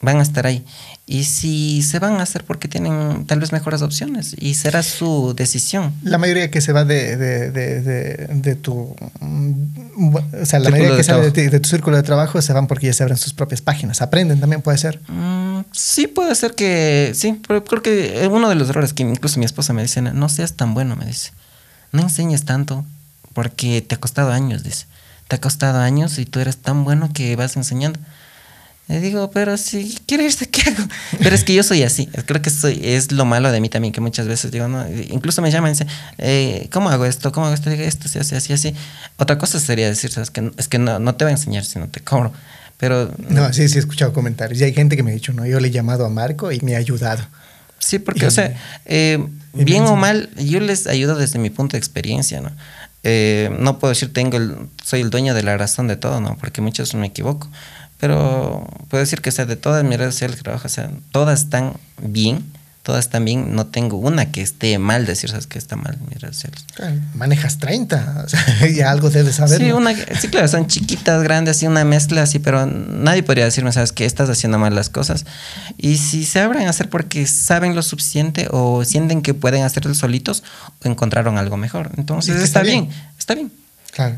van 0.02 0.18
a 0.18 0.22
estar 0.22 0.46
ahí. 0.46 0.64
Y 1.06 1.24
si 1.24 1.82
se 1.82 1.98
van 1.98 2.14
a 2.14 2.24
hacer 2.24 2.44
porque 2.44 2.68
tienen 2.68 3.24
tal 3.26 3.40
vez 3.40 3.52
mejores 3.52 3.82
opciones 3.82 4.34
y 4.38 4.54
será 4.54 4.82
su 4.82 5.32
decisión. 5.34 5.94
La 6.02 6.18
mayoría 6.18 6.50
que 6.50 6.60
se 6.60 6.72
va 6.72 6.84
de, 6.84 7.16
de, 7.16 7.50
de, 7.50 8.26
de 8.28 8.54
tu... 8.56 8.94
Mm, 9.20 10.16
o 10.42 10.46
sea, 10.46 10.58
la 10.58 10.70
mayoría 10.70 10.96
que 10.96 11.04
sale 11.04 11.30
de, 11.30 11.60
tu 11.60 11.68
círculo 11.68 11.96
de 11.96 12.02
trabajo 12.02 12.42
se 12.42 12.52
van 12.52 12.66
porque 12.66 12.86
ya 12.88 12.92
se 12.92 13.04
abren 13.04 13.16
sus 13.16 13.32
propias 13.32 13.62
páginas. 13.62 14.02
Aprenden 14.02 14.40
también, 14.40 14.60
puede 14.60 14.78
ser. 14.78 15.00
Mm, 15.08 15.60
sí, 15.70 16.08
puede 16.08 16.34
ser 16.34 16.54
que... 16.54 17.12
Sí, 17.14 17.40
pero 17.46 17.64
creo 17.64 17.82
que 17.82 18.28
uno 18.30 18.48
de 18.48 18.56
los 18.56 18.68
errores 18.68 18.92
que 18.92 19.04
incluso 19.04 19.38
mi 19.38 19.44
esposa 19.44 19.72
me 19.72 19.82
dice, 19.82 20.02
no 20.02 20.28
seas 20.28 20.54
tan 20.54 20.74
bueno, 20.74 20.96
me 20.96 21.06
dice. 21.06 21.30
No 21.92 22.02
enseñes 22.02 22.44
tanto 22.44 22.84
porque 23.34 23.82
te 23.82 23.94
ha 23.94 24.00
costado 24.00 24.32
años, 24.32 24.64
dice. 24.64 24.86
Te 25.28 25.36
ha 25.36 25.40
costado 25.40 25.78
años 25.78 26.18
y 26.18 26.26
tú 26.26 26.40
eres 26.40 26.56
tan 26.56 26.84
bueno 26.84 27.10
que 27.12 27.36
vas 27.36 27.56
enseñando. 27.56 28.00
Le 28.92 29.00
digo, 29.00 29.30
pero 29.30 29.56
si 29.56 29.98
quiere 30.06 30.24
irse, 30.24 30.50
¿qué 30.50 30.68
hago? 30.68 30.86
Pero 31.18 31.34
es 31.34 31.44
que 31.44 31.54
yo 31.54 31.62
soy 31.62 31.82
así. 31.82 32.08
Creo 32.26 32.42
que 32.42 32.50
soy, 32.50 32.78
es 32.84 33.10
lo 33.10 33.24
malo 33.24 33.50
de 33.50 33.58
mí 33.58 33.70
también, 33.70 33.90
que 33.90 34.02
muchas 34.02 34.28
veces 34.28 34.50
digo, 34.50 34.68
no, 34.68 34.86
incluso 35.08 35.40
me 35.40 35.50
llaman 35.50 35.70
y 35.70 35.72
dicen, 35.72 35.88
eh, 36.18 36.68
¿cómo 36.70 36.90
hago 36.90 37.06
esto? 37.06 37.32
¿Cómo 37.32 37.46
hago 37.46 37.54
esto? 37.54 37.70
Digo, 37.70 37.84
esto 37.84 38.06
se 38.06 38.20
hace 38.20 38.36
así, 38.36 38.52
así. 38.52 38.74
Otra 39.16 39.38
cosa 39.38 39.58
sería 39.60 39.86
decir, 39.88 40.12
¿sabes? 40.12 40.30
Que, 40.30 40.52
es 40.58 40.68
que 40.68 40.78
no, 40.78 40.98
no 40.98 41.14
te 41.14 41.24
voy 41.24 41.30
a 41.30 41.36
enseñar 41.36 41.64
si 41.64 41.78
no 41.78 41.88
te 41.88 42.00
cobro. 42.00 42.34
Pero. 42.76 43.10
No, 43.30 43.50
sí, 43.54 43.66
sí, 43.70 43.76
he 43.76 43.80
escuchado 43.80 44.12
comentarios. 44.12 44.60
Y 44.60 44.64
hay 44.64 44.74
gente 44.74 44.94
que 44.94 45.02
me 45.02 45.12
ha 45.12 45.14
dicho, 45.14 45.32
no, 45.32 45.46
yo 45.46 45.58
le 45.58 45.68
he 45.68 45.70
llamado 45.70 46.04
a 46.04 46.10
Marco 46.10 46.52
y 46.52 46.60
me 46.60 46.74
ha 46.74 46.78
ayudado. 46.78 47.26
Sí, 47.78 47.98
porque, 47.98 48.26
o 48.26 48.30
sea, 48.30 48.54
eh, 48.84 49.26
bien 49.54 49.84
o 49.84 49.96
mal, 49.96 50.28
yo 50.36 50.60
les 50.60 50.86
ayudo 50.86 51.16
desde 51.16 51.38
mi 51.38 51.48
punto 51.48 51.72
de 51.72 51.78
experiencia, 51.78 52.42
¿no? 52.42 52.52
Eh, 53.04 53.50
no 53.58 53.78
puedo 53.78 53.90
decir 53.90 54.12
tengo 54.12 54.36
el, 54.36 54.54
soy 54.84 55.00
el 55.00 55.10
dueño 55.10 55.34
de 55.34 55.42
la 55.42 55.56
razón 55.56 55.88
de 55.88 55.96
todo, 55.96 56.20
¿no? 56.20 56.36
Porque 56.36 56.60
muchas 56.60 56.94
me 56.94 57.06
equivoco. 57.06 57.50
Pero 58.02 58.66
puedo 58.88 59.00
decir 59.00 59.20
que 59.20 59.30
sea, 59.30 59.46
de 59.46 59.54
todas 59.54 59.84
mis 59.84 59.96
redes 59.96 60.14
sociales 60.14 60.36
que 60.36 60.42
trabajo, 60.42 60.66
o 60.66 60.68
sea, 60.68 60.90
todas 61.12 61.42
están 61.42 61.74
bien, 62.02 62.44
todas 62.82 63.04
están 63.04 63.24
bien, 63.24 63.54
no 63.54 63.66
tengo 63.66 63.96
una 63.96 64.32
que 64.32 64.42
esté 64.42 64.76
mal, 64.80 65.06
decir, 65.06 65.30
¿sabes 65.30 65.46
que 65.46 65.56
está 65.56 65.76
mal 65.76 65.94
en 65.94 66.08
mis 66.08 66.20
redes 66.20 66.34
sociales? 66.34 66.64
manejas 67.14 67.58
30, 67.58 68.24
o 68.26 68.28
sea, 68.28 68.68
ya 68.74 68.90
algo 68.90 69.08
debes 69.08 69.36
saber. 69.36 69.60
Sí, 69.60 69.70
una, 69.70 69.94
sí, 70.20 70.26
claro, 70.26 70.48
son 70.48 70.66
chiquitas, 70.66 71.22
grandes, 71.22 71.58
así 71.58 71.68
una 71.68 71.84
mezcla 71.84 72.22
así, 72.22 72.40
pero 72.40 72.66
nadie 72.66 73.22
podría 73.22 73.44
decirme, 73.44 73.70
¿sabes 73.70 73.92
que 73.92 74.04
Estás 74.04 74.28
haciendo 74.28 74.58
mal 74.58 74.74
las 74.74 74.90
cosas. 74.90 75.24
Y 75.78 75.98
si 75.98 76.24
se 76.24 76.40
abren 76.40 76.66
a 76.66 76.70
hacer 76.70 76.90
porque 76.90 77.28
saben 77.28 77.76
lo 77.76 77.82
suficiente 77.82 78.48
o 78.50 78.84
sienten 78.84 79.22
que 79.22 79.32
pueden 79.32 79.62
hacerlo 79.62 79.94
solitos 79.94 80.42
o 80.84 80.88
encontraron 80.88 81.38
algo 81.38 81.56
mejor. 81.56 81.92
Entonces 81.96 82.42
está, 82.42 82.62
bien, 82.62 82.88
está 83.16 83.36
bien. 83.36 83.52
Claro. 83.92 84.16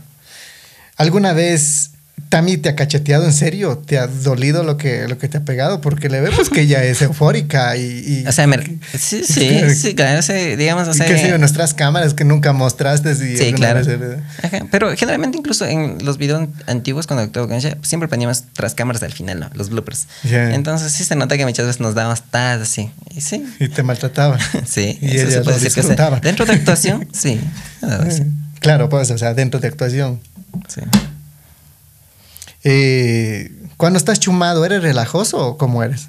¿Alguna 0.96 1.34
vez 1.34 1.90
Tami 2.28 2.56
te 2.56 2.68
ha 2.68 2.74
cacheteado 2.74 3.24
en 3.26 3.32
serio, 3.32 3.78
te 3.78 3.96
ha 3.96 4.08
dolido 4.08 4.64
lo 4.64 4.76
que, 4.76 5.06
lo 5.06 5.18
que 5.18 5.28
te 5.28 5.38
ha 5.38 5.44
pegado, 5.44 5.80
porque 5.80 6.08
le 6.08 6.20
vemos 6.20 6.50
que 6.50 6.62
ella 6.62 6.82
es 6.82 7.00
eufórica 7.00 7.76
y... 7.76 8.24
o 8.26 8.32
sea, 8.32 8.48
sí, 8.98 9.22
sí, 9.24 9.60
sí, 9.74 9.94
claro, 9.94 10.20
digamos, 10.56 10.88
o 10.88 10.94
sea... 10.94 11.06
Que 11.06 11.16
sido 11.16 11.38
nuestras 11.38 11.74
cámaras 11.74 12.12
que 12.12 12.24
nunca 12.24 12.52
mostraste. 12.52 13.14
Sí, 13.14 13.52
claro. 13.52 13.82
pero 14.70 14.96
generalmente 14.96 15.38
incluso 15.38 15.64
en 15.64 16.04
los 16.04 16.18
videos 16.18 16.48
antiguos 16.66 17.06
cuando 17.06 17.22
actuaba 17.22 17.46
con 17.46 17.56
ella, 17.56 17.78
siempre 17.82 18.08
poníamos 18.08 18.44
tras 18.52 18.74
cámaras 18.74 19.02
al 19.04 19.12
final, 19.12 19.38
¿no? 19.38 19.50
Los 19.54 19.70
bloopers. 19.70 20.08
Entonces 20.24 20.92
sí 20.92 21.04
se 21.04 21.14
nota 21.14 21.36
que 21.36 21.44
muchas 21.44 21.66
veces 21.66 21.80
nos 21.80 21.94
dábamos 21.94 22.22
tas 22.22 22.60
así, 22.60 22.90
y 23.14 23.20
sí. 23.20 23.44
Y 23.60 23.68
te 23.68 23.84
maltrataba. 23.84 24.38
sí, 24.66 24.98
y 25.00 25.16
eso 25.16 25.28
ella 25.28 25.30
se 25.30 25.40
puede 25.42 25.60
decir 25.60 25.82
que, 25.82 26.20
dentro 26.20 26.46
de 26.46 26.52
actuación, 26.52 27.08
sí. 27.12 27.40
Claro, 28.60 28.88
pues, 28.88 29.10
o 29.10 29.18
sea, 29.18 29.34
dentro 29.34 29.60
de 29.60 29.68
actuación. 29.68 30.20
Sí. 30.68 30.80
Eh, 32.64 33.52
cuando 33.76 33.98
estás 33.98 34.18
chumado, 34.20 34.64
¿eres 34.64 34.82
relajoso 34.82 35.46
o 35.46 35.58
cómo 35.58 35.82
eres? 35.82 36.08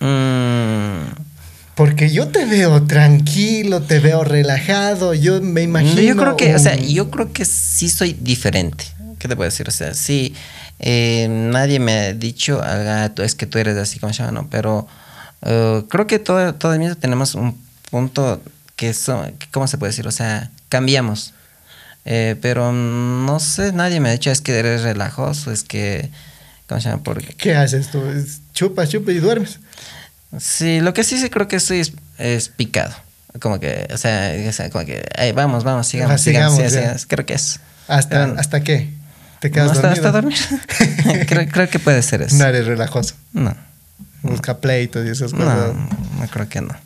Mm. 0.00 1.26
Porque 1.74 2.10
yo 2.10 2.28
te 2.28 2.46
veo 2.46 2.84
tranquilo, 2.84 3.82
te 3.82 3.98
veo 3.98 4.24
relajado, 4.24 5.12
yo 5.12 5.42
me 5.42 5.62
imagino. 5.62 6.00
Yo 6.00 6.16
creo 6.16 6.36
que, 6.36 6.54
o 6.54 6.58
sea, 6.58 6.74
yo 6.76 7.10
creo 7.10 7.32
que 7.32 7.44
sí 7.44 7.90
soy 7.90 8.14
diferente. 8.14 8.84
¿Qué 9.18 9.28
te 9.28 9.36
puedo 9.36 9.50
decir? 9.50 9.68
O 9.68 9.72
sea, 9.72 9.92
sí, 9.92 10.34
eh, 10.78 11.26
nadie 11.28 11.78
me 11.78 11.92
ha 11.92 12.12
dicho, 12.12 12.62
es 13.18 13.34
que 13.34 13.46
tú 13.46 13.58
eres 13.58 13.76
así 13.76 13.98
como 13.98 14.12
se 14.12 14.22
llama, 14.22 14.40
no, 14.40 14.48
pero 14.50 14.86
eh, 15.42 15.82
creo 15.88 16.06
que 16.06 16.18
todo, 16.18 16.54
todo 16.54 16.72
el 16.72 16.80
mundo 16.80 16.96
tenemos 16.96 17.34
un 17.34 17.58
punto 17.90 18.40
que, 18.76 18.94
son, 18.94 19.34
¿cómo 19.50 19.66
se 19.66 19.76
puede 19.78 19.90
decir? 19.92 20.06
O 20.06 20.12
sea, 20.12 20.50
cambiamos. 20.68 21.34
Eh, 22.08 22.36
pero 22.40 22.72
no 22.72 23.40
sé, 23.40 23.72
nadie 23.72 23.98
me 23.98 24.08
ha 24.08 24.12
dicho 24.12 24.30
es 24.30 24.40
que 24.40 24.56
eres 24.56 24.82
relajoso, 24.82 25.50
es 25.50 25.64
que... 25.64 26.08
¿Cómo 26.68 26.80
se 26.80 26.88
llama? 26.88 27.02
¿Qué 27.36 27.54
haces 27.54 27.90
tú? 27.90 28.02
Chupas, 28.54 28.88
chupas 28.88 29.14
y 29.14 29.18
duermes. 29.18 29.58
Sí, 30.38 30.80
lo 30.80 30.94
que 30.94 31.04
sí 31.04 31.18
sí 31.18 31.30
creo 31.30 31.46
que 31.46 31.56
estoy 31.56 31.82
es, 32.18 32.48
picado. 32.48 32.94
Como 33.40 33.60
que, 33.60 33.86
o 33.92 33.98
sea, 33.98 34.32
como 34.72 34.84
que, 34.84 35.04
vamos, 35.34 35.62
vamos, 35.62 35.86
sigamos, 35.86 36.20
sigamos, 36.20 37.06
creo 37.06 37.26
que 37.26 37.34
es. 37.34 37.60
¿Hasta, 37.86 38.24
¿hasta 38.36 38.62
qué? 38.62 38.90
¿Te 39.40 39.50
quedas 39.50 39.72
hasta, 39.72 39.94
dormido? 39.94 40.06
Hasta 40.06 40.12
dormir. 40.12 41.26
creo, 41.26 41.48
creo, 41.48 41.68
que 41.68 41.78
puede 41.78 42.02
ser 42.02 42.22
eso. 42.22 42.36
No 42.36 42.46
eres 42.46 42.66
relajoso. 42.66 43.14
No. 43.32 43.54
Busca 44.22 44.58
pleitos 44.58 45.06
y 45.06 45.10
esas 45.10 45.32
cosas. 45.32 45.74
No, 45.74 45.88
no 46.18 46.28
creo 46.28 46.48
que 46.48 46.60
no 46.60 46.85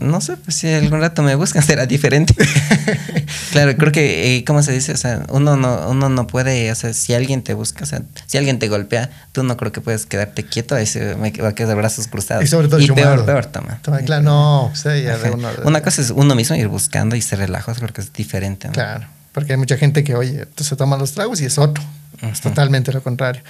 no 0.00 0.20
sé, 0.20 0.36
pues 0.36 0.56
si 0.56 0.72
algún 0.72 1.00
rato 1.00 1.22
me 1.22 1.34
buscan 1.34 1.62
será 1.66 1.86
diferente. 1.86 2.34
claro, 3.52 3.76
creo 3.76 3.92
que, 3.92 4.36
eh, 4.36 4.44
¿cómo 4.44 4.62
se 4.62 4.72
dice? 4.72 4.92
O 4.92 4.96
sea, 4.96 5.24
uno 5.30 5.56
no, 5.56 5.88
uno 5.88 6.08
no 6.08 6.26
puede, 6.26 6.70
o 6.70 6.74
sea, 6.74 6.92
si 6.92 7.14
alguien 7.14 7.42
te 7.42 7.54
busca, 7.54 7.84
o 7.84 7.86
sea, 7.86 8.02
si 8.26 8.38
alguien 8.38 8.58
te 8.58 8.68
golpea, 8.68 9.10
tú 9.32 9.42
no 9.42 9.56
creo 9.56 9.72
que 9.72 9.80
puedes 9.80 10.06
quedarte 10.06 10.44
quieto, 10.44 10.74
ahí 10.74 10.86
se 10.86 11.14
me 11.16 11.30
va 11.32 11.48
a 11.48 11.54
quedar 11.54 11.70
de 11.70 11.74
brazos 11.74 12.08
cruzados. 12.08 12.44
Y 12.44 12.48
sobre 12.48 12.68
todo 12.68 12.80
y 12.80 12.88
peor, 12.88 13.24
peor, 13.24 13.46
toma. 13.46 13.80
claro, 14.04 14.22
no, 14.22 14.66
o 14.66 14.74
sea, 14.74 14.96
ya 14.98 15.18
uno, 15.32 15.48
Una 15.64 15.82
cosa 15.82 16.02
es 16.02 16.10
uno 16.10 16.34
mismo 16.34 16.56
ir 16.56 16.68
buscando 16.68 17.16
y 17.16 17.22
se 17.22 17.36
relaja, 17.36 17.74
creo 17.74 17.88
que 17.88 18.00
es 18.00 18.12
diferente. 18.12 18.68
Claro, 18.70 19.06
porque 19.32 19.52
hay 19.52 19.58
mucha 19.58 19.76
gente 19.76 20.04
que, 20.04 20.14
oye, 20.14 20.46
se 20.56 20.76
toma 20.76 20.96
los 20.96 21.12
tragos 21.12 21.40
y 21.40 21.46
es 21.46 21.58
otro. 21.58 21.82
es 22.20 22.40
totalmente 22.40 22.92
lo 22.92 23.02
contrario. 23.02 23.42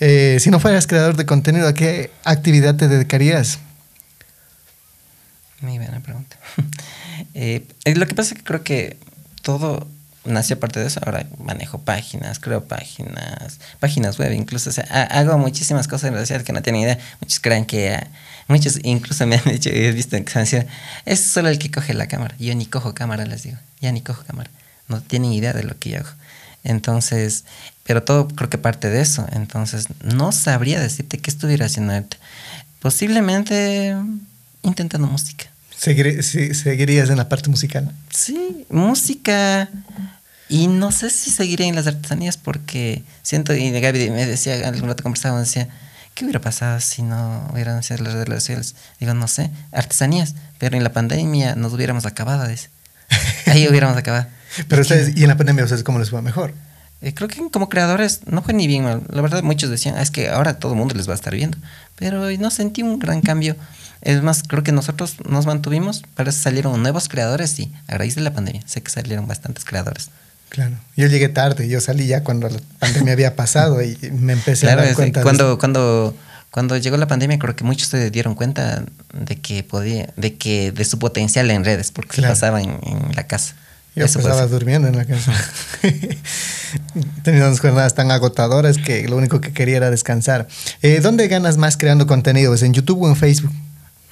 Eh, 0.00 0.38
si 0.40 0.50
no 0.50 0.58
fueras 0.58 0.86
creador 0.86 1.16
de 1.16 1.26
contenido, 1.26 1.68
¿a 1.68 1.74
qué 1.74 2.10
actividad 2.24 2.74
te 2.74 2.88
dedicarías? 2.88 3.60
Muy 5.62 5.78
buena 5.78 6.00
pregunta. 6.00 6.36
Eh, 7.34 7.66
eh, 7.84 7.94
lo 7.94 8.06
que 8.06 8.14
pasa 8.14 8.34
es 8.34 8.38
que 8.38 8.44
creo 8.44 8.64
que 8.64 8.96
todo 9.42 9.86
nació 10.24 10.56
aparte 10.56 10.80
de 10.80 10.86
eso. 10.86 11.00
Ahora 11.04 11.26
manejo 11.38 11.78
páginas, 11.78 12.40
creo 12.40 12.64
páginas, 12.64 13.60
páginas 13.80 14.18
web, 14.18 14.32
incluso. 14.32 14.70
O 14.70 14.72
sea, 14.72 14.84
hago 15.04 15.38
muchísimas 15.38 15.88
cosas 15.88 16.08
en 16.08 16.14
realidad 16.14 16.42
que 16.42 16.52
no 16.52 16.62
tienen 16.62 16.82
idea. 16.82 16.98
Muchos 17.20 17.38
creen 17.38 17.64
que. 17.64 17.98
muchos 18.48 18.78
incluso 18.82 19.26
me 19.26 19.36
han 19.36 19.44
dicho, 19.44 19.70
he 19.70 19.92
visto 19.92 20.16
que 20.24 20.46
se 20.46 20.66
es 21.04 21.20
solo 21.20 21.48
el 21.48 21.58
que 21.58 21.70
coge 21.70 21.94
la 21.94 22.08
cámara. 22.08 22.34
Yo 22.38 22.54
ni 22.54 22.66
cojo 22.66 22.94
cámara, 22.94 23.24
les 23.24 23.44
digo. 23.44 23.58
Ya 23.80 23.92
ni 23.92 24.00
cojo 24.00 24.24
cámara. 24.24 24.50
No 24.88 25.00
tienen 25.00 25.32
idea 25.32 25.52
de 25.52 25.62
lo 25.62 25.78
que 25.78 25.90
yo 25.90 25.98
hago. 25.98 26.10
Entonces, 26.64 27.44
pero 27.84 28.02
todo 28.02 28.28
creo 28.28 28.50
que 28.50 28.58
parte 28.58 28.90
de 28.90 29.00
eso. 29.00 29.26
Entonces, 29.32 29.86
no 30.02 30.32
sabría 30.32 30.80
decirte 30.80 31.18
qué 31.18 31.30
estuviera 31.30 31.66
haciendo 31.66 31.92
Posiblemente 32.80 33.96
intentando 34.62 35.06
música. 35.06 35.51
¿Seguirías 35.82 37.10
en 37.10 37.16
la 37.16 37.28
parte 37.28 37.50
musical? 37.50 37.92
Sí, 38.08 38.66
música. 38.70 39.68
Y 40.48 40.68
no 40.68 40.92
sé 40.92 41.10
si 41.10 41.30
seguiría 41.30 41.66
en 41.66 41.74
las 41.74 41.88
artesanías 41.88 42.36
porque 42.36 43.02
siento, 43.22 43.52
y 43.52 43.68
Gaby 43.72 44.10
me 44.10 44.24
decía, 44.24 44.68
algún 44.68 44.88
rato 44.88 45.02
conversábamos, 45.02 45.48
decía, 45.48 45.68
¿qué 46.14 46.24
hubiera 46.24 46.40
pasado 46.40 46.78
si 46.78 47.02
no 47.02 47.48
hubieran 47.52 47.82
sido 47.82 48.04
las 48.04 48.14
redes 48.14 48.44
sociales? 48.44 48.76
Digo, 49.00 49.12
no 49.14 49.26
sé, 49.26 49.50
artesanías, 49.72 50.36
pero 50.58 50.76
en 50.76 50.84
la 50.84 50.92
pandemia 50.92 51.56
nos 51.56 51.72
hubiéramos 51.72 52.06
acabado, 52.06 52.46
dice. 52.46 52.70
Ahí 53.46 53.66
hubiéramos 53.70 53.96
acabado. 53.96 54.26
pero 54.68 54.82
ustedes, 54.82 55.16
¿y 55.16 55.22
en 55.22 55.28
la 55.30 55.36
pandemia 55.36 55.64
ustedes 55.64 55.82
cómo 55.82 55.98
les 55.98 56.10
fue 56.10 56.22
mejor? 56.22 56.54
Eh, 57.00 57.12
creo 57.12 57.28
que 57.28 57.42
como 57.50 57.68
creadores 57.68 58.20
no 58.26 58.42
fue 58.42 58.54
ni 58.54 58.68
bien 58.68 58.84
mal. 58.84 59.02
La 59.08 59.20
verdad, 59.20 59.42
muchos 59.42 59.68
decían, 59.68 59.96
ah, 59.98 60.02
es 60.02 60.12
que 60.12 60.28
ahora 60.28 60.60
todo 60.60 60.72
el 60.72 60.78
mundo 60.78 60.94
les 60.94 61.08
va 61.08 61.12
a 61.12 61.16
estar 61.16 61.34
viendo. 61.34 61.58
Pero 61.96 62.30
no 62.38 62.50
sentí 62.52 62.84
un 62.84 63.00
gran 63.00 63.20
cambio. 63.20 63.56
Es 64.02 64.22
más, 64.22 64.42
creo 64.42 64.64
que 64.64 64.72
nosotros 64.72 65.16
nos 65.28 65.46
mantuvimos, 65.46 66.02
para 66.14 66.32
salieron 66.32 66.82
nuevos 66.82 67.08
creadores 67.08 67.58
y 67.60 67.72
a 67.86 67.96
raíz 67.96 68.16
de 68.16 68.20
la 68.20 68.32
pandemia 68.32 68.62
sé 68.66 68.82
que 68.82 68.90
salieron 68.90 69.26
bastantes 69.28 69.64
creadores. 69.64 70.10
Claro, 70.48 70.76
yo 70.96 71.06
llegué 71.06 71.30
tarde, 71.30 71.66
yo 71.68 71.80
salí 71.80 72.06
ya 72.06 72.24
cuando 72.24 72.48
la 72.48 72.58
pandemia 72.78 73.14
había 73.14 73.36
pasado 73.36 73.80
y 73.82 73.96
me 74.10 74.34
empecé 74.34 74.68
a 74.70 74.76
dar 74.76 74.94
cuenta. 74.94 75.22
Cuando, 75.22 75.56
cuando, 75.56 76.14
cuando 76.50 76.76
llegó 76.76 76.98
la 76.98 77.06
pandemia 77.06 77.38
creo 77.38 77.56
que 77.56 77.64
muchos 77.64 77.88
se 77.88 78.10
dieron 78.10 78.34
cuenta 78.34 78.84
de 79.14 79.36
que 79.36 79.62
podía, 79.62 80.12
de 80.16 80.36
que 80.36 80.72
de 80.72 80.84
su 80.84 80.98
potencial 80.98 81.50
en 81.50 81.64
redes, 81.64 81.90
porque 81.90 82.16
se 82.16 82.22
pasaba 82.22 82.60
en, 82.60 82.78
la 83.14 83.26
casa. 83.26 83.54
Yo 83.94 84.06
pasaba 84.06 84.46
durmiendo 84.46 84.88
en 84.88 84.96
la 84.96 85.04
casa. 85.04 85.32
Tenía 87.22 87.46
unas 87.46 87.60
jornadas 87.60 87.94
tan 87.94 88.10
agotadoras 88.10 88.78
que 88.78 89.06
lo 89.08 89.16
único 89.16 89.40
que 89.40 89.52
quería 89.52 89.78
era 89.78 89.90
descansar. 89.90 90.48
Eh, 90.82 91.00
¿Dónde 91.00 91.28
ganas 91.28 91.56
más 91.56 91.76
creando 91.76 92.06
contenido? 92.06 92.52
¿Es 92.52 92.62
en 92.62 92.74
YouTube 92.74 93.02
o 93.02 93.08
en 93.08 93.16
Facebook? 93.16 93.52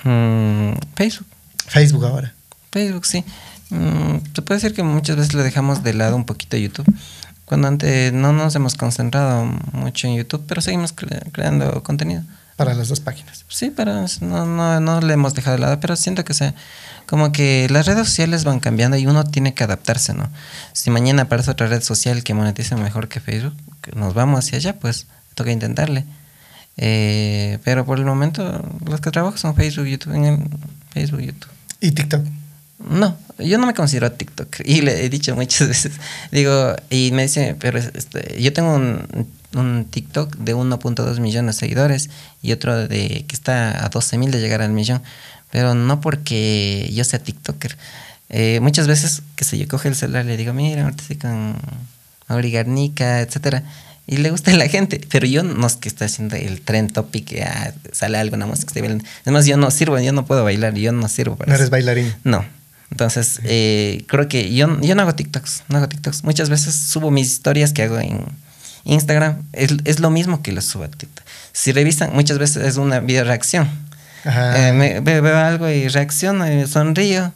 Mm, 0.05 0.73
Facebook. 0.95 1.27
Facebook 1.67 2.05
ahora. 2.05 2.35
Facebook, 2.73 3.07
sí. 3.07 3.25
Mm, 3.71 4.19
se 4.35 4.43
puede 4.43 4.61
decir 4.61 4.75
que 4.75 4.83
muchas 4.83 5.17
veces 5.17 5.35
le 5.35 5.43
dejamos 5.43 5.83
de 5.83 5.95
lado 5.95 6.17
un 6.17 6.25
poquito 6.25 6.57
YouTube. 6.57 6.93
Cuando 7.45 7.69
antes 7.69 8.13
no 8.13 8.33
nos 8.33 8.55
hemos 8.55 8.77
concentrado 8.77 9.45
mucho 9.73 10.07
en 10.07 10.17
YouTube, 10.17 10.45
pero 10.47 10.61
seguimos 10.61 10.93
creando 11.33 11.83
contenido. 11.83 12.23
Para 12.57 12.75
las 12.75 12.89
dos 12.89 13.01
páginas. 13.01 13.45
Sí, 13.49 13.73
pero 13.75 14.05
no, 14.21 14.47
no, 14.47 14.81
no 14.81 15.01
le 15.01 15.15
hemos 15.15 15.35
dejado 15.35 15.57
de 15.57 15.63
lado, 15.63 15.81
pero 15.81 15.97
siento 15.97 16.25
que 16.25 16.35
sea 16.35 16.55
como 17.07 17.33
que 17.33 17.67
las 17.71 17.87
redes 17.87 18.07
sociales 18.07 18.45
van 18.45 18.61
cambiando 18.61 18.97
y 18.97 19.07
uno 19.07 19.25
tiene 19.25 19.53
que 19.53 19.65
adaptarse, 19.65 20.15
¿no? 20.15 20.29
Si 20.73 20.91
mañana 20.91 21.23
aparece 21.23 21.51
otra 21.51 21.67
red 21.67 21.83
social 21.83 22.23
que 22.23 22.35
monetice 22.35 22.77
mejor 22.77 23.09
que 23.09 23.19
Facebook, 23.19 23.57
que 23.81 23.93
nos 23.93 24.15
vamos 24.15 24.45
hacia 24.45 24.59
allá, 24.59 24.79
pues 24.79 25.09
toca 25.35 25.51
intentarle. 25.51 26.05
Eh, 26.83 27.59
pero 27.63 27.85
por 27.85 27.99
el 27.99 28.07
momento, 28.07 28.65
los 28.87 29.03
que 29.03 29.11
trabajo 29.11 29.37
son 29.37 29.55
Facebook, 29.55 29.87
YouTube, 29.87 30.15
en 30.15 30.49
Facebook, 30.91 31.21
YouTube. 31.21 31.51
¿Y 31.79 31.91
TikTok? 31.93 32.25
No, 32.89 33.19
yo 33.39 33.59
no 33.59 33.67
me 33.67 33.75
considero 33.75 34.11
TikTok. 34.11 34.61
Y 34.65 34.81
le 34.81 35.05
he 35.05 35.11
dicho 35.11 35.37
muchas 35.37 35.69
veces. 35.69 35.93
Digo, 36.33 36.75
y 36.89 37.11
me 37.13 37.25
dice, 37.25 37.55
pero 37.61 37.79
este, 37.79 38.41
yo 38.43 38.55
tengo 38.55 38.75
un, 38.75 39.07
un 39.55 39.85
TikTok 39.91 40.37
de 40.39 40.57
1.2 40.57 41.21
millones 41.21 41.57
de 41.57 41.61
seguidores 41.61 42.09
y 42.41 42.53
otro 42.53 42.89
de 42.89 43.27
que 43.29 43.35
está 43.35 43.85
a 43.85 43.91
12 43.91 44.17
mil 44.17 44.31
de 44.31 44.41
llegar 44.41 44.63
al 44.63 44.73
millón. 44.73 45.03
Pero 45.51 45.75
no 45.75 46.01
porque 46.01 46.91
yo 46.95 47.05
sea 47.05 47.19
TikToker. 47.19 47.77
Eh, 48.31 48.61
muchas 48.61 48.87
veces 48.87 49.23
que 49.37 49.45
se 49.45 49.59
yo 49.59 49.69
coge 49.69 49.89
el 49.89 49.97
celular 49.97 50.25
y 50.25 50.29
le 50.29 50.37
digo, 50.39 50.55
mira, 50.55 50.85
ahorita 50.85 51.03
estoy 51.03 51.17
con 51.17 51.57
Mauri 52.27 52.51
Garnica, 52.51 53.21
etcétera 53.21 53.65
y 54.11 54.17
le 54.17 54.31
gusta 54.33 54.51
a 54.51 54.57
la 54.57 54.69
gente. 54.69 55.01
Pero 55.09 55.27
yo 55.27 55.45
no 55.45 55.67
es 55.67 55.77
que 55.77 55.89
esté 55.89 56.05
haciendo 56.05 56.35
el 56.35 56.61
trend 56.61 56.93
topic, 56.93 57.27
que 57.27 57.43
ah, 57.45 57.73
sale 57.93 58.19
algo, 58.19 58.35
una 58.35 58.47
música. 58.47 58.75
Además, 59.23 59.47
yo 59.47 59.57
no 59.57 59.71
sirvo, 59.71 59.99
yo 60.01 60.13
no 60.13 60.27
puedo 60.27 60.43
bailar, 60.43 60.75
yo 60.75 60.91
no 60.91 61.09
sirvo 61.09 61.37
para 61.37 61.51
¿No 61.51 61.55
eres 61.55 61.71
bailarín? 61.71 62.13
No. 62.25 62.45
Entonces, 62.91 63.39
eh, 63.45 64.05
creo 64.09 64.27
que 64.27 64.53
yo, 64.53 64.81
yo 64.81 64.95
no 64.97 65.03
hago 65.03 65.15
TikToks, 65.15 65.63
no 65.69 65.79
hago 65.79 65.89
TikToks. 65.89 66.25
Muchas 66.25 66.51
veces 66.51 66.75
subo 66.75 67.13
mis 67.13 67.29
historias 67.29 67.73
que 67.73 67.85
hago 67.85 68.01
en 68.01 68.25
Instagram. 68.83 69.45
Es, 69.53 69.77
es 69.85 70.01
lo 70.01 70.11
mismo 70.11 70.43
que 70.43 70.51
lo 70.51 70.61
subo 70.61 70.85
a 70.85 70.89
TikTok. 70.89 71.25
Si 71.53 71.71
revisan, 71.71 72.11
muchas 72.13 72.39
veces 72.39 72.65
es 72.67 72.79
una 72.79 72.99
video 72.99 73.23
reacción. 73.23 73.71
Eh, 74.25 74.73
me, 74.75 75.01
veo 75.01 75.39
algo 75.39 75.71
y 75.71 75.87
reacciono 75.87 76.51
y 76.53 76.67
sonrío 76.67 77.33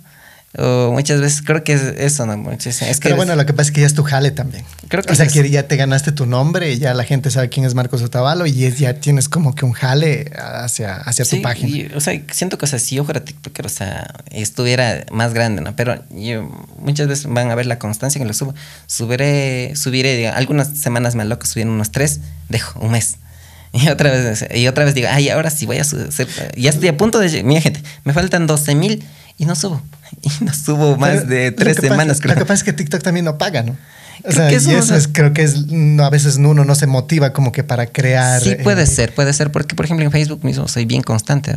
o 0.56 0.93
muchas 0.93 1.20
veces 1.20 1.43
creo 1.43 1.64
que 1.64 1.72
es 1.72 1.82
eso, 1.82 2.26
¿no? 2.26 2.52
Es 2.52 2.78
que 2.78 2.94
Pero 3.02 3.16
bueno, 3.16 3.35
lo 3.35 3.44
que 3.44 3.52
pasa 3.52 3.68
es 3.68 3.74
que 3.74 3.81
ya 3.81 3.86
es 3.86 3.94
tu 3.94 4.05
jale 4.05 4.31
también. 4.31 4.64
Creo 4.89 5.02
que 5.02 5.12
o 5.12 5.14
sea, 5.16 5.26
que 5.26 5.51
ya 5.51 5.66
te 5.66 5.76
ganaste 5.76 6.12
tu 6.12 6.26
nombre 6.26 6.72
y 6.72 6.78
ya 6.78 6.94
la 6.94 7.05
gente 7.05 7.31
sabe 7.31 7.48
quién 7.48 7.66
es 7.66 7.74
Marcos 7.74 8.02
Otavalo 8.02 8.47
y 8.47 8.52
ya 8.70 8.94
tienes 8.94 9.28
como 9.28 9.55
que 9.55 9.64
un 9.64 9.72
jale 9.72 10.31
hacia, 10.36 10.97
hacia 10.97 11.24
tu 11.24 11.43
página. 11.43 11.97
o 11.97 12.01
sea, 12.01 12.20
siento 12.31 12.56
que, 12.56 12.66
o 12.66 12.68
sea, 12.68 12.78
si 12.78 12.97
yo 12.97 13.05
fuera 13.05 13.24
TikToker, 13.24 13.66
o 13.66 13.68
sea, 13.68 14.14
estuviera 14.31 15.05
más 15.10 15.35
grande, 15.35 15.60
¿no? 15.60 15.74
Pero 15.74 16.05
yo, 16.10 16.48
muchas 16.78 17.09
veces 17.09 17.26
van 17.26 17.51
a 17.51 17.55
ver 17.56 17.66
la 17.66 17.78
constancia 17.78 18.20
que 18.20 18.26
lo 18.26 18.35
subo. 18.35 18.55
Subiré, 18.86 19.74
subiré, 19.74 20.28
algunas 20.28 20.68
semanas 20.78 21.16
me 21.16 21.24
loco, 21.24 21.47
subiré 21.47 21.68
unos 21.68 21.90
tres, 21.90 22.20
dejo 22.48 22.78
un 22.81 22.93
mes. 22.93 23.16
Y 23.74 23.89
otra 23.89 24.12
vez, 24.12 24.47
y 24.55 24.68
otra 24.68 24.85
vez 24.85 24.94
digo, 24.94 25.09
ay, 25.10 25.31
ahora 25.31 25.51
sí 25.51 25.66
voy 25.66 25.78
a 25.78 25.85
subir. 25.85 26.09
Ya 26.56 26.70
estoy 26.70 26.86
a 26.86 26.97
punto 26.97 27.18
de. 27.18 27.43
Mira, 27.43 27.60
gente, 27.60 27.82
me 28.05 28.12
faltan 28.12 28.47
12 28.47 28.76
mil 28.76 29.05
y 29.39 29.44
no 29.44 29.55
subo. 29.55 29.82
Y 30.23 30.44
no 30.44 30.55
subo 30.55 30.97
más 30.97 31.27
de 31.28 31.51
tres 31.51 31.77
semanas, 31.78 32.20
creo. 32.20 32.35
Lo 32.35 32.40
que 32.40 32.47
pasa 32.47 32.55
es 32.55 32.65
que 32.65 32.73
TikTok 32.73 33.02
también 33.02 33.24
no 33.24 33.36
paga, 33.36 33.62
¿no? 33.62 33.77
O 34.23 34.32
sea, 34.32 34.51
y 34.51 34.55
eso 34.55 34.94
es, 34.94 35.09
creo 35.09 35.32
que 35.32 35.43
es, 35.43 35.66
no, 35.66 36.05
a 36.05 36.11
veces 36.11 36.36
uno 36.36 36.65
no 36.65 36.74
se 36.74 36.86
motiva 36.86 37.32
como 37.32 37.52
que 37.52 37.65
para 37.65 37.86
crear. 37.86 38.40
Sí, 38.40 38.55
puede 38.62 38.85
eh, 38.85 38.86
ser, 38.86 39.15
puede 39.15 39.32
ser, 39.32 39.51
porque 39.51 39.74
por 39.74 39.85
ejemplo 39.85 40.05
en 40.05 40.12
Facebook 40.12 40.44
mismo 40.44 40.69
soy 40.69 40.85
bien 40.85 41.02
constante. 41.02 41.55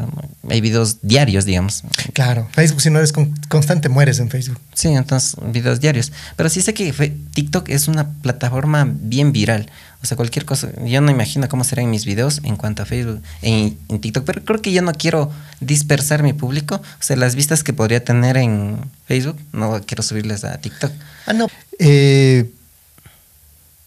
Hay 0.50 0.60
videos 0.60 0.98
diarios, 1.02 1.46
digamos. 1.46 1.84
Claro, 2.14 2.48
Facebook, 2.52 2.82
si 2.82 2.90
no 2.90 2.98
eres 2.98 3.14
constante, 3.48 3.90
mueres 3.90 4.20
en 4.20 4.30
Facebook. 4.30 4.60
Sí, 4.74 4.90
entonces 4.90 5.36
videos 5.52 5.80
diarios. 5.80 6.12
Pero 6.36 6.50
sí 6.50 6.62
sé 6.62 6.74
que 6.74 6.92
TikTok 7.34 7.70
es 7.70 7.88
una 7.88 8.10
plataforma 8.22 8.88
bien 8.90 9.32
viral. 9.32 9.70
O 10.02 10.06
sea, 10.06 10.16
cualquier 10.16 10.46
cosa. 10.46 10.70
Yo 10.86 11.02
no 11.02 11.12
imagino 11.12 11.50
cómo 11.50 11.64
serán 11.64 11.90
mis 11.90 12.06
videos 12.06 12.42
en 12.44 12.56
cuanto 12.56 12.84
a 12.84 12.86
Facebook, 12.86 13.22
en, 13.42 13.78
en, 13.90 14.00
TikTok. 14.00 14.26
Pero 14.26 14.46
creo 14.46 14.62
que 14.62 14.72
yo 14.72 14.82
no 14.82 14.94
quiero 14.94 15.32
dispersar 15.60 16.22
mi 16.22 16.34
público. 16.34 16.76
O 16.76 17.04
sea, 17.04 17.16
las 17.16 17.36
vistas 17.36 17.64
que 17.64 17.74
podría 17.74 18.04
tener 18.04 18.38
en 18.38 18.80
Facebook, 19.08 19.40
no 19.54 19.82
quiero 19.86 20.04
subirles 20.04 20.44
a 20.44 20.58
TikTok. 20.58 20.92
Ah, 21.26 21.34
no. 21.34 21.48
Eh, 21.80 22.50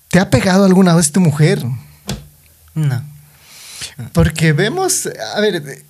¿Te 0.08 0.18
ha 0.18 0.28
pegado 0.30 0.64
alguna 0.64 0.94
vez 0.94 1.12
tu 1.12 1.20
mujer? 1.20 1.64
No. 2.74 3.02
Porque 4.12 4.52
vemos, 4.52 5.08
a 5.34 5.40
ver, 5.40 5.84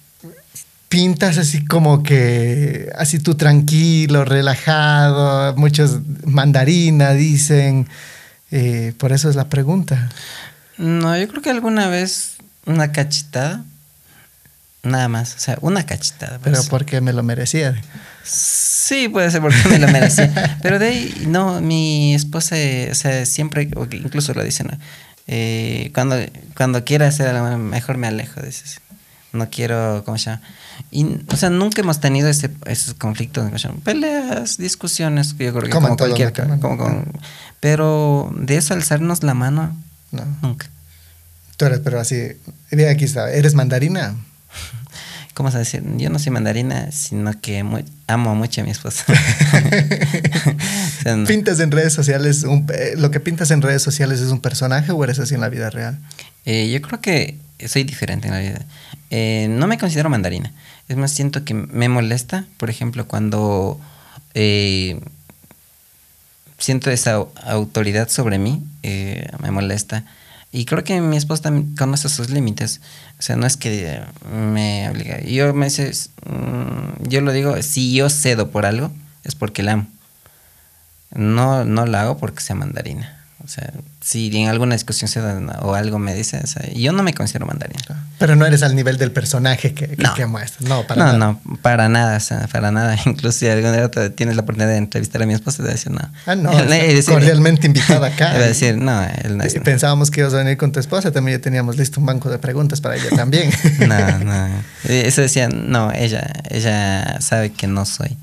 pintas 0.91 1.39
así 1.39 1.65
como 1.65 2.03
que, 2.03 2.91
así 2.99 3.19
tú 3.19 3.37
tranquilo, 3.37 4.25
relajado, 4.27 5.57
muchos 5.57 6.01
mandarina 6.27 7.13
dicen. 7.13 7.89
Eh, 8.51 8.93
por 8.99 9.13
eso 9.13 9.31
es 9.31 9.37
la 9.37 9.49
pregunta. 9.49 10.09
No, 10.79 11.17
yo 11.17 11.29
creo 11.29 11.43
que 11.43 11.51
alguna 11.51 11.89
vez 11.89 12.37
una 12.67 12.93
cachetada, 12.93 13.65
nada 14.83 15.09
más, 15.09 15.35
o 15.37 15.39
sea, 15.39 15.59
una 15.61 15.85
cachetada. 15.87 16.39
Pero 16.43 16.57
pues. 16.57 16.69
porque 16.69 17.01
me 17.01 17.13
lo 17.13 17.23
merecía. 17.23 17.81
Sí, 18.25 19.09
puede 19.09 19.31
ser 19.31 19.41
porque 19.41 19.69
me 19.69 19.79
lo 19.79 19.89
merecía. 19.89 20.59
Pero 20.63 20.79
de 20.79 20.89
ahí, 20.89 21.25
no, 21.29 21.61
mi 21.61 22.15
esposa, 22.15 22.57
o 22.91 22.95
sea, 22.95 23.25
siempre, 23.27 23.71
incluso 23.93 24.35
lo 24.35 24.43
dicen, 24.43 24.79
eh, 25.27 25.91
cuando, 25.95 26.17
cuando 26.57 26.85
quiera 26.85 27.07
hacer 27.07 27.29
algo, 27.29 27.57
mejor 27.59 27.99
me 27.99 28.09
alejo, 28.09 28.41
dices. 28.41 28.81
No 29.33 29.49
quiero, 29.49 30.03
¿cómo 30.05 30.19
se 30.19 30.31
llama? 30.31 30.43
Y, 30.91 31.07
o 31.29 31.37
sea, 31.37 31.51
nunca 31.51 31.83
hemos 31.83 32.01
tenido 32.01 32.29
ese, 32.29 32.51
esos 32.67 32.95
conflictos, 32.95 33.49
peleas, 33.85 34.57
discusiones, 34.57 35.37
yo 35.39 35.53
creo 35.53 35.63
que 35.63 35.71
como, 35.71 35.97
cualquier. 35.97 36.33
Como, 36.61 37.05
pero 37.61 38.33
de 38.37 38.57
eso 38.57 38.75
alzarnos 38.75 39.23
la 39.23 39.35
mano, 39.35 39.77
nunca. 40.43 40.69
Tú 41.57 41.67
eres, 41.67 41.81
pero 41.81 42.01
así, 42.01 42.33
aquí 42.91 43.05
está, 43.05 43.31
¿eres 43.31 43.55
mandarina? 43.55 44.15
¿cómo 45.35 45.51
se 45.51 45.59
dice? 45.59 45.83
Yo 45.97 46.11
no 46.11 46.19
soy 46.19 46.33
mandarina, 46.33 46.91
sino 46.93 47.41
que 47.41 47.65
amo 48.09 48.35
mucho 48.35 48.61
a 48.61 48.65
mi 48.65 48.71
esposa. 48.71 49.05
O 51.01 51.03
sea, 51.03 51.17
no. 51.17 51.27
¿Pintas 51.27 51.61
en 51.61 51.71
redes 51.71 51.95
sociales, 51.95 52.43
un- 52.43 52.67
eh, 52.75 52.93
lo 52.97 53.11
que 53.11 53.21
pintas 53.21 53.51
en 53.51 53.63
redes 53.63 53.83
sociales 53.83 54.21
es 54.21 54.31
un 54.31 54.41
personaje 54.41 54.93
o 54.93 55.03
eres 55.03 55.19
así 55.19 55.35
en 55.35 55.41
la 55.41 55.49
vida 55.49 55.71
real? 55.71 55.99
Eh, 56.45 56.71
yo 56.71 56.83
creo 56.83 57.01
que 57.01 57.39
soy 57.69 57.85
diferente 57.85 58.29
en 58.29 58.35
la 58.35 58.41
vida. 58.41 58.61
Eh, 59.11 59.49
no 59.51 59.67
me 59.67 59.79
considero 59.79 60.09
mandarina. 60.11 60.53
Es 60.89 60.97
más, 60.97 61.13
siento 61.13 61.45
que 61.45 61.55
me 61.55 61.89
molesta, 61.89 62.45
por 62.57 62.71
ejemplo, 62.71 63.07
cuando 63.07 63.81
eh, 64.35 65.01
siento 66.59 66.91
esa 66.91 67.19
au- 67.19 67.29
autoridad 67.45 68.09
sobre 68.09 68.39
mí, 68.39 68.63
eh, 68.83 69.29
me 69.41 69.51
molesta. 69.51 70.05
Y 70.53 70.65
creo 70.65 70.83
que 70.83 71.01
mi 71.01 71.17
esposa 71.17 71.43
también 71.45 71.77
conoce 71.77 72.09
sus 72.09 72.31
límites. 72.31 72.81
O 73.19 73.23
sea, 73.23 73.37
no 73.37 73.47
es 73.47 73.57
que 73.57 74.03
me 74.33 74.89
obliga. 74.91 75.21
Yo 75.21 75.55
me 75.55 75.69
mm, 75.69 77.09
yo 77.09 77.21
lo 77.21 77.33
digo, 77.33 77.61
si 77.63 77.95
yo 77.95 78.11
cedo 78.11 78.51
por 78.51 78.67
algo, 78.67 78.91
es 79.25 79.35
porque 79.37 79.63
la 79.63 79.73
amo. 79.73 79.87
No, 81.15 81.65
no 81.65 81.87
la 81.87 82.03
hago 82.03 82.19
porque 82.19 82.41
sea 82.41 82.57
mandarina. 82.57 83.20
O 83.43 83.49
sea, 83.49 83.73
si 84.01 84.35
en 84.37 84.49
alguna 84.49 84.75
discusión 84.75 85.09
se 85.09 85.21
da 85.21 85.35
o 85.63 85.75
algo 85.75 85.99
me 85.99 86.15
dice, 86.15 86.39
o 86.45 86.47
sea, 86.47 86.63
yo 86.73 86.93
no 86.93 87.03
me 87.03 87.15
considero 87.15 87.47
mandarina. 87.47 87.81
Pero 88.19 88.37
no 88.37 88.45
eres 88.47 88.63
al 88.63 88.77
nivel 88.77 88.99
del 88.99 89.13
personaje 89.13 89.73
que, 89.75 89.89
que, 89.89 89.97
No. 90.03 90.15
que 90.15 90.27
muestras. 90.27 90.69
No, 90.69 90.87
para 90.87 91.01
no, 91.01 91.13
nada. 91.13 91.19
no, 91.19 91.59
para 91.63 91.89
nada, 91.89 92.19
o 92.19 92.21
sea, 92.21 92.47
para 92.49 92.71
nada. 92.71 92.97
Incluso 93.07 93.39
si 93.39 93.49
algún 93.49 93.73
día 93.73 93.91
tienes 94.15 94.37
la 94.37 94.43
oportunidad 94.43 94.71
de 94.71 94.77
entrevistar 94.77 95.23
a 95.23 95.27
mi 95.27 95.33
esposa, 95.35 95.59
te 95.59 95.63
va 95.65 95.69
a 95.71 95.73
decir 95.73 95.91
no. 95.91 96.01
Ah, 96.27 96.35
no, 96.35 96.51
decir- 96.69 97.05
cordialmente 97.13 97.67
invitada 97.67 98.07
acá. 98.15 98.33
Te 98.33 98.39
va 98.39 98.45
a 98.45 98.49
decir, 98.49 98.77
no, 98.77 99.03
él 99.25 99.39
no 99.39 99.45
es. 99.45 99.55
Eh, 99.55 99.61
Pensábamos 99.61 100.11
que 100.11 100.21
ibas 100.21 100.35
a 100.35 100.39
venir 100.39 100.57
con 100.59 100.71
tu 100.71 100.79
esposa, 100.81 101.11
también 101.11 101.39
ya 101.39 101.43
teníamos 101.43 101.77
listo 101.79 101.99
un 101.99 102.07
banco 102.07 102.29
de 102.31 102.39
preguntas 102.39 102.81
para 102.81 102.97
ella 102.97 103.09
también. 103.17 103.51
No, 103.87 104.19
no. 104.19 104.47
Eh, 104.85 105.05
Eso 105.07 105.23
decía, 105.23 105.49
no, 105.49 105.91
ella, 105.93 106.31
ella 106.51 107.21
sabe 107.21 107.51
que 107.53 107.67
no 107.67 107.85
soy. 107.87 108.17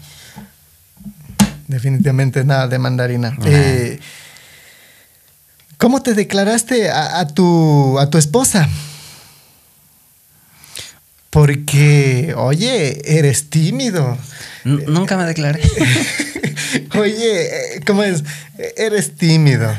Definitivamente 1.68 2.44
nada 2.46 2.68
de 2.68 2.80
mandarina. 2.80 3.36
Eh, 3.46 4.00
¿Cómo 5.78 6.02
te 6.02 6.14
declaraste 6.14 6.90
a, 6.90 7.20
a 7.20 7.28
tu, 7.28 8.00
a 8.00 8.10
tu 8.10 8.18
esposa? 8.18 8.68
Porque, 11.30 12.34
oye, 12.36 13.02
eres 13.18 13.50
tímido. 13.50 14.18
N- 14.66 14.86
nunca 14.88 15.18
me 15.18 15.26
declaré. 15.26 15.62
Oye, 17.00 17.76
eh, 17.76 17.82
¿cómo 17.86 18.04
es? 18.04 18.24
Eh, 18.58 18.74
Eres 18.78 19.16
tímido. 19.16 19.70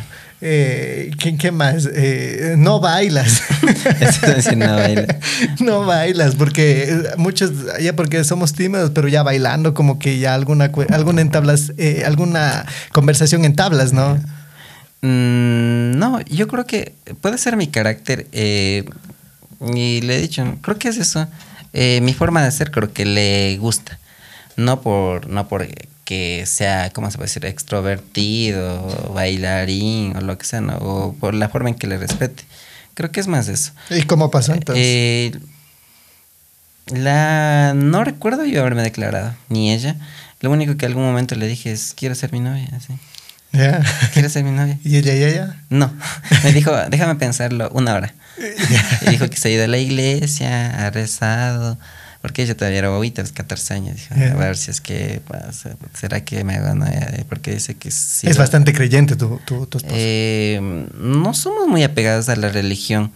Eh, 0.41 1.11
¿qué, 1.19 1.37
qué 1.37 1.51
más? 1.51 1.89
Eh, 1.93 2.55
no 2.57 2.81
bailas. 2.81 3.43
Eso 4.01 4.27
es 4.27 4.37
decir, 4.37 4.57
no 4.57 4.75
baila. 4.77 5.19
No 5.61 5.85
bailas, 5.85 6.35
porque 6.37 6.97
muchos, 7.16 7.51
ya 7.81 7.95
porque 7.97 8.23
somos 8.25 8.53
tímidos, 8.53 8.93
pero 8.95 9.09
ya 9.09 9.23
bailando, 9.23 9.75
como 9.75 9.99
que 9.99 10.19
ya 10.19 10.35
alguna, 10.35 10.70
alguna 10.91 11.20
entablas, 11.23 11.73
eh, 11.77 12.05
alguna 12.07 12.65
conversación 12.93 13.45
en 13.45 13.57
tablas, 13.57 13.93
¿no? 13.93 14.19
Mm, 15.03 15.99
no, 15.99 16.20
yo 16.23 16.49
creo 16.49 16.66
que 16.66 16.95
puede 17.20 17.39
ser 17.39 17.57
mi 17.57 17.69
carácter. 17.69 18.27
eh, 18.33 18.85
y 19.75 20.01
le 20.03 20.16
he 20.16 20.20
dicho, 20.20 20.45
creo 20.62 20.79
que 20.79 20.89
es 20.89 20.99
eso. 20.99 21.27
Eh, 21.73 22.01
mi 22.03 22.15
forma 22.15 22.43
de 22.45 22.51
ser 22.51 22.70
creo 22.70 22.93
que 22.93 23.05
le 23.05 23.57
gusta. 23.59 23.99
No 24.57 24.81
por, 24.81 25.29
no 25.29 25.49
por 25.49 25.66
que 26.05 26.45
sea, 26.47 26.91
¿cómo 26.91 27.11
se 27.11 27.19
puede 27.19 27.29
decir? 27.29 27.45
Extrovertido, 27.45 29.12
bailarín 29.15 30.16
o 30.16 30.20
lo 30.20 30.39
que 30.39 30.47
sea, 30.47 30.61
¿no? 30.61 30.77
O 30.79 31.12
por 31.15 31.35
la 31.35 31.49
forma 31.49 31.69
en 31.69 31.75
que 31.75 31.87
le 31.87 31.99
respete. 31.99 32.45
Creo 32.95 33.12
que 33.12 33.20
es 33.20 33.27
más 33.27 33.49
eso. 33.49 33.73
¿Y 33.91 34.03
cómo 34.03 34.31
pasó 34.31 34.55
entonces? 34.55 34.83
Eh, 34.85 35.33
la 36.87 37.75
no 37.77 38.03
recuerdo 38.05 38.45
yo 38.45 38.61
haberme 38.61 38.83
declarado, 38.83 39.35
ni 39.49 39.73
ella. 39.73 39.97
Lo 40.41 40.51
único 40.51 40.77
que 40.77 40.87
algún 40.87 41.05
momento 41.05 41.35
le 41.35 41.47
dije 41.47 41.73
es, 41.73 41.95
quiero 41.97 42.15
ser 42.15 42.33
mi 42.33 42.41
novia, 42.41 42.69
así. 42.75 42.95
Ya. 43.53 43.83
¿Quieres 44.12 44.33
ser 44.33 44.45
mi 44.45 44.51
novia? 44.51 44.79
¿Y 44.85 44.97
ella 44.97 45.15
y 45.15 45.23
ella? 45.25 45.57
No, 45.70 45.93
me 46.45 46.53
dijo, 46.53 46.73
déjame 46.91 47.15
pensarlo 47.16 47.70
una 47.73 47.95
hora. 47.95 48.15
Y 49.03 49.11
dijo 49.11 49.29
que 49.29 49.37
se 49.37 49.49
ha 49.49 49.51
ido 49.53 49.65
a 49.65 49.69
la 49.69 49.79
iglesia, 49.79 50.87
ha 50.87 50.91
rezado, 50.91 51.79
porque 52.20 52.43
ella 52.43 52.57
todavía 52.57 52.81
era 52.81 52.89
bobita, 52.91 53.23
a 53.23 53.25
los 53.25 53.33
14 53.33 53.75
años. 53.75 53.97
Dijo, 53.97 54.15
a 54.15 54.35
ver 54.37 54.57
si 54.57 54.70
es 54.70 54.81
que, 54.81 55.23
será 55.95 56.25
que 56.25 56.45
me 56.45 56.57
hago 56.57 56.75
novia, 56.75 57.25
porque 57.29 57.53
dice 57.53 57.75
que 57.75 57.91
sí. 57.91 58.27
es 58.29 58.37
bastante 58.37 58.73
creyente 58.73 59.16
tu, 59.16 59.41
tu, 59.47 59.66
tu 59.66 59.79
esposa. 59.79 59.97
Eh, 59.97 60.87
no 60.99 61.35
somos 61.35 61.66
muy 61.69 61.83
apegados 61.85 62.29
a 62.29 62.37
la 62.37 62.51
religión, 62.51 63.12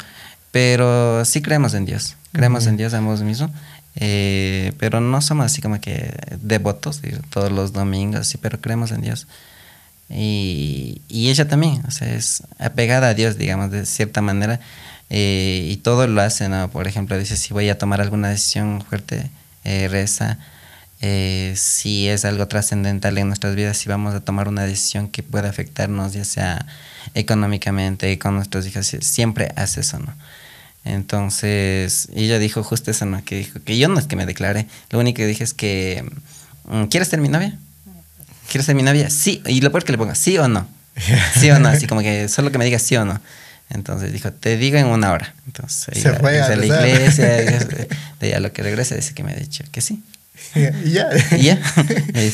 pero 0.50 1.24
sí 1.24 1.42
creemos 1.42 1.74
en 1.74 1.84
Dios. 1.84 2.16
Creemos 2.32 2.66
en 2.66 2.76
Dios 2.76 2.94
ambos 2.94 3.22
mismos. 3.22 3.50
eh, 3.96 4.72
pero 4.78 5.00
no 5.00 5.20
somos 5.20 5.46
así 5.46 5.60
como 5.60 5.78
que 5.80 6.14
devotos 6.40 7.02
digo, 7.02 7.18
todos 7.28 7.52
los 7.52 7.72
domingos, 7.74 8.26
sí, 8.26 8.38
pero 8.38 8.58
creemos 8.60 8.90
en 8.90 9.02
Dios. 9.02 9.26
Y, 10.14 11.00
y 11.08 11.30
ella 11.30 11.48
también, 11.48 11.82
o 11.86 11.90
sea, 11.90 12.14
es 12.14 12.42
apegada 12.58 13.08
a 13.08 13.14
Dios, 13.14 13.38
digamos, 13.38 13.70
de 13.70 13.86
cierta 13.86 14.20
manera. 14.22 14.60
eh, 15.10 15.68
y 15.70 15.76
todo 15.78 16.06
lo 16.06 16.20
hace, 16.22 16.48
¿no? 16.48 16.70
Por 16.70 16.86
ejemplo, 16.88 17.18
dice, 17.18 17.36
si 17.36 17.52
voy 17.54 17.68
a 17.68 17.78
tomar 17.78 18.00
alguna 18.00 18.28
decisión 18.30 18.82
fuerte, 18.88 19.30
eh, 19.64 19.88
reza. 19.88 20.38
Eh, 21.02 21.54
si 21.56 22.08
es 22.08 22.24
algo 22.24 22.46
trascendental 22.48 23.18
en 23.18 23.26
nuestras 23.28 23.54
vidas, 23.56 23.76
si 23.76 23.88
vamos 23.88 24.14
a 24.14 24.20
tomar 24.20 24.48
una 24.48 24.64
decisión 24.64 25.08
que 25.08 25.22
pueda 25.22 25.48
afectarnos, 25.50 26.12
ya 26.14 26.24
sea 26.24 26.66
económicamente, 27.14 28.18
con 28.18 28.34
nuestros 28.36 28.66
hijos, 28.66 28.86
sie- 28.92 29.02
siempre 29.02 29.52
hace 29.56 29.80
eso, 29.80 29.98
¿no? 29.98 30.14
Entonces, 30.84 32.08
ella 32.14 32.38
dijo 32.38 32.62
justo 32.62 32.90
eso, 32.90 33.06
¿no? 33.06 33.24
Que 33.24 33.36
dijo 33.38 33.60
que 33.64 33.78
yo 33.78 33.88
no 33.88 33.98
es 33.98 34.06
que 34.06 34.16
me 34.16 34.26
declare, 34.26 34.66
lo 34.90 34.98
único 34.98 35.18
que 35.18 35.26
dije 35.26 35.44
es 35.44 35.54
que, 35.54 36.04
mm, 36.64 36.84
¿quieres 36.84 37.08
ser 37.08 37.20
mi 37.20 37.28
novia? 37.28 37.58
¿Quieres 38.50 38.66
ser 38.66 38.74
mi 38.74 38.82
novia? 38.82 39.08
Sí, 39.10 39.42
y 39.46 39.60
lo 39.60 39.70
peor 39.70 39.84
que 39.84 39.92
le 39.92 39.98
ponga, 39.98 40.14
sí 40.14 40.36
o 40.38 40.48
no. 40.48 40.66
Sí 41.40 41.50
o 41.50 41.58
no, 41.58 41.68
así 41.68 41.86
como 41.86 42.02
que 42.02 42.28
solo 42.28 42.52
que 42.52 42.58
me 42.58 42.64
diga 42.64 42.78
sí 42.78 42.96
o 42.96 43.04
no. 43.04 43.20
Entonces 43.70 44.12
dijo, 44.12 44.30
te 44.32 44.58
digo 44.58 44.76
en 44.76 44.86
una 44.86 45.12
hora. 45.12 45.34
Entonces 45.46 45.94
Se 45.94 45.98
ella 46.00 46.18
fue 46.20 46.40
a 46.40 46.54
la 46.56 46.66
iglesia, 46.66 47.26
de, 48.20 48.30
ya 48.30 48.40
lo 48.40 48.52
que 48.52 48.62
regresa 48.62 48.94
dice 48.94 49.14
que 49.14 49.24
me 49.24 49.32
ha 49.32 49.36
dicho 49.36 49.64
que 49.70 49.80
sí. 49.80 50.02
y 50.54 50.90
ya. 50.90 51.08
Y 51.38 51.42
ya. 51.44 51.58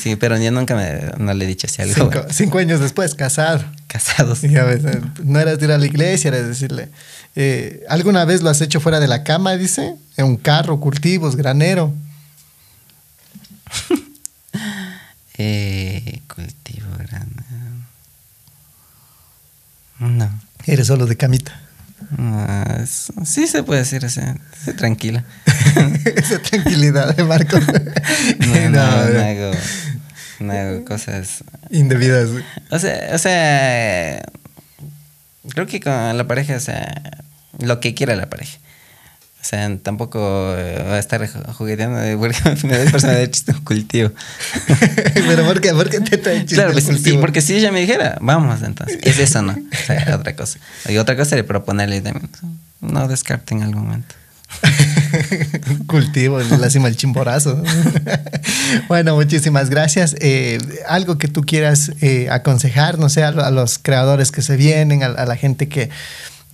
Sí, 0.03 0.17
pero 0.17 0.37
yo 0.39 0.51
nunca 0.51 0.75
me, 0.75 1.13
no 1.19 1.33
le 1.35 1.45
he 1.45 1.49
dicho 1.49 1.69
así 1.69 1.83
algo. 1.83 1.95
Cinco, 1.95 2.27
cinco 2.33 2.59
años 2.59 2.81
después, 2.81 3.15
casado. 3.15 3.65
Casados. 3.87 4.41
Ya 4.43 4.65
ves, 4.65 4.85
eh, 4.85 5.01
no 5.23 5.39
eras 5.39 5.59
de 5.59 5.67
ir 5.67 5.73
a 5.73 5.79
la 5.79 5.87
iglesia, 5.87 6.29
era 6.29 6.43
decirle. 6.43 6.89
eh, 7.37 7.85
¿Alguna 7.89 8.25
vez 8.25 8.43
lo 8.43 8.51
has 8.51 8.61
hecho 8.61 8.81
fuera 8.81 8.99
de 8.99 9.07
la 9.07 9.23
cama, 9.23 9.57
dice? 9.57 9.95
En 10.17 10.25
un 10.25 10.37
carro, 10.37 10.81
cultivos, 10.81 11.37
granero. 11.37 11.95
Eh, 15.41 15.68
cultivo 16.35 16.89
grande. 16.99 17.43
No. 19.99 20.29
Eres 20.67 20.87
solo 20.87 21.07
de 21.07 21.17
camita. 21.17 21.53
Es- 22.83 23.13
sí 23.25 23.47
se 23.49 23.63
puede 23.65 23.81
decir 23.81 24.05
así. 24.05 24.21
sí, 24.65 24.73
tranquila. 24.75 25.25
Esa 26.17 26.39
tranquilidad 26.41 27.17
de 27.17 27.25
Marco. 27.25 27.59
No, 28.39 28.71
no, 28.71 29.09
no 29.11 29.21
hago, 29.21 29.51
no 30.41 30.53
hago 30.53 30.85
cosas. 30.85 31.43
Indebidas. 31.71 32.29
O 32.71 32.79
sea, 32.79 33.11
o 33.15 33.19
sea, 33.19 34.23
creo 35.51 35.67
que 35.67 35.81
con 35.81 36.17
la 36.17 36.27
pareja, 36.27 36.57
o 36.57 36.61
sea, 36.61 37.25
lo 37.59 37.81
que 37.81 37.95
quiera 37.95 38.15
la 38.17 38.31
pareja. 38.31 38.59
O 39.41 39.45
sea, 39.49 39.71
tampoco 39.83 40.19
eh, 40.59 40.83
va 40.87 40.95
a 40.95 40.99
estar 40.99 41.23
ju- 41.23 41.53
jugueteando 41.55 41.99
de- 42.01 42.17
porque 42.17 42.39
me 42.67 42.77
da 42.77 42.91
persona 42.91 43.15
de 43.15 43.31
chiste 43.31 43.55
cultivo. 43.65 44.11
Pero 45.15 45.45
¿por 45.47 45.61
qué? 45.61 45.73
¿Por 45.73 45.89
qué 45.89 46.01
te 46.01 46.19
trae 46.19 46.41
chiste 46.41 46.57
Claro, 46.57 46.73
pues, 46.73 46.85
sí, 46.85 47.17
porque 47.19 47.41
si 47.41 47.55
ella 47.55 47.71
me 47.73 47.81
dijera, 47.81 48.19
vamos 48.21 48.63
entonces, 48.63 48.99
es 49.03 49.19
eso, 49.19 49.41
¿no? 49.43 49.53
O 49.53 49.87
sea, 49.87 50.17
otra 50.17 50.35
cosa. 50.37 50.59
Y 50.89 50.97
otra 50.99 51.17
cosa 51.17 51.31
sería 51.31 51.47
proponerle 51.47 52.01
también, 52.01 52.29
no 52.81 53.09
descarten 53.09 53.59
en 53.59 53.65
algún 53.65 53.85
momento. 53.85 54.15
Cultivo, 55.87 56.41
le 56.41 56.71
cima 56.71 56.89
el 56.89 56.97
chimborazo. 56.97 57.63
bueno, 58.89 59.15
muchísimas 59.15 59.71
gracias. 59.71 60.15
Eh, 60.21 60.59
algo 60.89 61.19
que 61.19 61.29
tú 61.29 61.43
quieras 61.43 61.93
eh, 62.01 62.29
aconsejar, 62.31 62.99
no 62.99 63.09
sé, 63.09 63.23
a, 63.25 63.29
a 63.29 63.51
los 63.51 63.79
creadores 63.79 64.31
que 64.33 64.43
se 64.43 64.57
vienen, 64.57 65.03
a, 65.03 65.07
a 65.07 65.27
la 65.27 65.37
gente 65.37 65.69
que, 65.69 65.91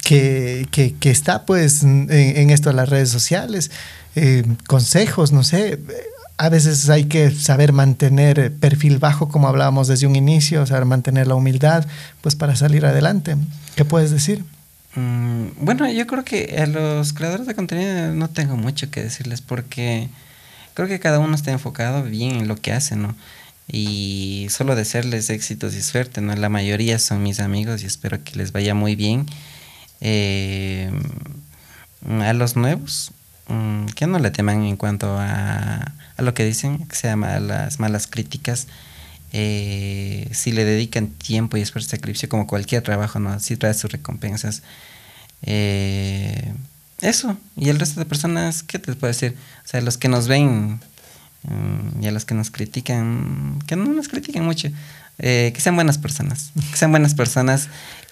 que, 0.05 0.67
que- 0.71 0.95
que 0.95 1.11
está 1.11 1.45
pues 1.47 1.83
en, 1.83 2.51
esto 2.51 2.69
de 2.71 2.77
las 2.77 2.89
redes 2.89 3.11
sociales, 3.11 3.71
eh, 4.15 4.45
consejos, 4.67 5.33
no 5.33 5.43
sé. 5.43 5.79
A 6.37 6.49
veces 6.49 6.89
hay 6.91 7.05
que 7.05 7.31
saber 7.31 7.73
mantener 7.73 8.53
perfil 8.55 8.99
bajo, 8.99 9.29
como 9.29 9.47
hablábamos 9.49 9.87
desde 9.89 10.07
un 10.07 10.17
inicio, 10.17 10.67
saber 10.67 10.85
mantener 10.85 11.27
la 11.29 11.37
humildad, 11.37 11.87
pues 12.23 12.35
para 12.35 12.57
salir 12.57 12.85
adelante. 12.87 13.37
¿Qué 13.77 13.85
puedes 13.85 14.11
decir? 14.11 14.45
Mm, 14.97 15.47
bueno, 15.61 15.91
yo 15.91 16.07
creo 16.07 16.25
que 16.25 16.57
a 16.59 16.67
los 16.67 17.13
creadores 17.13 17.47
de 17.47 17.55
contenido 17.55 18.13
no 18.13 18.29
tengo 18.31 18.57
mucho 18.57 18.91
que 18.91 19.03
decirles 19.03 19.41
porque 19.43 20.09
creo 20.75 20.89
que 20.89 20.99
cada 21.01 21.19
uno 21.21 21.35
está 21.37 21.53
enfocado 21.53 22.03
bien 22.03 22.33
en 22.37 22.49
lo 22.49 22.57
que 22.57 22.73
hace, 22.73 22.97
¿no? 22.97 23.15
Y 23.71 24.49
solo 24.51 24.75
desearles 24.77 25.31
éxitos 25.31 25.75
y 25.75 25.83
suerte, 25.83 26.21
¿no? 26.21 26.35
La 26.35 26.49
mayoría 26.49 26.99
son 26.99 27.23
mis 27.23 27.41
amigos 27.41 27.83
y 27.83 27.87
espero 27.87 28.23
que 28.23 28.37
les 28.37 28.53
vaya 28.53 28.75
muy 28.75 28.95
bien. 28.97 29.27
Eh, 30.05 30.91
a 32.21 32.33
los 32.35 32.57
nuevos, 32.57 33.13
mm, 33.49 33.87
que 33.87 34.07
no 34.07 34.19
le 34.19 34.31
teman 34.31 34.63
en 34.65 34.77
cuanto 34.77 35.19
a, 35.19 35.93
a 36.17 36.23
lo 36.23 36.35
que 36.35 36.45
dicen, 36.45 36.87
que 36.87 36.95
se 36.95 37.09
llama 37.09 37.41
las 37.41 37.81
malas 37.81 38.07
críticas. 38.07 38.67
Eh, 39.33 40.29
si 40.33 40.53
le 40.53 40.65
dedican 40.65 41.09
tiempo 41.09 41.57
y 41.57 41.63
esfuerzo 41.63 41.89
y 41.89 41.91
sacrificio 41.91 42.29
como 42.29 42.47
cualquier 42.47 42.83
trabajo, 42.83 43.19
¿no? 43.19 43.41
Sí 43.41 43.57
trae 43.57 43.75
sus 43.75 43.91
recompensas. 43.91 44.63
Eh, 45.43 46.53
eso, 47.01 47.37
y 47.57 47.69
el 47.69 47.81
resto 47.81 47.99
de 47.99 48.07
personas, 48.07 48.63
¿qué 48.63 48.79
te 48.79 48.95
puedo 48.95 49.13
decir? 49.13 49.37
O 49.65 49.69
sea, 49.69 49.81
los 49.81 49.99
que 49.99 50.09
nos 50.09 50.29
ven 50.29 50.81
mm, 51.43 52.03
y 52.03 52.07
a 52.07 52.13
los 52.13 52.25
que 52.25 52.35
nos 52.35 52.51
critican, 52.51 53.59
que 53.67 53.75
no 53.75 53.87
nos 53.87 54.09
critiquen 54.09 54.45
mucho, 54.45 54.69
eh, 55.19 55.51
que 55.55 55.61
sean 55.61 55.75
buenas 55.75 55.99
personas, 55.99 56.53
que 56.71 56.77
sean 56.77 56.93
buenas 56.93 57.15
personas, 57.15 57.69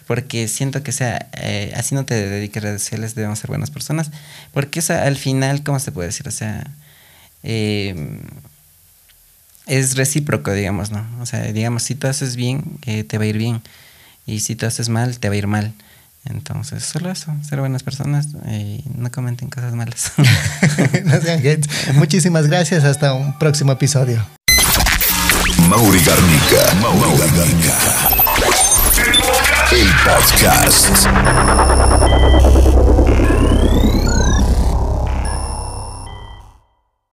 porque 0.06 0.48
siento 0.48 0.82
que 0.82 0.92
sea, 0.92 1.28
eh, 1.34 1.72
así 1.76 1.94
no 1.94 2.04
te 2.04 2.14
dediques 2.14 2.62
a 2.62 2.66
redes 2.66 2.82
sociales, 2.82 3.14
debemos 3.14 3.38
ser 3.38 3.48
buenas 3.48 3.70
personas, 3.70 4.10
porque 4.52 4.80
eso 4.80 4.94
al 4.94 5.16
final, 5.16 5.62
¿cómo 5.62 5.78
se 5.78 5.92
puede 5.92 6.08
decir? 6.08 6.28
O 6.28 6.32
sea, 6.32 6.66
eh, 7.42 8.20
es 9.66 9.96
recíproco, 9.96 10.52
digamos, 10.52 10.90
¿no? 10.90 11.06
O 11.20 11.26
sea, 11.26 11.42
digamos, 11.52 11.82
si 11.82 11.94
tú 11.94 12.06
haces 12.06 12.36
bien, 12.36 12.78
te 12.82 13.18
va 13.18 13.24
a 13.24 13.26
ir 13.26 13.38
bien, 13.38 13.62
y 14.26 14.40
si 14.40 14.56
tú 14.56 14.66
haces 14.66 14.88
mal, 14.88 15.18
te 15.18 15.28
va 15.28 15.34
a 15.34 15.38
ir 15.38 15.46
mal. 15.46 15.72
Entonces, 16.24 16.84
solo 16.84 17.10
eso, 17.10 17.34
ser 17.48 17.58
buenas 17.58 17.82
personas 17.82 18.28
y 18.48 18.84
no 18.94 19.10
comenten 19.10 19.50
cosas 19.50 19.74
malas. 19.74 20.12
Muchísimas 21.94 22.46
gracias, 22.46 22.84
hasta 22.84 23.14
un 23.14 23.38
próximo 23.38 23.72
episodio. 23.72 24.24
Mauri 25.68 26.00
Garnica, 26.00 26.74
Mauri 26.80 27.18
Garnica. 27.18 28.21
El 29.72 29.88
podcast. 30.04 31.08